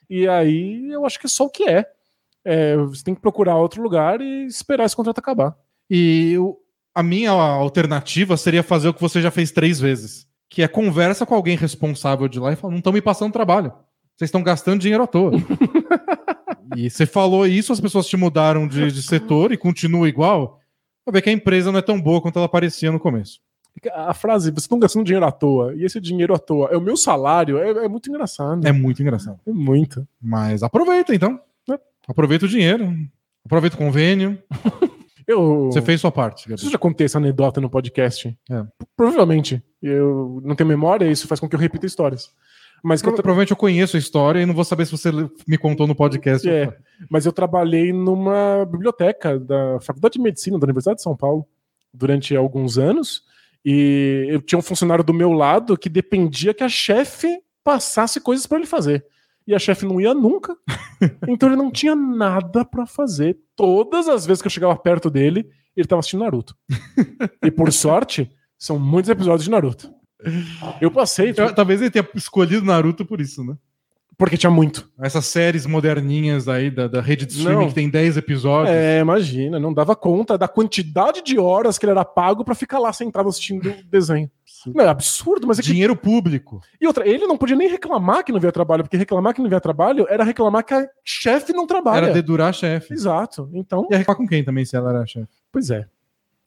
E 0.09 0.27
aí 0.27 0.89
eu 0.91 1.05
acho 1.05 1.19
que 1.19 1.27
é 1.27 1.29
só 1.29 1.45
o 1.45 1.49
que 1.49 1.69
é. 1.69 1.85
É, 2.43 2.75
você 2.77 3.03
tem 3.03 3.13
que 3.13 3.21
procurar 3.21 3.55
outro 3.57 3.83
lugar 3.83 4.19
e 4.19 4.45
esperar 4.47 4.85
esse 4.85 4.95
contrato 4.95 5.19
acabar. 5.19 5.55
E 5.87 6.35
o- 6.39 6.57
a 6.95 7.03
minha 7.03 7.29
alternativa 7.29 8.35
seria 8.35 8.63
fazer 8.63 8.87
o 8.89 8.93
que 8.95 9.01
você 9.01 9.21
já 9.21 9.29
fez 9.29 9.51
três 9.51 9.79
vezes, 9.79 10.25
que 10.49 10.63
é 10.63 10.67
conversa 10.67 11.25
com 11.25 11.35
alguém 11.35 11.57
responsável 11.57 12.27
de 12.27 12.39
lá 12.39 12.53
e 12.53 12.55
fala, 12.55 12.71
não 12.71 12.79
estão 12.79 12.93
me 12.93 13.01
passando 13.01 13.33
trabalho. 13.33 13.71
Vocês 14.15 14.29
estão 14.29 14.41
gastando 14.41 14.81
dinheiro 14.81 15.03
à 15.03 15.07
toa. 15.07 15.31
e 16.75 16.89
você 16.89 17.05
falou 17.05 17.45
isso, 17.45 17.71
as 17.71 17.79
pessoas 17.79 18.07
te 18.07 18.17
mudaram 18.17 18.67
de, 18.67 18.91
de 18.91 19.03
setor 19.03 19.51
e 19.51 19.57
continua 19.57 20.09
igual. 20.09 20.59
Vai 21.05 21.13
ver 21.13 21.21
que 21.21 21.29
a 21.29 21.33
empresa 21.33 21.71
não 21.71 21.79
é 21.79 21.83
tão 21.83 22.01
boa 22.01 22.21
quanto 22.21 22.39
ela 22.39 22.49
parecia 22.49 22.91
no 22.91 22.99
começo. 22.99 23.39
A 23.93 24.13
frase, 24.13 24.49
vocês 24.49 24.63
estão 24.63 24.79
gastando 24.79 25.05
dinheiro 25.05 25.25
à 25.25 25.31
toa, 25.31 25.75
e 25.75 25.85
esse 25.85 26.01
dinheiro 26.01 26.33
à 26.33 26.39
toa 26.39 26.69
é 26.71 26.77
o 26.77 26.81
meu 26.81 26.97
salário, 26.97 27.59
é, 27.59 27.85
é 27.85 27.87
muito 27.87 28.09
engraçado. 28.09 28.67
É 28.67 28.71
muito 28.71 29.01
engraçado. 29.01 29.39
É 29.45 29.51
muito. 29.51 30.07
Mas 30.19 30.63
aproveita 30.63 31.13
então. 31.13 31.39
Aproveita 32.07 32.45
o 32.45 32.49
dinheiro. 32.49 32.91
Aproveita 33.45 33.75
o 33.75 33.79
convênio. 33.79 34.41
Eu, 35.27 35.65
Você 35.71 35.81
fez 35.81 35.99
sua 35.99 36.11
parte, 36.11 36.47
Gabi. 36.47 36.61
Isso 36.61 36.71
já 36.71 36.77
contei 36.77 37.05
essa 37.05 37.17
anedota 37.17 37.59
no 37.59 37.69
podcast. 37.69 38.35
É. 38.49 38.63
Provavelmente. 38.95 39.61
Eu 39.81 40.41
não 40.43 40.55
tenho 40.55 40.67
memória, 40.69 41.09
isso 41.11 41.27
faz 41.27 41.39
com 41.39 41.47
que 41.49 41.55
eu 41.55 41.59
repita 41.59 41.85
histórias. 41.85 42.31
Mas, 42.83 43.01
eu 43.01 43.11
tra- 43.11 43.23
Provavelmente 43.23 43.51
eu 43.51 43.57
conheço 43.57 43.97
a 43.97 43.99
história 43.99 44.39
e 44.39 44.45
não 44.45 44.53
vou 44.53 44.63
saber 44.63 44.85
se 44.85 44.91
você 44.91 45.11
me 45.47 45.57
contou 45.57 45.85
no 45.87 45.95
podcast. 45.95 46.47
É. 46.49 46.73
mas 47.09 47.25
eu 47.25 47.33
trabalhei 47.33 47.91
numa 47.91 48.65
biblioteca 48.65 49.37
da 49.39 49.79
Faculdade 49.81 50.13
de 50.13 50.21
Medicina 50.21 50.57
da 50.57 50.65
Universidade 50.65 50.97
de 50.97 51.03
São 51.03 51.15
Paulo 51.15 51.45
durante 51.93 52.35
alguns 52.35 52.77
anos. 52.77 53.23
E 53.65 54.27
eu 54.29 54.41
tinha 54.41 54.57
um 54.59 54.61
funcionário 54.61 55.03
do 55.03 55.13
meu 55.13 55.33
lado 55.33 55.77
que 55.77 55.89
dependia 55.89 56.53
que 56.53 56.63
a 56.63 56.69
chefe 56.69 57.39
passasse 57.63 58.21
coisas 58.21 58.45
para 58.45 58.59
ele 58.59 58.67
fazer. 58.67 59.03
E 59.47 59.55
a 59.55 59.59
chefe 59.59 59.85
não 59.85 59.99
ia 60.01 60.13
nunca. 60.13 60.55
então 61.27 61.47
ele 61.49 61.55
não 61.55 61.71
tinha 61.71 61.95
nada 61.95 62.65
para 62.65 62.85
fazer. 62.85 63.37
Todas 63.55 64.07
as 64.07 64.25
vezes 64.25 64.41
que 64.41 64.47
eu 64.47 64.51
chegava 64.51 64.75
perto 64.75 65.09
dele, 65.09 65.47
ele 65.75 65.85
estava 65.85 65.99
assistindo 65.99 66.19
Naruto. 66.21 66.55
e 67.43 67.49
por 67.49 67.71
sorte, 67.71 68.29
são 68.57 68.77
muitos 68.77 69.09
episódios 69.09 69.45
de 69.45 69.49
Naruto. 69.49 69.89
Eu 70.81 70.91
passei, 70.91 71.33
Eu- 71.37 71.53
talvez 71.53 71.81
ele 71.81 71.91
tenha 71.91 72.07
escolhido 72.15 72.65
Naruto 72.65 73.05
por 73.05 73.21
isso, 73.21 73.43
né? 73.43 73.55
porque 74.17 74.35
tinha 74.35 74.49
muito. 74.49 74.89
Essas 74.99 75.27
séries 75.27 75.67
moderninhas 75.67 76.47
aí 76.47 76.71
da, 76.71 76.87
da 76.87 76.99
rede 77.01 77.23
de 77.23 77.33
streaming 77.33 77.61
Não. 77.61 77.67
que 77.67 77.75
tem 77.75 77.87
10 77.87 78.17
episódios. 78.17 78.75
É, 78.75 78.99
imagina, 78.99 79.59
não 79.59 79.71
dava 79.71 79.95
conta 79.95 80.35
da 80.39 80.47
quantidade 80.47 81.21
de 81.21 81.37
horas 81.37 81.77
que 81.77 81.85
ele 81.85 81.91
era 81.91 82.03
pago 82.03 82.43
pra 82.43 82.55
ficar 82.55 82.79
lá 82.79 82.91
sentado 82.91 83.29
assistindo 83.29 83.69
o 83.69 83.83
desenho. 83.87 84.27
Não, 84.75 84.83
é 84.85 84.87
absurdo, 84.89 85.45
mas 85.47 85.59
é 85.59 85.61
que... 85.61 85.67
Dinheiro 85.69 85.95
público. 85.95 86.61
E 86.79 86.87
outra, 86.87 87.07
ele 87.07 87.25
não 87.27 87.37
podia 87.37 87.55
nem 87.55 87.67
reclamar 87.69 88.23
que 88.23 88.31
não 88.31 88.39
via 88.39 88.51
trabalho, 88.51 88.83
porque 88.83 88.97
reclamar 88.97 89.33
que 89.33 89.41
não 89.41 89.49
via 89.49 89.59
trabalho 89.61 90.05
era 90.09 90.23
reclamar 90.23 90.63
que 90.63 90.73
a 90.73 90.87
chefe 91.03 91.53
não 91.53 91.65
trabalha. 91.67 92.05
Era 92.05 92.13
dedurar 92.13 92.53
chefe. 92.53 92.93
Exato. 92.93 93.49
Então, 93.53 93.87
Ia 93.91 93.97
reclamar 93.97 94.17
com 94.17 94.27
quem 94.27 94.43
também, 94.43 94.65
se 94.65 94.75
ela 94.75 94.89
era 94.89 95.05
chefe? 95.05 95.27
pois 95.51 95.69
é. 95.69 95.87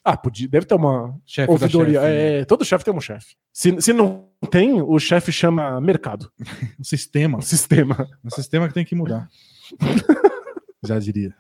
Ah, 0.02 0.16
podia, 0.16 0.48
deve 0.48 0.64
ter 0.64 0.74
uma 0.74 1.14
Chefe 1.26 1.50
ouvidoria. 1.52 2.00
chefe. 2.00 2.12
né? 2.12 2.38
É, 2.40 2.44
todo 2.46 2.64
chefe 2.64 2.82
tem 2.86 2.94
um 2.94 3.00
chefe. 3.02 3.36
Se, 3.52 3.78
se 3.82 3.92
não 3.92 4.28
tem, 4.50 4.80
o 4.80 4.98
chefe 4.98 5.30
chama 5.30 5.78
mercado, 5.78 6.30
O 6.78 6.82
sistema. 6.84 7.36
o 7.38 7.42
sistema. 7.42 8.08
O 8.24 8.30
sistema 8.34 8.66
que 8.66 8.72
tem 8.72 8.84
que 8.84 8.94
mudar. 8.94 9.28
Já 10.82 10.98
diria. 10.98 11.34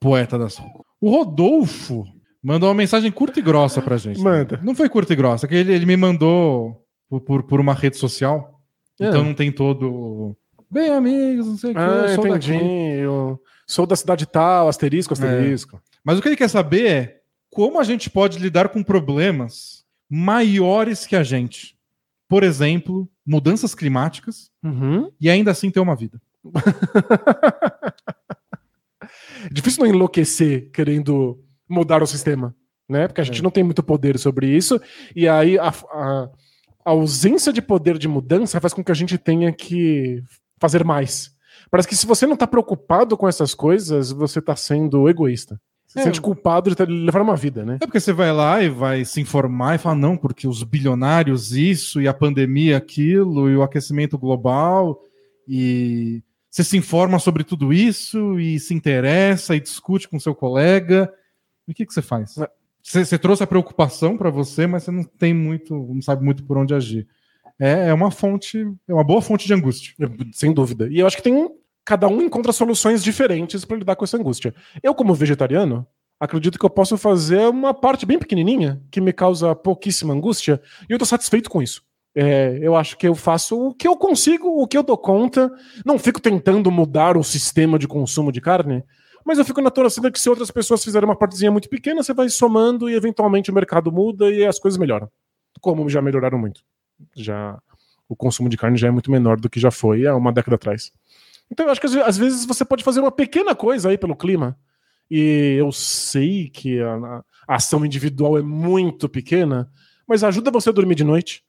Poeta 0.00 0.36
da 0.38 0.48
som. 0.48 0.68
O 1.00 1.10
Rodolfo 1.10 2.04
mandou 2.42 2.68
uma 2.68 2.74
mensagem 2.74 3.10
curta 3.10 3.38
e 3.38 3.42
grossa 3.42 3.80
pra 3.82 3.96
gente. 3.96 4.20
Manda. 4.20 4.60
Não 4.62 4.74
foi 4.74 4.88
curta 4.88 5.12
e 5.12 5.16
grossa, 5.16 5.46
que 5.48 5.54
ele, 5.54 5.72
ele 5.72 5.86
me 5.86 5.96
mandou 5.96 6.84
por, 7.08 7.20
por, 7.20 7.42
por 7.42 7.60
uma 7.60 7.74
rede 7.74 7.96
social. 7.96 8.60
É. 9.00 9.08
Então 9.08 9.24
não 9.24 9.34
tem 9.34 9.50
todo. 9.50 10.36
Bem, 10.70 10.90
amigos, 10.90 11.46
não 11.46 11.56
sei 11.56 11.70
o 11.70 11.74
que. 11.74 11.80
Ah, 11.80 12.04
eu 12.08 12.14
sou 12.14 12.26
entendi. 12.28 12.52
daqui." 12.52 12.64
Eu 13.00 13.40
sou 13.66 13.86
da 13.86 13.96
cidade 13.96 14.26
tal, 14.26 14.68
asterisco, 14.68 15.12
asterisco. 15.14 15.80
Mas 16.04 16.18
o 16.18 16.22
que 16.22 16.28
ele 16.28 16.36
quer 16.36 16.48
saber 16.48 16.86
é 16.86 17.20
como 17.50 17.78
a 17.80 17.84
gente 17.84 18.08
pode 18.10 18.38
lidar 18.38 18.68
com 18.68 18.82
problemas 18.82 19.84
maiores 20.08 21.06
que 21.06 21.16
a 21.16 21.22
gente. 21.22 21.76
Por 22.28 22.42
exemplo, 22.44 23.08
mudanças 23.26 23.74
climáticas 23.74 24.50
Uhum. 24.62 25.10
e 25.20 25.28
ainda 25.28 25.50
assim 25.50 25.70
ter 25.70 25.80
uma 25.80 25.96
vida. 25.96 26.20
É 29.44 29.48
difícil 29.52 29.84
não 29.84 29.90
enlouquecer 29.92 30.70
querendo 30.72 31.38
mudar 31.70 32.02
o 32.02 32.06
sistema, 32.06 32.54
né? 32.88 33.06
Porque 33.06 33.20
a 33.20 33.24
gente 33.24 33.40
É. 33.40 33.42
não 33.42 33.50
tem 33.50 33.62
muito 33.64 33.82
poder 33.82 34.18
sobre 34.18 34.48
isso. 34.54 34.80
E 35.14 35.28
aí 35.28 35.58
a, 35.58 35.68
a- 35.68 36.28
a 36.84 36.90
ausência 36.90 37.52
de 37.52 37.62
poder 37.62 37.96
de 37.98 38.08
mudança 38.08 38.60
faz 38.60 38.74
com 38.74 38.82
que 38.82 38.90
a 38.92 38.94
gente 38.94 39.16
tenha 39.16 39.52
que 39.52 40.22
fazer 40.58 40.84
mais. 40.84 41.30
Parece 41.70 41.88
que 41.88 41.94
se 41.96 42.06
você 42.06 42.26
não 42.26 42.36
tá 42.36 42.46
preocupado 42.46 43.16
com 43.16 43.28
essas 43.28 43.54
coisas, 43.54 44.10
você 44.10 44.40
tá 44.42 44.56
sendo 44.56 45.08
egoísta. 45.08 45.60
Você 45.86 45.98
É. 45.98 46.02
se 46.02 46.06
sente 46.08 46.20
culpado 46.20 46.74
de 46.74 46.84
levar 46.86 47.20
uma 47.22 47.36
vida, 47.36 47.64
né? 47.64 47.76
É 47.80 47.86
porque 47.86 47.98
você 48.00 48.12
vai 48.12 48.32
lá 48.32 48.62
e 48.62 48.68
vai 48.68 49.04
se 49.04 49.20
informar 49.20 49.74
e 49.74 49.78
fala, 49.78 49.94
não, 49.96 50.16
porque 50.16 50.46
os 50.48 50.62
bilionários 50.62 51.52
isso, 51.52 52.00
e 52.00 52.06
a 52.08 52.14
pandemia 52.14 52.76
aquilo, 52.76 53.48
e 53.50 53.56
o 53.56 53.62
aquecimento 53.62 54.16
global, 54.16 55.00
e 55.48 56.22
você 56.50 56.62
se 56.64 56.76
informa 56.76 57.18
sobre 57.18 57.42
tudo 57.44 57.72
isso, 57.72 58.38
e 58.38 58.58
se 58.60 58.72
interessa, 58.74 59.54
e 59.56 59.60
discute 59.60 60.08
com 60.08 60.18
seu 60.18 60.34
colega. 60.34 61.12
E 61.70 61.72
o 61.72 61.74
que, 61.74 61.86
que 61.86 61.94
você 61.94 62.02
faz? 62.02 62.36
É. 62.36 62.50
Você, 62.82 63.04
você 63.04 63.16
trouxe 63.16 63.44
a 63.44 63.46
preocupação 63.46 64.16
para 64.16 64.28
você, 64.28 64.66
mas 64.66 64.82
você 64.82 64.90
não 64.90 65.04
tem 65.04 65.32
muito, 65.32 65.72
não 65.72 66.02
sabe 66.02 66.24
muito 66.24 66.42
por 66.42 66.58
onde 66.58 66.74
agir. 66.74 67.06
É, 67.60 67.90
é 67.90 67.94
uma 67.94 68.10
fonte, 68.10 68.66
é 68.88 68.92
uma 68.92 69.04
boa 69.04 69.22
fonte 69.22 69.46
de 69.46 69.54
angústia. 69.54 69.94
Sem 70.32 70.52
dúvida. 70.52 70.88
E 70.90 70.98
eu 70.98 71.06
acho 71.06 71.16
que 71.16 71.22
tem. 71.22 71.48
Cada 71.84 72.08
um 72.08 72.20
encontra 72.22 72.52
soluções 72.52 73.04
diferentes 73.04 73.64
para 73.64 73.76
lidar 73.76 73.94
com 73.94 74.04
essa 74.04 74.16
angústia. 74.16 74.52
Eu, 74.82 74.94
como 74.94 75.14
vegetariano, 75.14 75.86
acredito 76.18 76.58
que 76.58 76.64
eu 76.64 76.70
posso 76.70 76.98
fazer 76.98 77.48
uma 77.48 77.72
parte 77.72 78.04
bem 78.04 78.18
pequenininha 78.18 78.82
que 78.90 79.00
me 79.00 79.12
causa 79.12 79.54
pouquíssima 79.54 80.12
angústia 80.12 80.60
e 80.88 80.92
eu 80.92 80.98
tô 80.98 81.04
satisfeito 81.04 81.48
com 81.48 81.62
isso. 81.62 81.82
É, 82.14 82.58
eu 82.60 82.74
acho 82.74 82.98
que 82.98 83.06
eu 83.06 83.14
faço 83.14 83.68
o 83.68 83.74
que 83.74 83.86
eu 83.86 83.96
consigo, 83.96 84.60
o 84.60 84.66
que 84.66 84.76
eu 84.76 84.82
dou 84.82 84.98
conta. 84.98 85.50
Não 85.84 85.98
fico 85.98 86.20
tentando 86.20 86.70
mudar 86.70 87.16
o 87.16 87.22
sistema 87.22 87.78
de 87.78 87.86
consumo 87.86 88.32
de 88.32 88.40
carne, 88.40 88.82
mas 89.24 89.38
eu 89.38 89.44
fico 89.44 89.60
na 89.60 89.70
torcida 89.70 90.10
que 90.10 90.20
se 90.20 90.28
outras 90.28 90.50
pessoas 90.50 90.82
fizerem 90.82 91.08
uma 91.08 91.16
partezinha 91.16 91.50
muito 91.50 91.68
pequena, 91.68 92.02
você 92.02 92.12
vai 92.14 92.28
somando 92.28 92.88
e 92.88 92.94
eventualmente 92.94 93.50
o 93.50 93.54
mercado 93.54 93.90
muda 93.92 94.30
e 94.30 94.44
as 94.46 94.58
coisas 94.58 94.78
melhoram. 94.78 95.10
Como 95.60 95.88
já 95.88 96.00
melhoraram 96.00 96.38
muito. 96.38 96.62
Já 97.14 97.58
o 98.08 98.16
consumo 98.16 98.48
de 98.48 98.56
carne 98.56 98.76
já 98.76 98.88
é 98.88 98.90
muito 98.90 99.10
menor 99.10 99.38
do 99.38 99.48
que 99.48 99.60
já 99.60 99.70
foi 99.70 100.06
há 100.06 100.16
uma 100.16 100.32
década 100.32 100.56
atrás. 100.56 100.92
Então 101.50 101.66
eu 101.66 101.72
acho 101.72 101.80
que 101.80 101.86
às 101.86 101.92
ve- 101.94 102.02
às 102.02 102.18
vezes 102.18 102.44
você 102.44 102.64
pode 102.64 102.82
fazer 102.84 103.00
uma 103.00 103.12
pequena 103.12 103.54
coisa 103.54 103.88
aí 103.90 103.98
pelo 103.98 104.16
clima. 104.16 104.58
E 105.10 105.56
eu 105.58 105.72
sei 105.72 106.48
que 106.48 106.80
a, 106.80 107.22
a 107.48 107.56
ação 107.56 107.84
individual 107.84 108.38
é 108.38 108.42
muito 108.42 109.08
pequena, 109.08 109.68
mas 110.06 110.22
ajuda 110.22 110.50
você 110.50 110.68
a 110.70 110.72
dormir 110.72 110.94
de 110.94 111.04
noite. 111.04 111.42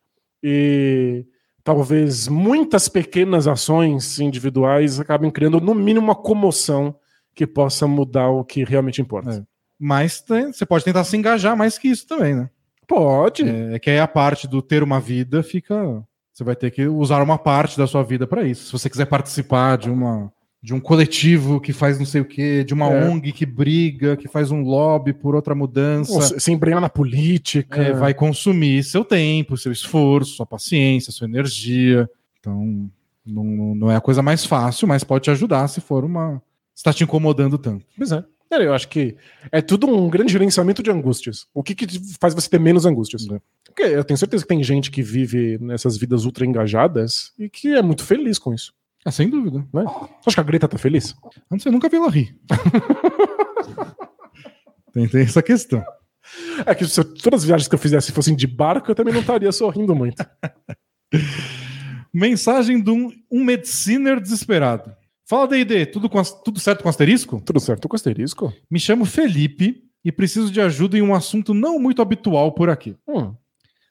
E 0.44 1.26
talvez 1.64 2.28
muitas 2.28 2.90
pequenas 2.90 3.48
ações 3.48 4.20
individuais 4.20 5.00
acabem 5.00 5.30
criando, 5.30 5.62
no 5.62 5.76
mínimo, 5.76 6.04
uma 6.08 6.16
comoção 6.16 6.96
que 7.36 7.46
possa 7.48 7.88
mudar 7.88 8.30
o 8.30 8.44
que 8.44 8.64
realmente 8.64 9.02
importa. 9.02 9.32
É. 9.32 9.44
Mas 9.80 10.22
tem- 10.22 10.52
você 10.54 10.66
pode 10.66 10.84
tentar 10.86 11.04
se 11.04 11.18
engajar 11.18 11.56
mais 11.58 11.78
que 11.78 11.88
isso 11.88 12.06
também, 12.08 12.36
né? 12.36 12.50
Pode. 12.88 13.48
É, 13.48 13.76
é 13.76 13.80
que 13.80 13.90
aí 13.90 14.00
a 14.00 14.08
parte 14.08 14.48
do 14.48 14.62
ter 14.62 14.84
uma 14.84 15.00
vida 15.00 15.42
fica. 15.42 16.04
Você 16.34 16.44
vai 16.44 16.56
ter 16.56 16.72
que 16.72 16.86
usar 16.88 17.22
uma 17.22 17.38
parte 17.38 17.78
da 17.78 17.88
sua 17.88 18.04
vida 18.04 18.26
para 18.28 18.44
isso. 18.44 18.66
Se 18.66 18.72
você 18.72 18.90
quiser 18.90 19.06
participar 19.06 19.78
de 19.78 19.90
uma 19.90 20.32
de 20.64 20.76
um 20.76 20.80
coletivo 20.80 21.60
que 21.60 21.74
faz 21.74 21.98
não 21.98 22.06
sei 22.06 22.22
o 22.22 22.26
quê, 22.26 22.64
de 22.64 22.72
uma 22.72 22.86
É. 22.88 23.10
ONG 23.10 23.32
que 23.32 23.48
briga, 23.48 24.16
que 24.16 24.28
faz 24.28 24.52
um 24.52 24.62
lobby 24.62 25.12
por 25.12 25.34
outra 25.34 25.56
mudança, 25.56 26.14
Ou 26.14 26.22
se 26.22 26.52
embrenhar 26.52 26.80
na 26.80 26.88
política. 26.88 27.82
é, 27.82 27.94
vai 27.94 28.14
consumir 28.14 28.84
seu 28.84 29.04
tempo, 29.04 29.58
seu 29.58 29.72
esforço, 29.72 30.36
sua 30.36 30.46
paciência, 30.46 31.12
sua 31.12 31.26
energia. 31.28 32.08
Então, 32.40 32.88
não, 33.26 33.44
não- 33.44 33.74
não 33.76 33.92
é 33.92 33.96
a 33.96 34.02
coisa 34.02 34.22
mais 34.22 34.46
fácil, 34.46 34.88
mas 34.88 35.04
pode 35.04 35.24
te 35.24 35.32
ajudar 35.32 35.68
se 35.68 35.82
for 35.82 36.06
uma. 36.06 36.40
Está 36.82 36.92
te 36.92 37.04
incomodando 37.04 37.58
tanto. 37.58 37.86
Pois 37.96 38.12
é. 38.12 38.24
Eu 38.52 38.74
acho 38.74 38.90
que 38.90 39.16
é 39.50 39.62
tudo 39.62 39.88
um 39.88 40.10
grande 40.10 40.34
gerenciamento 40.34 40.84
de 40.84 40.92
angústias. 40.92 41.48
O 41.54 41.64
que, 41.64 41.74
que 41.74 41.88
faz 42.20 42.34
você 42.34 42.50
ter 42.50 42.60
menos 42.60 42.86
angústias? 42.86 43.26
É. 43.30 43.40
Porque 43.66 43.84
eu 43.84 44.04
tenho 44.04 44.18
certeza 44.18 44.44
que 44.44 44.50
tem 44.50 44.62
gente 44.62 44.92
que 44.92 45.02
vive 45.02 45.58
nessas 45.62 45.98
vidas 45.98 46.26
ultra 46.26 46.46
engajadas 46.46 47.32
e 47.40 47.48
que 47.48 47.74
é 47.74 47.82
muito 47.82 48.04
feliz 48.04 48.38
com 48.38 48.54
isso. 48.54 48.74
Ah, 49.06 49.12
sem 49.12 49.30
dúvida. 49.30 49.60
Né? 49.74 49.84
Você 49.86 50.28
acha 50.28 50.36
que 50.36 50.40
a 50.42 50.44
Greta 50.44 50.68
tá 50.68 50.78
feliz? 50.78 51.16
A 51.24 51.30
não 51.50 51.60
ser 51.60 51.72
nunca 51.72 51.88
vi 51.88 51.96
ela 51.96 52.10
rir. 52.10 52.36
tem, 54.92 55.08
tem 55.08 55.22
essa 55.22 55.42
questão. 55.42 55.82
É 56.66 56.76
que 56.76 56.86
se 56.86 57.00
eu- 57.00 57.14
todas 57.16 57.42
as 57.42 57.46
viagens 57.46 57.68
que 57.70 57.76
eu 57.76 57.80
fizesse 57.80 58.12
fossem 58.12 58.36
de 58.36 58.48
barco, 58.48 58.92
eu 58.92 58.96
também 58.96 59.14
não 59.14 59.22
estaria 59.22 59.52
sorrindo 59.52 59.96
muito. 59.96 60.24
Mensagem 62.14 62.82
de 62.84 62.92
um, 62.92 63.10
um 63.32 63.44
mediciner 63.44 64.20
desesperado. 64.20 64.94
Fala, 65.32 65.48
D&D, 65.48 65.86
tudo, 65.86 66.10
com 66.10 66.22
tudo 66.22 66.60
certo 66.60 66.84
com 66.84 66.90
asterisco? 66.90 67.40
Tudo 67.46 67.58
certo 67.62 67.88
com 67.88 67.96
asterisco? 67.96 68.54
Me 68.70 68.78
chamo 68.78 69.06
Felipe 69.06 69.82
e 70.04 70.12
preciso 70.12 70.52
de 70.52 70.60
ajuda 70.60 70.98
em 70.98 71.02
um 71.02 71.16
assunto 71.16 71.54
não 71.54 71.80
muito 71.80 72.02
habitual 72.02 72.52
por 72.52 72.70
aqui. 72.70 72.98
Hum. 73.08 73.34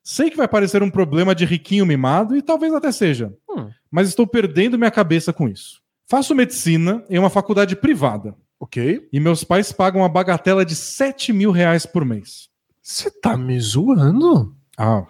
Sei 0.04 0.28
que 0.28 0.36
vai 0.36 0.46
parecer 0.46 0.82
um 0.82 0.90
problema 0.90 1.34
de 1.34 1.46
riquinho 1.46 1.86
mimado 1.86 2.36
e 2.36 2.42
talvez 2.42 2.74
até 2.74 2.92
seja, 2.92 3.32
Hum. 3.50 3.70
mas 3.90 4.06
estou 4.10 4.26
perdendo 4.26 4.76
minha 4.76 4.90
cabeça 4.90 5.32
com 5.32 5.48
isso. 5.48 5.80
Faço 6.06 6.34
medicina 6.34 7.02
em 7.08 7.18
uma 7.18 7.30
faculdade 7.30 7.74
privada 7.74 8.36
Ok. 8.60 9.08
e 9.10 9.18
meus 9.18 9.42
pais 9.42 9.72
pagam 9.72 10.02
uma 10.02 10.10
bagatela 10.10 10.62
de 10.62 10.74
7 10.76 11.32
mil 11.32 11.52
reais 11.52 11.86
por 11.86 12.04
mês. 12.04 12.50
Você 12.82 13.10
tá 13.10 13.34
me 13.34 13.58
zoando? 13.58 14.54
Ah, 14.76 15.06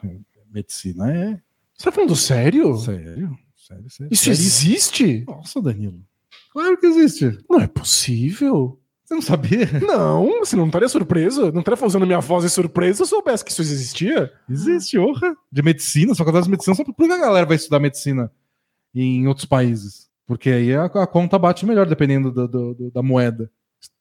medicina 0.48 1.12
é 1.12 1.40
Você 1.76 1.86
tá 1.86 1.90
falando 1.90 2.14
sério? 2.14 2.76
sério. 2.76 3.36
Sério, 3.56 3.90
sério. 3.90 4.12
Isso 4.12 4.24
sério. 4.24 4.38
existe? 4.40 5.24
Nossa, 5.26 5.60
Danilo. 5.60 6.00
Claro 6.50 6.76
que 6.78 6.86
existe. 6.86 7.38
Não 7.48 7.60
é 7.60 7.66
possível. 7.66 8.78
Você 9.04 9.14
não 9.14 9.22
sabia? 9.22 9.66
Não, 9.80 10.38
você 10.40 10.54
não 10.54 10.66
estaria 10.66 10.88
surpreso? 10.88 11.50
Não 11.52 11.60
estaria 11.60 11.84
usando 11.86 12.06
minha 12.06 12.20
voz 12.20 12.44
de 12.44 12.50
surpresa 12.50 12.96
se 12.98 13.02
eu 13.02 13.06
soubesse 13.06 13.44
que 13.44 13.50
isso 13.50 13.62
existia? 13.62 14.32
Existe, 14.48 14.98
honra. 14.98 15.36
De 15.50 15.62
medicina, 15.62 16.12
as 16.12 16.18
faculdades 16.18 16.46
de 16.46 16.50
medicina 16.52 16.76
são 16.76 16.84
por 16.84 16.94
que 16.94 17.04
a 17.12 17.18
galera 17.18 17.44
vai 17.46 17.56
estudar 17.56 17.80
medicina 17.80 18.30
em 18.94 19.26
outros 19.26 19.46
países. 19.46 20.08
Porque 20.26 20.48
aí 20.50 20.72
a, 20.74 20.84
a 20.84 21.06
conta 21.08 21.36
bate 21.38 21.66
melhor, 21.66 21.86
dependendo 21.86 22.30
do- 22.30 22.46
do- 22.46 22.74
do- 22.74 22.90
da 22.92 23.02
moeda. 23.02 23.50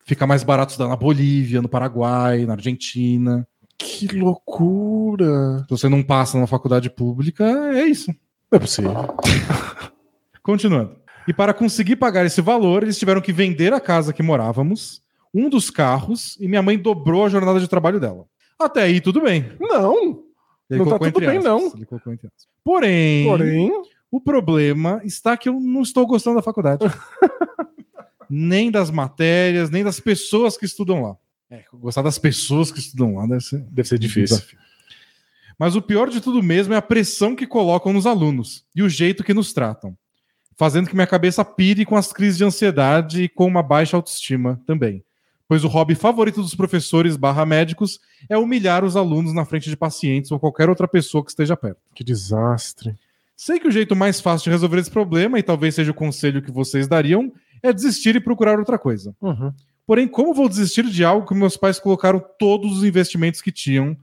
Fica 0.06 0.28
mais 0.28 0.44
barato 0.44 0.72
estudar 0.72 0.90
na 0.90 0.96
Bolívia, 0.96 1.62
no 1.62 1.70
Paraguai, 1.70 2.46
na 2.46 2.54
Argentina. 2.54 3.48
Que 3.80 4.08
loucura. 4.16 5.60
Se 5.64 5.70
você 5.70 5.90
não 5.90 6.04
passa 6.04 6.38
numa 6.38 6.46
faculdade 6.48 6.88
pública, 6.90 7.44
é 7.74 7.86
isso. 7.86 8.12
Não 8.52 8.58
é 8.58 8.60
possível. 8.60 8.92
Continuando. 10.44 10.96
E 11.28 11.34
para 11.34 11.54
conseguir 11.54 11.96
pagar 11.96 12.26
esse 12.26 12.42
valor, 12.42 12.84
eles 12.84 12.98
tiveram 12.98 13.22
que 13.22 13.32
vender 13.32 13.74
a 13.74 13.80
casa 13.80 14.14
que 14.14 14.24
morávamos, 14.24 15.02
um 15.34 15.50
dos 15.50 15.70
carros, 15.70 16.38
e 16.40 16.48
minha 16.48 16.62
mãe 16.62 16.78
dobrou 16.78 17.26
a 17.26 17.30
jornada 17.30 17.60
de 17.60 17.68
trabalho 17.68 18.00
dela. 18.00 18.26
Até 18.60 18.84
aí, 18.84 19.00
tudo 19.00 19.22
bem. 19.22 19.52
Não. 19.60 20.24
Ele 20.70 20.80
Não 20.80 20.86
tá 20.86 21.00
tudo 21.00 21.20
bem, 21.20 21.38
aspas. 21.38 21.44
não. 21.44 21.72
Porém, 22.64 23.26
Porém, 23.26 23.72
o 24.12 24.20
problema 24.20 25.02
está 25.04 25.38
que 25.38 25.50
eu 25.50 25.60
não 25.60 25.82
estou 25.82 26.06
gostando 26.06 26.38
da 26.38 26.42
faculdade. 26.42 26.84
nem 28.30 28.70
das 28.70 28.92
matérias, 28.92 29.70
nem 29.70 29.84
das 29.84 30.00
pessoas 30.00 30.58
que 30.58 30.66
estudam 30.66 31.02
lá. 31.02 31.18
É, 31.50 31.64
gostar 31.74 32.04
das 32.04 32.20
pessoas 32.20 32.72
que 32.72 32.80
estudam 32.80 33.16
lá 33.16 33.26
deve 33.26 33.42
ser, 33.42 33.60
deve 33.72 33.88
ser 33.88 33.98
difícil. 33.98 34.38
desafio. 34.38 34.60
Mas 35.58 35.76
o 35.76 35.82
pior 35.82 36.10
de 36.10 36.22
tudo 36.22 36.42
mesmo 36.44 36.74
é 36.74 36.78
a 36.78 36.82
pressão 36.82 37.36
que 37.36 37.48
colocam 37.48 37.92
nos 37.92 38.06
alunos 38.06 38.66
e 38.76 38.84
o 38.84 38.88
jeito 38.90 39.24
que 39.24 39.34
nos 39.34 39.52
tratam, 39.52 39.98
fazendo 40.60 40.90
que 40.90 40.94
minha 40.94 41.08
cabeça 41.08 41.46
pire 41.46 41.86
com 41.86 41.96
as 41.96 42.12
crises 42.12 42.38
de 42.38 42.44
ansiedade 42.44 43.24
e 43.24 43.30
com 43.30 43.48
uma 43.48 43.64
baixa 43.64 43.96
autoestima 43.96 44.62
também. 44.68 45.02
Pois 45.48 45.64
o 45.64 45.70
hobby 45.70 45.96
favorito 45.96 46.42
dos 46.42 46.54
professores 46.54 47.16
barra 47.16 47.46
médicos 47.46 47.98
é 48.30 48.38
humilhar 48.38 48.84
os 48.84 48.98
alunos 48.98 49.34
na 49.34 49.46
frente 49.46 49.70
de 49.70 49.78
pacientes 49.78 50.30
ou 50.34 50.38
qualquer 50.38 50.68
outra 50.68 50.86
pessoa 50.86 51.24
que 51.24 51.32
esteja 51.32 51.56
perto. 51.56 51.80
Que 51.96 52.04
desastre. 52.04 52.94
Sei 53.38 53.58
que 53.58 53.70
o 53.70 53.72
jeito 53.72 53.96
mais 53.96 54.20
fácil 54.20 54.44
de 54.44 54.50
resolver 54.50 54.80
esse 54.80 54.92
problema, 54.92 55.40
e 55.40 55.44
talvez 55.44 55.76
seja 55.76 55.92
o 55.92 55.96
conselho 55.96 56.42
que 56.42 56.52
vocês 56.52 56.90
dariam, 56.90 57.32
é 57.64 57.72
desistir 57.72 58.18
e 58.18 58.20
procurar 58.20 58.60
outra 58.60 58.78
coisa. 58.78 59.16
Uhum. 59.22 59.54
Porém, 59.88 60.10
como 60.10 60.34
vou 60.34 60.50
desistir 60.50 60.84
de 60.84 61.06
algo 61.06 61.26
que 61.26 61.34
meus 61.34 61.56
pais 61.56 61.80
colocaram 61.80 62.22
todos 62.38 62.80
os 62.80 62.84
investimentos 62.84 63.42
que 63.42 63.52
tinham 63.52 63.96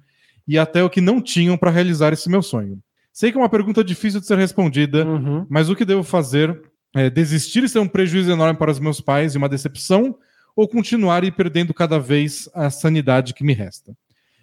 e 0.48 0.58
até 0.58 0.82
o 0.82 0.88
que 0.88 1.02
não 1.02 1.20
tinham 1.20 1.58
para 1.58 1.70
realizar 1.70 2.14
esse 2.14 2.30
meu 2.30 2.40
sonho? 2.40 2.80
Sei 3.16 3.32
que 3.32 3.38
é 3.38 3.40
uma 3.40 3.48
pergunta 3.48 3.82
difícil 3.82 4.20
de 4.20 4.26
ser 4.26 4.36
respondida, 4.36 5.06
Uhum. 5.06 5.46
mas 5.48 5.70
o 5.70 5.74
que 5.74 5.86
devo 5.86 6.02
fazer 6.02 6.60
é 6.94 7.08
desistir 7.08 7.64
e 7.64 7.68
ser 7.68 7.78
um 7.78 7.88
prejuízo 7.88 8.30
enorme 8.30 8.58
para 8.58 8.70
os 8.70 8.78
meus 8.78 9.00
pais 9.00 9.34
e 9.34 9.38
uma 9.38 9.48
decepção, 9.48 10.18
ou 10.54 10.68
continuar 10.68 11.24
e 11.24 11.28
ir 11.28 11.32
perdendo 11.32 11.72
cada 11.72 11.98
vez 11.98 12.46
a 12.52 12.68
sanidade 12.68 13.32
que 13.32 13.42
me 13.42 13.54
resta? 13.54 13.96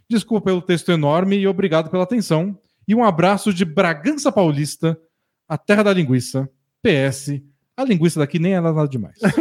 Desculpa 0.10 0.46
pelo 0.46 0.60
texto 0.60 0.92
enorme 0.92 1.38
e 1.38 1.46
obrigado 1.46 1.92
pela 1.92 2.04
atenção. 2.04 2.58
E 2.88 2.96
um 2.96 3.04
abraço 3.04 3.54
de 3.54 3.64
Bragança 3.64 4.32
Paulista, 4.32 4.98
a 5.48 5.56
terra 5.56 5.84
da 5.84 5.94
linguiça. 5.94 6.50
PS, 6.82 7.40
a 7.78 7.84
linguiça 7.84 8.20
daqui 8.20 8.40
nem 8.40 8.56
é 8.56 8.60
nada 8.60 8.88
demais. 8.88 9.20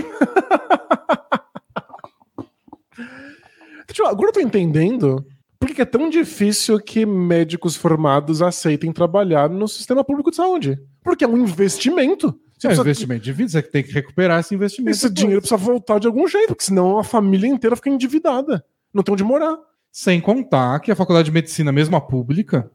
Agora 4.07 4.29
eu 4.29 4.33
tô 4.35 4.41
entendendo 4.41 5.25
por 5.67 5.75
que, 5.75 5.81
é 5.83 5.85
tão 5.85 6.11
difícil 6.11 6.81
que 6.81 7.07
médicos 7.07 7.77
formados 7.77 8.43
aceitem 8.43 8.93
trabalhar 8.93 9.49
no 9.49 9.69
sistema 9.69 10.03
público 10.03 10.31
de 10.31 10.37
saúde? 10.37 10.79
Porque 11.05 11.25
é 11.25 11.29
um 11.29 11.37
investimento. 11.39 12.29
Você 12.59 12.67
É 12.67 12.71
precisa- 12.71 12.83
investimento 12.83 13.23
de 13.25 13.33
vida, 13.33 13.49
você 13.49 13.63
tem 13.63 13.83
que 13.83 13.93
recuperar 13.93 14.41
esse 14.41 14.55
investimento. 14.55 14.91
Esse 14.97 15.09
dinheiro 15.09 15.41
precisa 15.41 15.57
voltar 15.57 15.99
de 16.01 16.07
algum 16.09 16.27
jeito, 16.27 16.49
porque 16.49 16.65
senão 16.65 16.99
a 16.99 17.05
família 17.05 17.47
inteira 17.47 17.77
fica 17.77 17.89
endividada. 17.91 18.65
Não 18.93 19.03
tem 19.05 19.13
onde 19.13 19.23
morar. 19.25 19.57
Sem 19.91 20.21
contar 20.21 20.81
que 20.81 20.91
a 20.91 20.97
faculdade 20.97 21.27
de 21.27 21.33
medicina, 21.33 21.71
mesmo 21.71 21.95
a 21.97 22.01
pública, 22.01 22.71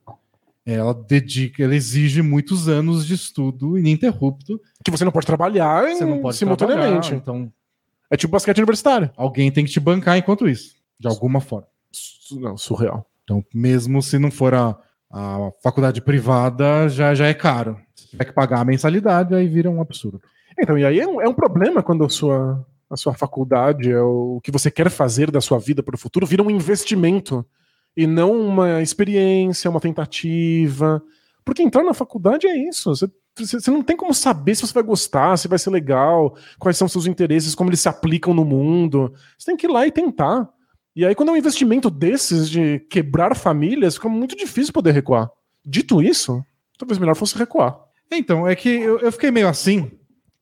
ela 0.66 0.94
dedica, 0.94 1.64
ela 1.64 1.76
exige 1.76 2.22
muitos 2.22 2.68
anos 2.70 3.06
de 3.06 3.14
estudo 3.16 3.78
ininterrupto. 3.78 4.60
Que 4.84 4.92
você 4.92 5.04
não 5.06 5.12
pode 5.12 5.26
trabalhar 5.26 5.84
não 6.02 6.20
pode 6.22 6.38
simultaneamente. 6.38 7.10
trabalhar, 7.10 7.16
então 7.22 7.52
É 8.10 8.16
tipo 8.18 8.32
basquete 8.32 8.58
universitário. 8.60 9.10
alguém 9.18 9.52
tem 9.52 9.66
que 9.66 9.72
te 9.72 9.80
bancar 9.80 10.18
enquanto 10.18 10.48
isso, 10.48 10.76
de 11.00 11.08
alguma 11.08 11.40
forma. 11.42 11.68
Não, 12.32 12.58
surreal. 12.58 13.06
Então, 13.24 13.44
mesmo 13.54 14.02
se 14.02 14.18
não 14.18 14.32
for 14.32 14.54
a, 14.54 14.78
a 15.12 15.52
faculdade 15.62 16.02
privada, 16.02 16.88
já, 16.90 17.14
já 17.14 17.28
é 17.28 17.34
caro. 17.34 17.78
Você 17.96 18.08
tiver 18.08 18.26
que 18.26 18.34
pagar 18.34 18.62
a 18.62 18.66
mensalidade, 18.66 19.36
aí 19.36 19.48
vira 19.48 19.70
um 19.70 19.82
absurdo. 19.82 20.22
Então, 20.60 20.78
e 20.78 20.86
aí 20.86 21.00
é 21.00 21.08
um, 21.08 21.22
é 21.22 21.28
um 21.28 21.34
problema 21.34 21.84
quando 21.84 22.04
a 22.04 22.10
sua, 22.10 22.66
a 22.90 22.98
sua 22.98 23.14
faculdade, 23.14 23.92
é 23.92 24.02
o 24.02 24.40
que 24.44 24.52
você 24.52 24.72
quer 24.72 24.90
fazer 24.90 25.30
da 25.30 25.42
sua 25.42 25.60
vida 25.60 25.84
para 25.84 25.96
o 25.96 26.00
futuro, 26.00 26.26
vira 26.26 26.44
um 26.44 26.50
investimento 26.50 27.46
e 27.96 28.08
não 28.08 28.32
uma 28.40 28.82
experiência, 28.82 29.70
uma 29.70 29.80
tentativa. 29.80 31.02
Porque 31.44 31.64
entrar 31.64 31.84
na 31.84 31.94
faculdade 31.94 32.48
é 32.48 32.56
isso. 32.56 32.96
Você 32.96 33.10
você 33.46 33.70
não 33.70 33.84
tem 33.84 33.96
como 33.96 34.14
saber 34.14 34.56
se 34.56 34.66
você 34.66 34.74
vai 34.74 34.84
gostar, 34.84 35.38
se 35.38 35.48
vai 35.48 35.60
ser 35.60 35.70
legal, 35.70 36.36
quais 36.58 36.78
são 36.78 36.88
seus 36.88 37.06
interesses, 37.06 37.54
como 37.54 37.70
eles 37.70 37.80
se 37.80 37.90
aplicam 37.90 38.34
no 38.34 38.44
mundo. 38.44 39.14
Você 39.38 39.52
tem 39.52 39.58
que 39.58 39.68
ir 39.68 39.70
lá 39.70 39.86
e 39.86 39.92
tentar. 39.92 40.50
E 40.98 41.06
aí, 41.06 41.14
quando 41.14 41.30
é 41.30 41.34
um 41.34 41.38
investimento 41.38 41.92
desses 41.92 42.50
de 42.50 42.80
quebrar 42.90 43.36
famílias, 43.36 43.94
fica 43.94 44.10
muito 44.10 44.36
difícil 44.36 44.74
poder 44.74 44.94
recuar. 44.96 45.30
Dito 45.64 46.02
isso, 46.02 46.44
talvez 46.76 46.98
melhor 46.98 47.14
fosse 47.16 47.38
recuar. 47.38 47.78
Então, 48.12 48.48
é 48.48 48.56
que 48.56 48.68
eu, 48.68 48.98
eu 49.02 49.12
fiquei 49.12 49.30
meio 49.30 49.48
assim 49.48 49.92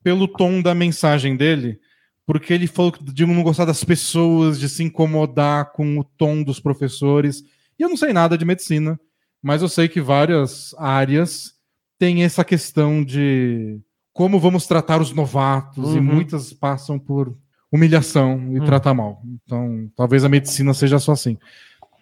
pelo 0.01 0.29
tom 0.29 0.61
da 0.61 0.73
mensagem 0.73 1.35
dele, 1.35 1.77
porque 2.25 2.53
ele 2.53 2.67
falou 2.67 2.93
de 3.01 3.25
não 3.25 3.43
gostar 3.43 3.65
das 3.65 3.83
pessoas, 3.83 4.57
de 4.57 4.69
se 4.69 4.81
incomodar 4.81 5.73
com 5.73 5.99
o 5.99 6.05
tom 6.05 6.41
dos 6.41 6.57
professores. 6.61 7.43
E 7.77 7.83
eu 7.83 7.89
não 7.89 7.97
sei 7.97 8.13
nada 8.13 8.37
de 8.37 8.45
medicina, 8.45 8.97
mas 9.43 9.61
eu 9.61 9.67
sei 9.67 9.89
que 9.89 9.99
várias 9.99 10.73
áreas 10.77 11.53
têm 11.99 12.23
essa 12.23 12.45
questão 12.45 13.03
de 13.03 13.77
como 14.13 14.39
vamos 14.39 14.65
tratar 14.67 15.01
os 15.01 15.11
novatos, 15.11 15.95
e 15.95 15.97
Uhum. 15.97 16.03
muitas 16.03 16.53
passam 16.53 16.97
por 16.97 17.35
humilhação 17.75 18.39
e 18.51 18.59
Uhum. 18.59 18.65
tratar 18.65 18.93
mal. 18.93 19.21
Então, 19.43 19.89
talvez 19.95 20.23
a 20.23 20.29
medicina 20.29 20.73
seja 20.73 20.97
só 20.99 21.11
assim. 21.11 21.37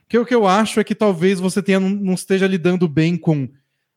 Que 0.08 0.18
o 0.18 0.26
que 0.26 0.34
eu 0.36 0.46
acho 0.48 0.80
é 0.80 0.84
que 0.84 0.94
talvez 0.96 1.40
você 1.40 1.62
tenha, 1.62 1.80
não, 1.80 2.14
esteja 2.14 2.46
lidando 2.48 2.88
bem 2.88 3.18
com 3.18 3.48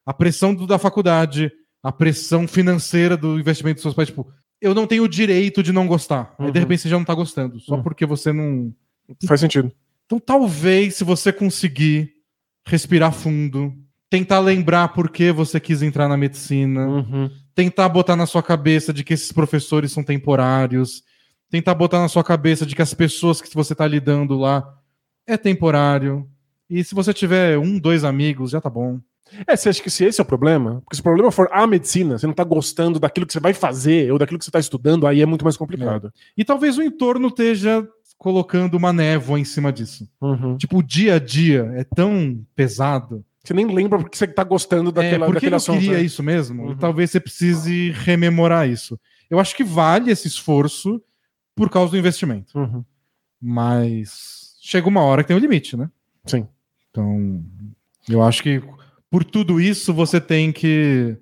a 0.05 0.13
pressão 0.15 0.55
do- 0.55 0.67
da 0.67 0.79
faculdade, 0.79 1.51
a 1.83 1.93
pressão 1.93 2.49
financeira 2.49 3.17
do 3.17 3.39
investimento 3.39 3.77
dos 3.77 3.83
seus 3.83 3.95
pais. 3.95 4.09
Tipo, 4.09 4.27
eu 4.61 4.75
não 4.75 4.87
tenho 4.87 5.03
o 5.05 5.09
direito 5.09 5.63
de 5.63 5.73
não 5.73 5.87
gostar. 5.87 6.35
Aí, 6.39 6.51
de 6.51 6.59
Uhum. 6.59 6.63
repente, 6.65 6.83
você 6.83 6.89
já 6.89 6.97
não 6.97 7.05
tá 7.05 7.15
gostando, 7.15 7.61
só 7.61 7.77
Uhum. 7.77 7.83
porque 7.83 8.07
você 8.07 8.33
não. 8.33 8.73
Faz 9.27 9.41
sentido. 9.41 9.71
Então, 10.07 10.19
talvez, 10.19 10.95
se 10.97 11.05
você 11.05 11.33
conseguir 11.33 12.13
respirar 12.67 13.13
fundo, 13.13 13.73
tentar 14.09 14.39
lembrar 14.41 14.89
por 14.89 15.11
que 15.11 15.31
você 15.33 15.59
quis 15.61 15.83
entrar 15.83 16.09
na 16.09 16.17
medicina, 16.17 16.87
Uhum. 16.87 17.31
tentar 17.55 17.89
botar 17.89 18.17
na 18.17 18.25
sua 18.27 18.43
cabeça 18.43 18.93
de 18.93 19.05
que 19.05 19.15
esses 19.15 19.31
professores 19.33 19.93
são 19.93 20.03
temporários, 20.03 21.03
tentar 21.51 21.75
botar 21.75 22.01
na 22.01 22.09
sua 22.09 22.25
cabeça 22.25 22.67
de 22.67 22.75
que 22.75 22.83
as 22.83 22.95
pessoas 22.95 23.41
que 23.41 23.55
você 23.55 23.73
está 23.73 23.87
lidando 23.87 24.37
lá 24.37 24.77
é 25.27 25.37
temporário. 25.37 26.29
E 26.69 26.83
se 26.83 26.95
você 26.95 27.13
tiver 27.13 27.59
um, 27.59 27.79
dois 27.79 28.05
amigos, 28.05 28.51
já 28.51 28.61
tá 28.61 28.71
bom. 28.71 29.01
É, 29.47 29.57
você 29.57 29.69
acha 29.69 29.83
que 29.83 29.91
se 29.91 30.05
esse 30.05 30.21
é 30.21 30.23
o 30.23 30.27
problema? 30.27 30.81
Porque 30.83 30.97
se 30.97 31.01
o 31.01 31.05
problema 31.05 31.33
for 31.33 31.49
a 31.51 31.67
medicina, 31.67 32.17
você 32.17 32.27
não 32.27 32.35
tá 32.35 32.45
gostando 32.45 33.01
daquilo 33.01 33.27
que 33.27 33.33
você 33.33 33.41
vai 33.41 33.53
fazer 33.53 34.13
ou 34.13 34.19
daquilo 34.19 34.39
que 34.39 34.45
você 34.45 34.51
tá 34.51 34.61
estudando, 34.61 35.07
aí 35.07 35.21
é 35.21 35.27
muito 35.27 35.45
mais 35.45 35.57
complicado. 35.57 36.13
E 36.37 36.45
talvez 36.45 36.79
o 36.79 36.83
entorno 36.83 37.29
esteja 37.29 37.87
colocando 38.17 38.75
uma 38.75 38.93
névoa 38.93 39.39
em 39.39 39.45
cima 39.45 39.73
disso. 39.73 40.09
Uhum. 40.21 40.57
Tipo, 40.57 40.79
o 40.79 40.83
dia 40.83 41.17
a 41.17 41.19
dia 41.19 41.71
é 41.75 41.85
tão 41.85 42.41
pesado. 42.55 43.25
Você 43.45 43.55
nem 43.55 43.67
lembra 43.67 43.99
porque 43.99 44.17
você 44.17 44.27
tá 44.27 44.43
gostando 44.43 44.91
daquela, 44.91 45.25
é, 45.25 45.27
porque 45.27 45.35
daquele 45.35 45.55
eu 45.55 45.57
assunto. 45.57 45.81
queria 45.81 45.99
né? 45.99 46.03
isso 46.03 46.23
mesmo. 46.23 46.69
Uhum. 46.69 46.77
Talvez 46.77 47.11
você 47.11 47.21
precise 47.21 47.91
rememorar 47.91 48.69
isso. 48.69 48.99
Eu 49.31 49.39
acho 49.39 49.55
que 49.55 49.65
vale 49.65 50.11
esse 50.11 50.27
esforço 50.27 51.01
por 51.57 51.71
causa 51.71 51.91
do 51.91 51.99
investimento. 51.99 52.57
Uhum. 52.57 52.85
Mas 53.41 54.57
chega 54.61 54.89
uma 54.89 55.03
hora 55.03 55.23
que 55.23 55.29
tem 55.29 55.37
um 55.37 55.41
limite, 55.41 55.77
né? 55.77 55.91
Sim. 56.27 56.47
Então, 56.91 57.43
eu 58.09 58.23
acho 58.23 58.43
que 58.43 58.63
por 59.11 59.25
tudo 59.25 59.61
isso 59.61 59.93
você 59.93 60.21
tem 60.21 60.53
que 60.53 61.17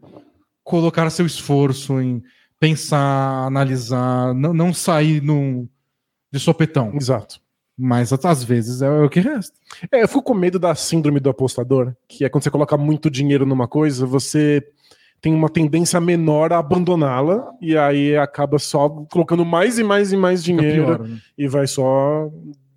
colocar 0.63 1.09
seu 1.11 1.25
esforço 1.25 2.01
em 2.01 2.23
pensar, 2.59 3.47
analisar, 3.47 4.35
não, 4.35 4.53
não 4.53 4.75
sair 4.75 5.23
num, 5.23 5.69
de 6.33 6.41
sopetão. 6.41 6.93
Exato. 6.95 7.41
Mas 7.77 8.13
às 8.13 8.45
vezes 8.45 8.83
é 8.83 8.89
o 8.89 9.09
que 9.09 9.21
resta. 9.21 9.57
É, 9.91 10.03
eu 10.03 10.09
fico 10.09 10.23
com 10.23 10.35
medo 10.35 10.59
da 10.59 10.75
síndrome 10.75 11.21
do 11.21 11.29
apostador, 11.29 11.95
que 12.09 12.25
é 12.25 12.29
quando 12.29 12.45
você 12.45 12.51
coloca 12.51 12.77
muito 12.77 13.11
dinheiro 13.11 13.45
numa 13.45 13.67
coisa, 13.67 14.07
você 14.07 14.65
tem 15.25 15.33
uma 15.33 15.49
tendência 15.49 15.99
menor 15.99 16.53
a 16.53 16.59
abandoná-la 16.59 17.51
e 17.59 17.79
aí 17.79 18.15
acaba 18.15 18.59
só 18.59 18.91
colocando 18.91 19.43
mais 19.43 19.79
e 19.79 19.83
mais 19.83 20.13
e 20.13 20.19
mais 20.19 20.45
dinheiro 20.45 20.85
pior, 20.85 21.09
né? 21.09 21.19
e 21.39 21.49
vai 21.49 21.67
só 21.67 22.31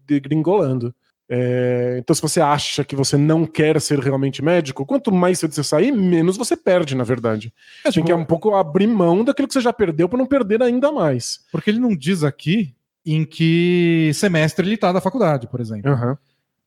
degringolando. 0.08 0.96
É, 1.30 1.98
então, 2.00 2.16
se 2.16 2.22
você 2.22 2.40
acha 2.40 2.86
que 2.86 2.96
você 2.96 3.18
não 3.18 3.46
quer 3.46 3.82
ser 3.82 4.00
realmente 4.00 4.42
médico, 4.42 4.86
quanto 4.86 5.12
mais 5.12 5.40
cedo 5.40 5.54
você 5.54 5.62
sair, 5.62 5.92
menos 5.92 6.38
você 6.38 6.56
perde, 6.56 6.96
na 6.96 7.04
verdade. 7.04 7.52
É, 7.84 7.92
Você 7.92 7.96
tem 7.96 8.06
tipo, 8.06 8.06
que 8.06 8.14
um 8.14 8.24
pouco 8.24 8.56
abrir 8.56 8.88
mão 8.88 9.26
daquilo 9.26 9.50
que 9.50 9.54
você 9.54 9.60
já 9.60 9.74
perdeu 9.74 10.08
para 10.08 10.18
não 10.18 10.26
perder 10.26 10.64
ainda 10.64 10.90
mais. 10.90 11.42
Porque 11.52 11.70
ele 11.70 11.80
não 11.80 11.94
diz 11.94 12.24
aqui 12.24 12.74
em 13.06 13.26
que 13.26 14.10
semestre 14.14 14.66
ele 14.66 14.78
tá 14.78 14.94
da 14.94 15.02
faculdade, 15.02 15.48
por 15.48 15.60
exemplo. 15.60 15.92
Aham. 15.92 16.18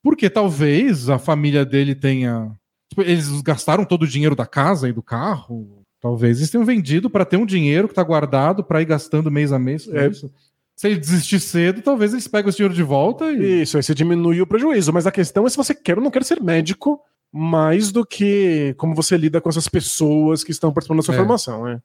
Porque 0.03 0.29
talvez 0.29 1.09
a 1.09 1.17
família 1.17 1.65
dele 1.65 1.95
tenha. 1.95 2.51
Tipo, 2.91 3.01
eles 3.01 3.41
gastaram 3.41 3.83
todo 3.85 4.03
o 4.03 4.07
dinheiro 4.07 4.35
da 4.35 4.45
casa 4.45 4.87
e 4.87 4.93
do 4.93 5.01
carro. 5.01 5.83
Talvez 5.99 6.37
eles 6.37 6.49
tenham 6.49 6.65
vendido 6.65 7.09
para 7.09 7.25
ter 7.25 7.37
um 7.37 7.45
dinheiro 7.45 7.87
que 7.87 7.93
tá 7.93 8.03
guardado 8.03 8.63
para 8.63 8.81
ir 8.81 8.85
gastando 8.85 9.29
mês 9.31 9.51
a 9.51 9.59
mês. 9.59 9.87
É. 9.87 10.07
isso. 10.07 10.31
Se 10.75 10.87
ele 10.87 10.99
desistir 10.99 11.39
cedo, 11.39 11.81
talvez 11.81 12.11
eles 12.11 12.27
peguem 12.27 12.49
esse 12.49 12.57
dinheiro 12.57 12.73
de 12.73 12.81
volta 12.83 13.31
e. 13.31 13.61
Isso, 13.61 13.77
aí 13.77 13.83
você 13.83 13.93
diminui 13.93 14.41
o 14.41 14.47
prejuízo. 14.47 14.91
Mas 14.91 15.05
a 15.05 15.11
questão 15.11 15.45
é 15.45 15.49
se 15.49 15.57
você 15.57 15.75
quer 15.75 15.97
ou 15.97 16.03
não 16.03 16.09
quer 16.11 16.23
ser 16.23 16.41
médico, 16.41 16.99
mais 17.31 17.91
do 17.91 18.03
que 18.05 18.73
como 18.77 18.95
você 18.95 19.15
lida 19.15 19.39
com 19.39 19.47
essas 19.49 19.67
pessoas 19.67 20.43
que 20.43 20.51
estão 20.51 20.73
participando 20.73 20.97
da 20.97 21.03
sua 21.03 21.13
É. 21.15 21.17
formação. 21.17 21.63
né? 21.65 21.79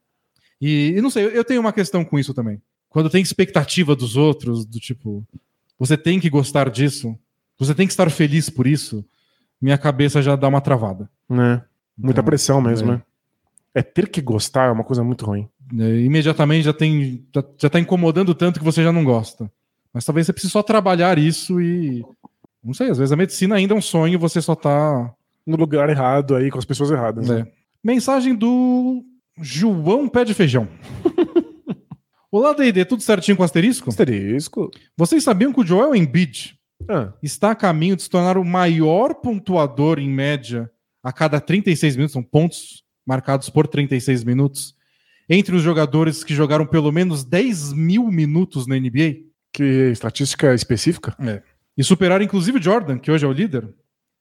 E, 0.60 0.94
e 0.96 1.00
não 1.02 1.10
sei, 1.10 1.24
eu 1.26 1.44
tenho 1.44 1.60
uma 1.60 1.72
questão 1.72 2.02
com 2.04 2.18
isso 2.18 2.32
também. 2.32 2.60
Quando 2.88 3.10
tem 3.10 3.22
expectativa 3.22 3.94
dos 3.94 4.16
outros, 4.16 4.64
do 4.64 4.80
tipo, 4.80 5.22
você 5.78 5.98
tem 5.98 6.18
que 6.18 6.30
gostar 6.30 6.70
disso, 6.70 7.14
você 7.58 7.74
tem 7.74 7.86
que 7.86 7.92
estar 7.92 8.10
feliz 8.10 8.48
por 8.48 8.66
isso, 8.66 9.04
minha 9.66 9.76
cabeça 9.76 10.22
já 10.22 10.36
dá 10.36 10.46
uma 10.46 10.60
travada. 10.60 11.10
Né? 11.28 11.60
Muita 11.98 12.20
Então, 12.20 12.24
pressão 12.24 12.60
mesmo, 12.60 12.92
é. 12.92 12.94
né? 12.94 13.02
É 13.74 13.82
ter 13.82 14.08
que 14.08 14.20
gostar 14.22 14.68
é 14.68 14.70
uma 14.70 14.84
coisa 14.84 15.02
muito 15.02 15.26
ruim. 15.26 15.48
É, 15.76 15.98
imediatamente 16.02 16.62
já 16.66 16.72
tem 16.72 17.26
já, 17.34 17.42
já 17.58 17.68
tá 17.68 17.80
incomodando 17.80 18.32
tanto 18.32 18.60
que 18.60 18.64
você 18.64 18.84
já 18.84 18.92
não 18.92 19.02
gosta. 19.02 19.50
Mas 19.92 20.04
talvez 20.04 20.24
você 20.24 20.32
precise 20.32 20.52
só 20.52 20.62
trabalhar 20.62 21.18
isso 21.18 21.60
e 21.60 22.04
não 22.62 22.72
sei, 22.72 22.90
às 22.90 22.98
vezes 22.98 23.10
a 23.10 23.16
medicina 23.16 23.56
ainda 23.56 23.74
é 23.74 23.76
um 23.76 23.80
sonho 23.82 24.14
e 24.14 24.16
você 24.16 24.40
só 24.40 24.54
tá 24.54 25.12
No 25.44 25.56
lugar 25.56 25.90
errado 25.90 26.36
aí, 26.36 26.48
com 26.48 26.58
as 26.60 26.64
pessoas 26.64 26.92
erradas. 26.92 27.28
né? 27.28 27.40
É. 27.40 27.46
Mensagem 27.82 28.36
do 28.36 29.02
João 29.40 30.08
Pé 30.08 30.24
de 30.24 30.32
Feijão. 30.32 30.68
Olá, 32.30 32.52
D&D, 32.52 32.84
tudo 32.84 33.02
certinho 33.02 33.36
com 33.36 33.42
asterisco? 33.42 33.88
Asterisco. 33.88 34.70
Vocês 34.96 35.24
sabiam 35.24 35.52
que 35.52 35.60
o 35.60 35.66
Joel 35.66 35.94
Embiid 35.96 36.55
Ah, 36.88 37.12
está 37.22 37.50
a 37.50 37.56
caminho 37.56 37.96
de 37.96 38.02
se 38.02 38.10
tornar 38.10 38.38
o 38.38 38.44
maior 38.44 39.14
pontuador 39.14 39.98
em 39.98 40.08
média 40.08 40.70
a 41.02 41.12
cada 41.12 41.40
36 41.40 41.96
minutos, 41.96 42.12
são 42.12 42.22
pontos 42.22 42.84
marcados 43.06 43.48
por 43.48 43.66
36 43.66 44.24
minutos, 44.24 44.74
entre 45.28 45.54
os 45.54 45.62
jogadores 45.62 46.22
que 46.22 46.34
jogaram 46.34 46.66
pelo 46.66 46.92
menos 46.92 47.24
10 47.24 47.72
mil 47.72 48.10
minutos 48.10 48.66
na 48.66 48.76
NBA? 48.76 49.26
que 49.56 49.90
estatística 49.90 50.54
específica? 50.54 51.16
E 51.76 51.82
superar 51.82 52.20
inclusive 52.20 52.60
Jordan, 52.60 52.98
que 52.98 53.10
hoje 53.10 53.24
é 53.24 53.28
o 53.28 53.32
líder? 53.32 53.66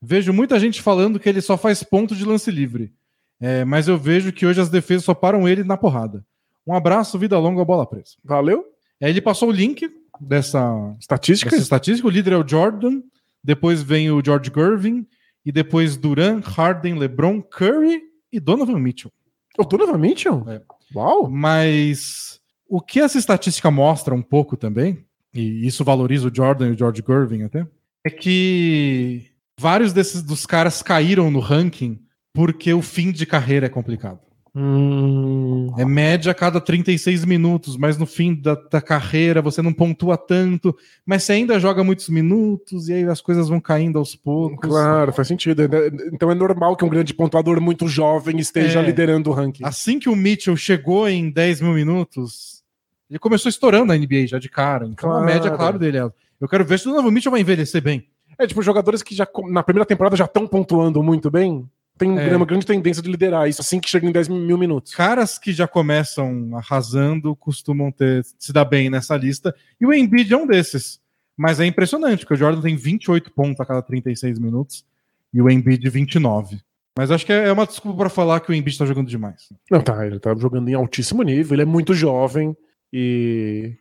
Vejo 0.01 0.31
muita 0.31 0.57
gente 0.57 0.81
falando 0.81 1.19
que 1.19 1.27
ele 1.27 1.41
só 1.41 1.57
faz 1.57 1.83
ponto 1.83 2.15
de 2.15 2.23
lance 2.23 2.49
livre. 2.49 2.93
É, 3.41 3.65
mas 3.65 3.89
eu 3.89 3.97
vejo 3.97 4.31
que 4.31 4.45
hoje 4.45 4.61
as 4.61 4.69
defesas 4.69 5.03
só 5.03 5.13
param 5.13 5.47
ele 5.47 5.63
na 5.65 5.75
porrada. 5.75 6.25
Um 6.65 6.73
abraço, 6.73 7.19
vida 7.19 7.37
longa, 7.37 7.65
bola 7.65 7.85
presa. 7.85 8.15
Valeu? 8.23 8.63
É, 9.01 9.09
ele 9.09 9.19
passou 9.19 9.49
o 9.49 9.51
link 9.51 9.89
dessa, 10.19 10.95
Estatística? 10.99 11.49
dessa 11.49 11.63
estatística. 11.63 12.07
O 12.07 12.11
líder 12.11 12.33
é 12.33 12.37
o 12.37 12.47
Jordan, 12.47 13.01
depois 13.43 13.81
vem 13.81 14.09
o 14.11 14.23
George 14.23 14.51
Gervin, 14.53 15.05
e 15.45 15.51
depois 15.51 15.95
Duran, 15.95 16.39
Harden, 16.39 16.97
LeBron, 16.97 17.41
Curry 17.41 18.01
e 18.31 18.39
Donovan 18.39 18.79
Mitchell. 18.79 19.11
O 19.57 19.63
Donovan 19.63 19.97
Mitchell? 19.97 20.43
É. 20.47 20.61
Uau! 20.93 21.29
Mas 21.29 22.39
o 22.67 22.81
que 22.81 22.99
essa 22.99 23.17
estatística 23.17 23.69
mostra 23.69 24.13
um 24.15 24.21
pouco 24.21 24.57
também, 24.57 25.05
e 25.33 25.65
isso 25.67 25.83
valoriza 25.83 26.27
o 26.27 26.35
Jordan 26.35 26.69
e 26.69 26.71
o 26.71 26.77
George 26.77 27.03
Gervin 27.07 27.43
até, 27.43 27.67
é 28.03 28.09
que 28.09 29.27
vários 29.59 29.93
desses 29.93 30.21
dos 30.21 30.45
caras 30.45 30.81
caíram 30.81 31.29
no 31.29 31.39
ranking 31.39 31.99
porque 32.33 32.73
o 32.73 32.81
fim 32.81 33.11
de 33.11 33.25
carreira 33.25 33.67
é 33.67 33.69
complicado. 33.69 34.19
Hum, 34.57 35.67
É 35.77 35.83
média 35.85 36.31
a 36.31 36.35
cada 36.35 36.61
36 36.61 37.25
minutos, 37.25 37.75
mas 37.75 37.97
no 37.97 38.05
fim 38.05 38.33
da, 38.33 38.55
da 38.55 38.81
carreira 38.81 39.41
você 39.41 39.61
não 39.61 39.73
pontua 39.73 40.17
tanto, 40.17 40.75
mas 41.05 41.23
você 41.23 41.33
ainda 41.33 41.59
joga 41.59 41.83
muitos 41.83 42.07
minutos 42.09 42.87
e 42.87 42.93
aí 42.93 43.03
as 43.03 43.19
coisas 43.21 43.49
vão 43.49 43.59
caindo 43.59 43.99
aos 43.99 44.15
poucos. 44.15 44.69
claro, 44.69 45.11
faz 45.11 45.27
sentido. 45.27 45.61
É- 45.63 45.87
Então 46.13 46.31
é 46.31 46.35
normal 46.35 46.75
que 46.77 46.85
um 46.85 46.89
grande 46.89 47.13
pontuador 47.13 47.59
muito 47.59 47.87
jovem 47.87 48.37
esteja 48.39 48.79
É. 48.79 48.83
liderando 48.85 49.29
o 49.29 49.33
ranking. 49.33 49.63
Assim 49.65 49.99
que 49.99 50.09
o 50.09 50.15
Mitchell 50.15 50.55
chegou 50.55 51.07
em 51.09 51.29
10 51.29 51.59
mil 51.61 51.73
minutos, 51.73 52.63
ele 53.09 53.19
começou 53.19 53.49
estourando 53.49 53.91
a 53.91 53.95
NBA 53.97 54.25
já 54.27 54.39
de 54.39 54.49
cara. 54.49 54.85
Então 54.87 55.09
a 55.09 55.13
Claro. 55.19 55.25
média, 55.25 55.51
claro, 55.51 55.77
dele 55.79 55.97
é. 55.97 56.09
Eu 56.39 56.47
quero 56.47 56.63
ver 56.65 56.79
se 56.79 56.87
o 56.87 56.93
novo 56.93 57.11
Mitchell 57.11 57.31
vai 57.31 57.41
envelhecer 57.41 57.81
bem. 57.81 58.05
É 58.37 58.45
tipo 58.45 58.61
jogadores 58.61 59.01
que 59.01 59.15
já 59.15 59.27
na 59.49 59.63
primeira 59.63 59.85
temporada 59.85 60.15
já 60.15 60.25
estão 60.25 60.45
pontuando 60.47 61.01
muito 61.01 61.29
bem. 61.31 61.65
Tem 61.97 62.17
É. 62.17 62.35
uma 62.35 62.45
grande 62.45 62.65
tendência 62.65 63.01
de 63.01 63.09
liderar 63.09 63.47
isso 63.47 63.61
assim 63.61 63.79
que 63.79 63.89
chega 63.89 64.05
em 64.07 64.11
10 64.11 64.27
mil 64.27 64.57
minutos. 64.57 64.93
Caras 64.93 65.37
que 65.37 65.53
já 65.53 65.67
começam 65.67 66.49
arrasando 66.57 67.35
costumam 67.35 67.91
ter 67.91 68.23
se 68.37 68.51
dar 68.51 68.65
bem 68.65 68.89
nessa 68.89 69.15
lista. 69.15 69.55
E 69.79 69.85
o 69.85 69.93
Embiid 69.93 70.33
é 70.33 70.37
um 70.37 70.45
desses. 70.47 70.99
Mas 71.37 71.59
é 71.59 71.65
impressionante, 71.65 72.19
porque 72.19 72.33
o 72.33 72.37
Jordan 72.37 72.61
tem 72.61 72.75
28 72.75 73.31
pontos 73.31 73.59
a 73.59 73.65
cada 73.65 73.81
36 73.81 74.39
minutos 74.39 74.85
e 75.33 75.41
o 75.41 75.49
Embiid 75.49 75.89
29. 75.89 76.59
Mas 76.97 77.11
acho 77.11 77.25
que 77.25 77.33
é 77.33 77.51
uma 77.51 77.65
desculpa 77.65 77.97
para 77.97 78.09
falar 78.09 78.39
que 78.39 78.49
o 78.51 78.53
Embiid 78.53 78.77
tá 78.77 78.85
jogando 78.85 79.07
demais. 79.09 79.49
Não, 79.69 79.81
tá, 79.81 80.05
ele 80.07 80.17
tá 80.19 80.33
jogando 80.35 80.69
em 80.69 80.73
altíssimo 80.73 81.23
nível, 81.23 81.55
ele 81.55 81.61
é 81.63 81.65
muito 81.65 81.93
jovem 81.93 82.55
e 82.91 83.73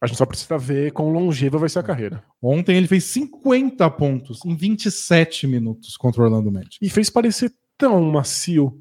a 0.00 0.06
gente 0.06 0.16
só 0.16 0.26
precisa 0.26 0.56
ver 0.56 0.92
quão 0.92 1.10
longeva 1.10 1.58
vai 1.58 1.68
ser 1.68 1.80
a 1.80 1.82
carreira. 1.82 2.22
Ontem 2.40 2.76
ele 2.76 2.86
fez 2.86 3.04
50 3.04 3.90
pontos 3.90 4.44
em 4.44 4.54
27 4.54 5.46
minutos 5.46 5.96
contra 5.96 6.22
o 6.22 6.24
Orlando 6.24 6.52
Magic. 6.52 6.78
E 6.80 6.88
fez 6.88 7.10
parecer 7.10 7.52
tão 7.76 8.00
macio. 8.02 8.80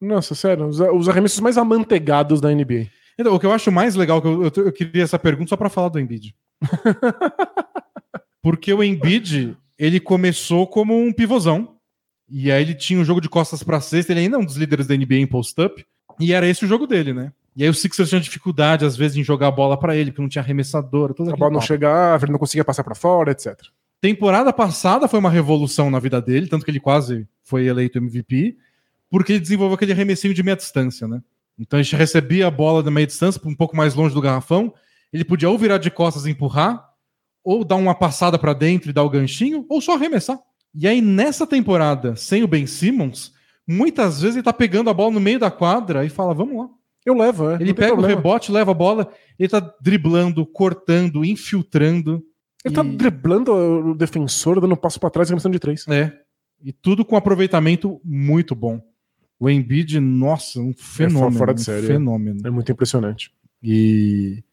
Nossa, 0.00 0.34
sério, 0.34 0.66
os, 0.66 0.78
os 0.80 1.08
arremessos 1.08 1.40
mais 1.40 1.58
amantegados 1.58 2.40
da 2.40 2.52
NBA. 2.52 2.88
Então, 3.18 3.34
o 3.34 3.40
que 3.40 3.46
eu 3.46 3.52
acho 3.52 3.70
mais 3.72 3.94
legal, 3.94 4.22
que 4.22 4.28
eu, 4.28 4.44
eu, 4.44 4.52
eu 4.66 4.72
queria 4.72 5.02
essa 5.02 5.18
pergunta 5.18 5.48
só 5.48 5.56
para 5.56 5.68
falar 5.68 5.88
do 5.88 5.98
Embiid. 5.98 6.34
Porque 8.42 8.72
o 8.72 8.82
Embiid, 8.82 9.56
ele 9.78 10.00
começou 10.00 10.66
como 10.66 10.96
um 10.96 11.12
pivôzão. 11.12 11.76
E 12.28 12.50
aí 12.50 12.62
ele 12.62 12.74
tinha 12.74 13.00
o 13.00 13.04
jogo 13.04 13.20
de 13.20 13.28
costas 13.28 13.62
para 13.62 13.80
cesta, 13.80 14.12
ele 14.12 14.20
ainda 14.20 14.36
é 14.36 14.40
um 14.40 14.44
dos 14.44 14.56
líderes 14.56 14.86
da 14.86 14.96
NBA 14.96 15.16
em 15.16 15.26
post-up. 15.26 15.84
E 16.18 16.32
era 16.32 16.48
esse 16.48 16.64
o 16.64 16.68
jogo 16.68 16.86
dele, 16.86 17.12
né? 17.12 17.32
E 17.54 17.62
aí 17.62 17.68
o 17.68 17.74
Sixers 17.74 18.08
tinha 18.08 18.20
dificuldade, 18.20 18.84
às 18.84 18.96
vezes, 18.96 19.16
em 19.16 19.22
jogar 19.22 19.48
a 19.48 19.50
bola 19.50 19.78
para 19.78 19.94
ele, 19.94 20.10
porque 20.10 20.22
não 20.22 20.28
tinha 20.28 20.42
arremessador. 20.42 21.12
Todo 21.12 21.32
A 21.32 21.36
bola 21.36 21.50
não 21.50 21.60
papo. 21.60 21.66
chegava, 21.66 22.24
ele 22.24 22.32
não 22.32 22.38
conseguia 22.38 22.64
passar 22.64 22.82
pra 22.82 22.94
fora, 22.94 23.32
etc. 23.32 23.54
Temporada 24.00 24.52
passada 24.52 25.06
foi 25.06 25.18
uma 25.18 25.30
revolução 25.30 25.90
na 25.90 25.98
vida 26.00 26.20
dele, 26.20 26.48
tanto 26.48 26.64
que 26.64 26.70
ele 26.70 26.80
quase 26.80 27.26
foi 27.44 27.66
eleito 27.66 27.98
MVP, 27.98 28.56
porque 29.10 29.32
ele 29.34 29.40
desenvolveu 29.40 29.74
aquele 29.74 29.92
arremessinho 29.92 30.32
de 30.34 30.42
meia 30.42 30.56
distância, 30.56 31.06
né? 31.06 31.22
Então 31.58 31.78
a 31.78 31.82
gente 31.82 31.94
recebia 31.94 32.46
a 32.46 32.50
bola 32.50 32.82
da 32.82 32.90
meia 32.90 33.06
distância, 33.06 33.40
um 33.44 33.54
pouco 33.54 33.76
mais 33.76 33.94
longe 33.94 34.14
do 34.14 34.20
garrafão, 34.20 34.72
ele 35.12 35.24
podia 35.24 35.48
ou 35.48 35.58
virar 35.58 35.78
de 35.78 35.90
costas 35.90 36.24
e 36.24 36.30
empurrar, 36.30 36.88
ou 37.44 37.64
dar 37.64 37.76
uma 37.76 37.94
passada 37.94 38.38
pra 38.38 38.54
dentro 38.54 38.88
e 38.90 38.92
dar 38.92 39.02
o 39.02 39.10
ganchinho, 39.10 39.66
ou 39.68 39.80
só 39.80 39.94
arremessar. 39.94 40.38
E 40.74 40.88
aí 40.88 41.00
nessa 41.02 41.46
temporada, 41.46 42.16
sem 42.16 42.42
o 42.42 42.48
Ben 42.48 42.66
Simmons, 42.66 43.34
muitas 43.68 44.20
vezes 44.22 44.36
ele 44.36 44.42
tá 44.42 44.52
pegando 44.52 44.88
a 44.88 44.94
bola 44.94 45.12
no 45.12 45.20
meio 45.20 45.38
da 45.38 45.50
quadra 45.50 46.04
e 46.04 46.08
fala, 46.08 46.32
vamos 46.32 46.56
lá. 46.56 46.68
Eu 47.04 47.14
levo, 47.14 47.50
é. 47.50 47.54
Ele 47.56 47.74
pega 47.74 47.92
o 47.92 47.96
problema. 47.96 48.16
rebote, 48.16 48.52
leva 48.52 48.70
a 48.70 48.74
bola, 48.74 49.08
ele 49.38 49.48
tá 49.48 49.60
driblando, 49.80 50.46
cortando, 50.46 51.24
infiltrando. 51.24 52.22
Ele 52.64 52.74
tá 52.74 52.84
E- 52.84 52.96
driblando 52.96 53.52
o 53.52 53.94
defensor, 53.94 54.60
dando 54.60 54.74
um 54.74 54.76
passo 54.76 55.00
pra 55.00 55.10
trás 55.10 55.28
e 55.28 55.32
arremessando 55.32 55.52
de 55.54 55.58
três. 55.58 55.86
É. 55.88 56.12
E 56.62 56.72
tudo 56.72 57.04
com 57.04 57.16
aproveitamento 57.16 58.00
muito 58.04 58.54
bom. 58.54 58.80
O 59.40 59.50
Embiid, 59.50 59.98
nossa, 59.98 60.60
um 60.60 60.72
fenômeno. 60.72 61.32
fora 61.36 61.52
de 61.52 61.60
um 61.60 61.64
série, 61.64 61.84
é. 61.86 61.88
fenômeno. 61.88 62.38
É 62.44 62.50
muito 62.50 62.70
impressionante. 62.70 63.32
E 63.60 64.44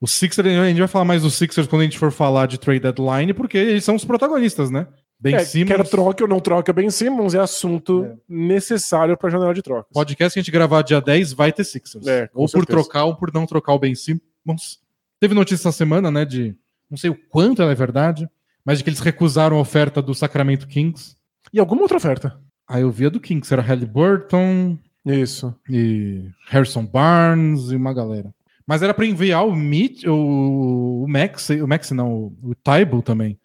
o 0.00 0.06
Sixers, 0.08 0.48
a 0.48 0.68
gente 0.68 0.78
vai 0.80 0.88
falar 0.88 1.04
mais 1.04 1.22
dos 1.22 1.34
Sixers 1.34 1.68
quando 1.68 1.82
a 1.82 1.84
gente 1.84 1.98
for 2.00 2.10
falar 2.10 2.46
de 2.46 2.58
trade 2.58 2.80
deadline, 2.80 3.32
porque 3.32 3.56
eles 3.56 3.84
são 3.84 3.94
os 3.94 4.04
protagonistas, 4.04 4.68
né? 4.70 4.88
Ben 5.22 5.36
É, 5.36 5.44
Simmons, 5.44 5.68
quer 5.76 5.88
troca 5.88 6.24
ou 6.24 6.28
não 6.28 6.40
troca 6.40 6.72
Ben 6.72 6.90
Simmons 6.90 7.32
é 7.32 7.38
assunto 7.38 8.18
necessário 8.28 9.16
pra 9.16 9.30
janela 9.30 9.54
de 9.54 9.62
trocas. 9.62 9.92
podcast 9.92 10.34
que 10.34 10.40
a 10.40 10.42
gente 10.42 10.50
gravar 10.50 10.82
dia 10.82 11.00
10 11.00 11.32
vai 11.32 11.52
ter 11.52 11.62
Sixers. 11.62 12.06
É, 12.08 12.28
ou 12.34 12.46
por 12.46 12.50
certeza. 12.50 12.66
trocar 12.82 13.04
ou 13.04 13.14
por 13.14 13.32
não 13.32 13.46
trocar 13.46 13.72
o 13.72 13.78
Ben 13.78 13.94
Simmons. 13.94 14.80
Teve 15.20 15.32
notícia 15.34 15.62
essa 15.68 15.76
semana, 15.76 16.10
né, 16.10 16.24
de 16.24 16.56
não 16.90 16.98
sei 16.98 17.08
o 17.08 17.14
quanto 17.14 17.62
ela 17.62 17.70
é 17.70 17.74
verdade, 17.76 18.28
mas 18.64 18.78
de 18.78 18.84
que 18.84 18.90
eles 18.90 18.98
recusaram 18.98 19.56
a 19.56 19.60
oferta 19.60 20.02
do 20.02 20.12
Sacramento 20.12 20.66
Kings. 20.66 21.14
E 21.52 21.60
alguma 21.60 21.82
outra 21.82 21.98
oferta? 21.98 22.36
Aí 22.68 22.82
eu 22.82 22.90
via 22.90 23.08
do 23.08 23.20
Kings, 23.20 23.52
era 23.52 23.62
Halliburton, 23.62 24.76
Isso. 25.06 25.54
e 25.70 26.28
Harrison 26.48 26.84
Barnes 26.84 27.70
e 27.70 27.76
uma 27.76 27.94
galera. 27.94 28.34
Mas 28.66 28.82
era 28.82 28.92
pra 28.94 29.06
enviar 29.06 29.46
o 29.46 29.54
Mitch, 29.54 30.04
o, 30.06 31.02
o 31.04 31.06
Max, 31.08 31.48
o 31.50 31.66
Max 31.68 31.90
não, 31.92 32.12
o, 32.12 32.38
o 32.42 32.54
Tybal 32.54 33.02
também. 33.02 33.38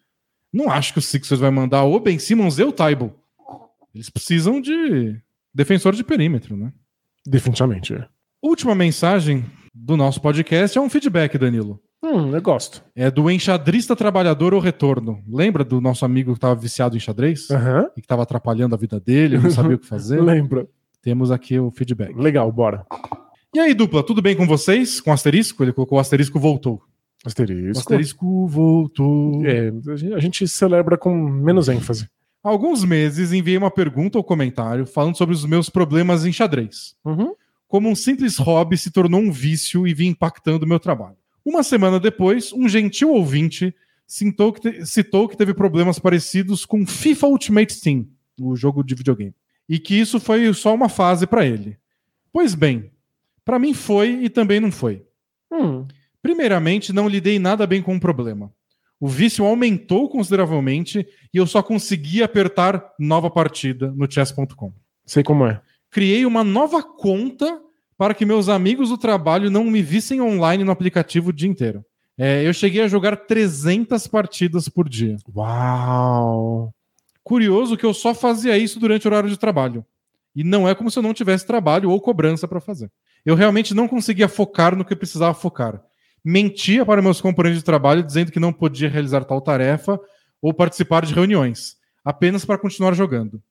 Não 0.52 0.70
acho 0.70 0.92
que 0.92 0.98
o 0.98 1.02
Sixers 1.02 1.40
vai 1.40 1.50
mandar 1.50 1.84
o 1.84 2.00
Ben 2.00 2.18
Simmons 2.18 2.58
e 2.58 2.64
o 2.64 2.72
Tybal. 2.72 3.14
Eles 3.94 4.08
precisam 4.10 4.60
de 4.60 5.20
defensor 5.54 5.94
de 5.94 6.04
perímetro, 6.04 6.56
né? 6.56 6.72
Definitivamente. 7.26 7.94
é. 7.94 8.06
Última 8.42 8.74
mensagem 8.74 9.44
do 9.74 9.96
nosso 9.96 10.20
podcast 10.20 10.78
é 10.78 10.80
um 10.80 10.88
feedback, 10.88 11.36
Danilo. 11.36 11.80
Hum, 12.02 12.32
eu 12.32 12.40
gosto. 12.40 12.82
É 12.94 13.10
do 13.10 13.28
enxadrista 13.28 13.96
trabalhador 13.96 14.54
ou 14.54 14.60
retorno. 14.60 15.22
Lembra 15.28 15.64
do 15.64 15.80
nosso 15.80 16.04
amigo 16.04 16.32
que 16.32 16.38
estava 16.38 16.54
viciado 16.54 16.96
em 16.96 17.00
xadrez? 17.00 17.50
Aham. 17.50 17.90
E 17.96 18.00
que 18.00 18.04
estava 18.04 18.22
atrapalhando 18.22 18.74
a 18.74 18.78
vida 18.78 19.00
dele, 19.00 19.38
não 19.38 19.50
sabia 19.50 19.74
o 19.76 19.78
que 19.78 19.86
fazer? 19.86 20.20
Lembra. 20.22 20.68
Temos 21.02 21.30
aqui 21.30 21.58
o 21.58 21.70
feedback. 21.70 22.14
Legal, 22.14 22.50
bora. 22.52 22.86
E 23.54 23.58
aí, 23.58 23.74
dupla, 23.74 24.02
tudo 24.02 24.22
bem 24.22 24.36
com 24.36 24.46
vocês? 24.46 25.00
Com 25.00 25.10
o 25.10 25.12
asterisco? 25.12 25.64
Ele 25.64 25.72
colocou 25.72 25.98
o 25.98 26.00
asterisco 26.00 26.38
voltou. 26.38 26.82
Asterisco. 27.28 27.78
asterisco 27.78 28.46
voltou. 28.46 29.44
É, 29.46 29.68
a 29.92 29.96
gente- 29.96 30.14
a 30.14 30.18
gente 30.18 30.48
celebra 30.48 30.96
com 30.98 31.14
menos 31.16 31.68
ênfase. 31.68 32.08
Há 32.42 32.48
alguns 32.48 32.84
meses 32.84 33.32
enviei 33.32 33.56
uma 33.58 33.70
pergunta 33.70 34.16
ou 34.18 34.24
comentário 34.24 34.86
falando 34.86 35.16
sobre 35.16 35.34
os 35.34 35.44
meus 35.44 35.68
problemas 35.68 36.24
em 36.24 36.32
xadrez. 36.32 36.94
Uhum. 37.04 37.34
Como 37.66 37.88
um 37.88 37.94
simples 37.94 38.36
hobby 38.38 38.78
se 38.78 38.90
tornou 38.90 39.20
um 39.20 39.30
vício 39.30 39.86
e 39.86 39.92
vinha 39.92 40.10
impactando 40.10 40.64
o 40.64 40.68
meu 40.68 40.78
trabalho. 40.80 41.16
Uma 41.44 41.62
semana 41.62 41.98
depois, 42.00 42.52
um 42.52 42.68
gentil 42.68 43.10
ouvinte 43.10 43.74
citou 44.06 44.52
que, 44.52 44.60
te- 44.60 44.86
citou 44.86 45.28
que 45.28 45.36
teve 45.36 45.52
problemas 45.52 45.98
parecidos 45.98 46.64
com 46.64 46.86
FIFA 46.86 47.26
Ultimate 47.26 47.80
Team, 47.80 48.06
o 48.40 48.56
jogo 48.56 48.82
de 48.82 48.94
videogame, 48.94 49.34
e 49.68 49.78
que 49.78 49.94
isso 49.98 50.18
foi 50.18 50.52
só 50.54 50.74
uma 50.74 50.88
fase 50.88 51.26
para 51.26 51.44
ele. 51.44 51.76
Pois 52.32 52.54
bem, 52.54 52.90
para 53.44 53.58
mim 53.58 53.74
foi 53.74 54.24
e 54.24 54.30
também 54.30 54.60
não 54.60 54.70
foi. 54.72 55.02
Hum, 55.52 55.86
Primeiramente, 56.22 56.92
não 56.92 57.08
lidei 57.08 57.38
nada 57.38 57.66
bem 57.66 57.82
com 57.82 57.96
o 57.96 58.00
problema. 58.00 58.52
O 59.00 59.06
vício 59.06 59.44
aumentou 59.44 60.08
consideravelmente 60.08 61.06
e 61.32 61.36
eu 61.38 61.46
só 61.46 61.62
consegui 61.62 62.22
apertar 62.22 62.92
nova 62.98 63.30
partida 63.30 63.92
no 63.96 64.10
chess.com. 64.10 64.72
sei 65.06 65.22
como 65.22 65.46
é. 65.46 65.60
Criei 65.90 66.26
uma 66.26 66.42
nova 66.42 66.82
conta 66.82 67.60
para 67.96 68.14
que 68.14 68.26
meus 68.26 68.48
amigos 68.48 68.88
do 68.88 68.98
trabalho 68.98 69.50
não 69.50 69.64
me 69.64 69.82
vissem 69.82 70.20
online 70.20 70.64
no 70.64 70.72
aplicativo 70.72 71.30
o 71.30 71.32
dia 71.32 71.48
inteiro. 71.48 71.84
É, 72.16 72.46
eu 72.46 72.52
cheguei 72.52 72.82
a 72.82 72.88
jogar 72.88 73.16
300 73.16 74.06
partidas 74.08 74.68
por 74.68 74.88
dia. 74.88 75.16
Uau. 75.34 76.74
Curioso 77.22 77.76
que 77.76 77.86
eu 77.86 77.94
só 77.94 78.12
fazia 78.12 78.58
isso 78.58 78.80
durante 78.80 79.06
o 79.06 79.10
horário 79.10 79.30
de 79.30 79.38
trabalho. 79.38 79.84
E 80.34 80.42
não 80.42 80.68
é 80.68 80.74
como 80.74 80.90
se 80.90 80.98
eu 80.98 81.02
não 81.02 81.14
tivesse 81.14 81.46
trabalho 81.46 81.90
ou 81.90 82.00
cobrança 82.00 82.48
para 82.48 82.60
fazer. 82.60 82.90
Eu 83.24 83.34
realmente 83.34 83.74
não 83.74 83.86
conseguia 83.86 84.28
focar 84.28 84.76
no 84.76 84.84
que 84.84 84.92
eu 84.92 84.96
precisava 84.96 85.34
focar. 85.34 85.82
Mentia 86.30 86.84
para 86.84 87.00
meus 87.00 87.22
companheiros 87.22 87.58
de 87.60 87.64
trabalho 87.64 88.02
dizendo 88.02 88.30
que 88.30 88.38
não 88.38 88.52
podia 88.52 88.86
realizar 88.90 89.24
tal 89.24 89.40
tarefa 89.40 89.98
ou 90.42 90.52
participar 90.52 91.06
de 91.06 91.14
reuniões, 91.14 91.76
apenas 92.04 92.44
para 92.44 92.58
continuar 92.58 92.92
jogando. 92.92 93.42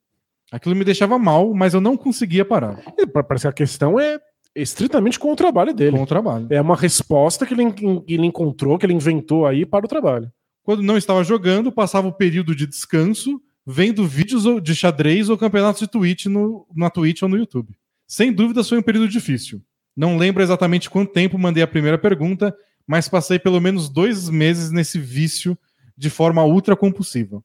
Aquilo 0.52 0.76
me 0.76 0.86
deixava 0.86 1.18
mal, 1.18 1.52
mas 1.56 1.74
eu 1.74 1.82
não 1.82 1.98
conseguia 1.98 2.46
parar 2.46 2.80
pa- 3.12 3.24
Parece 3.24 3.46
que 3.46 3.48
a 3.48 3.52
questão 3.52 4.00
é 4.00 4.20
estritamente 4.56 5.18
com 5.18 5.32
o 5.32 5.36
trabalho 5.36 5.74
dele. 5.74 5.98
com 5.98 6.04
o 6.04 6.08
trabalho. 6.08 6.46
É 6.52 6.62
uma 6.62 6.76
resposta 6.76 7.48
que 7.48 7.54
ele, 7.56 7.72
que 7.74 7.84
ele 8.14 8.28
encontrou, 8.28 8.78
que 8.78 8.86
ele 8.86 8.94
inventou 8.94 9.48
aí 9.48 9.66
para 9.66 9.86
o 9.86 9.90
trabalho. 9.90 10.32
Quando 10.62 10.84
não 10.84 10.98
estava 10.98 11.24
jogando, 11.24 11.72
passava 11.72 12.08
o 12.08 12.14
período 12.14 12.54
de 12.56 12.68
descanso 12.68 13.42
vendo 13.66 14.06
vídeos 14.06 14.44
de 14.62 14.76
xadrez 14.76 15.30
ou 15.30 15.38
campeonatos 15.38 15.82
de 15.82 15.88
Twitch 15.88 16.28
no, 16.28 16.68
na 16.76 16.92
Twitch 16.92 17.24
ou 17.24 17.30
no 17.30 17.38
YouTube. 17.38 17.74
Sem 18.08 18.32
dúvidas 18.32 18.70
foi 18.70 18.78
um 18.78 18.84
período 18.84 19.08
difícil. 19.10 19.62
Não 19.96 20.16
lembro 20.16 20.44
exatamente 20.44 20.92
quanto 20.92 21.12
tempo 21.12 21.40
mandei 21.40 21.64
a 21.64 21.68
primeira 21.68 21.98
pergunta, 21.98 22.56
mas 22.88 23.10
passei 23.10 23.38
pelo 23.38 23.60
menos 23.60 23.90
dois 23.90 24.30
meses 24.30 24.72
nesse 24.72 24.98
vício 24.98 25.58
de 25.96 26.10
forma 26.10 26.44
ultra 26.46 26.76
compulsiva. 26.76 27.44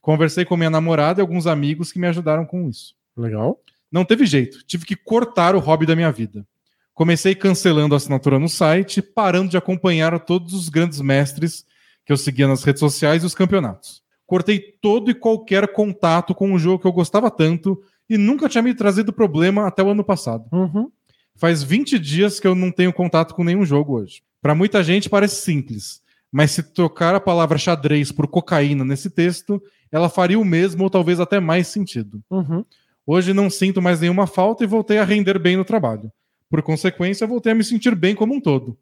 Conversei 0.00 0.44
com 0.44 0.56
minha 0.56 0.70
namorada 0.70 1.20
e 1.20 1.22
alguns 1.22 1.48
amigos 1.48 1.90
que 1.90 1.98
me 1.98 2.06
ajudaram 2.06 2.46
com 2.46 2.68
isso. 2.68 2.94
Legal. 3.16 3.60
Não 3.90 4.04
teve 4.04 4.24
jeito, 4.24 4.64
tive 4.64 4.86
que 4.86 4.94
cortar 4.94 5.56
o 5.56 5.58
hobby 5.58 5.84
da 5.84 5.96
minha 5.96 6.12
vida. 6.12 6.46
Comecei 6.94 7.34
cancelando 7.34 7.94
a 7.94 7.98
assinatura 7.98 8.38
no 8.38 8.48
site, 8.48 9.02
parando 9.02 9.50
de 9.50 9.56
acompanhar 9.56 10.18
todos 10.20 10.54
os 10.54 10.68
grandes 10.68 11.00
mestres 11.00 11.66
que 12.04 12.12
eu 12.12 12.16
seguia 12.16 12.46
nas 12.46 12.62
redes 12.62 12.80
sociais 12.80 13.22
e 13.22 13.26
os 13.26 13.34
campeonatos. 13.34 14.02
cortei 14.26 14.58
todo 14.58 15.10
e 15.10 15.14
qualquer 15.14 15.72
contato 15.72 16.34
com 16.34 16.50
um 16.50 16.58
jogo 16.58 16.80
que 16.80 16.86
eu 16.86 16.92
gostava 16.92 17.30
tanto 17.30 17.80
e 18.08 18.16
nunca 18.16 18.48
tinha 18.48 18.62
me 18.62 18.74
trazido 18.74 19.12
problema 19.12 19.66
até 19.66 19.82
o 19.82 19.90
ano 19.90 20.02
passado. 20.04 20.44
Uhum. 20.52 20.90
Faz 21.36 21.62
20 21.62 21.98
dias 21.98 22.40
que 22.40 22.46
eu 22.46 22.54
não 22.54 22.72
tenho 22.72 22.92
contato 22.92 23.34
com 23.34 23.44
nenhum 23.44 23.64
jogo 23.64 23.94
hoje. 23.94 24.22
Para 24.46 24.54
muita 24.54 24.80
gente 24.84 25.10
parece 25.10 25.42
simples, 25.42 26.00
mas 26.30 26.52
se 26.52 26.62
trocar 26.62 27.16
a 27.16 27.20
palavra 27.20 27.58
xadrez 27.58 28.12
por 28.12 28.28
cocaína 28.28 28.84
nesse 28.84 29.10
texto, 29.10 29.60
ela 29.90 30.08
faria 30.08 30.38
o 30.38 30.44
mesmo 30.44 30.84
ou 30.84 30.88
talvez 30.88 31.18
até 31.18 31.40
mais 31.40 31.66
sentido. 31.66 32.22
Uhum. 32.30 32.64
Hoje 33.04 33.32
não 33.32 33.50
sinto 33.50 33.82
mais 33.82 34.00
nenhuma 34.00 34.24
falta 34.24 34.62
e 34.62 34.66
voltei 34.68 34.98
a 34.98 35.04
render 35.04 35.36
bem 35.40 35.56
no 35.56 35.64
trabalho. 35.64 36.12
Por 36.48 36.62
consequência, 36.62 37.26
voltei 37.26 37.50
a 37.50 37.54
me 37.56 37.64
sentir 37.64 37.96
bem 37.96 38.14
como 38.14 38.34
um 38.34 38.40
todo. 38.40 38.78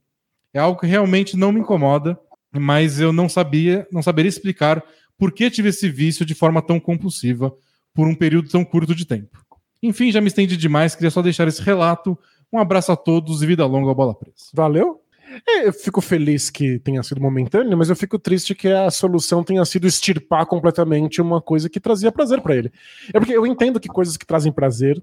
É 0.52 0.58
algo 0.58 0.78
que 0.78 0.86
realmente 0.86 1.34
não 1.34 1.50
me 1.50 1.60
incomoda, 1.60 2.20
mas 2.52 3.00
eu 3.00 3.10
não 3.10 3.26
sabia, 3.26 3.88
não 3.90 4.02
saberia 4.02 4.28
explicar 4.28 4.84
por 5.16 5.32
que 5.32 5.50
tive 5.50 5.70
esse 5.70 5.88
vício 5.88 6.26
de 6.26 6.34
forma 6.34 6.60
tão 6.60 6.78
compulsiva 6.78 7.50
por 7.94 8.06
um 8.06 8.14
período 8.14 8.50
tão 8.50 8.66
curto 8.66 8.94
de 8.94 9.06
tempo. 9.06 9.42
Enfim, 9.82 10.12
já 10.12 10.20
me 10.20 10.28
estendi 10.28 10.58
demais, 10.58 10.94
queria 10.94 11.10
só 11.10 11.22
deixar 11.22 11.48
esse 11.48 11.62
relato. 11.62 12.18
Um 12.52 12.58
abraço 12.58 12.92
a 12.92 12.96
todos 12.96 13.42
e 13.42 13.46
vida 13.46 13.64
longa 13.64 13.88
ao 13.88 13.94
Bola 13.94 14.14
Presa. 14.14 14.50
Valeu? 14.52 15.03
É, 15.46 15.68
eu 15.68 15.72
fico 15.72 16.00
feliz 16.00 16.50
que 16.50 16.78
tenha 16.78 17.02
sido 17.02 17.20
momentâneo, 17.20 17.76
mas 17.76 17.90
eu 17.90 17.96
fico 17.96 18.18
triste 18.18 18.54
que 18.54 18.68
a 18.68 18.90
solução 18.90 19.42
tenha 19.42 19.64
sido 19.64 19.86
extirpar 19.86 20.46
completamente 20.46 21.20
uma 21.20 21.40
coisa 21.40 21.68
que 21.68 21.80
trazia 21.80 22.12
prazer 22.12 22.40
pra 22.40 22.56
ele. 22.56 22.72
É 23.12 23.18
porque 23.18 23.36
eu 23.36 23.46
entendo 23.46 23.80
que 23.80 23.88
coisas 23.88 24.16
que 24.16 24.26
trazem 24.26 24.52
prazer 24.52 25.02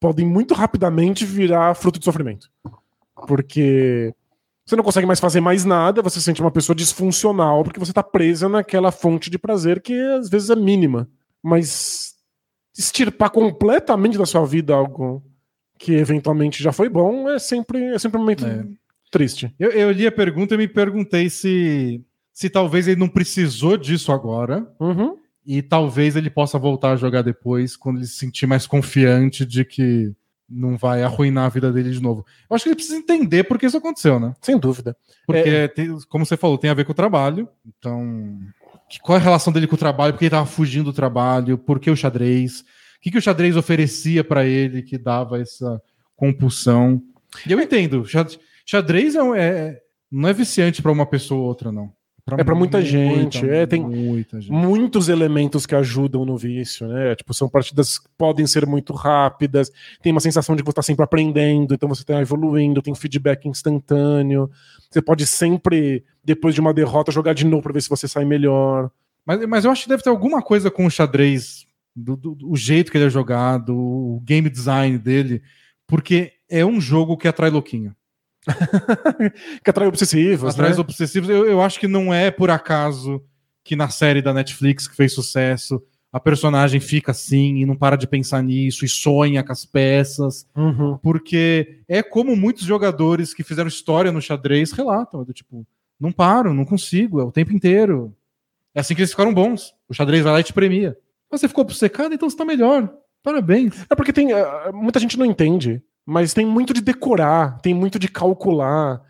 podem 0.00 0.26
muito 0.26 0.54
rapidamente 0.54 1.24
virar 1.24 1.74
fruto 1.74 1.98
de 1.98 2.04
sofrimento. 2.04 2.50
Porque 3.26 4.14
você 4.66 4.76
não 4.76 4.84
consegue 4.84 5.06
mais 5.06 5.20
fazer 5.20 5.40
mais 5.40 5.64
nada, 5.64 6.02
você 6.02 6.18
se 6.18 6.24
sente 6.24 6.40
uma 6.40 6.50
pessoa 6.50 6.74
disfuncional 6.74 7.62
porque 7.62 7.80
você 7.80 7.92
tá 7.92 8.02
presa 8.02 8.48
naquela 8.48 8.90
fonte 8.90 9.30
de 9.30 9.38
prazer 9.38 9.80
que 9.80 9.98
às 9.98 10.28
vezes 10.28 10.50
é 10.50 10.56
mínima. 10.56 11.08
Mas 11.42 12.14
extirpar 12.76 13.30
completamente 13.30 14.18
da 14.18 14.26
sua 14.26 14.44
vida 14.44 14.74
algo 14.74 15.22
que 15.78 15.92
eventualmente 15.92 16.62
já 16.62 16.72
foi 16.72 16.88
bom 16.88 17.28
é 17.28 17.38
sempre, 17.38 17.84
é 17.94 17.98
sempre 17.98 18.18
um 18.18 18.20
momento 18.20 18.46
É. 18.46 18.64
triste. 19.14 19.54
Eu, 19.58 19.70
eu 19.70 19.90
li 19.90 20.06
a 20.06 20.12
pergunta 20.12 20.54
e 20.54 20.58
me 20.58 20.68
perguntei 20.68 21.30
se, 21.30 22.02
se 22.32 22.50
talvez 22.50 22.86
ele 22.88 22.98
não 23.00 23.08
precisou 23.08 23.76
disso 23.76 24.12
agora 24.12 24.66
Uhum. 24.80 25.16
e 25.46 25.62
talvez 25.62 26.16
ele 26.16 26.28
possa 26.30 26.58
voltar 26.58 26.92
a 26.92 26.96
jogar 26.96 27.22
depois 27.22 27.76
quando 27.76 27.98
ele 27.98 28.06
se 28.06 28.16
sentir 28.18 28.46
mais 28.46 28.66
confiante 28.66 29.44
de 29.46 29.64
que 29.64 30.12
não 30.48 30.76
vai 30.76 31.02
arruinar 31.02 31.46
a 31.46 31.48
vida 31.48 31.72
dele 31.72 31.90
de 31.90 32.02
novo. 32.02 32.24
Eu 32.50 32.54
acho 32.54 32.64
que 32.64 32.68
ele 32.68 32.76
precisa 32.76 32.98
entender 32.98 33.44
por 33.44 33.58
que 33.58 33.64
isso 33.66 33.78
aconteceu, 33.78 34.20
né? 34.20 34.34
Sem 34.42 34.58
dúvida. 34.58 34.94
Porque, 35.26 35.68
tem- 35.68 35.98
como 36.08 36.26
você 36.26 36.36
falou, 36.36 36.58
tem 36.58 36.68
a 36.70 36.74
ver 36.74 36.84
com 36.84 36.92
o 36.92 36.94
trabalho. 36.94 37.48
Então, 37.78 38.38
que- 38.90 39.00
qual 39.00 39.16
é 39.16 39.20
a 39.20 39.24
relação 39.24 39.50
dele 39.52 39.66
com 39.66 39.74
o 39.74 39.78
trabalho? 39.78 40.12
Por 40.12 40.18
que 40.18 40.24
ele 40.26 40.28
estava 40.28 40.44
fugindo 40.46 40.84
do 40.84 40.92
trabalho? 40.92 41.56
Por 41.56 41.80
que 41.80 41.90
o 41.90 41.96
xadrez? 41.96 42.60
O 42.60 42.64
que, 43.00 43.10
que 43.10 43.18
o 43.18 43.22
xadrez 43.22 43.56
oferecia 43.56 44.22
para 44.22 44.44
ele 44.44 44.82
que 44.82 44.98
dava 44.98 45.40
essa 45.40 45.80
compulsão? 46.14 47.02
E 47.46 47.52
eu 47.52 47.60
entendo. 47.60 48.04
xad- 48.06 48.36
Xadrez 48.64 49.14
é, 49.14 49.22
um- 49.22 49.34
é- 49.34 49.80
não 50.10 50.28
é 50.28 50.32
viciante 50.32 50.80
para 50.82 50.92
uma 50.92 51.06
pessoa 51.06 51.40
ou 51.40 51.46
outra, 51.48 51.70
não. 51.72 51.92
É 52.38 52.42
pra 52.42 52.54
muita 52.54 52.80
gente, 52.80 53.46
é, 53.50 53.66
tem 53.66 53.82
muita 53.82 54.40
gente. 54.40 54.50
Muitos 54.50 55.10
elementos 55.10 55.66
que 55.66 55.74
ajudam 55.74 56.24
no 56.24 56.38
vício, 56.38 56.88
né? 56.88 57.14
Tipo, 57.14 57.34
são 57.34 57.50
partidas 57.50 57.98
que 57.98 58.08
podem 58.16 58.46
ser 58.46 58.64
muito 58.66 58.94
rápidas, 58.94 59.70
tem 60.02 60.10
uma 60.10 60.20
sensação 60.22 60.56
de 60.56 60.62
que 60.62 60.66
você 60.66 60.70
está 60.72 60.80
sempre 60.82 61.04
aprendendo, 61.04 61.74
então 61.74 61.86
você 61.86 62.00
está 62.00 62.18
evoluindo, 62.22 62.80
tem 62.80 62.94
feedback 62.94 63.46
instantâneo. 63.46 64.50
Você 64.90 65.02
pode 65.02 65.26
sempre, 65.26 66.02
depois 66.24 66.54
de 66.54 66.62
uma 66.62 66.72
derrota, 66.72 67.12
jogar 67.12 67.34
de 67.34 67.44
novo 67.44 67.62
para 67.64 67.74
ver 67.74 67.82
se 67.82 67.90
você 67.90 68.08
sai 68.08 68.24
melhor. 68.24 68.90
Mas, 69.26 69.44
mas 69.46 69.64
eu 69.66 69.70
acho 69.70 69.82
que 69.82 69.88
deve 69.90 70.02
ter 70.02 70.08
alguma 70.10 70.40
coisa 70.40 70.70
com 70.70 70.86
o 70.86 70.90
xadrez, 70.90 71.66
do, 71.94 72.16
do- 72.16 72.34
do- 72.34 72.56
jeito 72.56 72.90
que 72.90 72.96
ele 72.96 73.04
é 73.04 73.10
jogado, 73.10 73.76
o 73.76 74.18
game 74.24 74.48
design 74.48 74.96
dele, 74.96 75.42
porque 75.86 76.32
é 76.50 76.64
um 76.64 76.80
jogo 76.80 77.18
que 77.18 77.28
atrai 77.28 77.50
louquinho. 77.50 77.94
que 79.62 79.70
atrai 79.70 79.86
obsessivos, 79.88 80.54
Atrai 80.54 80.70
né? 80.72 80.76
obsessivos. 80.78 81.28
Eu, 81.28 81.46
eu 81.46 81.60
acho 81.62 81.78
que 81.80 81.88
não 81.88 82.12
é 82.12 82.30
por 82.30 82.50
acaso 82.50 83.22
que 83.62 83.74
na 83.76 83.88
série 83.88 84.20
da 84.20 84.32
Netflix 84.34 84.86
que 84.86 84.94
fez 84.96 85.12
sucesso, 85.14 85.82
a 86.12 86.20
personagem 86.20 86.80
fica 86.80 87.10
assim 87.12 87.56
e 87.56 87.66
não 87.66 87.74
para 87.74 87.96
de 87.96 88.06
pensar 88.06 88.42
nisso 88.42 88.84
e 88.84 88.88
sonha 88.88 89.42
com 89.42 89.52
as 89.52 89.64
peças, 89.64 90.46
Uhum. 90.54 90.98
porque 91.02 91.80
é 91.88 92.02
como 92.02 92.36
muitos 92.36 92.64
jogadores 92.64 93.32
que 93.34 93.42
fizeram 93.42 93.68
história 93.68 94.12
no 94.12 94.20
xadrez 94.20 94.70
relatam, 94.72 95.22
é 95.22 95.24
do 95.24 95.32
tipo, 95.32 95.66
não 95.98 96.12
paro, 96.12 96.52
não 96.54 96.64
consigo, 96.64 97.20
é 97.20 97.24
o 97.24 97.32
tempo 97.32 97.52
inteiro. 97.52 98.14
É 98.74 98.80
assim 98.80 98.94
que 98.94 99.00
eles 99.00 99.10
ficaram 99.10 99.32
bons. 99.32 99.72
O 99.88 99.94
xadrez 99.94 100.22
vai 100.22 100.32
lá 100.34 100.40
e 100.40 100.44
te 100.44 100.52
premia. 100.52 100.96
Mas 101.30 101.40
Você 101.40 101.48
ficou 101.48 101.62
obcecado, 101.62 102.12
então 102.14 102.28
você 102.28 102.36
tá 102.36 102.44
melhor. 102.44 102.92
Parabéns. 103.22 103.86
É 103.88 103.94
porque 103.94 104.12
tem. 104.12 104.32
eh, 104.32 104.72
muita 104.72 105.00
gente 105.00 105.18
não 105.18 105.24
entende, 105.24 105.80
mas 106.06 106.34
tem 106.34 106.44
muito 106.46 106.72
de 106.74 106.80
decorar, 106.80 107.58
tem 107.60 107.72
muito 107.74 107.98
de 107.98 108.08
calcular. 108.08 109.00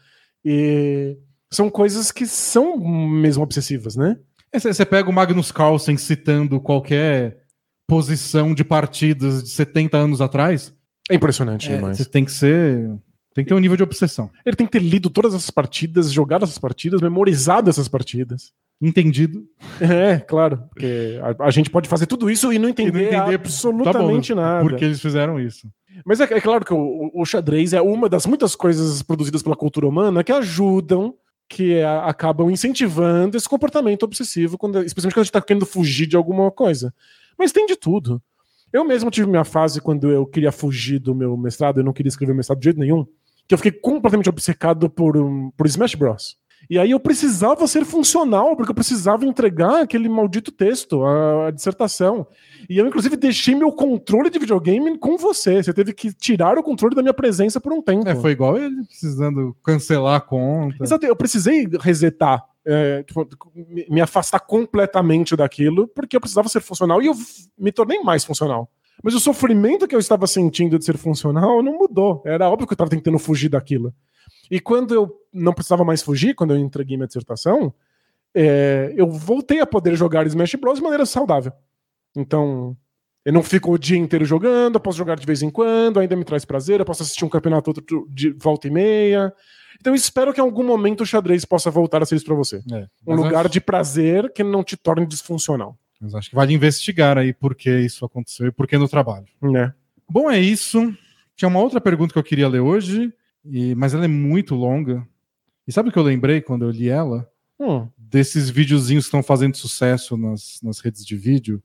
E 0.45 1.17
são 1.53 1.71
coisas 1.71 2.13
que 2.13 2.27
são 2.27 2.77
mesmo 2.79 3.43
obsessivas, 3.43 3.97
né? 3.97 4.17
É, 4.53 4.59
Você 4.59 4.73
você 4.73 4.85
pega 4.85 5.09
o 5.09 5.13
Magnus 5.13 5.51
Carlsen 5.51 5.97
citando 5.97 6.61
qualquer 6.61 7.39
posição 7.89 8.55
de 8.55 8.65
partidas 8.65 9.43
de 9.43 9.51
70 9.51 9.97
anos 9.97 10.21
atrás, 10.21 10.73
É 11.11 11.15
impressionante 11.15 11.71
é, 11.71 11.77
demais. 11.77 11.97
você 11.99 12.05
tem 12.05 12.25
que 12.25 12.33
ser. 12.33 12.89
Tem 13.35 13.45
que 13.45 13.49
ter 13.49 13.55
um 13.55 13.59
nível 13.59 13.77
de 13.77 13.83
obsessão. 13.83 14.31
Ele 14.47 14.55
tem 14.55 14.65
que 14.65 14.73
ter 14.73 14.79
lido 14.83 15.11
todas 15.11 15.35
essas 15.35 15.51
partidas, 15.51 16.13
jogado 16.13 16.45
essas 16.45 16.57
partidas, 16.59 17.01
memorizado 17.01 17.69
essas 17.69 17.89
partidas. 17.89 18.53
Entendido. 18.81 19.45
É, 19.81 20.19
claro. 20.19 20.63
Porque 20.71 21.19
a, 21.39 21.47
a 21.47 21.51
gente 21.51 21.71
pode 21.71 21.89
fazer 21.89 22.07
tudo 22.07 22.31
isso 22.31 22.53
e 22.53 22.59
não 22.59 22.69
entender, 22.69 23.07
entender- 23.07 23.35
absolutamente 23.35 24.29
tá 24.29 24.35
bom, 24.35 24.41
nada. 24.43 24.61
Porque 24.69 24.85
eles 24.85 25.01
fizeram 25.01 25.41
isso. 25.41 25.69
Mas 26.05 26.21
é, 26.21 26.25
é 26.25 26.41
claro 26.41 26.65
que 26.65 26.75
o, 26.75 27.11
o 27.15 27.25
xadrez 27.25 27.73
é 27.73 27.81
uma 27.81 28.09
das 28.09 28.27
muitas 28.27 28.55
coisas 28.57 29.01
produzidas 29.03 29.43
pela 29.43 29.57
cultura 29.57 29.87
humana 29.87 30.25
que 30.25 30.33
ajudam, 30.33 31.15
que 31.49 31.81
a- 31.81 32.05
acabam 32.07 32.51
incentivando 32.51 33.37
esse 33.37 33.49
comportamento 33.49 34.03
obsessivo, 34.03 34.59
quando, 34.59 34.83
especialmente 34.83 35.15
quando 35.15 35.21
a 35.23 35.25
gente 35.25 35.31
está 35.31 35.41
querendo 35.41 35.67
fugir 35.67 36.07
de 36.07 36.17
alguma 36.17 36.51
coisa. 36.51 36.93
Mas 37.39 37.53
tem 37.53 37.65
de 37.67 37.77
tudo. 37.77 38.21
Eu 38.73 38.85
mesmo 38.85 39.09
tive 39.11 39.29
minha 39.29 39.45
fase 39.45 39.81
quando 39.81 40.11
eu 40.11 40.27
queria 40.27 40.51
fugir 40.51 40.99
do 40.99 41.15
meu 41.15 41.37
mestrado, 41.37 41.79
eu 41.79 41.85
não 41.85 41.93
queria 41.93 42.09
escrever 42.09 42.35
mestrado 42.35 42.59
de 42.59 42.65
jeito 42.65 42.81
nenhum, 42.81 43.07
que 43.47 43.55
eu 43.55 43.59
fiquei 43.59 43.71
completamente 43.73 44.29
obcecado 44.29 44.91
por, 44.91 45.17
um, 45.17 45.51
por 45.57 45.65
Smash 45.67 45.95
Bros. 45.95 46.37
E 46.71 46.79
aí 46.79 46.91
eu 46.93 47.01
precisava 47.01 47.67
ser 47.67 47.85
funcional, 47.85 48.57
porque 48.57 48.71
eu 48.71 48.75
precisava 48.75 49.25
entregar 49.27 49.83
aquele 49.83 50.09
maldito 50.09 50.51
texto, 50.51 51.05
a, 51.05 51.49
a 51.49 51.51
dissertação. 51.51 52.27
E 52.69 52.79
eu, 52.79 52.87
inclusive, 52.87 53.17
deixei 53.17 53.55
meu 53.55 53.71
controle 53.71 54.31
de 54.31 54.39
videogame 54.39 54.97
com 54.99 55.17
você. 55.19 55.63
Você 55.63 55.73
teve 55.73 55.93
que 55.93 56.13
tirar 56.13 56.57
o 56.59 56.63
controle 56.63 56.95
da 56.95 57.03
minha 57.03 57.13
presença 57.15 57.61
por 57.61 57.73
um 57.73 57.83
tempo. 57.83 58.09
É, 58.09 58.15
foi 58.15 58.33
igual 58.33 58.57
ele 58.57 58.83
precisando 58.87 59.55
cancelar 59.63 60.17
a 60.17 60.21
conta. 60.21 60.83
Exato, 60.83 61.05
eu 61.05 61.15
precisei 61.17 61.69
resetar, 61.81 62.43
é, 62.65 63.03
tipo, 63.03 63.29
me- 63.91 64.01
afastar 64.01 64.41
completamente 64.41 65.37
daquilo, 65.37 65.87
porque 65.89 66.17
eu 66.17 66.21
precisava 66.21 66.49
ser 66.49 66.61
funcional 66.61 67.03
e 67.03 67.07
eu 67.07 67.15
me 67.59 67.71
tornei 67.71 68.01
mais 68.01 68.25
funcional. 68.25 68.71
Mas 69.03 69.15
o 69.15 69.21
sofrimento 69.21 69.87
que 69.87 69.95
eu 69.95 69.99
estava 69.99 70.27
sentindo 70.27 70.79
de 70.79 70.85
ser 70.85 70.97
funcional 70.97 71.63
não 71.63 71.77
mudou. 71.77 72.23
Era 72.25 72.49
óbvio 72.49 72.67
que 72.67 72.73
eu 72.73 72.77
estava 72.77 72.89
tentando 72.91 73.19
fugir 73.19 73.51
daquilo. 73.51 73.93
E 74.51 74.61
quando 74.61 74.95
eu 74.95 75.15
não 75.33 75.53
precisava 75.53 75.85
mais 75.85 76.03
fugir, 76.03 76.35
quando 76.35 76.53
eu 76.55 76.59
entreguei 76.59 76.97
minha 76.97 77.07
dissertação, 77.07 77.73
é, 78.35 78.93
eu 78.97 79.09
voltei 79.11 79.61
a 79.61 79.67
poder 79.67 79.95
jogar 79.97 80.27
Smash 80.27 80.55
Bros. 80.57 80.77
de 80.79 80.83
maneira 80.83 81.07
saudável. 81.07 81.53
Então, 82.17 82.77
eu 83.25 83.33
não 83.33 83.43
fico 83.43 83.73
o 83.73 83.79
dia 83.79 83.97
inteiro 83.97 84.25
jogando, 84.25 84.75
eu 84.77 84.81
posso 84.81 84.99
jogar 84.99 85.17
de 85.17 85.27
vez 85.27 85.43
em 85.43 85.51
quando, 85.51 85.99
ainda 85.99 86.15
me 86.17 86.25
traz 86.25 86.45
prazer, 86.45 86.81
eu 86.81 86.85
posso 86.85 87.03
assistir 87.03 87.25
um 87.25 87.29
campeonato 87.29 87.71
outro 87.71 88.07
de 88.11 88.31
volta 88.31 88.67
e 88.67 88.71
meia. 88.71 89.33
Então, 89.81 89.93
eu 89.93 89.97
espero 89.97 90.33
que 90.33 90.41
em 90.41 90.45
algum 90.45 90.63
momento 90.65 91.03
o 91.03 91.07
xadrez 91.07 91.45
possa 91.45 91.71
voltar 91.71 92.03
a 92.03 92.07
ser 92.07 92.17
isso 92.17 92.25
pra 92.25 92.35
você. 92.35 92.63
É, 92.73 92.87
Um 93.07 93.15
lugar 93.17 93.47
acho- 93.47 93.53
de 93.53 93.61
prazer 93.61 94.33
que 94.33 94.43
não 94.45 94.63
te 94.63 94.77
torne 94.77 95.07
disfuncional. 95.07 95.77
Mas 96.01 96.15
acho 96.15 96.29
que 96.31 96.37
vale 96.37 96.53
investigar 96.55 97.17
aí 97.19 97.33
por 97.33 97.55
que 97.55 97.71
isso 97.81 98.05
aconteceu 98.05 98.47
e 98.47 98.53
por 98.53 98.67
que 98.67 98.77
no 98.77 98.89
trabalho. 98.89 99.27
Né? 99.43 99.73
Bom, 100.09 100.31
é 100.31 100.39
isso. 100.39 100.95
Tinha 101.37 101.49
uma 101.49 101.61
outra 101.61 101.81
pergunta 101.81 102.13
que 102.13 102.19
eu 102.19 102.23
queria 102.23 102.49
ler 102.49 102.61
hoje, 102.61 103.13
e- 103.45 103.75
mas 103.75 103.95
ela 103.95 104.05
é 104.05 104.09
muito 104.09 104.55
longa. 104.55 105.07
E 105.67 105.73
sabe 105.73 105.89
o 105.89 105.93
que 105.93 105.99
eu 105.99 106.03
lembrei 106.03 106.41
quando 106.41 106.65
eu 106.65 106.71
li 106.71 106.89
ela? 106.89 107.29
Hum, 107.59 107.89
Desses 107.97 108.51
videozinhos 108.51 109.05
que 109.05 109.09
estão 109.09 109.23
fazendo 109.23 109.57
sucesso 109.57 110.17
nas, 110.17 110.61
nas 110.63 110.81
redes 110.81 111.05
de 111.05 111.17
vídeo, 111.17 111.63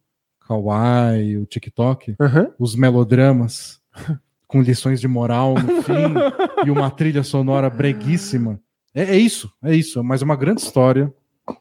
Kawaii, 0.48 1.38
o 1.38 1.46
TikTok, 1.46 2.16
aham. 2.20 2.52
os 2.58 2.76
melodramas 2.76 3.80
com 4.48 4.62
lições 4.62 5.00
de 5.00 5.08
moral 5.08 5.54
no 5.56 5.84
fim 5.84 5.94
e 6.66 6.72
uma 6.72 6.90
trilha 6.90 7.24
sonora 7.24 7.70
breguíssima. 7.70 8.60
É, 8.96 9.04
é 9.04 9.18
isso, 9.18 9.52
é 9.64 9.76
isso. 9.76 10.04
Mas 10.04 10.22
é 10.22 10.26
uma 10.26 10.36
grande 10.36 10.62
história. 10.62 11.14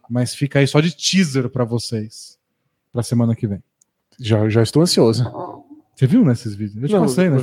Mas 0.08 0.34
fica 0.34 0.58
aí 0.58 0.66
só 0.66 0.80
de 0.80 0.94
teaser 0.96 1.48
pra 1.50 1.64
vocês 1.64 2.38
pra 2.92 3.02
semana 3.02 3.34
que 3.34 3.46
vem. 3.46 3.62
Já, 4.20 4.48
já 4.48 4.62
estou 4.62 4.82
ansioso. 4.82 5.24
Você 5.98 6.06
viu 6.06 6.24
nesses 6.24 6.54
vídeos? 6.54 6.80
Eu 6.80 6.88
te 6.88 6.94
Não, 6.94 7.00
passei, 7.00 7.28
né? 7.28 7.38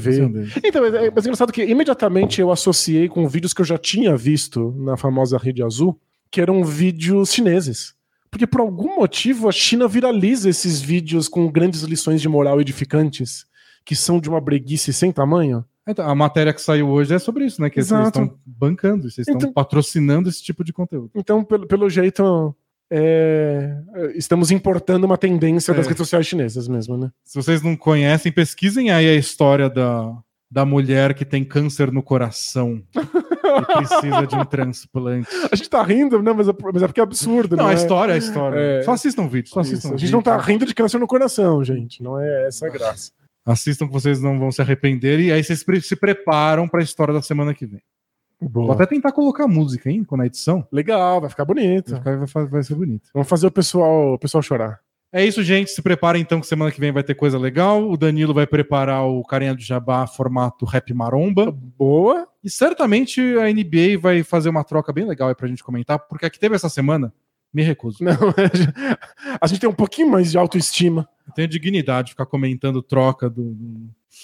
Então, 0.64 0.82
mas 0.82 0.94
é, 0.94 1.11
mas 1.14 1.26
é 1.26 1.27
engraçado 1.27 1.52
que 1.52 1.61
imediatamente 1.61 2.40
eu 2.40 2.49
associei 2.52 3.10
com 3.10 3.27
vídeos 3.27 3.53
que 3.53 3.60
eu 3.60 3.65
já 3.65 3.77
tinha 3.77 4.15
visto 4.15 4.73
na 4.77 4.95
famosa 4.95 5.38
rede 5.38 5.61
azul, 5.61 5.99
que 6.32 6.40
eram 6.40 6.64
vídeos 6.64 7.34
chineses. 7.34 7.94
Porque 8.32 8.48
por 8.48 8.61
algum 8.61 8.95
motivo 8.95 9.49
a 9.49 9.52
China 9.52 9.90
viraliza 9.90 10.49
esses 10.49 10.80
vídeos 10.82 11.27
com 11.27 11.52
grandes 11.52 11.82
lições 11.82 12.22
de 12.22 12.30
moral 12.30 12.61
edificantes, 12.61 13.45
que 13.84 13.94
são 13.94 14.22
de 14.22 14.30
uma 14.30 14.40
breguice 14.40 14.94
sem 14.94 15.11
tamanho. 15.11 15.65
Então, 15.86 16.10
a 16.10 16.15
matéria 16.15 16.53
que 16.53 16.61
saiu 16.61 16.88
hoje 16.88 17.14
é 17.14 17.19
sobre 17.19 17.45
isso, 17.45 17.61
né? 17.61 17.69
Que 17.69 17.82
Exato. 17.82 18.03
vocês 18.03 18.26
estão 18.26 18.40
bancando, 18.45 19.02
vocês 19.11 19.27
estão 19.27 19.36
Então- 19.36 19.52
patrocinando 19.52 20.30
esse 20.30 20.41
tipo 20.41 20.64
de 20.64 20.72
conteúdo. 20.72 21.11
Então, 21.14 21.44
pelo, 21.44 21.68
pelo 21.68 21.90
jeito, 21.90 22.56
é, 22.91 23.77
estamos 24.15 24.51
importando 24.51 25.05
uma 25.05 25.17
tendência 25.17 25.73
das 25.73 25.85
É. 25.85 25.89
redes 25.89 25.99
sociais 25.99 26.25
chinesas 26.27 26.67
mesmo, 26.67 26.97
né? 26.97 27.09
Se 27.23 27.35
vocês 27.35 27.61
não 27.61 27.75
conhecem, 27.75 28.31
pesquisem 28.31 28.91
aí 28.91 29.07
a 29.07 29.15
história 29.15 29.69
da, 29.69 30.11
da 30.51 30.65
mulher 30.65 31.13
que 31.13 31.25
tem 31.25 31.43
câncer 31.43 31.91
no 31.91 32.03
coração 32.03 32.81
e 32.95 32.95
precisa 33.77 34.27
de 34.27 34.35
um 34.35 34.45
transplante. 34.45 35.27
A 35.51 35.55
gente 35.55 35.69
tá 35.69 35.81
rindo, 35.83 36.21
né? 36.21 36.31
Mas 36.33 36.47
é, 36.47 36.53
mas 36.73 36.83
é 36.83 36.87
porque 36.87 36.99
é 36.99 37.03
absurdo, 37.03 37.55
Não, 37.57 37.65
né? 37.65 37.71
a 37.71 37.73
história 37.73 38.11
é 38.11 38.15
a 38.15 38.17
história. 38.17 38.59
É. 38.59 38.81
Só 38.83 38.91
assistam 38.93 39.23
o 39.23 39.29
vídeo, 39.29 39.49
só 39.49 39.61
Isso, 39.61 39.71
assistam 39.73 39.89
o 39.89 39.93
A 39.93 39.97
gente 39.97 40.05
vídeo. 40.07 40.15
não 40.15 40.21
tá 40.21 40.37
rindo 40.37 40.65
de 40.65 40.73
câncer 40.73 40.99
no 40.99 41.07
coração, 41.07 41.63
gente. 41.63 42.01
Não 42.03 42.19
é 42.19 42.47
essa 42.47 42.67
a 42.67 42.69
graça. 42.69 43.11
Assistam 43.45 43.85
que 43.87 43.93
vocês 43.93 44.19
não 44.21 44.39
vão 44.39 44.51
se 44.51 44.61
arrepender 44.61 45.19
e 45.19 45.31
aí 45.31 45.43
vocês 45.43 45.63
se 45.83 45.95
preparam 45.95 46.67
pra 46.67 46.81
história 46.81 47.13
da 47.13 47.21
semana 47.21 47.53
que 47.53 47.65
vem. 47.65 47.81
Vou 48.41 48.49
Boa. 48.65 48.73
até 48.73 48.85
tentar 48.85 49.11
colocar 49.11 49.47
música, 49.47 49.89
hein, 49.89 50.05
na 50.11 50.25
edição. 50.25 50.67
Legal, 50.71 51.21
vai 51.21 51.29
ficar 51.29 51.45
bonito. 51.45 51.91
Vai, 51.91 51.99
ficar- 51.99 52.25
vai 52.25 52.45
vai 52.47 52.63
ser 52.63 52.75
bonito. 52.75 53.09
Vamos 53.13 53.27
fazer 53.29 53.47
o 53.47 53.51
pessoal, 53.51 54.13
o 54.13 54.19
pessoal 54.19 54.41
chorar. 54.41 54.79
É 55.11 55.23
isso, 55.25 55.41
gente. 55.41 55.71
Se 55.71 55.81
preparem 55.81 56.21
então 56.21 56.41
que 56.41 56.47
semana 56.47 56.69
que 56.71 56.79
vem 56.79 56.91
vai 56.91 57.01
ter 57.03 57.15
coisa 57.15 57.39
legal. 57.39 57.89
O 57.89 57.95
Danilo 57.95 58.33
vai 58.33 58.45
preparar 58.45 59.05
o 59.05 59.23
Carinha 59.23 59.55
do 59.55 59.61
Jabá 59.61 60.05
formato 60.05 60.65
rap 60.65 60.93
maromba. 60.93 61.51
Boa. 61.51 62.27
E 62.43 62.49
certamente 62.49 63.21
a 63.37 63.47
NBA 63.51 63.97
vai 63.97 64.23
fazer 64.23 64.49
uma 64.49 64.63
troca 64.63 64.91
bem 64.91 65.05
legal 65.07 65.29
aí 65.29 65.35
pra 65.35 65.47
gente 65.47 65.63
comentar, 65.63 65.97
porque 65.99 66.25
a 66.25 66.29
que 66.29 66.37
teve 66.37 66.55
essa 66.55 66.67
semana, 66.67 67.13
me 67.53 67.63
recuso. 67.63 68.03
Não, 68.03 68.11
a 69.39 69.47
gente 69.47 69.61
tem 69.61 69.69
um 69.69 69.73
pouquinho 69.73 70.09
mais 70.09 70.31
de 70.31 70.37
autoestima. 70.37 71.07
Eu 71.25 71.33
tenho 71.33 71.47
dignidade 71.47 72.07
de 72.07 72.11
ficar 72.11 72.25
comentando 72.25 72.81
troca 72.81 73.29
do, 73.29 73.55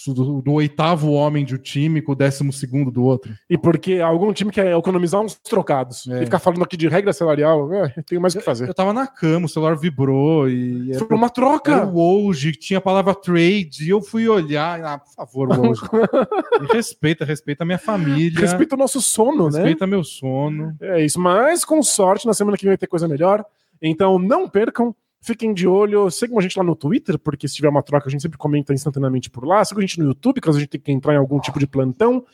do, 0.07 0.41
do 0.41 0.53
oitavo 0.53 1.11
homem 1.11 1.45
de 1.45 1.55
um 1.55 1.57
time 1.57 2.01
com 2.01 2.13
o 2.13 2.15
décimo 2.15 2.51
segundo 2.51 2.89
do 2.89 3.03
outro. 3.03 3.33
E 3.49 3.57
porque 3.57 3.99
algum 3.99 4.31
time 4.33 4.51
quer 4.51 4.75
economizar 4.77 5.21
uns 5.21 5.35
trocados. 5.35 6.07
É. 6.07 6.21
E 6.21 6.25
ficar 6.25 6.39
falando 6.39 6.63
aqui 6.63 6.77
de 6.77 6.87
regra 6.87 7.13
salarial, 7.13 7.71
é, 7.73 7.93
tenho 8.05 8.21
mais 8.21 8.33
o 8.33 8.39
que 8.39 8.43
fazer. 8.43 8.67
Eu 8.67 8.73
tava 8.73 8.93
na 8.93 9.07
cama, 9.07 9.45
o 9.45 9.49
celular 9.49 9.75
vibrou 9.75 10.49
e 10.49 10.93
Foi 10.95 11.07
uma 11.11 11.25
era 11.25 11.29
troca. 11.29 11.85
o 11.85 11.95
Woj, 11.95 12.51
que 12.51 12.59
tinha 12.59 12.79
a 12.79 12.81
palavra 12.81 13.13
trade, 13.13 13.85
e 13.85 13.89
eu 13.89 14.01
fui 14.01 14.27
olhar. 14.27 14.81
Ah, 14.83 14.99
por 14.99 15.13
favor, 15.13 15.49
Woj. 15.49 15.79
Respeita, 16.71 17.25
respeita 17.25 17.63
a 17.63 17.65
minha 17.65 17.77
família. 17.77 18.39
Respeita 18.39 18.75
o 18.75 18.77
nosso 18.77 19.01
sono, 19.01 19.49
né? 19.49 19.57
respeita 19.57 19.87
meu 19.87 20.03
sono. 20.03 20.75
É 20.81 21.03
isso, 21.03 21.19
mas 21.19 21.65
com 21.65 21.81
sorte, 21.83 22.25
na 22.25 22.33
semana 22.33 22.57
que 22.57 22.63
vem 22.63 22.71
vai 22.71 22.77
ter 22.77 22.87
coisa 22.87 23.07
melhor. 23.07 23.43
Então 23.81 24.19
não 24.19 24.47
percam, 24.47 24.95
Fiquem 25.21 25.53
de 25.53 25.67
olho, 25.67 26.09
sigam 26.09 26.39
a 26.39 26.41
gente 26.41 26.57
lá 26.57 26.63
no 26.63 26.75
Twitter, 26.75 27.19
porque 27.19 27.47
se 27.47 27.53
tiver 27.55 27.69
uma 27.69 27.83
troca 27.83 28.07
a 28.07 28.11
gente 28.11 28.21
sempre 28.21 28.39
comenta 28.39 28.73
instantaneamente 28.73 29.29
por 29.29 29.45
lá. 29.45 29.63
Sigam 29.63 29.77
a 29.79 29.85
gente 29.85 29.99
no 29.99 30.05
YouTube, 30.05 30.41
caso 30.41 30.57
a 30.57 30.61
gente 30.61 30.69
tenha 30.69 30.81
que 30.81 30.91
entrar 30.91 31.13
em 31.13 31.17
algum 31.17 31.39
tipo 31.39 31.59
de 31.59 31.67
plantão. 31.67 32.25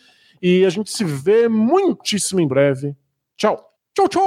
E 0.42 0.64
a 0.66 0.70
gente 0.70 0.90
se 0.90 1.04
vê 1.04 1.50
muitíssimo 1.50 2.40
em 2.40 2.48
breve. 2.48 2.96
Tchau. 3.36 3.68
Tchau, 3.94 4.08
tchau! 4.08 4.22